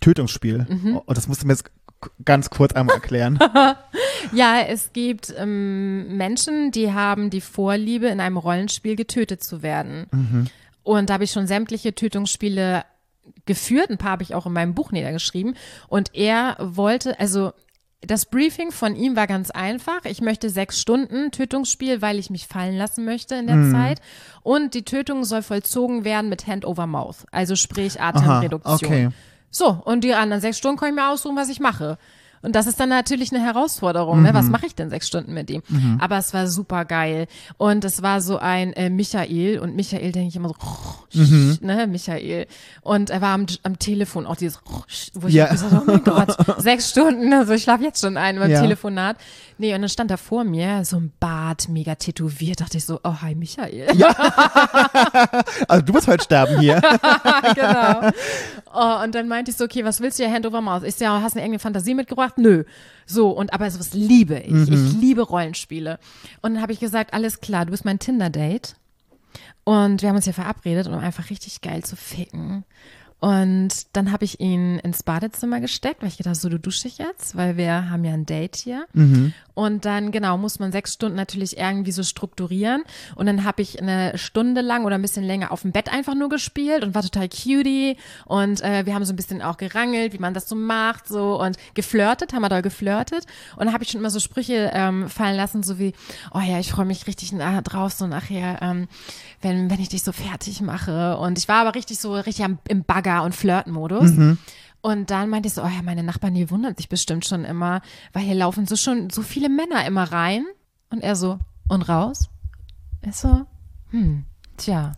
Tötungsspiel. 0.00 0.66
Mhm. 0.68 1.00
Oh, 1.06 1.12
das 1.12 1.28
musst 1.28 1.42
du 1.42 1.46
mir 1.46 1.52
jetzt 1.52 1.70
ganz 2.24 2.50
kurz 2.50 2.72
einmal 2.72 2.96
erklären. 2.96 3.38
Ja, 4.32 4.60
es 4.60 4.92
gibt 4.92 5.32
ähm, 5.36 6.16
Menschen, 6.16 6.70
die 6.72 6.92
haben 6.92 7.30
die 7.30 7.40
Vorliebe, 7.40 8.06
in 8.08 8.20
einem 8.20 8.36
Rollenspiel 8.36 8.94
getötet 8.94 9.42
zu 9.42 9.62
werden. 9.62 10.50
Und 10.82 11.08
da 11.08 11.14
habe 11.14 11.24
ich 11.24 11.30
schon 11.30 11.46
sämtliche 11.46 11.94
Tötungsspiele 11.94 12.84
geführt. 13.46 13.90
Ein 13.90 13.98
paar 13.98 14.12
habe 14.12 14.22
ich 14.22 14.34
auch 14.34 14.46
in 14.46 14.52
meinem 14.52 14.74
Buch 14.74 14.92
niedergeschrieben. 14.92 15.56
Und 15.88 16.14
er 16.14 16.56
wollte, 16.60 17.18
also 17.18 17.52
das 18.02 18.24
Briefing 18.26 18.72
von 18.72 18.96
ihm 18.96 19.14
war 19.14 19.26
ganz 19.26 19.50
einfach. 19.50 20.04
Ich 20.04 20.20
möchte 20.20 20.48
sechs 20.48 20.80
Stunden 20.80 21.30
Tötungsspiel, 21.30 22.00
weil 22.00 22.18
ich 22.18 22.30
mich 22.30 22.46
fallen 22.46 22.76
lassen 22.76 23.04
möchte 23.04 23.34
in 23.34 23.46
der 23.46 23.70
Zeit. 23.70 24.00
Und 24.42 24.74
die 24.74 24.84
Tötung 24.84 25.24
soll 25.24 25.42
vollzogen 25.42 26.04
werden 26.04 26.30
mit 26.30 26.46
Hand 26.46 26.64
over 26.64 26.86
Mouth, 26.86 27.26
also 27.30 27.56
sprich 27.56 28.00
Atemreduktion. 28.00 28.90
okay. 28.90 29.08
So, 29.50 29.82
und 29.84 30.04
die 30.04 30.14
anderen 30.14 30.40
sechs 30.40 30.58
Stunden 30.58 30.78
kann 30.78 30.90
ich 30.90 30.94
mir 30.94 31.08
aussuchen, 31.10 31.36
was 31.36 31.48
ich 31.48 31.60
mache. 31.60 31.98
Und 32.42 32.56
das 32.56 32.66
ist 32.66 32.80
dann 32.80 32.88
natürlich 32.88 33.32
eine 33.34 33.44
Herausforderung. 33.44 34.22
Ne? 34.22 34.32
Was 34.32 34.46
Mhm. 34.46 34.52
mache 34.52 34.66
ich 34.66 34.74
denn 34.74 34.88
sechs 34.88 35.06
Stunden 35.06 35.34
mit 35.34 35.48
dem? 35.50 35.62
Aber 36.00 36.16
es 36.18 36.32
war 36.32 36.46
super 36.46 36.84
geil. 36.86 37.26
Und 37.58 37.84
es 37.84 38.00
war 38.02 38.20
so 38.22 38.38
ein 38.38 38.72
äh, 38.72 38.88
Michael. 38.88 39.58
Und 39.60 39.76
Michael 39.76 40.12
denke 40.12 40.28
ich 40.28 40.36
immer 40.36 40.48
so, 40.48 40.54
Mhm. 41.12 41.58
ne, 41.62 41.86
Michael. 41.86 42.46
Und 42.82 43.10
er 43.10 43.20
war 43.20 43.34
am, 43.34 43.46
am 43.64 43.78
Telefon 43.78 44.26
auch 44.26 44.36
dieses, 44.36 44.58
wo 45.14 45.26
ich 45.26 45.34
Ja. 45.34 45.46
gesagt, 45.48 45.72
oh 45.78 45.82
mein 45.84 46.02
Gott, 46.04 46.34
sechs 46.62 46.90
Stunden, 46.90 47.32
also 47.32 47.52
ich 47.52 47.62
schlafe 47.64 47.84
jetzt 47.84 48.00
schon 48.00 48.16
ein 48.16 48.38
beim 48.38 48.50
Ja. 48.50 48.60
Telefonat. 48.62 49.16
Nee, 49.58 49.74
und 49.74 49.82
dann 49.82 49.88
stand 49.90 50.10
er 50.10 50.16
vor 50.18 50.44
mir, 50.44 50.84
so 50.86 50.96
ein 50.96 51.12
Bart, 51.20 51.68
mega 51.68 51.94
tätowiert, 51.96 52.60
dachte 52.62 52.78
ich 52.78 52.84
so, 52.86 53.00
oh, 53.04 53.14
hi 53.20 53.34
Michael. 53.34 53.88
Also 55.68 55.82
du 55.84 55.94
wirst 55.94 56.08
heute 56.08 56.24
sterben 56.24 56.58
hier. 56.60 56.80
genau. 57.54 58.10
Oh, 58.72 59.02
und 59.04 59.14
dann 59.14 59.28
meinte 59.28 59.50
ich 59.50 59.56
so, 59.56 59.64
okay, 59.64 59.84
was 59.84 60.00
willst 60.00 60.18
du 60.18 60.24
hier 60.24 60.32
Hand 60.32 60.46
over 60.46 60.60
Mouth? 60.60 60.84
Ich 60.84 60.96
so, 60.96 61.04
ja, 61.04 61.20
hast 61.22 61.34
du 61.34 61.38
irgendeine 61.40 61.58
Fantasie 61.58 61.94
mitgebracht? 61.94 62.29
Gemacht? 62.34 62.38
Nö. 62.38 62.64
So, 63.06 63.30
und 63.30 63.52
aber 63.52 63.70
sowas 63.70 63.92
liebe 63.92 64.38
ich. 64.38 64.68
Ich 64.68 64.92
liebe 64.94 65.22
Rollenspiele. 65.22 65.98
Und 66.42 66.54
dann 66.54 66.62
habe 66.62 66.72
ich 66.72 66.80
gesagt, 66.80 67.12
alles 67.12 67.40
klar, 67.40 67.64
du 67.64 67.72
bist 67.72 67.84
mein 67.84 67.98
Tinder-Date. 67.98 68.76
Und 69.64 70.02
wir 70.02 70.08
haben 70.08 70.16
uns 70.16 70.24
hier 70.24 70.34
verabredet, 70.34 70.86
um 70.86 70.94
einfach 70.94 71.30
richtig 71.30 71.60
geil 71.60 71.84
zu 71.84 71.96
ficken. 71.96 72.64
Und 73.20 73.68
dann 73.94 74.12
habe 74.12 74.24
ich 74.24 74.40
ihn 74.40 74.78
ins 74.78 75.02
Badezimmer 75.02 75.60
gesteckt, 75.60 76.00
weil 76.00 76.08
ich 76.08 76.16
gedacht, 76.16 76.36
so 76.36 76.48
du 76.48 76.58
dusche 76.58 76.88
ich 76.88 76.96
jetzt, 76.98 77.36
weil 77.36 77.56
wir 77.58 77.90
haben 77.90 78.02
ja 78.04 78.14
ein 78.14 78.24
Date 78.24 78.56
hier. 78.56 78.86
Und 79.54 79.84
dann, 79.84 80.10
genau, 80.10 80.38
muss 80.38 80.58
man 80.58 80.72
sechs 80.72 80.94
Stunden 80.94 81.16
natürlich 81.16 81.58
irgendwie 81.58 81.92
so 81.92 82.02
strukturieren. 82.02 82.82
Und 83.16 83.26
dann 83.26 83.44
habe 83.44 83.60
ich 83.60 83.78
eine 83.82 84.16
Stunde 84.16 84.62
lang 84.62 84.86
oder 84.86 84.94
ein 84.94 85.02
bisschen 85.02 85.24
länger 85.24 85.52
auf 85.52 85.62
dem 85.62 85.72
Bett 85.72 85.92
einfach 85.92 86.14
nur 86.14 86.30
gespielt 86.30 86.82
und 86.82 86.94
war 86.94 87.02
total 87.02 87.28
cutie. 87.28 87.98
Und 88.24 88.62
äh, 88.62 88.86
wir 88.86 88.94
haben 88.94 89.04
so 89.04 89.12
ein 89.12 89.16
bisschen 89.16 89.42
auch 89.42 89.58
gerangelt, 89.58 90.14
wie 90.14 90.18
man 90.18 90.32
das 90.32 90.48
so 90.48 90.56
macht, 90.56 91.06
so 91.06 91.38
und 91.42 91.58
geflirtet, 91.74 92.32
haben 92.32 92.40
wir 92.40 92.48
da 92.48 92.62
geflirtet. 92.62 93.26
Und 93.56 93.66
dann 93.66 93.74
habe 93.74 93.84
ich 93.84 93.90
schon 93.90 94.00
immer 94.00 94.08
so 94.08 94.18
Sprüche 94.20 94.70
ähm, 94.72 95.10
fallen 95.10 95.36
lassen, 95.36 95.62
so 95.62 95.78
wie, 95.78 95.92
oh 96.32 96.40
ja, 96.40 96.58
ich 96.58 96.70
freue 96.70 96.86
mich 96.86 97.06
richtig 97.06 97.32
na- 97.32 97.60
drauf, 97.60 97.92
so 97.92 98.06
nachher, 98.06 98.62
ähm, 98.62 98.88
wenn, 99.42 99.70
wenn 99.70 99.80
ich 99.80 99.90
dich 99.90 100.02
so 100.04 100.12
fertig 100.12 100.62
mache. 100.62 101.18
Und 101.18 101.36
ich 101.36 101.48
war 101.48 101.60
aber 101.62 101.74
richtig 101.74 101.98
so, 101.98 102.14
richtig 102.14 102.44
am, 102.46 102.58
im 102.66 102.82
Bagger- 102.82 103.09
und 103.18 103.34
Flirten-Modus. 103.34 104.12
Und 104.82 105.10
dann 105.10 105.28
meinte 105.28 105.48
ich 105.48 105.54
so, 105.54 105.62
oh 105.62 105.68
ja, 105.68 105.82
meine 105.82 106.02
Nachbarn, 106.02 106.34
die 106.34 106.50
wundern 106.50 106.74
sich 106.76 106.88
bestimmt 106.88 107.26
schon 107.26 107.44
immer, 107.44 107.82
weil 108.12 108.22
hier 108.22 108.34
laufen 108.36 108.66
so 108.66 108.76
schon 108.76 109.10
so 109.10 109.22
viele 109.22 109.48
Männer 109.48 109.84
immer 109.84 110.04
rein. 110.04 110.46
Und 110.88 111.02
er 111.02 111.16
so, 111.16 111.38
und 111.68 111.82
raus? 111.82 112.30
Ich 113.02 113.14
so, 113.14 113.46
hm, 113.90 114.24
tja, 114.56 114.92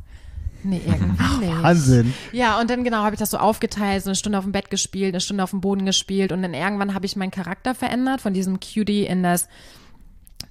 nee, 0.62 0.80
irgendwie 0.84 1.36
nicht. 1.46 1.62
Wahnsinn. 1.62 2.14
Ja, 2.32 2.60
und 2.60 2.70
dann 2.70 2.84
genau 2.84 2.98
habe 2.98 3.14
ich 3.14 3.18
das 3.18 3.30
so 3.30 3.38
aufgeteilt, 3.38 4.04
so 4.04 4.10
eine 4.10 4.16
Stunde 4.16 4.38
auf 4.38 4.44
dem 4.44 4.52
Bett 4.52 4.70
gespielt, 4.70 5.14
eine 5.14 5.20
Stunde 5.20 5.42
auf 5.42 5.50
dem 5.50 5.60
Boden 5.60 5.84
gespielt 5.84 6.32
und 6.32 6.42
dann 6.42 6.54
irgendwann 6.54 6.94
habe 6.94 7.06
ich 7.06 7.16
meinen 7.16 7.30
Charakter 7.30 7.74
verändert 7.74 8.20
von 8.20 8.32
diesem 8.32 8.60
Cutie 8.60 9.04
in 9.04 9.22
das 9.22 9.48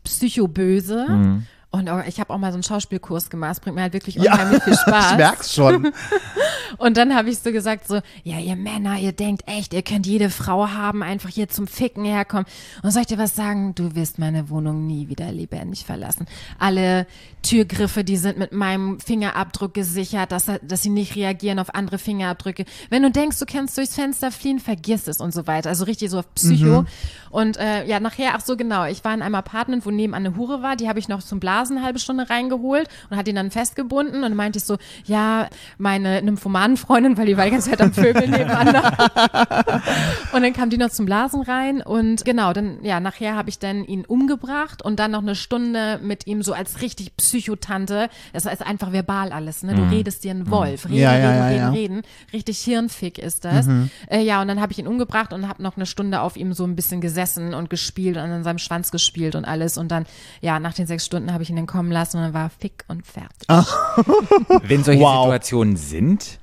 Psychoböse. 0.03 1.07
Mhm. 1.09 1.45
Und 1.73 1.89
auch, 1.89 2.03
ich 2.05 2.19
habe 2.19 2.33
auch 2.33 2.37
mal 2.37 2.51
so 2.51 2.55
einen 2.55 2.63
Schauspielkurs 2.63 3.29
gemacht, 3.29 3.53
es 3.53 3.59
bringt 3.61 3.75
mir 3.77 3.83
halt 3.83 3.93
wirklich 3.93 4.19
unheimlich 4.19 4.61
viel 4.61 4.75
Spaß. 4.87 5.11
Ich 5.11 5.17
merk's 5.17 5.53
schon. 5.53 5.93
Und 6.77 6.97
dann 6.97 7.15
habe 7.15 7.29
ich 7.29 7.39
so 7.39 7.51
gesagt 7.51 7.87
so, 7.87 8.01
ja, 8.23 8.39
ihr 8.39 8.57
Männer, 8.57 8.97
ihr 8.99 9.13
denkt 9.13 9.43
echt, 9.45 9.73
ihr 9.73 9.81
könnt 9.81 10.05
jede 10.05 10.29
Frau 10.29 10.69
haben, 10.69 11.01
einfach 11.01 11.29
hier 11.29 11.47
zum 11.47 11.67
Ficken 11.67 12.03
herkommen. 12.03 12.45
Und 12.81 12.91
soll 12.91 13.03
ich 13.03 13.07
dir 13.07 13.17
was 13.17 13.35
sagen? 13.35 13.73
Du 13.75 13.95
wirst 13.95 14.19
meine 14.19 14.49
Wohnung 14.49 14.85
nie 14.85 15.07
wieder 15.07 15.31
lebendig 15.31 15.85
verlassen. 15.85 16.25
Alle 16.59 17.07
Türgriffe, 17.41 18.03
die 18.03 18.17
sind 18.17 18.37
mit 18.37 18.51
meinem 18.51 18.99
Fingerabdruck 18.99 19.73
gesichert, 19.73 20.31
dass, 20.31 20.51
dass 20.61 20.83
sie 20.83 20.89
nicht 20.89 21.15
reagieren 21.15 21.59
auf 21.59 21.73
andere 21.73 21.97
Fingerabdrücke. 21.97 22.65
Wenn 22.89 23.03
du 23.03 23.11
denkst, 23.11 23.39
du 23.39 23.45
kannst 23.45 23.77
durchs 23.77 23.95
Fenster 23.95 24.31
fliehen, 24.31 24.59
vergiss 24.59 25.07
es 25.07 25.21
und 25.21 25.33
so 25.33 25.47
weiter. 25.47 25.69
Also 25.69 25.85
richtig 25.85 26.09
so 26.09 26.19
auf 26.19 26.33
Psycho. 26.35 26.85
Und 27.29 27.57
äh, 27.57 27.85
ja, 27.85 27.99
nachher, 27.99 28.31
ach 28.35 28.41
so 28.41 28.57
genau, 28.57 28.85
ich 28.85 29.03
war 29.05 29.13
in 29.13 29.21
einem 29.21 29.35
Apartment, 29.35 29.85
wo 29.85 29.91
nebenan 29.91 30.25
eine 30.25 30.35
Hure 30.35 30.61
war, 30.61 30.75
die 30.75 30.89
habe 30.89 30.99
ich 30.99 31.07
noch 31.07 31.23
zum 31.23 31.39
Blasen 31.39 31.60
eine 31.69 31.83
halbe 31.83 31.99
Stunde 31.99 32.29
reingeholt 32.29 32.87
und 33.09 33.17
hat 33.17 33.27
ihn 33.27 33.35
dann 33.35 33.51
festgebunden 33.51 34.23
und 34.23 34.35
meinte 34.35 34.57
ich 34.57 34.65
so, 34.65 34.77
ja, 35.05 35.47
meine 35.77 36.21
Nymphomanenfreundin, 36.21 37.17
weil 37.17 37.27
die 37.27 37.37
war 37.37 37.45
die 37.45 37.51
ganze 37.51 37.69
Zeit 37.69 37.81
am 37.81 37.93
Vögeln 37.93 38.31
nebenan. 38.31 38.67
und 40.33 40.41
dann 40.41 40.53
kam 40.53 40.69
die 40.69 40.77
noch 40.77 40.89
zum 40.89 41.05
Blasen 41.05 41.41
rein 41.43 41.81
und 41.81 42.25
genau, 42.25 42.53
dann, 42.53 42.83
ja, 42.83 42.99
nachher 42.99 43.35
habe 43.35 43.49
ich 43.49 43.59
dann 43.59 43.83
ihn 43.83 44.05
umgebracht 44.05 44.81
und 44.83 44.99
dann 44.99 45.11
noch 45.11 45.21
eine 45.21 45.35
Stunde 45.35 45.99
mit 46.01 46.25
ihm 46.25 46.41
so 46.41 46.53
als 46.53 46.81
richtig 46.81 47.15
Psychotante. 47.17 48.09
Das 48.33 48.45
ist 48.45 48.65
einfach 48.65 48.91
verbal 48.91 49.31
alles, 49.31 49.63
ne? 49.63 49.75
Du 49.75 49.83
redest 49.83 50.23
dir 50.23 50.31
einen 50.31 50.49
Wolf. 50.49 50.85
Reden, 50.85 50.95
Ja, 50.95 51.17
ja, 51.17 51.29
reden, 51.31 51.37
ja, 51.37 51.69
reden, 51.69 51.73
reden. 51.73 52.01
Richtig 52.33 52.59
hirnfick 52.59 53.17
ist 53.17 53.45
das. 53.45 53.67
Äh, 54.09 54.21
ja, 54.21 54.41
und 54.41 54.47
dann 54.47 54.61
habe 54.61 54.71
ich 54.71 54.79
ihn 54.79 54.87
umgebracht 54.87 55.33
und 55.33 55.47
habe 55.47 55.61
noch 55.61 55.75
eine 55.75 55.85
Stunde 55.85 56.21
auf 56.21 56.37
ihm 56.37 56.53
so 56.53 56.63
ein 56.63 56.75
bisschen 56.75 57.01
gesessen 57.01 57.53
und 57.53 57.69
gespielt 57.69 58.17
und 58.17 58.23
an 58.23 58.43
seinem 58.43 58.57
Schwanz 58.57 58.91
gespielt 58.91 59.35
und 59.35 59.45
alles. 59.45 59.77
Und 59.77 59.91
dann, 59.91 60.05
ja, 60.41 60.59
nach 60.59 60.73
den 60.73 60.87
sechs 60.87 61.05
Stunden 61.05 61.33
habe 61.33 61.43
ich 61.43 61.49
dann 61.55 61.67
kommen 61.67 61.91
lassen 61.91 62.17
und 62.17 62.23
dann 62.23 62.33
war 62.33 62.43
er 62.45 62.49
fick 62.49 62.83
und 62.87 63.05
fertig. 63.05 63.47
Wenn 64.63 64.83
solche 64.83 65.01
Wow. 65.01 65.25
Situationen 65.25 65.75
sind, 65.77 66.39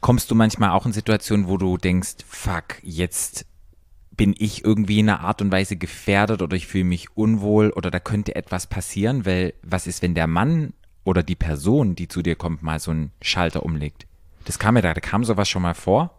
kommst 0.00 0.30
du 0.30 0.34
manchmal 0.34 0.70
auch 0.70 0.86
in 0.86 0.92
Situationen, 0.92 1.48
wo 1.48 1.56
du 1.56 1.76
denkst, 1.76 2.16
fuck, 2.26 2.76
jetzt 2.82 3.46
bin 4.10 4.34
ich 4.36 4.64
irgendwie 4.64 4.98
in 4.98 5.08
einer 5.08 5.20
Art 5.20 5.40
und 5.42 5.52
Weise 5.52 5.76
gefährdet 5.76 6.42
oder 6.42 6.56
ich 6.56 6.66
fühle 6.66 6.84
mich 6.84 7.16
unwohl 7.16 7.70
oder 7.70 7.90
da 7.90 8.00
könnte 8.00 8.34
etwas 8.34 8.66
passieren, 8.66 9.24
weil 9.26 9.54
was 9.62 9.86
ist, 9.86 10.02
wenn 10.02 10.14
der 10.14 10.26
Mann 10.26 10.72
oder 11.04 11.22
die 11.22 11.36
Person, 11.36 11.94
die 11.94 12.08
zu 12.08 12.22
dir 12.22 12.34
kommt, 12.34 12.62
mal 12.62 12.80
so 12.80 12.90
einen 12.90 13.12
Schalter 13.22 13.62
umlegt? 13.62 14.06
Das 14.44 14.58
kam 14.58 14.74
mir 14.74 14.82
da, 14.82 14.92
da 14.94 15.00
kam 15.00 15.24
sowas 15.24 15.48
schon 15.48 15.62
mal 15.62 15.74
vor. 15.74 16.17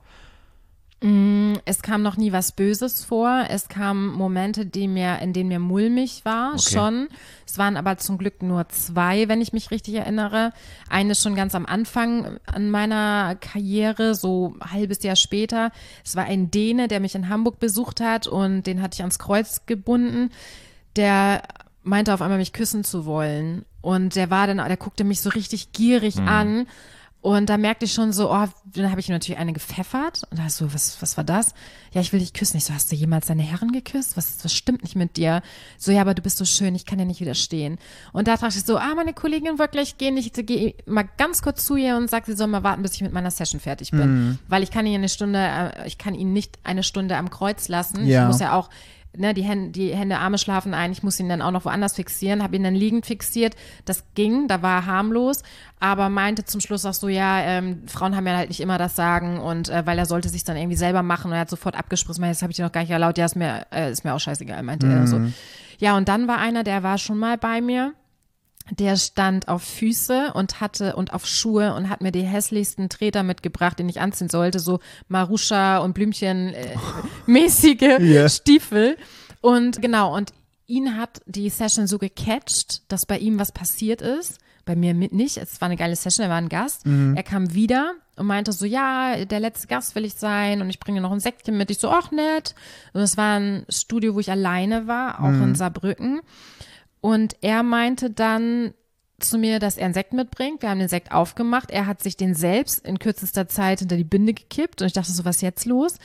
Es 1.02 1.82
kam 1.82 2.02
noch 2.02 2.18
nie 2.18 2.34
was 2.34 2.52
Böses 2.52 3.06
vor. 3.06 3.46
Es 3.50 3.70
kamen 3.70 4.12
Momente, 4.14 4.66
die 4.66 4.90
mir, 4.90 5.20
in 5.20 5.32
denen 5.32 5.48
mir 5.48 5.60
mulmig 5.60 6.26
war, 6.26 6.56
Okay. 6.56 6.74
schon. 6.76 7.08
Es 7.48 7.58
waren 7.58 7.78
aber 7.78 7.98
zum 7.98 8.18
Glück 8.18 8.44
nur 8.44 8.68
zwei, 8.68 9.30
wenn 9.30 9.40
ich 9.40 9.54
mich 9.54 9.72
richtig 9.72 9.94
erinnere. 9.96 10.52
Eine 10.90 11.16
schon 11.16 11.36
ganz 11.36 11.56
am 11.56 11.66
Anfang 11.66 12.40
an 12.46 12.70
meiner 12.70 13.36
Karriere, 13.40 14.14
so 14.14 14.56
ein 14.60 14.72
halbes 14.74 15.02
Jahr 15.02 15.16
später. 15.16 15.72
Es 16.04 16.18
war 16.18 16.26
ein 16.26 16.52
Däne, 16.52 16.90
der 16.90 17.00
mich 17.00 17.16
in 17.16 17.30
Hamburg 17.30 17.60
besucht 17.60 18.02
hat 18.02 18.28
und 18.28 18.64
den 18.64 18.82
hatte 18.82 18.96
ich 18.96 19.02
ans 19.02 19.20
Kreuz 19.20 19.66
gebunden. 19.66 20.32
Der 20.98 21.44
meinte 21.82 22.14
auf 22.14 22.22
einmal, 22.22 22.40
mich 22.40 22.52
küssen 22.52 22.84
zu 22.84 23.06
wollen. 23.06 23.64
Und 23.82 24.16
der 24.16 24.30
war 24.30 24.48
dann, 24.48 24.58
der 24.58 24.76
guckte 24.76 25.06
mich 25.06 25.22
so 25.22 25.30
richtig 25.30 25.72
gierig 25.72 26.18
an. 26.20 26.68
Und 27.22 27.50
da 27.50 27.58
merkte 27.58 27.84
ich 27.84 27.94
schon 27.94 28.14
so, 28.14 28.32
oh, 28.32 28.48
dann 28.66 28.92
habe 28.92 29.02
ich 29.02 29.10
ihm 29.10 29.14
natürlich 29.14 29.40
eine 29.40 29.52
gepfeffert. 29.52 30.22
Und 30.32 30.40
da 30.40 30.50
so, 30.50 30.74
was, 30.74 31.02
was 31.02 31.18
war 31.18 31.26
das? 31.26 31.54
Ja, 31.92 32.00
ich 32.00 32.14
will 32.14 32.22
dich 32.22 32.32
küssen. 32.32 32.56
Ich 32.58 32.64
so, 32.64 32.74
hast 32.74 32.90
du 32.92 32.96
jemals 32.96 33.28
deine 33.28 33.44
Herren 33.44 33.74
geküsst? 33.74 34.16
Was, 34.16 34.38
was 34.44 34.54
stimmt 34.54 34.84
nicht 34.84 34.96
mit 34.96 35.18
dir? 35.18 35.42
So, 35.78 35.92
ja, 35.92 36.00
aber 36.02 36.14
du 36.14 36.22
bist 36.22 36.38
so 36.38 36.46
schön, 36.46 36.76
ich 36.76 36.86
kann 36.86 36.98
dir 36.98 37.06
nicht 37.06 37.20
widerstehen. 37.20 37.78
Und 38.14 38.30
da 38.30 38.38
dachte 38.38 38.58
ich 38.58 38.64
so, 38.64 38.78
ah, 38.78 38.96
meine 38.96 39.14
Kollegin 39.14 39.60
wird 39.60 39.74
gleich 39.74 39.98
gehen. 39.98 40.16
Ich 40.16 40.32
gehe 40.32 40.76
mal 40.86 41.10
ganz 41.18 41.42
kurz 41.42 41.66
zu 41.66 41.76
ihr 41.76 41.98
und 41.98 42.10
sage, 42.10 42.26
sie 42.28 42.38
soll 42.38 42.48
mal 42.48 42.64
warten, 42.64 42.84
bis 42.84 42.94
ich 42.94 43.02
mit 43.02 43.12
meiner 43.12 43.32
Session 43.32 43.60
fertig 43.60 43.92
bin. 43.92 44.40
Weil 44.48 44.64
ich 44.64 44.72
kann 44.72 44.86
ihn 44.86 44.96
eine 44.96 45.10
Stunde, 45.10 45.40
äh, 45.40 45.88
ich 45.88 45.98
kann 45.98 46.16
ihn 46.16 46.32
nicht 46.32 46.58
eine 46.64 46.84
Stunde 46.84 47.18
am 47.18 47.30
Kreuz 47.30 47.68
lassen. 47.68 48.08
Ja. 48.08 48.22
Ich 48.22 48.28
muss 48.28 48.40
ja 48.40 48.54
auch 48.54 48.70
ne, 49.20 49.34
die 49.34 49.44
Hände, 49.44 49.72
die 49.72 49.94
Hände, 49.96 50.18
Arme 50.18 50.38
schlafen 50.38 50.74
ein. 50.74 50.92
Ich 50.92 51.04
muss 51.04 51.20
ihn 51.20 51.30
dann 51.30 51.42
auch 51.42 51.52
noch 51.52 51.66
woanders 51.66 51.96
fixieren, 51.96 52.42
habe 52.42 52.56
ihn 52.56 52.64
dann 52.64 52.76
liegend 52.76 53.06
fixiert. 53.06 53.56
Das 53.86 54.04
ging, 54.16 54.48
da 54.48 54.62
war 54.62 54.80
er 54.80 54.86
harmlos, 54.86 55.44
aber 55.80 56.10
meinte 56.10 56.46
zum 56.46 56.62
Schluss 56.62 56.86
auch 56.86 56.94
so, 56.94 57.08
ja, 57.08 57.40
ähm, 57.42 57.84
Frauen 57.88 58.16
haben 58.16 58.26
ja 58.28 58.36
halt 58.36 58.50
nicht 58.50 58.62
immer 58.62 58.78
das 58.78 58.96
Sagen 58.96 59.40
und 59.40 59.70
äh, 59.70 59.86
weil 59.86 59.98
er 59.98 60.06
sollte 60.06 60.30
sich 60.30 60.44
dann 60.44 60.58
irgendwie 60.58 60.78
selber 60.78 61.04
machen 61.04 61.32
und 61.32 61.34
er 61.34 61.42
hat 61.42 61.50
sofort 61.50 61.76
abgesprochen, 61.76 62.22
das 62.22 62.42
habe 62.42 62.52
ich 62.52 62.58
dir 62.58 62.66
noch 62.66 62.72
gar 62.72 62.82
nicht 62.82 62.92
erlaubt, 62.92 63.18
ja, 63.18 63.26
ist 63.26 63.36
mir, 63.36 63.66
äh, 63.72 63.92
ist 63.92 64.04
mir 64.04 64.14
auch 64.14 64.20
scheißegal, 64.20 64.64
meinte 64.64 64.88
er 64.88 65.08
so. 65.08 65.22
Ja, 65.80 65.96
und 65.96 66.10
dann 66.10 66.28
war 66.28 66.38
einer, 66.38 66.64
der 66.64 66.84
war 66.84 66.98
schon 66.98 67.18
mal 67.18 67.38
bei 67.38 67.62
mir. 67.62 67.94
Der 68.72 68.96
stand 68.98 69.48
auf 69.48 69.64
Füße 69.64 70.34
und 70.34 70.62
hatte 70.62 70.96
und 70.96 71.14
auf 71.14 71.26
Schuhe 71.26 71.74
und 71.74 71.90
hat 71.90 72.02
mir 72.02 72.12
die 72.12 72.22
hässlichsten 72.24 72.90
Treter 72.90 73.24
mitgebracht, 73.24 73.80
den 73.80 73.90
ich 73.90 74.00
anziehen 74.02 74.30
sollte, 74.30 74.60
so 74.60 74.80
Maruscha 75.08 75.80
und 75.80 75.94
Blümchen 75.94 76.54
äh, 76.54 76.76
mäßige 77.26 78.00
Ja. 78.00 78.30
Stiefel. 78.30 78.98
Und 79.42 79.82
genau, 79.82 80.16
und 80.16 80.34
ihn 80.68 80.98
hat 80.98 81.22
die 81.26 81.50
Session 81.50 81.88
so 81.88 81.98
gecatcht, 81.98 82.84
dass 82.92 83.06
bei 83.06 83.18
ihm 83.18 83.40
was 83.40 83.52
passiert 83.52 84.02
ist. 84.02 84.38
Bei 84.66 84.76
mir 84.76 84.94
mit 84.94 85.14
nicht. 85.14 85.38
Es 85.38 85.60
war 85.62 85.66
eine 85.68 85.78
geile 85.78 85.96
Session, 85.96 86.26
er 86.26 86.30
war 86.30 86.38
ein 86.38 86.50
Gast. 86.50 86.86
Er 86.86 87.24
kam 87.24 87.56
wieder 87.56 87.94
und 88.18 88.28
meinte 88.28 88.52
so, 88.52 88.66
ja, 88.68 89.26
der 89.26 89.40
letzte 89.40 89.66
Gast 89.68 89.96
will 89.96 90.06
ich 90.06 90.14
sein 90.14 90.62
und 90.62 90.70
ich 90.70 90.80
bringe 90.80 91.02
noch 91.02 91.12
ein 91.12 91.20
Säckchen 91.22 91.58
mit. 91.58 91.72
Ich 91.72 91.80
so, 91.80 91.90
ach 91.90 92.12
nett. 92.12 92.54
Und 92.94 93.02
es 93.02 93.18
war 93.18 93.40
ein 93.40 93.66
Studio, 93.70 94.14
wo 94.14 94.20
ich 94.20 94.30
alleine 94.30 94.86
war, 94.86 95.22
auch 95.22 95.30
in 95.30 95.56
Saarbrücken. 95.56 96.22
Und 97.02 97.36
er 97.42 97.64
meinte 97.64 98.10
dann 98.10 98.74
zu 99.20 99.38
mir, 99.38 99.60
dass 99.60 99.78
er 99.78 99.86
einen 99.86 99.94
Sekt 99.94 100.14
mitbringt. 100.14 100.62
Wir 100.62 100.70
haben 100.70 100.80
den 100.80 100.88
Sekt 100.88 101.12
aufgemacht. 101.12 101.72
Er 101.72 101.86
hat 101.86 102.02
sich 102.02 102.18
den 102.18 102.36
selbst 102.36 102.86
in 102.86 103.00
kürzester 103.00 103.48
Zeit 103.48 103.80
hinter 103.80 103.98
die 103.98 104.04
Binde 104.04 104.34
gekippt. 104.34 104.82
Und 104.82 104.88
ich 104.88 104.94
dachte 104.94 105.12
so, 105.12 105.26
was 105.26 105.38
ist 105.38 105.42
jetzt 105.42 105.66
los? 105.66 105.98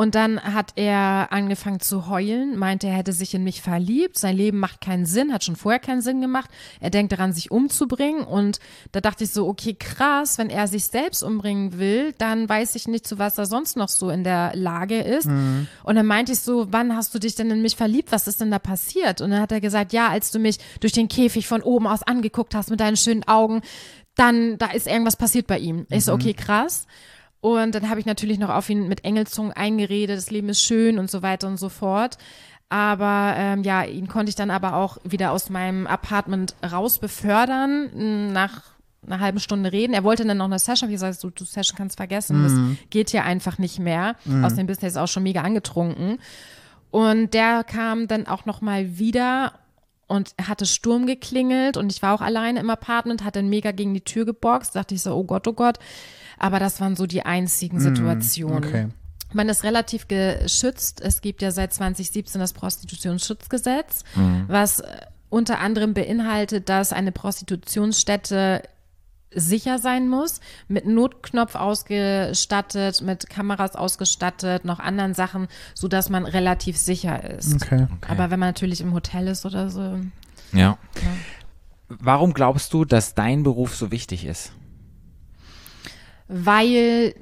Und 0.00 0.14
dann 0.14 0.42
hat 0.42 0.72
er 0.76 1.28
angefangen 1.30 1.78
zu 1.78 2.08
heulen, 2.08 2.56
meinte, 2.56 2.86
er 2.86 2.94
hätte 2.94 3.12
sich 3.12 3.34
in 3.34 3.44
mich 3.44 3.60
verliebt. 3.60 4.18
Sein 4.18 4.34
Leben 4.34 4.58
macht 4.58 4.80
keinen 4.80 5.04
Sinn, 5.04 5.30
hat 5.30 5.44
schon 5.44 5.56
vorher 5.56 5.78
keinen 5.78 6.00
Sinn 6.00 6.22
gemacht. 6.22 6.48
Er 6.80 6.88
denkt 6.88 7.12
daran, 7.12 7.34
sich 7.34 7.50
umzubringen. 7.50 8.24
Und 8.24 8.60
da 8.92 9.02
dachte 9.02 9.24
ich 9.24 9.30
so, 9.30 9.46
okay, 9.46 9.74
krass, 9.78 10.38
wenn 10.38 10.48
er 10.48 10.68
sich 10.68 10.86
selbst 10.86 11.22
umbringen 11.22 11.78
will, 11.78 12.14
dann 12.16 12.48
weiß 12.48 12.76
ich 12.76 12.88
nicht, 12.88 13.06
zu 13.06 13.18
was 13.18 13.36
er 13.36 13.44
sonst 13.44 13.76
noch 13.76 13.90
so 13.90 14.08
in 14.08 14.24
der 14.24 14.52
Lage 14.54 15.02
ist. 15.02 15.26
Und 15.84 15.96
dann 15.96 16.06
meinte 16.06 16.32
ich 16.32 16.40
so, 16.40 16.68
wann 16.70 16.96
hast 16.96 17.14
du 17.14 17.18
dich 17.18 17.34
denn 17.34 17.50
in 17.50 17.60
mich 17.60 17.76
verliebt? 17.76 18.10
Was 18.10 18.26
ist 18.26 18.40
denn 18.40 18.50
da 18.50 18.58
passiert? 18.58 19.20
Und 19.20 19.32
dann 19.32 19.42
hat 19.42 19.52
er 19.52 19.60
gesagt, 19.60 19.92
ja, 19.92 20.08
als 20.08 20.30
du 20.30 20.38
mich 20.38 20.56
durch 20.80 20.94
den 20.94 21.08
Käfig 21.08 21.46
von 21.46 21.60
oben 21.60 21.86
aus 21.86 22.04
angeguckt 22.04 22.54
hast 22.54 22.70
mit 22.70 22.80
deinen 22.80 22.96
schönen 22.96 23.28
Augen, 23.28 23.60
dann, 24.14 24.56
da 24.56 24.70
ist 24.70 24.86
irgendwas 24.86 25.16
passiert 25.16 25.46
bei 25.46 25.58
ihm. 25.58 25.86
Ich 25.90 26.06
so, 26.06 26.14
okay, 26.14 26.32
krass. 26.32 26.86
Und 27.40 27.74
dann 27.74 27.88
habe 27.88 28.00
ich 28.00 28.06
natürlich 28.06 28.38
noch 28.38 28.50
auf 28.50 28.68
ihn 28.68 28.88
mit 28.88 29.04
Engelzungen 29.04 29.52
eingeredet, 29.52 30.16
das 30.16 30.30
Leben 30.30 30.50
ist 30.50 30.62
schön 30.62 30.98
und 30.98 31.10
so 31.10 31.22
weiter 31.22 31.48
und 31.48 31.56
so 31.56 31.68
fort. 31.68 32.18
Aber 32.68 33.34
ähm, 33.36 33.62
ja, 33.62 33.82
ihn 33.82 34.08
konnte 34.08 34.28
ich 34.28 34.36
dann 34.36 34.50
aber 34.50 34.76
auch 34.76 34.98
wieder 35.02 35.32
aus 35.32 35.50
meinem 35.50 35.86
Apartment 35.86 36.54
raus 36.62 36.98
befördern, 36.98 38.32
nach 38.32 38.62
einer 39.06 39.18
halben 39.20 39.40
Stunde 39.40 39.72
reden. 39.72 39.94
Er 39.94 40.04
wollte 40.04 40.24
dann 40.24 40.36
noch 40.36 40.44
eine 40.44 40.58
Session, 40.58 40.88
ich 40.90 40.94
gesagt, 40.94 41.22
du, 41.24 41.30
du 41.30 41.44
Session 41.44 41.76
kannst 41.76 41.96
vergessen, 41.96 42.42
das 42.42 42.52
geht 42.90 43.10
hier 43.10 43.24
einfach 43.24 43.58
nicht 43.58 43.78
mehr. 43.78 44.14
Außerdem 44.44 44.66
bist 44.66 44.82
du 44.82 44.86
jetzt 44.86 44.98
auch 44.98 45.08
schon 45.08 45.22
mega 45.22 45.40
angetrunken. 45.40 46.18
Und 46.90 47.34
der 47.34 47.64
kam 47.64 48.06
dann 48.06 48.26
auch 48.26 48.44
nochmal 48.44 48.98
wieder 48.98 49.54
und 50.06 50.34
hatte 50.40 50.66
Sturm 50.66 51.06
geklingelt 51.06 51.76
und 51.76 51.90
ich 51.90 52.02
war 52.02 52.14
auch 52.14 52.20
alleine 52.20 52.60
im 52.60 52.68
Apartment, 52.68 53.24
hat 53.24 53.36
dann 53.36 53.48
mega 53.48 53.70
gegen 53.70 53.94
die 53.94 54.00
Tür 54.00 54.24
geboxt, 54.24 54.76
dachte 54.76 54.94
ich 54.94 55.02
so, 55.02 55.14
oh 55.14 55.24
Gott, 55.24 55.48
oh 55.48 55.52
Gott. 55.52 55.78
Aber 56.40 56.58
das 56.58 56.80
waren 56.80 56.96
so 56.96 57.06
die 57.06 57.24
einzigen 57.24 57.78
Situationen. 57.80 58.64
Okay. 58.64 58.88
Man 59.32 59.48
ist 59.48 59.62
relativ 59.62 60.08
geschützt. 60.08 61.00
Es 61.00 61.20
gibt 61.20 61.40
ja 61.42 61.52
seit 61.52 61.72
2017 61.72 62.40
das 62.40 62.52
Prostitutionsschutzgesetz, 62.52 64.02
was 64.48 64.80
äh, 64.80 64.86
unter 65.28 65.60
anderem 65.60 65.94
beinhaltet, 65.94 66.68
dass 66.68 66.92
eine 66.92 67.12
Prostitutionsstätte 67.12 68.62
sicher 69.32 69.78
sein 69.78 70.08
muss, 70.08 70.40
mit 70.66 70.86
Notknopf 70.86 71.54
ausgestattet, 71.54 73.00
mit 73.02 73.30
Kameras 73.30 73.76
ausgestattet, 73.76 74.64
noch 74.64 74.80
anderen 74.80 75.14
Sachen, 75.14 75.46
so 75.74 75.86
dass 75.86 76.08
man 76.08 76.26
relativ 76.26 76.76
sicher 76.76 77.22
ist. 77.22 77.54
Okay. 77.54 77.86
Aber 78.08 78.32
wenn 78.32 78.40
man 78.40 78.48
natürlich 78.48 78.80
im 78.80 78.92
Hotel 78.92 79.28
ist 79.28 79.46
oder 79.46 79.70
so, 79.70 80.00
Ja. 80.52 80.78
Warum 81.88 82.34
glaubst 82.34 82.72
du, 82.72 82.84
dass 82.84 83.14
dein 83.14 83.42
Beruf 83.42 83.74
so 83.74 83.90
wichtig 83.90 84.24
ist? 84.24 84.52
Weil 86.30 87.14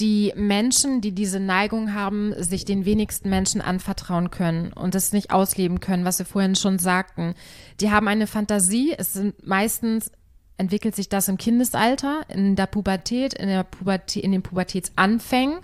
die 0.00 0.32
Menschen, 0.36 1.00
die 1.00 1.12
diese 1.12 1.40
Neigung 1.40 1.94
haben, 1.94 2.34
sich 2.42 2.64
den 2.64 2.84
wenigsten 2.84 3.30
Menschen 3.30 3.60
anvertrauen 3.60 4.30
können 4.30 4.72
und 4.72 4.94
es 4.94 5.12
nicht 5.12 5.30
ausleben 5.30 5.80
können, 5.80 6.04
was 6.04 6.18
wir 6.18 6.26
vorhin 6.26 6.56
schon 6.56 6.78
sagten. 6.78 7.34
Die 7.80 7.90
haben 7.90 8.08
eine 8.08 8.26
Fantasie, 8.26 8.94
es 8.96 9.12
sind 9.12 9.46
meistens 9.46 10.10
entwickelt 10.58 10.94
sich 10.94 11.08
das 11.08 11.28
im 11.28 11.38
Kindesalter, 11.38 12.22
in 12.28 12.56
der 12.56 12.66
Pubertät, 12.66 13.34
in, 13.34 13.48
der 13.48 13.64
Pubertät, 13.64 14.22
in 14.22 14.32
den 14.32 14.42
Pubertätsanfängen 14.42 15.58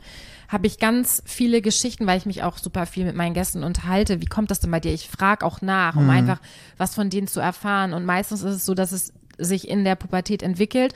habe 0.49 0.67
ich 0.67 0.79
ganz 0.79 1.23
viele 1.27 1.61
Geschichten, 1.61 2.07
weil 2.07 2.17
ich 2.17 2.27
mich 2.27 2.43
auch 2.43 2.57
super 2.57 2.87
viel 2.87 3.05
mit 3.05 3.15
meinen 3.15 3.35
Gästen 3.35 3.63
unterhalte. 3.63 4.23
Wie 4.23 4.27
kommt 4.27 4.51
das 4.51 4.61
denn 4.61 4.71
bei 4.71 4.81
dir? 4.81 4.95
Ich 4.95 5.09
frage 5.09 5.45
auch 5.45 5.61
nach, 5.61 5.95
um 5.95 6.09
einfach 6.09 6.41
was 6.79 6.95
von 6.95 7.11
denen 7.11 7.29
zu 7.29 7.39
erfahren. 7.39 7.93
Und 7.93 8.07
meistens 8.07 8.43
ist 8.43 8.55
es 8.55 8.65
so, 8.65 8.73
dass 8.73 8.93
es 8.93 9.13
sich 9.37 9.69
in 9.69 9.85
der 9.85 9.95
Pubertät 9.95 10.43
entwickelt. 10.43 10.95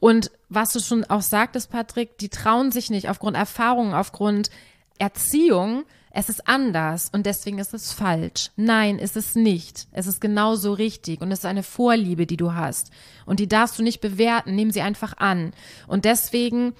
Und 0.00 0.30
was 0.48 0.72
du 0.72 0.80
schon 0.80 1.04
auch 1.04 1.22
sagtest, 1.22 1.70
Patrick, 1.70 2.18
die 2.18 2.28
trauen 2.28 2.72
sich 2.72 2.90
nicht 2.90 3.08
aufgrund 3.08 3.36
Erfahrung, 3.36 3.94
aufgrund 3.94 4.50
Erziehung. 4.98 5.84
Es 6.16 6.28
ist 6.28 6.46
anders 6.46 7.10
und 7.12 7.26
deswegen 7.26 7.58
ist 7.58 7.74
es 7.74 7.92
falsch. 7.92 8.50
Nein, 8.54 9.00
ist 9.00 9.16
es 9.16 9.34
nicht. 9.34 9.88
Es 9.90 10.06
ist 10.06 10.20
genauso 10.20 10.72
richtig 10.72 11.20
und 11.20 11.32
es 11.32 11.40
ist 11.40 11.44
eine 11.44 11.64
Vorliebe, 11.64 12.26
die 12.26 12.36
du 12.36 12.54
hast. 12.54 12.92
Und 13.26 13.40
die 13.40 13.48
darfst 13.48 13.78
du 13.78 13.82
nicht 13.82 14.00
bewerten, 14.00 14.54
nimm 14.54 14.70
sie 14.70 14.82
einfach 14.82 15.16
an. 15.16 15.52
Und 15.88 16.04
deswegen 16.04 16.74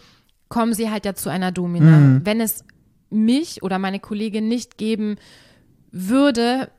kommen 0.48 0.72
sie 0.72 0.88
halt 0.90 1.04
ja 1.04 1.14
zu 1.14 1.30
einer 1.30 1.50
Domina. 1.50 2.20
Wenn 2.24 2.40
es 2.40 2.64
mich 3.10 3.62
oder 3.64 3.80
meine 3.80 3.98
Kollegin 3.98 4.46
nicht 4.46 4.78
geben 4.78 5.16
würde, 5.90 6.70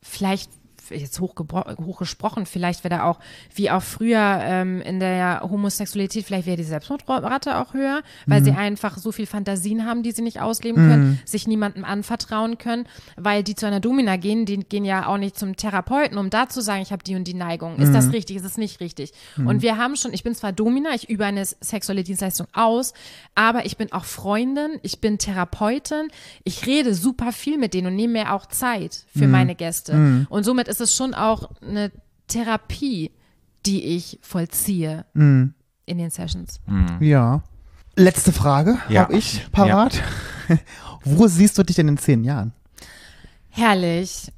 vielleicht 0.00 0.50
jetzt 0.90 1.20
hochgesprochen, 1.20 2.46
vielleicht 2.46 2.84
wäre 2.84 2.96
da 2.96 3.04
auch, 3.04 3.20
wie 3.54 3.70
auch 3.70 3.82
früher 3.82 4.40
ähm, 4.42 4.80
in 4.82 5.00
der 5.00 5.40
Homosexualität, 5.42 6.24
vielleicht 6.24 6.46
wäre 6.46 6.56
die 6.56 6.64
Selbstmordrate 6.64 7.58
auch 7.58 7.74
höher, 7.74 8.02
weil 8.26 8.42
sie 8.44 8.52
einfach 8.52 8.98
so 8.98 9.12
viel 9.12 9.26
Fantasien 9.26 9.86
haben, 9.86 10.02
die 10.02 10.12
sie 10.12 10.22
nicht 10.22 10.40
ausleben 10.40 10.88
können, 10.88 11.20
sich 11.24 11.46
niemandem 11.46 11.84
anvertrauen 11.84 12.58
können, 12.58 12.86
weil 13.16 13.42
die 13.42 13.54
zu 13.54 13.66
einer 13.66 13.80
Domina 13.80 14.16
gehen, 14.16 14.46
die 14.46 14.58
gehen 14.58 14.84
ja 14.84 15.06
auch 15.06 15.18
nicht 15.18 15.38
zum 15.38 15.56
Therapeuten, 15.56 16.18
um 16.18 16.30
da 16.30 16.48
zu 16.48 16.60
sagen, 16.60 16.82
ich 16.82 16.92
habe 16.92 17.02
die 17.02 17.14
und 17.14 17.24
die 17.24 17.34
Neigung. 17.34 17.76
Ist 17.76 17.92
das 17.92 18.12
richtig? 18.12 18.36
Ist 18.36 18.44
es 18.44 18.56
nicht 18.56 18.80
richtig? 18.80 19.12
Und 19.36 19.62
wir 19.62 19.76
haben 19.76 19.96
schon, 19.96 20.12
ich 20.12 20.22
bin 20.22 20.34
zwar 20.34 20.52
Domina, 20.52 20.94
ich 20.94 21.08
übe 21.08 21.24
eine 21.24 21.44
sexuelle 21.44 22.02
Dienstleistung 22.04 22.46
aus, 22.52 22.92
aber 23.34 23.66
ich 23.66 23.76
bin 23.76 23.92
auch 23.92 24.04
Freundin, 24.04 24.78
ich 24.82 25.00
bin 25.00 25.18
Therapeutin, 25.18 26.08
ich 26.44 26.66
rede 26.66 26.94
super 26.94 27.32
viel 27.32 27.58
mit 27.58 27.74
denen 27.74 27.88
und 27.88 27.96
nehme 27.96 28.14
mir 28.14 28.32
auch 28.32 28.46
Zeit 28.46 29.04
für 29.16 29.26
meine 29.26 29.54
Gäste. 29.54 29.92
Und 30.28 30.44
somit 30.44 30.68
ist 30.68 30.73
es 30.80 30.94
schon 30.94 31.14
auch 31.14 31.50
eine 31.62 31.90
Therapie, 32.28 33.10
die 33.66 33.82
ich 33.96 34.18
vollziehe 34.22 35.04
in 35.14 35.54
den 35.86 36.10
Sessions. 36.10 36.60
Ja. 37.00 37.42
Letzte 37.96 38.32
Frage 38.32 38.78
Ja. 38.88 39.02
habe 39.02 39.16
ich 39.16 39.50
parat. 39.52 40.02
Wo 41.04 41.26
siehst 41.28 41.56
du 41.58 41.62
dich 41.62 41.76
denn 41.76 41.88
in 41.88 41.96
zehn 41.98 42.24
Jahren? 42.24 42.52
Herrlich. 43.50 44.32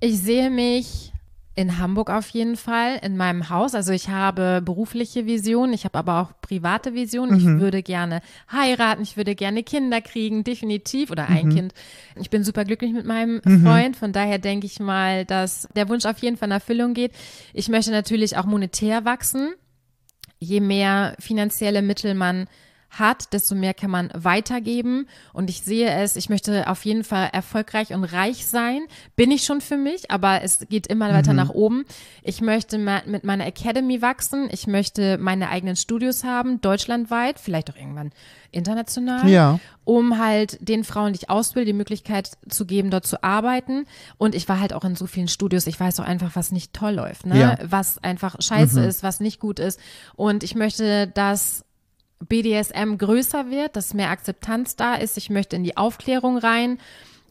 Ich 0.00 0.18
sehe 0.20 0.50
mich 0.50 1.11
in 1.54 1.78
Hamburg 1.78 2.08
auf 2.08 2.28
jeden 2.30 2.56
Fall, 2.56 2.98
in 3.02 3.16
meinem 3.16 3.50
Haus. 3.50 3.74
Also 3.74 3.92
ich 3.92 4.08
habe 4.08 4.62
berufliche 4.64 5.26
Visionen, 5.26 5.74
ich 5.74 5.84
habe 5.84 5.98
aber 5.98 6.20
auch 6.20 6.32
private 6.40 6.94
Visionen. 6.94 7.36
Ich 7.38 7.44
würde 7.44 7.82
gerne 7.82 8.22
heiraten, 8.50 9.02
ich 9.02 9.16
würde 9.18 9.34
gerne 9.34 9.62
Kinder 9.62 10.00
kriegen, 10.00 10.44
definitiv, 10.44 11.10
oder 11.10 11.28
ein 11.28 11.50
Kind. 11.50 11.74
Ich 12.16 12.30
bin 12.30 12.42
super 12.42 12.64
glücklich 12.64 12.92
mit 12.92 13.04
meinem 13.04 13.42
Freund, 13.62 13.96
von 13.96 14.12
daher 14.12 14.38
denke 14.38 14.66
ich 14.66 14.80
mal, 14.80 15.26
dass 15.26 15.68
der 15.76 15.88
Wunsch 15.88 16.06
auf 16.06 16.18
jeden 16.18 16.38
Fall 16.38 16.48
in 16.48 16.52
Erfüllung 16.52 16.94
geht. 16.94 17.12
Ich 17.52 17.68
möchte 17.68 17.90
natürlich 17.90 18.36
auch 18.38 18.46
monetär 18.46 19.04
wachsen. 19.04 19.52
Je 20.38 20.60
mehr 20.60 21.14
finanzielle 21.20 21.82
Mittel 21.82 22.14
man 22.14 22.46
hat, 22.92 23.32
desto 23.32 23.54
mehr 23.54 23.72
kann 23.74 23.90
man 23.90 24.10
weitergeben. 24.14 25.08
Und 25.32 25.48
ich 25.48 25.62
sehe 25.62 25.90
es, 25.90 26.16
ich 26.16 26.28
möchte 26.28 26.68
auf 26.68 26.84
jeden 26.84 27.04
Fall 27.04 27.30
erfolgreich 27.32 27.92
und 27.94 28.04
reich 28.04 28.46
sein. 28.46 28.82
Bin 29.16 29.30
ich 29.30 29.44
schon 29.44 29.60
für 29.60 29.78
mich, 29.78 30.10
aber 30.10 30.42
es 30.42 30.66
geht 30.68 30.86
immer 30.86 31.12
weiter 31.12 31.32
nach 31.32 31.50
oben. 31.50 31.84
Ich 32.22 32.40
möchte 32.40 32.78
mit 32.78 33.24
meiner 33.24 33.46
Academy 33.46 34.02
wachsen. 34.02 34.48
Ich 34.52 34.66
möchte 34.66 35.16
meine 35.18 35.48
eigenen 35.48 35.76
Studios 35.76 36.22
haben, 36.22 36.60
deutschlandweit, 36.60 37.38
vielleicht 37.38 37.70
auch 37.70 37.76
irgendwann 37.76 38.10
international. 38.50 39.26
Ja. 39.28 39.58
Um 39.84 40.18
halt 40.18 40.58
den 40.60 40.84
Frauen, 40.84 41.14
die 41.14 41.20
ich 41.22 41.30
ausbilde, 41.30 41.72
die 41.72 41.76
Möglichkeit 41.76 42.32
zu 42.48 42.66
geben, 42.66 42.90
dort 42.90 43.06
zu 43.06 43.24
arbeiten. 43.24 43.86
Und 44.18 44.34
ich 44.34 44.48
war 44.48 44.60
halt 44.60 44.74
auch 44.74 44.84
in 44.84 44.96
so 44.96 45.06
vielen 45.06 45.28
Studios. 45.28 45.66
Ich 45.66 45.80
weiß 45.80 45.98
auch 46.00 46.04
einfach, 46.04 46.36
was 46.36 46.52
nicht 46.52 46.74
toll 46.74 46.92
läuft, 46.92 47.26
ne? 47.26 47.38
Ja. 47.38 47.58
was 47.62 48.02
einfach 48.04 48.36
scheiße 48.38 48.84
ist, 48.84 49.02
was 49.02 49.20
nicht 49.20 49.40
gut 49.40 49.58
ist. 49.58 49.80
Und 50.14 50.44
ich 50.44 50.54
möchte, 50.54 51.08
dass 51.08 51.64
BDSM 52.28 52.96
größer 52.98 53.50
wird, 53.50 53.76
dass 53.76 53.94
mehr 53.94 54.10
Akzeptanz 54.10 54.76
da 54.76 54.94
ist. 54.94 55.16
Ich 55.16 55.30
möchte 55.30 55.56
in 55.56 55.64
die 55.64 55.76
Aufklärung 55.76 56.38
rein. 56.38 56.78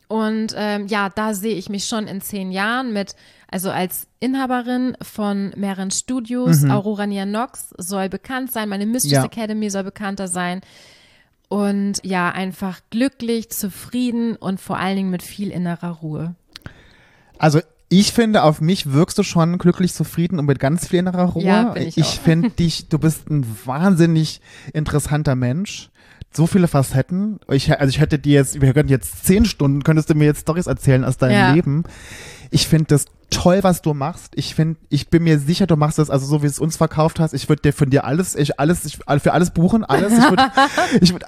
Und 0.08 0.54
ähm, 0.58 0.88
ja, 0.88 1.10
da 1.10 1.34
sehe 1.34 1.56
ich 1.56 1.70
mich 1.70 1.86
schon 1.86 2.06
in 2.08 2.20
zehn 2.20 2.52
Jahren 2.52 2.92
mit, 2.92 3.16
also 3.50 3.72
als 3.72 4.08
Inhaberin 4.20 4.98
von 5.02 5.52
mehreren 5.56 5.90
Studios. 5.90 6.66
Aurora 6.66 7.08
Nia 7.08 7.26
Nox 7.26 7.74
soll 7.78 8.10
bekannt 8.10 8.52
sein, 8.52 8.68
meine 8.68 8.86
Mistress 8.86 9.14
Ja. 9.14 9.24
Academy 9.26 9.70
soll 9.70 9.84
bekannter 9.84 10.28
sein. 10.28 10.62
Und 11.48 12.00
ja, 12.04 12.30
einfach 12.30 12.82
glücklich, 12.90 13.50
zufrieden 13.50 14.36
und 14.36 14.60
vor 14.60 14.78
allen 14.78 14.96
Dingen 14.98 15.10
mit 15.12 15.24
viel 15.24 15.50
innerer 15.50 15.92
Ruhe. 15.92 16.36
Also 17.38 17.62
ich 17.94 18.14
finde, 18.14 18.44
auf 18.44 18.62
mich 18.62 18.94
wirkst 18.94 19.18
du 19.18 19.24
schon 19.24 19.58
glücklich 19.58 19.94
zufrieden 19.94 20.40
und 20.40 20.46
mit 20.46 20.60
ganz 20.60 20.88
viel 20.88 21.00
innerer 21.00 21.26
Ruhe. 21.26 21.44
Ja, 21.44 21.64
bin 21.74 21.86
ich 21.86 22.02
auch. 22.02 22.22
finde 22.22 22.50
dich, 22.50 22.88
du 22.88 22.98
bist 22.98 23.30
ein 23.30 23.46
wahnsinnig 23.66 24.40
interessanter 24.72 25.36
Mensch. 25.36 25.90
So 26.32 26.48
viele 26.48 26.70
Facetten. 26.70 27.42
Ich, 27.50 27.70
also 27.78 27.90
ich 27.90 28.00
hätte 28.00 28.18
dir 28.18 28.36
jetzt, 28.36 28.62
wir 28.62 28.72
könnten 28.74 28.90
jetzt 28.94 29.26
zehn 29.26 29.44
Stunden, 29.44 29.84
könntest 29.84 30.10
du 30.10 30.16
mir 30.16 30.24
jetzt 30.24 30.44
Stories 30.44 30.68
erzählen 30.68 31.04
aus 31.04 31.18
deinem 31.18 31.34
Ja. 31.34 31.54
Leben. 31.54 31.84
Ich 32.50 32.66
finde 32.66 32.86
das 32.86 33.08
toll, 33.32 33.60
was 33.64 33.82
du 33.82 33.96
machst. 33.96 34.34
Ich 34.36 34.54
finde, 34.54 34.80
ich 34.90 35.10
bin 35.10 35.24
mir 35.24 35.40
sicher, 35.40 35.66
du 35.66 35.76
machst 35.76 35.98
das, 35.98 36.10
also 36.12 36.28
so 36.28 36.44
wie 36.44 36.48
es 36.48 36.60
uns 36.60 36.78
verkauft 36.78 37.20
hast. 37.20 37.34
Ich 37.34 37.50
würde 37.50 37.64
dir 37.64 37.74
von 37.74 37.90
dir 37.90 38.06
alles, 38.06 38.36
ich 38.36 38.60
alles, 38.60 38.86
ich, 38.86 38.98
für 38.98 39.34
alles 39.34 39.50
buchen, 39.52 39.84
alles. 39.84 40.14
Ich 40.14 40.30
würde, 40.30 40.52
ich 41.02 41.14
würd, 41.14 41.24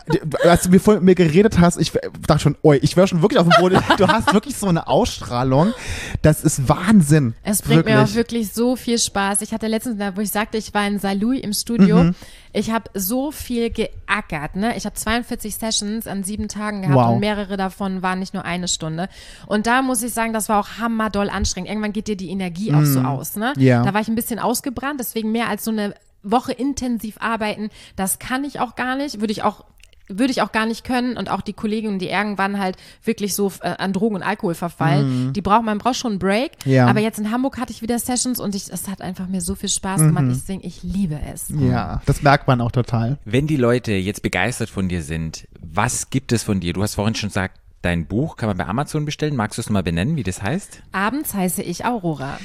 als 0.45 0.63
du 0.63 0.69
mir 0.69 0.81
mit 0.95 1.01
mir 1.01 1.15
geredet 1.15 1.59
hast, 1.59 1.79
ich 1.79 1.93
dachte 2.27 2.43
schon, 2.43 2.57
oi, 2.61 2.77
ich 2.81 2.95
wäre 2.95 3.07
schon 3.07 3.21
wirklich 3.21 3.39
auf 3.39 3.47
dem 3.47 3.59
Boden. 3.59 3.79
Du 3.97 4.07
hast 4.07 4.33
wirklich 4.33 4.57
so 4.57 4.67
eine 4.67 4.87
Ausstrahlung. 4.87 5.73
Das 6.21 6.43
ist 6.43 6.67
Wahnsinn. 6.67 7.35
Es 7.43 7.61
bringt 7.61 7.85
mir 7.85 8.01
auch 8.03 8.13
wirklich 8.15 8.51
so 8.53 8.75
viel 8.75 8.99
Spaß. 8.99 9.41
Ich 9.41 9.53
hatte 9.53 9.67
letztens, 9.67 9.99
wo 10.15 10.21
ich 10.21 10.29
sagte, 10.31 10.57
ich 10.57 10.73
war 10.73 10.85
in 10.85 10.99
Saarlouis 10.99 11.41
im 11.41 11.53
Studio. 11.53 12.03
Mhm. 12.03 12.15
Ich 12.55 12.69
habe 12.69 12.89
so 12.93 13.31
viel 13.31 13.71
geackert. 13.71 14.55
Ne? 14.55 14.77
Ich 14.77 14.85
habe 14.85 14.93
42 14.95 15.55
Sessions 15.55 16.05
an 16.05 16.23
sieben 16.23 16.47
Tagen 16.47 16.83
gehabt 16.83 16.95
Wow. 16.95 17.13
und 17.13 17.19
mehrere 17.19 17.57
davon 17.57 18.03
waren 18.03 18.19
nicht 18.19 18.35
nur 18.35 18.45
eine 18.45 18.67
Stunde. 18.67 19.09
Und 19.47 19.65
da 19.65 19.81
muss 19.81 20.03
ich 20.03 20.13
sagen, 20.13 20.33
das 20.33 20.49
war 20.49 20.59
auch 20.59 20.77
hammerdoll 20.79 21.29
anstrengend. 21.31 21.69
Irgendwann 21.69 21.92
geht 21.93 22.07
dir 22.07 22.17
die 22.17 22.29
Energie 22.29 22.73
auch 22.73 22.83
so 22.85 22.99
aus. 23.01 23.35
Ne? 23.35 23.53
Mhm. 23.55 23.61
Ja. 23.61 23.83
Da 23.83 23.93
war 23.93 24.01
ich 24.01 24.07
ein 24.07 24.15
bisschen 24.15 24.39
ausgebrannt, 24.39 24.99
deswegen 24.99 25.31
mehr 25.31 25.47
als 25.47 25.63
so 25.63 25.71
eine 25.71 25.93
Woche 26.23 26.53
intensiv 26.53 27.17
arbeiten, 27.19 27.69
das 27.95 28.17
kann 28.17 28.43
ich 28.43 28.59
auch 28.59 28.75
gar 28.75 28.95
nicht. 28.95 29.19
Würde 29.19 29.31
ich 29.31 29.43
auch 29.43 29.65
würde 30.09 30.31
ich 30.31 30.41
auch 30.41 30.51
gar 30.51 30.65
nicht 30.65 30.83
können 30.83 31.15
und 31.17 31.31
auch 31.31 31.41
die 31.41 31.53
Kolleginnen, 31.53 31.97
die 31.97 32.09
irgendwann 32.09 32.59
halt 32.59 32.75
wirklich 33.03 33.33
so 33.35 33.51
äh, 33.61 33.69
an 33.77 33.93
Drogen 33.93 34.15
und 34.15 34.21
Alkohol 34.21 34.53
verfallen, 34.53 35.31
die 35.33 35.41
braucht 35.41 35.63
man 35.63 35.77
braucht 35.77 35.95
schon 35.95 36.13
einen 36.13 36.19
Break. 36.19 36.51
Mhm. 36.65 36.71
Ja. 36.71 36.87
Aber 36.87 36.99
jetzt 36.99 37.19
in 37.19 37.31
Hamburg 37.31 37.57
hatte 37.57 37.71
ich 37.71 37.81
wieder 37.81 37.97
Sessions 37.97 38.39
und 38.39 38.53
ich, 38.53 38.71
es 38.71 38.89
hat 38.89 39.01
einfach 39.01 39.27
mir 39.27 39.41
so 39.41 39.55
viel 39.55 39.69
Spaß 39.69 40.01
gemacht. 40.01 40.25
Ich 40.29 40.43
sing, 40.43 40.59
ich 40.61 40.83
liebe 40.83 41.19
es. 41.33 41.45
Ja, 41.49 42.01
das 42.05 42.21
merkt 42.21 42.47
man 42.47 42.59
auch 42.61 42.71
total. 42.71 43.17
Wenn 43.23 43.47
die 43.47 43.55
Leute 43.57 43.93
jetzt 43.93 44.21
begeistert 44.23 44.69
von 44.69 44.89
dir 44.89 45.01
sind, 45.01 45.47
was 45.61 46.09
gibt 46.09 46.31
es 46.33 46.43
von 46.43 46.59
dir? 46.59 46.73
Du 46.73 46.83
hast 46.83 46.95
vorhin 46.95 47.15
schon 47.15 47.29
gesagt, 47.29 47.59
dein 47.83 48.07
Buch 48.07 48.35
kann 48.37 48.47
man 48.49 48.57
bei 48.57 48.65
Amazon 48.65 49.05
bestellen. 49.05 49.35
Magst 49.35 49.57
du 49.57 49.61
es 49.61 49.67
nochmal 49.67 49.83
benennen, 49.83 50.15
wie 50.15 50.23
das 50.23 50.41
heißt? 50.41 50.81
Abends 50.91 51.35
heiße 51.35 51.61
ich 51.61 51.85
Aurora. 51.85 52.39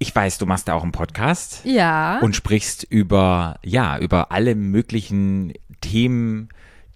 Ich 0.00 0.14
weiß, 0.14 0.38
du 0.38 0.46
machst 0.46 0.66
da 0.66 0.74
auch 0.74 0.82
einen 0.82 0.90
Podcast 0.92 1.60
Ja. 1.64 2.18
und 2.20 2.34
sprichst 2.34 2.82
über, 2.82 3.58
ja, 3.62 3.96
über 3.98 4.32
alle 4.32 4.56
möglichen 4.56 5.52
Themen, 5.80 6.48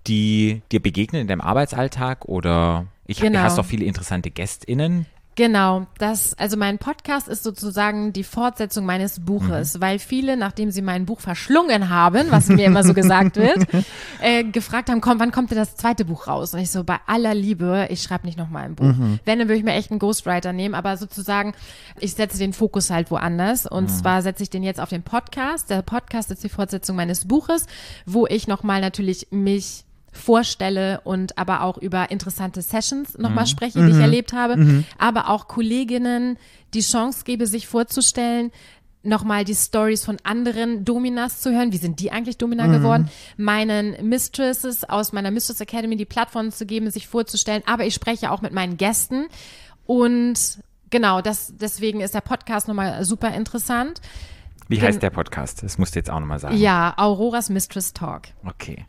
die 0.09 0.63
dir 0.73 0.81
begegnen 0.83 1.23
in 1.23 1.29
deinem 1.29 1.41
Arbeitsalltag 1.41 2.25
oder 2.25 2.87
Ich, 3.07 3.21
Genau. 3.21 3.39
Du 3.39 3.45
hast 3.45 3.57
doch 3.59 3.65
viele 3.65 3.85
interessante 3.85 4.31
GästInnen. 4.31 5.07
Genau, 5.39 5.87
das, 5.99 6.35
also 6.37 6.57
mein 6.57 6.79
Podcast 6.79 7.29
ist 7.29 7.45
sozusagen 7.45 8.13
die 8.13 8.25
Fortsetzung 8.25 8.85
meines 8.85 9.21
Buches, 9.25 9.75
Mhm. 9.77 9.81
weil 9.81 9.99
viele, 10.01 10.37
nachdem 10.37 10.73
sie 10.73 10.83
mein 10.83 11.07
Buch 11.07 11.21
verschlungen 11.21 11.91
haben, 11.91 12.33
was 12.33 12.49
mir 12.49 12.65
immer 12.67 12.83
so 12.83 12.93
gesagt 12.93 13.37
wird, 13.37 13.59
äh, 14.21 14.43
gefragt 14.43 14.91
haben, 14.91 15.01
komm, 15.01 15.21
wann 15.21 15.31
kommt 15.31 15.53
denn 15.53 15.59
das 15.59 15.77
zweite 15.77 16.05
Buch 16.05 16.27
raus? 16.27 16.55
Und 16.55 16.59
ich 16.59 16.73
so, 16.73 16.83
bei 16.83 16.99
aller 17.07 17.35
Liebe, 17.35 17.87
ich 17.89 18.03
schreibe 18.03 18.27
nicht 18.27 18.37
noch 18.37 18.49
mal 18.51 18.65
ein 18.65 18.75
Buch. 18.75 18.87
Mhm. 18.87 19.21
Wenn, 19.25 19.39
dann 19.39 19.47
würde 19.47 19.59
ich 19.59 19.65
mir 19.65 19.75
echt 19.75 19.93
einen 19.93 20.01
Ghostwriter 20.01 20.53
nehmen, 20.53 20.75
aber 20.75 20.97
sozusagen, 20.97 21.55
ich 22.01 22.15
setze 22.15 22.37
den 22.39 22.53
Fokus 22.53 22.91
halt 22.91 23.13
woanders 23.13 23.65
und 23.65 23.85
Mhm. 23.85 23.89
zwar 23.95 24.23
setze 24.23 24.43
ich 24.43 24.51
den 24.51 24.65
jetzt 24.65 24.81
auf 24.81 24.89
den 24.89 25.05
Podcast. 25.05 25.71
Der 25.71 25.83
Podcast 25.83 26.33
ist 26.33 26.43
die 26.43 26.49
Fortsetzung 26.49 26.97
meines 26.97 27.29
Buches, 27.29 27.67
wo 28.07 28.27
ich 28.27 28.49
nochmal 28.49 28.81
natürlich 28.81 29.29
mich 29.31 29.85
vorstelle 30.19 31.01
und 31.05 31.39
aber 31.39 31.63
auch 31.63 31.79
über 31.79 32.11
interessante 32.11 32.61
Sessions 32.63 33.17
nochmal 33.17 33.47
spreche, 33.47 33.85
die 33.85 33.93
ich 33.93 33.99
erlebt 33.99 34.33
habe, 34.33 34.85
aber 34.99 35.31
auch 35.31 35.49
Kolleginnen 35.49 36.37
die 36.75 36.81
Chance 36.81 37.23
gebe, 37.25 37.47
sich 37.47 37.67
vorzustellen, 37.67 38.51
nochmal 39.03 39.45
die 39.45 39.55
Stories 39.55 40.05
von 40.05 40.19
anderen 40.25 40.85
Dominas 40.85 41.41
zu 41.41 41.53
hören. 41.53 41.73
Wie 41.73 41.79
sind 41.79 42.01
die 42.01 42.11
eigentlich 42.11 42.37
Domina 42.37 42.67
geworden? 42.67 43.09
Meinen 43.37 44.09
Mistresses 44.09 44.85
aus 44.85 45.13
meiner 45.13 45.31
Mistress 45.31 45.61
Academy 45.61 45.97
die 45.97 46.05
Plattform 46.05 46.51
zu 46.51 46.67
geben, 46.67 46.91
sich 46.91 47.07
vorzustellen. 47.07 47.63
Aber 47.65 47.87
ich 47.87 47.95
spreche 47.95 48.31
auch 48.31 48.43
mit 48.43 48.53
meinen 48.53 48.77
Gästen 48.77 49.27
und 49.87 50.59
genau, 50.91 51.23
das, 51.23 51.55
deswegen 51.57 52.01
ist 52.01 52.15
der 52.15 52.21
Podcast 52.21 52.69
nochmal 52.69 53.05
super 53.05 53.33
interessant. 53.35 54.01
Wie 54.69 54.77
Gen- 54.77 54.89
heißt 54.89 55.03
der 55.03 55.11
Podcast? 55.11 55.63
Das 55.63 55.79
musst 55.79 55.95
du 55.95 56.01
jetzt 56.01 56.11
auch 56.11 56.21
nochmal 56.21 56.41
sagen. 56.41 56.59
Ja, 56.59 56.93
Auroras 56.99 57.49
Mistress 57.49 57.95
Talk. 57.95 58.25
Okay. 58.45 58.85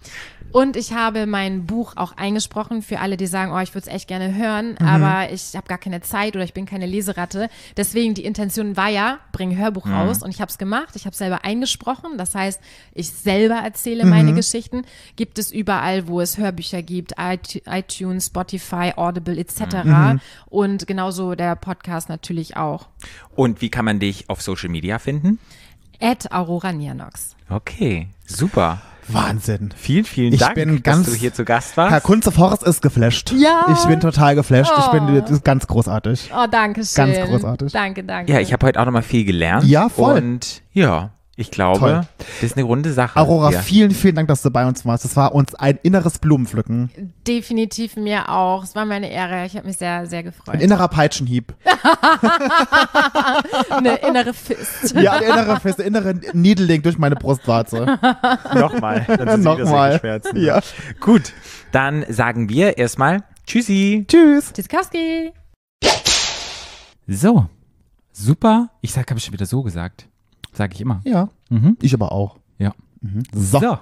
Und 0.51 0.75
ich 0.75 0.93
habe 0.93 1.25
mein 1.25 1.65
Buch 1.65 1.93
auch 1.95 2.13
eingesprochen 2.17 2.81
für 2.81 2.99
alle, 2.99 3.17
die 3.17 3.27
sagen, 3.27 3.51
oh, 3.51 3.59
ich 3.59 3.73
würde 3.75 3.87
es 3.87 3.93
echt 3.93 4.07
gerne 4.07 4.35
hören, 4.35 4.77
aber 4.79 5.31
ich 5.31 5.55
habe 5.55 5.67
gar 5.67 5.77
keine 5.77 6.01
Zeit 6.01 6.35
oder 6.35 6.43
ich 6.43 6.53
bin 6.53 6.65
keine 6.65 6.85
Leseratte. 6.85 7.49
Deswegen 7.77 8.13
die 8.15 8.25
Intention 8.25 8.75
war 8.75 8.89
ja, 8.89 9.19
bring 9.31 9.55
Hörbuch 9.57 9.85
raus 9.87 10.23
und 10.23 10.31
ich 10.31 10.41
habe 10.41 10.49
es 10.49 10.57
gemacht. 10.57 10.95
Ich 10.95 11.05
habe 11.05 11.15
selber 11.15 11.43
eingesprochen. 11.45 12.17
Das 12.17 12.33
heißt, 12.35 12.59
ich 12.93 13.09
selber 13.11 13.55
erzähle 13.55 14.05
meine 14.05 14.33
Geschichten. 14.33 14.83
Gibt 15.15 15.37
es 15.39 15.51
überall, 15.51 16.07
wo 16.07 16.19
es 16.21 16.37
Hörbücher 16.37 16.81
gibt, 16.81 17.17
iT- 17.19 17.61
iTunes, 17.67 18.27
Spotify, 18.27 18.93
Audible 18.95 19.37
etc. 19.37 19.61
Und 20.47 20.87
genauso 20.87 21.35
der 21.35 21.55
Podcast 21.55 22.09
natürlich 22.09 22.57
auch. 22.57 22.87
Und 23.35 23.61
wie 23.61 23.69
kann 23.69 23.85
man 23.85 23.99
dich 23.99 24.29
auf 24.29 24.41
Social 24.41 24.69
Media 24.69 24.99
finden? 24.99 25.39
At 26.01 26.31
Aurora 26.31 26.71
Nianox. 26.71 27.35
Okay, 27.49 28.07
super. 28.25 28.81
Wahnsinn. 29.11 29.71
Vielen, 29.75 30.05
vielen 30.05 30.33
Ich 30.33 30.39
Dank, 30.39 30.53
bin 30.53 30.83
ganz- 30.83 31.05
dass 31.05 31.15
du 31.15 31.19
hier 31.19 31.33
zu 31.33 31.43
Gast 31.43 31.75
warst. 31.77 31.91
Herr 31.91 31.99
Kunze 32.01 32.31
Forrest 32.31 32.61
ist 32.61 32.81
geflasht. 32.83 33.31
Ja. 33.35 33.65
Ich 33.73 33.83
bin 33.87 33.99
total 33.99 34.35
geflasht. 34.35 34.71
Ich 34.77 34.87
bin 34.91 35.03
Oh. 35.09 35.19
das 35.19 35.31
ist 35.31 35.43
ganz 35.43 35.65
großartig. 35.65 36.29
Oh, 36.31 36.45
danke 36.49 36.85
schön. 36.85 37.11
Ganz 37.13 37.27
großartig. 37.27 37.71
Danke, 37.73 38.03
danke. 38.03 38.31
ja, 38.31 38.39
ich 38.39 38.53
habe 38.53 38.67
heute 38.67 38.79
auch 38.79 38.85
nochmal 38.85 39.01
viel 39.01 39.25
gelernt. 39.25 39.63
Ja, 39.65 39.89
voll. 39.89 40.15
Und 40.17 40.61
ja, 40.73 41.09
ich 41.39 41.51
glaube, 41.51 41.79
Toll. 41.79 42.01
das 42.17 42.51
ist 42.51 42.57
eine 42.57 42.65
runde 42.65 42.91
Sache. 42.91 43.17
Aurora, 43.17 43.51
ja. 43.51 43.61
vielen, 43.61 43.91
vielen 43.91 44.15
Dank, 44.15 44.27
dass 44.27 44.41
du 44.41 44.51
bei 44.51 44.67
uns 44.67 44.85
warst. 44.85 45.05
Das 45.05 45.15
war 45.15 45.33
uns 45.33 45.55
ein 45.55 45.79
inneres 45.83 46.19
Blumenpflücken. 46.19 47.13
Definitiv 47.25 47.95
mir 47.95 48.27
auch. 48.27 48.65
Es 48.65 48.75
war 48.75 48.83
meine 48.83 49.09
Ehre. 49.09 49.45
Ich 49.45 49.55
habe 49.55 49.65
mich 49.65 49.77
sehr, 49.77 50.05
sehr 50.05 50.21
gefreut. 50.21 50.55
Ein 50.55 50.59
innerer 50.59 50.89
Peitschenhieb. 50.89 51.55
Eine 53.69 53.95
innere 53.97 54.33
Fist. 54.33 54.95
Ja, 54.99 55.13
ein 55.13 55.23
innerer 55.23 55.59
Fest, 55.61 55.79
innere 55.79 56.19
Niedeling 56.33 56.81
durch 56.81 56.97
meine 56.97 57.15
Brustwarze. 57.15 57.85
Nochmal. 58.55 59.05
Dann 59.07 59.29
sind 59.29 59.43
Nochmal. 59.43 59.99
Schmerzen. 59.99 60.35
Ja. 60.35 60.59
Gut, 60.99 61.31
dann 61.71 62.03
sagen 62.09 62.49
wir 62.49 62.77
erstmal 62.77 63.23
Tschüssi. 63.45 64.03
Tschüss. 64.07 64.51
Tiskowski. 64.51 65.31
So, 67.07 67.45
super. 68.11 68.71
Ich 68.81 68.97
habe 68.97 69.05
ich 69.15 69.23
schon 69.23 69.33
wieder 69.33 69.45
so 69.45 69.63
gesagt. 69.63 70.09
Sage 70.53 70.73
ich 70.75 70.81
immer. 70.81 71.01
Ja, 71.05 71.29
Mhm. 71.49 71.77
ich 71.81 71.93
aber 71.93 72.11
auch. 72.11 72.37
Ja. 72.57 72.73
So. 73.33 73.59
So, 73.59 73.77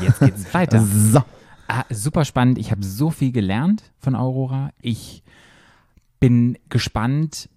jetzt 0.00 0.20
geht's 0.20 0.44
weiter. 0.54 0.84
So. 0.84 1.22
Ah, 1.68 1.84
super 1.90 2.24
spannend. 2.24 2.58
Ich 2.58 2.70
habe 2.70 2.82
so 2.84 3.10
viel 3.10 3.32
gelernt 3.32 3.82
von 3.98 4.14
Aurora. 4.14 4.70
Ich 4.80 5.22
bin 6.20 6.58
gespannt 6.68 7.48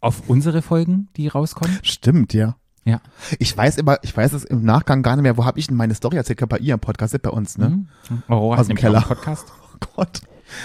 auf 0.00 0.28
unsere 0.28 0.62
Folgen, 0.62 1.08
die 1.16 1.28
rauskommen. 1.28 1.78
Stimmt, 1.82 2.32
ja. 2.32 2.56
Ja. 2.84 3.00
Ich 3.38 3.54
weiß 3.54 3.76
immer, 3.76 3.98
ich 4.02 4.16
weiß 4.16 4.32
es 4.32 4.44
im 4.44 4.64
Nachgang 4.64 5.02
gar 5.02 5.14
nicht 5.16 5.22
mehr, 5.24 5.36
wo 5.36 5.44
habe 5.44 5.58
ich 5.58 5.66
denn 5.66 5.76
meine 5.76 5.94
Story 5.94 6.16
erzählt? 6.16 6.46
Bei 6.48 6.56
ihr 6.58 6.72
im 6.74 6.80
Podcast, 6.80 7.20
bei 7.20 7.28
uns, 7.30 7.58
ne? 7.58 7.68
Mhm. 8.08 8.22
Aurora 8.28 8.60
Aus 8.60 8.66
dem 8.68 8.76
Keller. 8.76 9.02
Podcast. 9.02 9.52
Oh 9.82 9.86
Gott. 9.96 10.20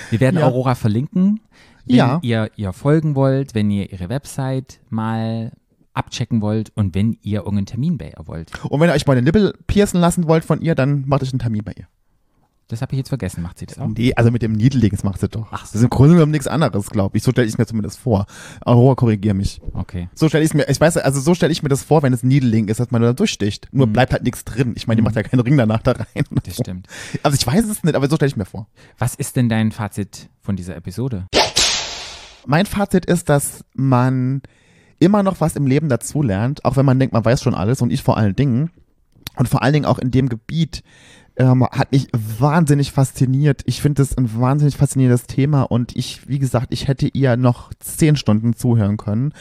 Wir 0.10 0.20
werden 0.20 0.40
Ja. 0.42 0.46
Aurora 0.48 0.76
verlinken. 0.76 1.40
Wenn 1.86 1.96
Ja. 1.96 2.20
ihr 2.22 2.52
ihr 2.58 2.74
folgen 2.74 3.16
wollt, 3.16 3.56
wenn 3.56 3.72
ihr 3.72 3.90
ihre 3.92 4.10
Website 4.10 4.82
mal 4.90 5.54
abchecken 5.96 6.42
wollt 6.42 6.72
und 6.76 6.96
wenn 6.96 7.18
ihr 7.22 7.40
irgendeinen 7.40 7.66
Termin 7.66 7.98
bei 7.98 8.10
ihr 8.10 8.28
wollt. 8.28 8.52
Und 8.66 8.80
wenn 8.80 8.90
ihr 8.90 8.94
euch 8.94 9.08
mal 9.08 9.16
den 9.16 9.24
Nippel 9.24 9.54
piercen 9.68 10.00
lassen 10.00 10.28
wollt 10.28 10.46
von 10.46 10.62
ihr, 10.62 10.76
dann 10.76 11.04
macht 11.08 11.24
euch 11.24 11.32
einen 11.32 11.40
Termin 11.40 11.64
bei 11.64 11.74
ihr. 11.78 11.88
Das 12.68 12.82
habe 12.82 12.94
ich 12.94 12.98
jetzt 12.98 13.10
vergessen. 13.10 13.44
Macht 13.44 13.60
sie 13.60 13.68
das 13.68 13.78
auch? 13.78 13.88
Nee, 13.88 14.14
also 14.16 14.32
mit 14.32 14.42
dem 14.42 14.54
Niedelegen, 14.54 14.98
das 14.98 15.04
macht 15.04 15.20
sie 15.20 15.30
doch. 15.30 15.48
Ach 15.52 15.62
Das 15.62 15.76
ist 15.76 15.84
im 15.84 15.90
Grunde 15.90 16.16
genommen 16.16 16.32
nichts 16.32 16.48
anderes, 16.48 16.90
glaube 16.90 17.16
ich. 17.16 17.24
So 17.24 17.30
stelle 17.30 17.48
ich 17.48 17.58
mir 17.60 17.68
zumindest 17.68 18.00
vor. 18.00 18.26
Aurora, 18.62 18.96
korrigier 18.96 19.36
mich. 19.36 19.62
Okay. 19.74 20.10
So 20.16 20.30
stelle 20.30 20.44
ich 20.44 20.56
mir, 20.56 20.68
ich 20.68 20.82
weiß, 20.82 20.98
also 20.98 21.22
so 21.22 21.36
stelle 21.36 21.52
ich 21.52 21.62
mir 21.62 21.70
das 21.70 21.84
vor, 21.84 22.02
wenn 22.02 22.12
es 22.12 22.24
Niedeling 22.24 22.68
ist, 22.68 22.80
dass 22.80 22.90
man 22.90 23.04
da 23.04 23.14
durchsticht. 23.14 23.68
Nur 23.72 23.86
bleibt 23.86 24.14
halt 24.14 24.24
nichts 24.24 24.46
drin. 24.46 24.74
Ich 24.76 24.88
meine, 24.88 24.96
die 25.00 25.04
macht 25.04 25.16
ja 25.16 25.22
keinen 25.22 25.42
Ring 25.42 25.58
danach 25.58 25.84
da 25.84 25.92
rein. 25.92 26.26
Das 26.44 26.56
stimmt. 26.56 26.88
Also 27.22 27.38
ich 27.40 27.46
weiß 27.46 27.66
es 27.66 27.84
nicht, 27.84 27.96
aber 27.96 28.10
so 28.10 28.16
stelle 28.16 28.30
ich 28.30 28.36
mir 28.38 28.46
vor. 28.46 28.68
Was 28.98 29.14
ist 29.14 29.36
denn 29.36 29.48
dein 29.48 29.72
Fazit 29.72 30.30
von 30.42 30.56
dieser 30.56 30.76
Episode? 30.76 31.28
Mein 32.48 32.66
Fazit 32.66 33.06
ist, 33.06 33.30
dass 33.30 33.64
man 33.76 34.42
immer 35.06 35.24
noch 35.24 35.40
was 35.40 35.56
im 35.56 35.68
Leben 35.68 35.88
dazulernt, 35.88 36.66
auch 36.66 36.76
wenn 36.76 36.86
man 36.86 37.00
denkt, 37.00 37.14
man 37.14 37.24
weiß 37.24 37.42
schon 37.42 37.56
alles 37.56 37.82
und 37.82 37.92
ich 37.92 38.04
vor 38.04 38.18
allen 38.18 38.36
Dingen. 38.36 38.72
Und 39.38 39.50
vor 39.50 39.64
allen 39.64 39.74
Dingen 39.74 39.86
auch 39.86 40.00
in 40.00 40.12
dem 40.12 40.30
Gebiet 40.30 40.82
ähm, 41.38 41.66
hat 41.66 41.92
mich 41.92 42.08
wahnsinnig 42.14 42.92
fasziniert. 42.92 43.62
Ich 43.66 43.82
finde 43.82 44.02
es 44.02 44.18
ein 44.18 44.40
wahnsinnig 44.40 44.78
faszinierendes 44.78 45.28
Thema 45.28 45.64
und 45.64 45.96
ich, 45.96 46.28
wie 46.30 46.40
gesagt, 46.40 46.68
ich 46.70 46.88
hätte 46.88 47.08
ihr 47.08 47.36
noch 47.36 47.74
zehn 47.80 48.16
Stunden 48.16 48.56
zuhören 48.56 48.98
können. 48.98 49.34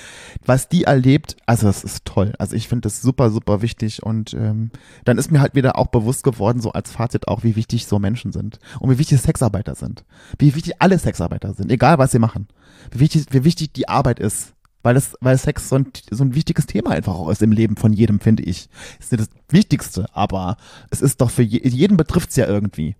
Was 0.44 0.68
die 0.68 0.84
erlebt, 0.84 1.36
also 1.46 1.68
es 1.68 1.84
ist 1.84 2.04
toll. 2.04 2.32
Also 2.38 2.56
ich 2.56 2.68
finde 2.68 2.82
das 2.82 3.00
super, 3.00 3.30
super 3.30 3.62
wichtig 3.62 4.02
und 4.02 4.34
ähm, 4.34 4.70
dann 5.04 5.18
ist 5.18 5.30
mir 5.30 5.40
halt 5.40 5.54
wieder 5.54 5.78
auch 5.78 5.86
bewusst 5.86 6.24
geworden, 6.24 6.60
so 6.60 6.72
als 6.72 6.90
Fazit 6.90 7.28
auch, 7.28 7.44
wie 7.44 7.56
wichtig 7.56 7.86
so 7.86 7.98
Menschen 7.98 8.32
sind 8.32 8.58
und 8.80 8.90
wie 8.90 8.98
wichtig 8.98 9.20
Sexarbeiter 9.20 9.74
sind. 9.74 10.04
Wie 10.38 10.54
wichtig 10.54 10.74
alle 10.80 10.98
Sexarbeiter 10.98 11.54
sind, 11.54 11.70
egal 11.70 11.98
was 11.98 12.10
sie 12.10 12.18
machen. 12.18 12.48
Wie 12.90 13.00
wichtig, 13.00 13.26
wie 13.30 13.44
wichtig 13.44 13.72
die 13.72 13.88
Arbeit 13.88 14.18
ist. 14.18 14.53
Weil, 14.84 14.94
das, 14.94 15.16
weil 15.20 15.38
Sex 15.38 15.70
so 15.70 15.76
ein, 15.76 15.86
so 16.10 16.22
ein 16.22 16.34
wichtiges 16.34 16.66
Thema 16.66 16.90
einfach 16.90 17.14
auch 17.14 17.30
ist 17.30 17.42
im 17.42 17.52
Leben 17.52 17.76
von 17.76 17.94
jedem, 17.94 18.20
finde 18.20 18.42
ich. 18.42 18.68
Ist 19.00 19.12
nicht 19.12 19.22
das 19.22 19.30
Wichtigste, 19.48 20.06
aber 20.12 20.58
es 20.90 21.00
ist 21.00 21.22
doch 21.22 21.30
für 21.30 21.42
je, 21.42 21.66
jeden 21.66 21.96
betrifft 21.96 22.30
es 22.30 22.36
ja 22.36 22.46
irgendwie. 22.46 22.94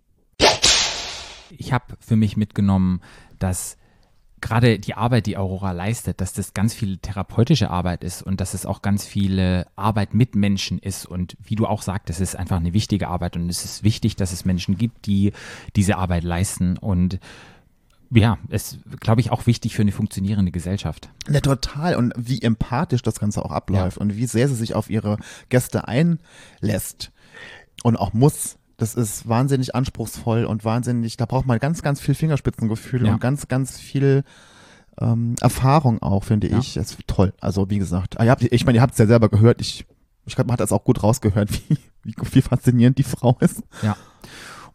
Ich 1.51 1.75
habe 1.75 1.85
für 2.01 2.17
mich 2.17 2.39
mitgenommen, 2.39 3.03
dass 3.39 3.77
gerade 4.41 4.79
die 4.79 4.95
Arbeit, 4.95 5.27
die 5.27 5.37
Aurora 5.37 5.73
leistet, 5.73 6.23
dass 6.23 6.33
das 6.33 6.55
ganz 6.55 6.73
viel 6.73 6.97
therapeutische 6.97 7.71
Arbeit 7.71 8.03
ist 8.03 8.23
und 8.23 8.41
dass 8.41 8.55
es 8.55 8.65
auch 8.65 8.81
ganz 8.81 9.05
viele 9.05 9.67
Arbeit 9.77 10.15
mit 10.15 10.35
Menschen 10.35 10.79
ist. 10.79 11.05
Und 11.05 11.37
wie 11.43 11.55
du 11.55 11.67
auch 11.67 11.83
sagtest, 11.83 12.23
es 12.23 12.31
ist 12.31 12.37
einfach 12.37 12.57
eine 12.57 12.73
wichtige 12.73 13.09
Arbeit 13.09 13.37
und 13.37 13.51
es 13.51 13.65
ist 13.65 13.85
wichtig, 13.85 14.17
dass 14.17 14.33
es 14.33 14.47
Menschen 14.47 14.79
gibt, 14.79 15.05
die 15.05 15.33
diese 15.77 15.97
Arbeit 15.99 16.25
leisten. 16.25 16.79
Und 16.79 17.21
ja, 18.11 18.39
es 18.49 18.79
glaube 19.01 19.21
ich 19.21 19.31
auch 19.31 19.47
wichtig 19.47 19.75
für 19.75 19.83
eine 19.83 19.93
funktionierende 19.93 20.53
Gesellschaft. 20.53 21.11
Ja, 21.29 21.41
total. 21.41 21.97
Und 21.97 22.13
wie 22.17 22.41
empathisch 22.43 23.03
das 23.03 23.19
Ganze 23.21 23.45
auch 23.45 23.51
abläuft 23.51 23.99
und 23.99 24.17
wie 24.17 24.27
sehr 24.27 24.49
sie 24.49 24.55
sich 24.55 24.75
auf 24.75 24.91
ihre 24.91 25.19
Gäste 25.49 25.89
einlässt 25.89 27.11
und 27.83 27.97
auch 27.97 28.13
muss. 28.13 28.57
Das 28.77 28.95
ist 28.97 29.29
wahnsinnig 29.29 29.75
anspruchsvoll 29.75 30.45
und 30.45 30.65
wahnsinnig, 30.65 31.17
da 31.17 31.27
braucht 31.27 31.47
man 31.47 31.59
ganz, 31.61 31.83
ganz 31.83 32.01
viel 32.01 32.15
Fingerspitzengefühl 32.15 33.07
Ja. 33.07 33.13
und 33.15 33.21
ganz, 33.21 33.47
ganz 33.49 33.79
viel 33.79 34.25
ähm, 35.01 35.37
Erfahrung 35.41 36.03
auch, 36.03 36.25
finde 36.25 36.49
Ja. 36.51 36.59
ich. 36.59 36.75
Das 36.75 36.91
ist 36.93 36.99
toll. 37.07 37.33
Also 37.41 37.71
wie 37.71 37.79
gesagt, 37.79 38.17
ihr 38.21 38.31
habt, 38.31 38.43
ich 38.43 38.67
meine, 38.67 38.79
ihr 38.79 38.83
habt 38.83 38.93
es 38.93 38.99
ja 38.99 39.07
selber 39.07 39.29
gehört. 39.29 39.61
Ich, 39.61 39.87
ich 40.27 40.35
glaube, 40.35 40.49
man 40.49 40.55
hat 40.55 40.61
das 40.61 40.73
auch 40.73 40.85
gut 40.85 41.03
rausgehört, 41.03 41.51
wie, 41.53 41.77
wie, 42.03 42.15
wie 42.33 42.43
faszinierend 42.43 42.99
die 42.99 43.03
Frau 43.05 43.37
ist. 43.41 43.63
Ja. 43.83 43.97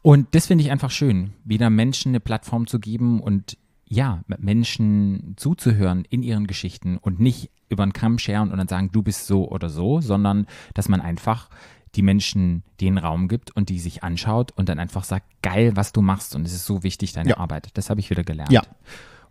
Und 0.01 0.33
das 0.33 0.47
finde 0.47 0.63
ich 0.63 0.71
einfach 0.71 0.91
schön, 0.91 1.33
wieder 1.43 1.69
Menschen 1.69 2.09
eine 2.09 2.19
Plattform 2.19 2.67
zu 2.67 2.79
geben 2.79 3.19
und 3.19 3.57
ja, 3.85 4.21
Menschen 4.37 5.33
zuzuhören 5.35 6.05
in 6.09 6.21
ihren 6.23 6.45
Geschichten 6.47 6.97
und 6.97 7.19
nicht 7.19 7.49
über 7.69 7.85
den 7.85 7.93
Kamm 7.93 8.19
scheren 8.19 8.51
und 8.51 8.57
dann 8.57 8.67
sagen, 8.67 8.91
du 8.91 9.01
bist 9.01 9.25
so 9.27 9.49
oder 9.49 9.69
so, 9.69 9.99
sondern 9.99 10.45
dass 10.73 10.89
man 10.89 11.01
einfach 11.01 11.49
die 11.95 12.03
Menschen 12.03 12.63
den 12.81 12.99
Raum 12.99 13.27
gibt 13.27 13.55
und 13.55 13.69
die 13.69 13.79
sich 13.79 14.03
anschaut 14.03 14.51
und 14.51 14.69
dann 14.69 14.77
einfach 14.79 15.03
sagt, 15.03 15.25
geil, 15.41 15.71
was 15.75 15.91
du 15.91 16.01
machst 16.01 16.35
und 16.35 16.45
es 16.45 16.53
ist 16.53 16.65
so 16.65 16.83
wichtig, 16.83 17.13
deine 17.13 17.31
Ja. 17.31 17.37
Arbeit. 17.37 17.69
Das 17.73 17.89
habe 17.89 17.99
ich 17.99 18.11
wieder 18.11 18.23
gelernt. 18.23 18.51
Ja. 18.51 18.61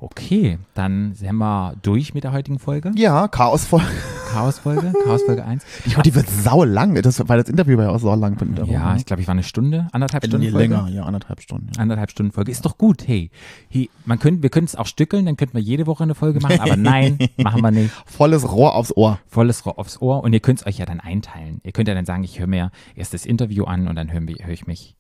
Okay, 0.01 0.59
dann 0.75 1.15
sind 1.15 1.35
wir 1.37 1.75
durch 1.83 2.15
mit 2.15 2.23
der 2.23 2.33
heutigen 2.33 2.61
Folge. 2.61 2.93
Ja, 2.95 3.27
chaosvoll. 3.27 3.83
Chaosfolge, 4.31 4.93
Chaosfolge 5.05 5.45
1. 5.45 5.65
Ich 5.87 5.95
glaube, 5.95 6.03
die 6.03 6.15
wird 6.15 6.29
sau 6.29 6.63
lang. 6.63 6.95
Das, 7.03 7.27
weil 7.29 7.39
das 7.41 7.49
Interview 7.49 7.77
war 7.79 7.87
ja 7.87 7.91
auch 7.91 7.99
sau 7.99 8.15
lang. 8.15 8.37
Ja, 8.57 8.67
Woche, 8.91 8.97
ich 8.97 9.07
glaube, 9.07 9.23
ich 9.23 9.27
war 9.27 9.33
eine 9.33 9.43
Stunde, 9.43 9.89
anderthalb 9.93 10.23
ne? 10.23 10.29
Stunden 10.29 10.47
nee, 10.47 10.53
Folge. 10.53 10.75
länger, 10.75 10.89
ja, 10.91 11.03
anderthalb 11.03 11.41
Stunden. 11.41 11.71
Ja. 11.75 11.83
Anderthalb 11.83 12.11
Stunden 12.13 12.31
Folge. 12.31 12.53
Ist 12.53 12.65
doch 12.65 12.79
gut, 12.79 13.09
hey. 13.09 13.31
hey 13.71 13.91
man 14.05 14.19
könnt, 14.21 14.43
wir 14.43 14.51
können 14.51 14.67
es 14.67 14.77
auch 14.77 14.87
stückeln, 14.87 15.27
dann 15.27 15.37
könnten 15.37 15.55
wir 15.55 15.63
jede 15.63 15.87
Woche 15.89 16.05
eine 16.05 16.15
Folge 16.15 16.39
machen, 16.41 16.61
aber 16.61 16.77
nein, 16.77 17.19
machen 17.39 17.63
wir 17.63 17.71
nicht. 17.73 17.91
Volles 18.07 18.49
Rohr 18.53 18.77
aufs 18.77 18.97
Ohr. 18.97 19.19
Volles 19.27 19.67
Rohr 19.67 19.79
aufs 19.79 20.01
Ohr 20.01 20.23
und 20.23 20.33
ihr 20.33 20.41
könnt 20.41 20.61
es 20.61 20.67
euch 20.67 20.79
ja 20.79 20.87
dann 20.87 21.01
einteilen. 21.01 21.61
Ihr 21.65 21.73
könnt 21.73 21.89
ja 21.89 21.95
dann 21.95 22.05
sagen, 22.07 22.23
ich 22.23 22.39
höre 22.39 22.47
mir 22.47 22.71
erst 22.95 23.15
das 23.15 23.27
Interview 23.27 23.65
an 23.65 23.89
und 23.89 23.97
dann 23.97 24.13
höre 24.13 24.21
hör 24.21 24.51
ich 24.53 24.67
mich, 24.67 24.95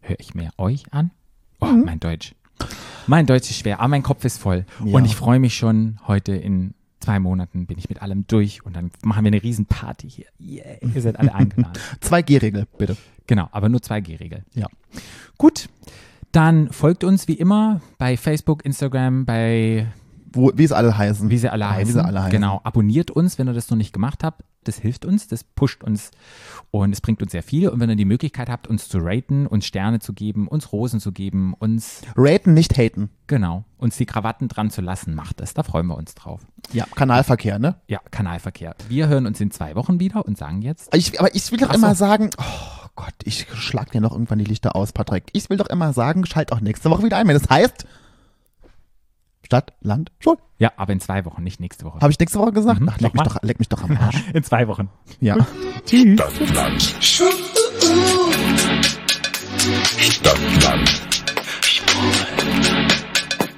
höre 0.00 0.18
ich 0.20 0.34
mir 0.34 0.50
euch 0.58 0.84
an. 0.92 1.12
Oh, 1.60 1.66
Mhm. 1.66 1.84
mein 1.86 2.00
Deutsch. 2.00 2.34
Mein 3.06 3.26
Deutsch 3.26 3.50
ist 3.50 3.58
schwer, 3.58 3.80
aber 3.80 3.88
mein 3.88 4.02
Kopf 4.02 4.24
ist 4.24 4.38
voll. 4.38 4.64
Ja. 4.84 4.94
Und 4.94 5.04
ich 5.04 5.16
freue 5.16 5.38
mich 5.38 5.54
schon, 5.54 5.98
heute 6.06 6.34
in 6.34 6.74
zwei 7.00 7.18
Monaten 7.18 7.66
bin 7.66 7.78
ich 7.78 7.88
mit 7.88 8.00
allem 8.00 8.26
durch 8.26 8.64
und 8.64 8.74
dann 8.74 8.90
machen 9.02 9.24
wir 9.24 9.28
eine 9.28 9.42
riesen 9.42 9.66
Party 9.66 10.08
hier. 10.08 10.26
Yeah, 10.40 10.76
ihr 10.94 11.02
seid 11.02 11.18
alle 11.18 11.34
eingeladen. 11.34 11.74
2G-Regel, 12.02 12.66
bitte. 12.78 12.96
Genau, 13.26 13.48
aber 13.52 13.68
nur 13.68 13.80
2G-Regel. 13.80 14.44
Ja. 14.54 14.66
Gut, 15.38 15.68
dann 16.32 16.70
folgt 16.72 17.04
uns 17.04 17.28
wie 17.28 17.34
immer 17.34 17.80
bei 17.98 18.16
Facebook, 18.16 18.64
Instagram, 18.64 19.24
bei 19.24 19.86
Wo, 20.34 20.52
wie 20.54 20.64
es 20.64 20.72
alle 20.72 20.96
heißen. 20.96 21.30
wie 21.30 21.38
sie 21.38 21.50
alle 21.50 21.68
heißen. 21.70 21.88
Wie 21.88 21.92
sie 21.92 22.04
alle 22.04 22.22
heißen. 22.22 22.32
Genau, 22.32 22.60
abonniert 22.64 23.10
uns, 23.10 23.38
wenn 23.38 23.48
ihr 23.48 23.54
das 23.54 23.70
noch 23.70 23.76
nicht 23.76 23.92
gemacht 23.92 24.24
habt. 24.24 24.42
Das 24.64 24.78
hilft 24.78 25.04
uns, 25.04 25.28
das 25.28 25.44
pusht 25.44 25.84
uns 25.84 26.10
und 26.70 26.92
es 26.92 27.02
bringt 27.02 27.22
uns 27.22 27.32
sehr 27.32 27.42
viel. 27.42 27.68
Und 27.68 27.80
wenn 27.80 27.90
ihr 27.90 27.96
die 27.96 28.06
Möglichkeit 28.06 28.48
habt, 28.48 28.66
uns 28.66 28.88
zu 28.88 28.98
raten, 28.98 29.46
uns 29.46 29.66
Sterne 29.66 29.98
zu 29.98 30.14
geben, 30.14 30.48
uns 30.48 30.72
Rosen 30.72 31.00
zu 31.00 31.12
geben, 31.12 31.52
uns, 31.58 32.00
Raten, 32.16 32.54
nicht 32.54 32.76
haten. 32.78 33.10
genau, 33.26 33.64
uns 33.76 33.98
die 33.98 34.06
Krawatten 34.06 34.48
dran 34.48 34.70
zu 34.70 34.80
lassen, 34.80 35.14
macht 35.14 35.40
das. 35.40 35.52
Da 35.52 35.62
freuen 35.64 35.86
wir 35.86 35.98
uns 35.98 36.14
drauf. 36.14 36.40
Ja, 36.72 36.86
Kanalverkehr, 36.94 37.58
ne? 37.58 37.76
Ja, 37.88 38.00
Kanalverkehr. 38.10 38.74
Wir 38.88 39.08
hören 39.08 39.26
uns 39.26 39.38
in 39.40 39.50
zwei 39.50 39.74
Wochen 39.74 40.00
wieder 40.00 40.24
und 40.24 40.38
sagen 40.38 40.62
jetzt, 40.62 40.94
Ich, 40.94 41.20
aber 41.20 41.34
ich 41.34 41.52
will 41.52 41.58
doch 41.58 41.72
immer 41.74 41.94
sagen, 41.94 42.30
oh 42.38 42.88
Gott, 42.96 43.14
ich 43.24 43.46
schlag 43.54 43.90
dir 43.90 44.00
noch 44.00 44.12
irgendwann 44.12 44.38
die 44.38 44.44
Lichter 44.46 44.76
aus, 44.76 44.92
Patrick. 44.92 45.24
Ich 45.32 45.50
will 45.50 45.58
doch 45.58 45.68
immer 45.68 45.92
sagen, 45.92 46.24
schalt 46.24 46.52
auch 46.52 46.60
nächste 46.60 46.88
Woche 46.90 47.02
wieder 47.02 47.18
ein. 47.18 47.28
Wenn 47.28 47.38
das 47.38 47.50
heißt, 47.50 47.86
Stadt, 49.44 49.72
Land, 49.80 50.10
Schul. 50.20 50.36
Ja, 50.58 50.72
aber 50.76 50.92
in 50.92 51.00
zwei 51.00 51.24
Wochen, 51.24 51.42
nicht 51.42 51.60
nächste 51.60 51.84
Woche. 51.84 52.00
Habe 52.00 52.10
ich 52.10 52.18
nächste 52.18 52.38
Woche 52.38 52.52
gesagt? 52.52 52.80
Mhm, 52.80 52.88
Ach, 52.90 52.98
leck 53.00 53.12
mich, 53.14 53.22
doch, 53.22 53.36
leck 53.42 53.58
mich 53.58 53.68
doch 53.68 53.82
am 53.82 53.96
Arsch. 54.00 54.16
in 54.32 54.42
zwei 54.42 54.66
Wochen. 54.68 54.88
Ja. 55.20 55.36
Tschüss. 55.84 56.14
Stadt, 56.14 56.54
Land. 56.54 56.82
Stadt, 59.98 60.38
Land. 60.62 61.00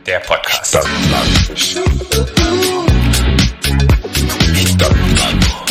Der 0.06 0.18
Podcast. 0.20 0.66
Stadt, 0.68 0.88
Land. 1.10 1.58
Stadt, 4.68 4.96
Land. 5.18 5.65